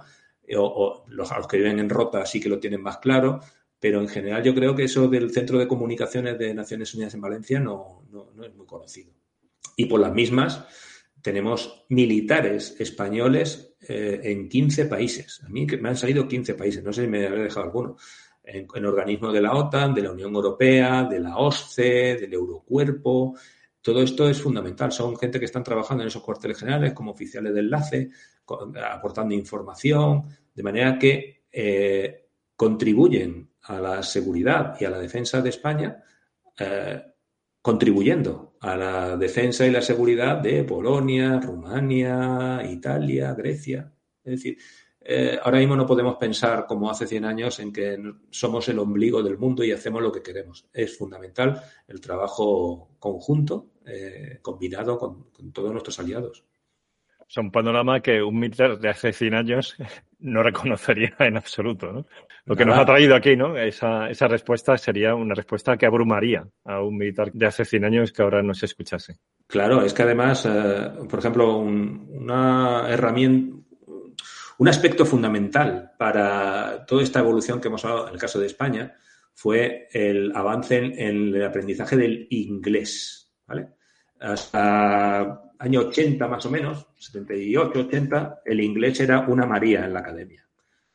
O, 0.58 1.04
los, 1.10 1.32
a 1.32 1.38
los 1.38 1.48
que 1.48 1.58
viven 1.58 1.78
en 1.78 1.90
Rota 1.90 2.26
sí 2.26 2.40
que 2.40 2.50
lo 2.50 2.60
tienen 2.60 2.82
más 2.82 2.98
claro 2.98 3.42
pero 3.80 4.02
en 4.02 4.08
general 4.08 4.44
yo 4.44 4.54
creo 4.54 4.76
que 4.76 4.84
eso 4.84 5.08
del 5.08 5.32
Centro 5.32 5.58
de 5.58 5.68
Comunicaciones 5.68 6.38
de 6.38 6.54
Naciones 6.54 6.94
Unidas 6.94 7.14
en 7.14 7.22
Valencia 7.22 7.60
no, 7.60 8.04
es 8.44 8.54
muy 8.56 8.66
conocido. 8.66 9.14
Y 9.78 9.86
por 9.86 10.02
las 10.02 10.14
mismas 10.14 10.66
tenemos 11.22 11.86
militares 11.90 12.76
españoles 12.80 13.76
eh, 13.88 14.20
en 14.24 14.50
15 14.50 14.86
países. 14.86 15.42
A 15.46 15.50
mí 15.50 15.66
me 15.80 15.90
han 15.90 15.96
salido 15.96 16.28
15 16.28 16.56
países, 16.56 16.84
no 16.84 16.92
sé 16.92 17.04
si 17.04 17.08
me 17.08 17.26
habré 17.26 17.44
dejado 17.44 17.66
alguno. 17.66 17.98
En, 18.44 18.68
en 18.74 18.86
organismos 18.86 19.34
de 19.34 19.42
la 19.42 19.54
OTAN, 19.54 19.94
de 19.94 20.02
la 20.02 20.12
Unión 20.12 20.34
Europea, 20.34 21.04
de 21.04 21.20
la 21.20 21.38
OSCE, 21.38 22.18
del 22.20 22.34
Eurocuerpo. 22.34 23.38
Todo 23.82 24.02
esto 24.02 24.28
es 24.28 24.42
fundamental. 24.42 24.92
Son 24.92 25.16
gente 25.18 25.40
que 25.40 25.46
están 25.46 25.64
trabajando 25.64 26.04
en 26.04 26.08
esos 26.08 26.24
cuarteles 26.24 26.58
generales 26.58 26.94
como 26.94 27.12
oficiales 27.12 27.54
de 27.54 27.60
enlace, 27.60 28.10
aportando 28.92 29.36
información, 29.36 30.24
de 30.54 30.64
manera 30.64 30.98
que 30.98 31.44
eh, 31.52 32.26
contribuyen 32.56 33.49
a 33.64 33.80
la 33.80 34.04
seguridad 34.04 34.76
y 34.80 34.86
a 34.86 34.90
la 34.90 35.00
defensa 35.00 35.42
de 35.42 35.50
España, 35.50 36.04
eh, 36.58 37.02
contribuyendo 37.62 38.58
a 38.62 38.76
la 38.76 39.18
defensa 39.18 39.66
y 39.66 39.72
la 39.72 39.82
seguridad 39.82 40.38
de 40.38 40.64
Polonia, 40.64 41.40
Rumania, 41.40 42.62
Italia, 42.70 43.34
Grecia. 43.34 43.94
Es 44.24 44.32
decir, 44.32 44.58
eh, 45.02 45.40
ahora 45.42 45.60
mismo 45.60 45.76
no 45.76 45.86
podemos 45.86 46.18
pensar 46.18 46.66
como 46.68 46.90
hace 46.90 47.08
100 47.08 47.26
años 47.26 47.60
en 47.60 47.72
que 47.72 47.98
somos 48.30 48.68
el 48.70 48.80
ombligo 48.80 49.24
del 49.24 49.38
mundo 49.38 49.64
y 49.64 49.72
hacemos 49.72 50.02
lo 50.02 50.12
que 50.12 50.22
queremos. 50.22 50.68
Es 50.74 50.98
fundamental 50.98 51.62
el 51.88 52.02
trabajo 52.02 52.96
conjunto, 53.00 53.72
eh, 53.86 54.40
combinado 54.42 54.98
con, 54.98 55.32
todos 55.54 55.72
nuestros 55.72 56.00
aliados. 56.00 56.46
Es 57.30 57.38
un 57.38 57.52
panorama 57.52 58.00
que 58.00 58.24
un 58.24 58.40
militar 58.40 58.80
de 58.80 58.90
hace 58.90 59.14
100 59.14 59.34
años 59.36 59.76
no 60.20 60.42
reconocería 60.42 61.16
en 61.20 61.38
absoluto, 61.38 61.92
¿no? 61.92 62.06
Lo 62.46 62.56
que 62.56 62.66
nos 62.66 62.80
ha 62.80 62.86
traído 62.86 63.16
aquí, 63.16 63.36
¿no? 63.36 63.56
Esa, 63.56 64.10
esa 64.10 64.28
respuesta 64.28 64.76
sería 64.78 65.14
una 65.14 65.36
respuesta 65.36 65.78
que 65.78 65.86
abrumaría 65.86 66.48
a 66.66 66.82
un 66.82 66.98
militar 66.98 67.32
de 67.32 67.46
hace 67.46 67.64
100 67.64 67.86
años 67.86 68.12
que 68.12 68.24
ahora 68.24 68.42
no 68.42 68.56
se 68.56 68.66
escuchase. 68.66 69.18
Claro, 69.46 69.84
es 69.84 69.94
que 69.94 70.02
además, 70.02 70.48
eh, 70.50 70.90
por 71.08 71.20
ejemplo, 71.20 71.58
una 71.58 72.90
herramienta, 72.90 73.58
un 74.58 74.68
aspecto 74.68 75.06
fundamental 75.06 75.92
para 75.98 76.86
toda 76.88 77.04
esta 77.04 77.20
evolución 77.20 77.62
que 77.62 77.68
hemos 77.68 77.86
hablado 77.86 78.08
en 78.08 78.14
el 78.16 78.20
caso 78.20 78.40
de 78.40 78.48
España 78.48 78.96
fue 79.36 79.88
el 79.94 80.36
avance 80.36 80.78
en, 80.78 81.36
el 81.36 81.46
aprendizaje 81.46 81.96
del 81.96 82.28
inglés, 82.32 83.32
¿vale? 83.48 83.70
Hasta 84.20 85.49
año 85.60 85.82
80 85.82 86.28
más 86.28 86.46
o 86.46 86.50
menos, 86.50 86.88
78, 86.98 87.80
80, 87.80 88.42
el 88.46 88.62
inglés 88.62 89.00
era 89.02 89.22
una 89.28 89.46
María 89.46 89.86
en 89.86 89.94
la 89.94 90.00
academia. 90.00 90.48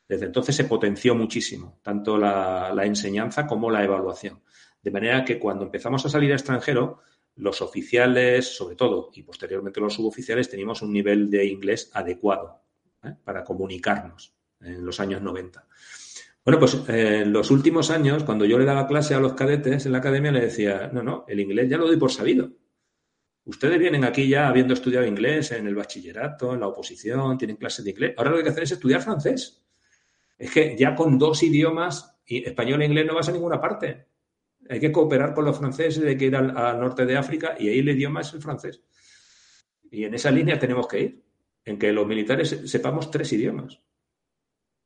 Desde 0.08 0.26
entonces 0.26 0.56
se 0.56 0.64
potenció 0.64 1.14
muchísimo, 1.14 1.80
tanto 1.82 2.18
la, 2.18 2.74
enseñanza 2.84 3.46
como 3.46 3.70
la 3.70 3.84
evaluación. 3.84 4.42
De 4.82 4.90
manera 4.90 5.24
que 5.24 5.38
cuando 5.38 5.64
empezamos 5.64 6.04
a 6.04 6.08
salir 6.08 6.32
a 6.32 6.34
extranjero, 6.34 7.00
los 7.36 7.62
oficiales, 7.62 8.56
sobre 8.56 8.76
todo, 8.76 9.10
y 9.14 9.22
posteriormente 9.22 9.80
los 9.80 9.94
suboficiales, 9.94 10.48
teníamos 10.48 10.82
un 10.82 10.92
nivel 10.92 11.30
de 11.30 11.46
inglés 11.46 11.90
adecuado 11.94 12.62
¿eh? 13.02 13.14
para 13.24 13.44
comunicarnos 13.44 14.34
en 14.60 14.84
los 14.84 15.00
años 15.00 15.20
90. 15.20 15.66
Bueno, 16.44 16.60
pues 16.60 16.74
eh, 16.88 17.22
en 17.22 17.32
los 17.32 17.50
últimos 17.50 17.90
años, 17.90 18.24
cuando 18.24 18.44
yo 18.44 18.58
le 18.58 18.66
daba 18.66 18.86
clase 18.86 19.14
a 19.14 19.20
los 19.20 19.32
cadetes 19.32 19.86
en 19.86 19.92
la 19.92 19.98
academia, 19.98 20.30
le 20.30 20.42
decía, 20.42 20.90
no, 20.92 21.02
no, 21.02 21.24
el 21.26 21.40
inglés 21.40 21.68
ya 21.68 21.78
lo 21.78 21.86
doy 21.86 21.96
por 21.96 22.12
sabido. 22.12 22.50
Ustedes 23.46 23.78
vienen 23.78 24.04
aquí 24.04 24.26
ya 24.26 24.48
habiendo 24.48 24.72
estudiado 24.72 25.06
inglés 25.06 25.52
en 25.52 25.66
el 25.66 25.74
bachillerato, 25.74 26.54
en 26.54 26.60
la 26.60 26.68
oposición, 26.68 27.36
tienen 27.36 27.56
clases 27.56 27.84
de 27.84 27.90
inglés. 27.90 28.14
Ahora 28.16 28.30
lo 28.30 28.36
que 28.36 28.40
hay 28.40 28.44
que 28.44 28.50
hacer 28.50 28.62
es 28.62 28.72
estudiar 28.72 29.02
francés. 29.02 29.62
Es 30.38 30.50
que 30.50 30.76
ya 30.78 30.94
con 30.94 31.18
dos 31.18 31.42
idiomas, 31.42 32.18
español 32.26 32.82
e 32.82 32.86
inglés, 32.86 33.06
no 33.06 33.14
vas 33.14 33.28
a 33.28 33.32
ninguna 33.32 33.60
parte. 33.60 34.06
Hay 34.68 34.80
que 34.80 34.90
cooperar 34.90 35.34
con 35.34 35.44
los 35.44 35.58
franceses, 35.58 36.02
hay 36.02 36.16
que 36.16 36.24
ir 36.24 36.36
al, 36.36 36.80
norte 36.80 37.04
de 37.04 37.16
África 37.18 37.54
y 37.58 37.68
ahí 37.68 37.80
el 37.80 37.90
idioma 37.90 38.22
es 38.22 38.32
el 38.32 38.40
francés. 38.40 38.82
Y 39.90 40.04
en 40.04 40.14
esa 40.14 40.30
línea 40.30 40.58
tenemos 40.58 40.88
que 40.88 41.00
ir, 41.00 41.24
en 41.66 41.78
que 41.78 41.92
los 41.92 42.06
militares 42.06 42.62
sepamos 42.64 43.10
tres 43.10 43.30
idiomas. 43.34 43.78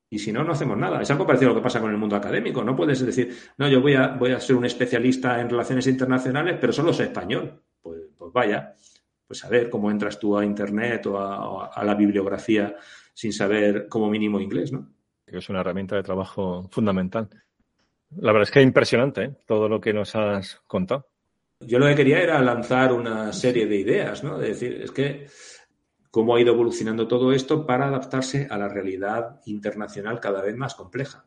Y 0.09 0.19
si 0.19 0.33
no, 0.33 0.43
no 0.43 0.51
hacemos 0.51 0.77
nada. 0.77 1.01
Es 1.01 1.09
algo 1.11 1.25
parecido 1.25 1.51
a 1.51 1.53
lo 1.53 1.59
que 1.59 1.63
pasa 1.63 1.79
con 1.79 1.91
el 1.91 1.97
mundo 1.97 2.15
académico. 2.15 2.63
No 2.63 2.75
puedes 2.75 2.99
decir, 3.05 3.35
no, 3.57 3.69
yo 3.69 3.79
voy 3.79 3.93
a, 3.93 4.07
voy 4.07 4.31
a 4.31 4.39
ser 4.39 4.55
un 4.55 4.65
especialista 4.65 5.39
en 5.39 5.49
relaciones 5.49 5.87
internacionales, 5.87 6.57
pero 6.59 6.73
solo 6.73 6.91
sé 6.91 7.03
español. 7.03 7.61
Pues, 8.19 8.31
vaya, 8.31 8.75
pues 9.25 9.43
a 9.43 9.49
ver 9.49 9.71
cómo 9.71 9.89
entras 9.89 10.19
tú 10.19 10.37
a 10.37 10.45
Internet 10.45 11.07
o 11.07 11.17
a 11.19 11.83
la 11.83 11.95
bibliografía 11.95 12.75
sin 13.13 13.33
saber 13.33 13.87
como 13.87 14.09
mínimo 14.11 14.39
inglés, 14.39 14.71
¿no? 14.71 14.87
es 15.37 15.49
una 15.49 15.61
herramienta 15.61 15.95
de 15.95 16.03
trabajo 16.03 16.67
fundamental. 16.71 17.29
La 18.17 18.31
verdad 18.31 18.47
es 18.47 18.51
que 18.51 18.59
es 18.59 18.65
impresionante 18.65 19.23
¿eh? 19.23 19.35
todo 19.45 19.69
lo 19.69 19.79
que 19.79 19.93
nos 19.93 20.15
has 20.15 20.61
contado. 20.67 21.07
Yo 21.59 21.77
lo 21.77 21.87
que 21.87 21.95
quería 21.95 22.21
era 22.21 22.41
lanzar 22.41 22.93
una 22.93 23.33
serie 23.33 23.67
de 23.67 23.75
ideas, 23.75 24.23
¿no? 24.23 24.37
De 24.37 24.49
decir, 24.49 24.81
es 24.81 24.91
que 24.91 25.27
cómo 26.09 26.35
ha 26.35 26.41
ido 26.41 26.53
evolucionando 26.53 27.07
todo 27.07 27.33
esto 27.33 27.65
para 27.65 27.87
adaptarse 27.87 28.47
a 28.49 28.57
la 28.57 28.69
realidad 28.69 29.41
internacional 29.45 30.19
cada 30.19 30.41
vez 30.41 30.55
más 30.55 30.73
compleja. 30.73 31.25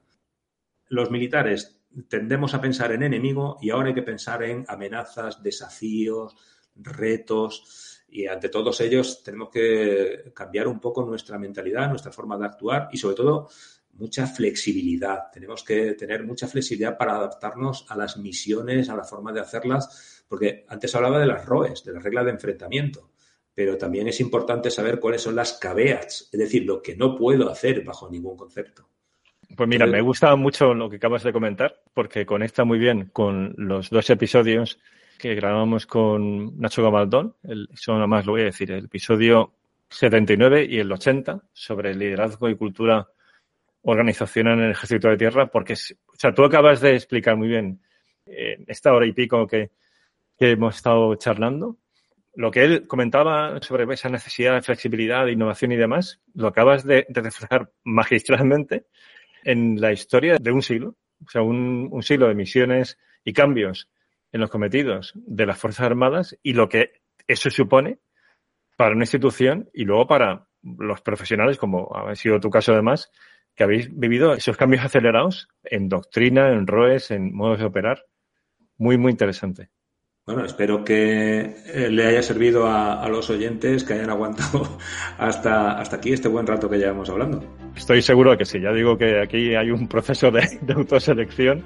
Los 0.88 1.10
militares 1.10 1.82
tendemos 2.08 2.54
a 2.54 2.60
pensar 2.60 2.92
en 2.92 3.02
enemigo 3.02 3.58
y 3.60 3.70
ahora 3.70 3.88
hay 3.88 3.94
que 3.94 4.02
pensar 4.02 4.42
en 4.42 4.64
amenazas, 4.68 5.42
desafíos, 5.42 6.34
retos 6.74 8.02
y 8.08 8.26
ante 8.26 8.48
todos 8.48 8.80
ellos 8.80 9.22
tenemos 9.22 9.48
que 9.48 10.32
cambiar 10.34 10.68
un 10.68 10.80
poco 10.80 11.04
nuestra 11.04 11.38
mentalidad, 11.38 11.88
nuestra 11.88 12.12
forma 12.12 12.36
de 12.36 12.46
actuar 12.46 12.88
y 12.92 12.98
sobre 12.98 13.16
todo 13.16 13.48
mucha 13.94 14.26
flexibilidad. 14.26 15.30
Tenemos 15.32 15.64
que 15.64 15.94
tener 15.94 16.24
mucha 16.24 16.46
flexibilidad 16.46 16.96
para 16.96 17.16
adaptarnos 17.16 17.86
a 17.88 17.96
las 17.96 18.16
misiones, 18.16 18.88
a 18.88 18.96
la 18.96 19.04
forma 19.04 19.32
de 19.32 19.40
hacerlas, 19.40 20.24
porque 20.28 20.64
antes 20.68 20.94
hablaba 20.94 21.18
de 21.18 21.26
las 21.26 21.44
ROEs, 21.44 21.84
de 21.84 21.92
las 21.92 22.02
reglas 22.02 22.24
de 22.24 22.30
enfrentamiento, 22.32 23.10
pero 23.54 23.76
también 23.76 24.08
es 24.08 24.20
importante 24.20 24.70
saber 24.70 24.98
cuáles 24.98 25.22
son 25.22 25.36
las 25.36 25.54
caveats, 25.54 26.28
es 26.32 26.38
decir, 26.38 26.64
lo 26.64 26.82
que 26.82 26.96
no 26.96 27.16
puedo 27.16 27.50
hacer 27.50 27.84
bajo 27.84 28.10
ningún 28.10 28.36
concepto. 28.36 28.88
Pues 29.54 29.68
mira, 29.68 29.86
me 29.86 30.00
gusta 30.00 30.34
mucho 30.36 30.72
lo 30.72 30.88
que 30.88 30.96
acabas 30.96 31.22
de 31.22 31.32
comentar, 31.32 31.82
porque 31.92 32.24
conecta 32.24 32.64
muy 32.64 32.78
bien 32.78 33.10
con 33.12 33.54
los 33.58 33.90
dos 33.90 34.08
episodios 34.08 34.78
que 35.18 35.34
grabamos 35.34 35.86
con 35.86 36.58
Nacho 36.58 36.82
Gabaldón. 36.82 37.36
El, 37.42 37.68
eso 37.72 37.92
nada 37.94 38.06
más 38.06 38.26
lo 38.26 38.32
voy 38.32 38.42
a 38.42 38.46
decir, 38.46 38.70
el 38.72 38.86
episodio 38.86 39.54
79 39.88 40.66
y 40.68 40.78
el 40.78 40.90
80 40.90 41.42
sobre 41.52 41.94
liderazgo 41.94 42.48
y 42.48 42.56
cultura 42.56 43.08
organización 43.82 44.48
en 44.48 44.60
el 44.60 44.70
ejército 44.72 45.08
de 45.08 45.16
tierra, 45.16 45.46
porque, 45.46 45.74
o 45.74 46.16
sea, 46.16 46.32
tú 46.32 46.44
acabas 46.44 46.80
de 46.80 46.94
explicar 46.94 47.36
muy 47.36 47.48
bien 47.48 47.80
eh, 48.26 48.64
esta 48.68 48.92
hora 48.92 49.06
y 49.06 49.12
pico 49.12 49.46
que, 49.46 49.70
hemos 50.38 50.74
estado 50.74 51.14
charlando, 51.14 51.78
lo 52.34 52.50
que 52.50 52.64
él 52.64 52.88
comentaba 52.88 53.60
sobre 53.62 53.84
esa 53.94 54.08
necesidad 54.08 54.54
de 54.54 54.62
flexibilidad, 54.62 55.24
de 55.24 55.32
innovación 55.32 55.70
y 55.70 55.76
demás, 55.76 56.20
lo 56.34 56.48
acabas 56.48 56.84
de, 56.84 57.06
reflejar 57.10 57.70
magistralmente 57.84 58.86
en 59.44 59.80
la 59.80 59.92
historia 59.92 60.38
de 60.40 60.50
un 60.50 60.62
siglo, 60.62 60.96
o 61.24 61.30
sea, 61.30 61.42
un 61.42 62.02
siglo 62.02 62.26
de 62.26 62.34
misiones 62.34 62.98
y 63.24 63.32
cambios 63.32 63.88
en 64.32 64.40
los 64.40 64.50
cometidos 64.50 65.12
de 65.14 65.46
las 65.46 65.58
Fuerzas 65.58 65.86
Armadas 65.86 66.38
y 66.42 66.54
lo 66.54 66.68
que 66.68 67.02
eso 67.28 67.50
supone 67.50 67.98
para 68.76 68.94
una 68.94 69.04
institución 69.04 69.70
y 69.72 69.84
luego 69.84 70.06
para 70.06 70.48
los 70.62 71.00
profesionales, 71.02 71.58
como 71.58 71.94
ha 71.94 72.14
sido 72.14 72.40
tu 72.40 72.50
caso 72.50 72.72
además, 72.72 73.10
que 73.54 73.64
habéis 73.64 73.96
vivido 73.96 74.32
esos 74.34 74.56
cambios 74.56 74.84
acelerados 74.84 75.48
en 75.64 75.88
doctrina, 75.88 76.48
en 76.48 76.66
ROES, 76.66 77.10
en 77.10 77.34
modos 77.34 77.58
de 77.58 77.66
operar. 77.66 78.04
Muy, 78.78 78.96
muy 78.96 79.12
interesante. 79.12 79.68
Bueno, 80.24 80.44
espero 80.44 80.84
que 80.84 81.40
eh, 81.40 81.90
le 81.90 82.06
haya 82.06 82.22
servido 82.22 82.68
a, 82.68 83.08
los 83.08 83.28
oyentes 83.28 83.82
que 83.82 83.94
hayan 83.94 84.08
aguantado 84.08 84.78
hasta, 85.18 85.80
hasta 85.80 85.96
aquí 85.96 86.12
este 86.12 86.28
buen 86.28 86.46
rato 86.46 86.70
que 86.70 86.78
llevamos 86.78 87.10
hablando. 87.10 87.42
Estoy 87.74 88.02
seguro 88.02 88.30
de 88.30 88.36
que 88.36 88.44
sí. 88.44 88.60
Ya 88.60 88.70
digo 88.70 88.96
que 88.96 89.20
aquí 89.20 89.56
hay 89.56 89.72
un 89.72 89.88
proceso 89.88 90.30
de, 90.30 90.42
autoselección 90.76 91.64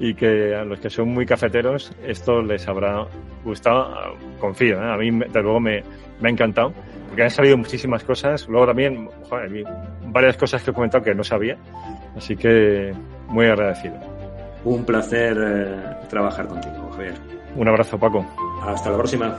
y 0.00 0.14
que 0.14 0.54
a 0.54 0.64
los 0.64 0.80
que 0.80 0.88
son 0.88 1.08
muy 1.08 1.26
cafeteros 1.26 1.92
esto 2.02 2.40
les 2.40 2.66
habrá 2.66 3.06
gustado. 3.44 4.16
Confío, 4.40 4.82
¿eh? 4.82 4.90
a 4.90 4.96
mí 4.96 5.10
de 5.10 5.42
luego 5.42 5.60
me, 5.60 5.82
me 6.18 6.30
ha 6.30 6.32
encantado 6.32 6.72
porque 7.08 7.24
han 7.24 7.30
salido 7.30 7.58
muchísimas 7.58 8.04
cosas. 8.04 8.48
Luego 8.48 8.68
también, 8.68 9.06
joder, 9.28 9.64
varias 10.06 10.38
cosas 10.38 10.62
que 10.62 10.70
he 10.70 10.74
comentado 10.74 11.04
que 11.04 11.14
no 11.14 11.24
sabía. 11.24 11.58
Así 12.16 12.36
que 12.36 12.90
muy 13.26 13.44
agradecido. 13.44 13.96
Un 14.64 14.86
placer 14.86 15.36
eh, 15.38 16.06
trabajar 16.08 16.48
contigo, 16.48 16.90
Javier. 16.92 17.37
Un 17.54 17.68
abrazo, 17.68 17.98
Paco. 17.98 18.24
Hasta 18.62 18.90
la 18.90 18.96
próxima. 18.96 19.38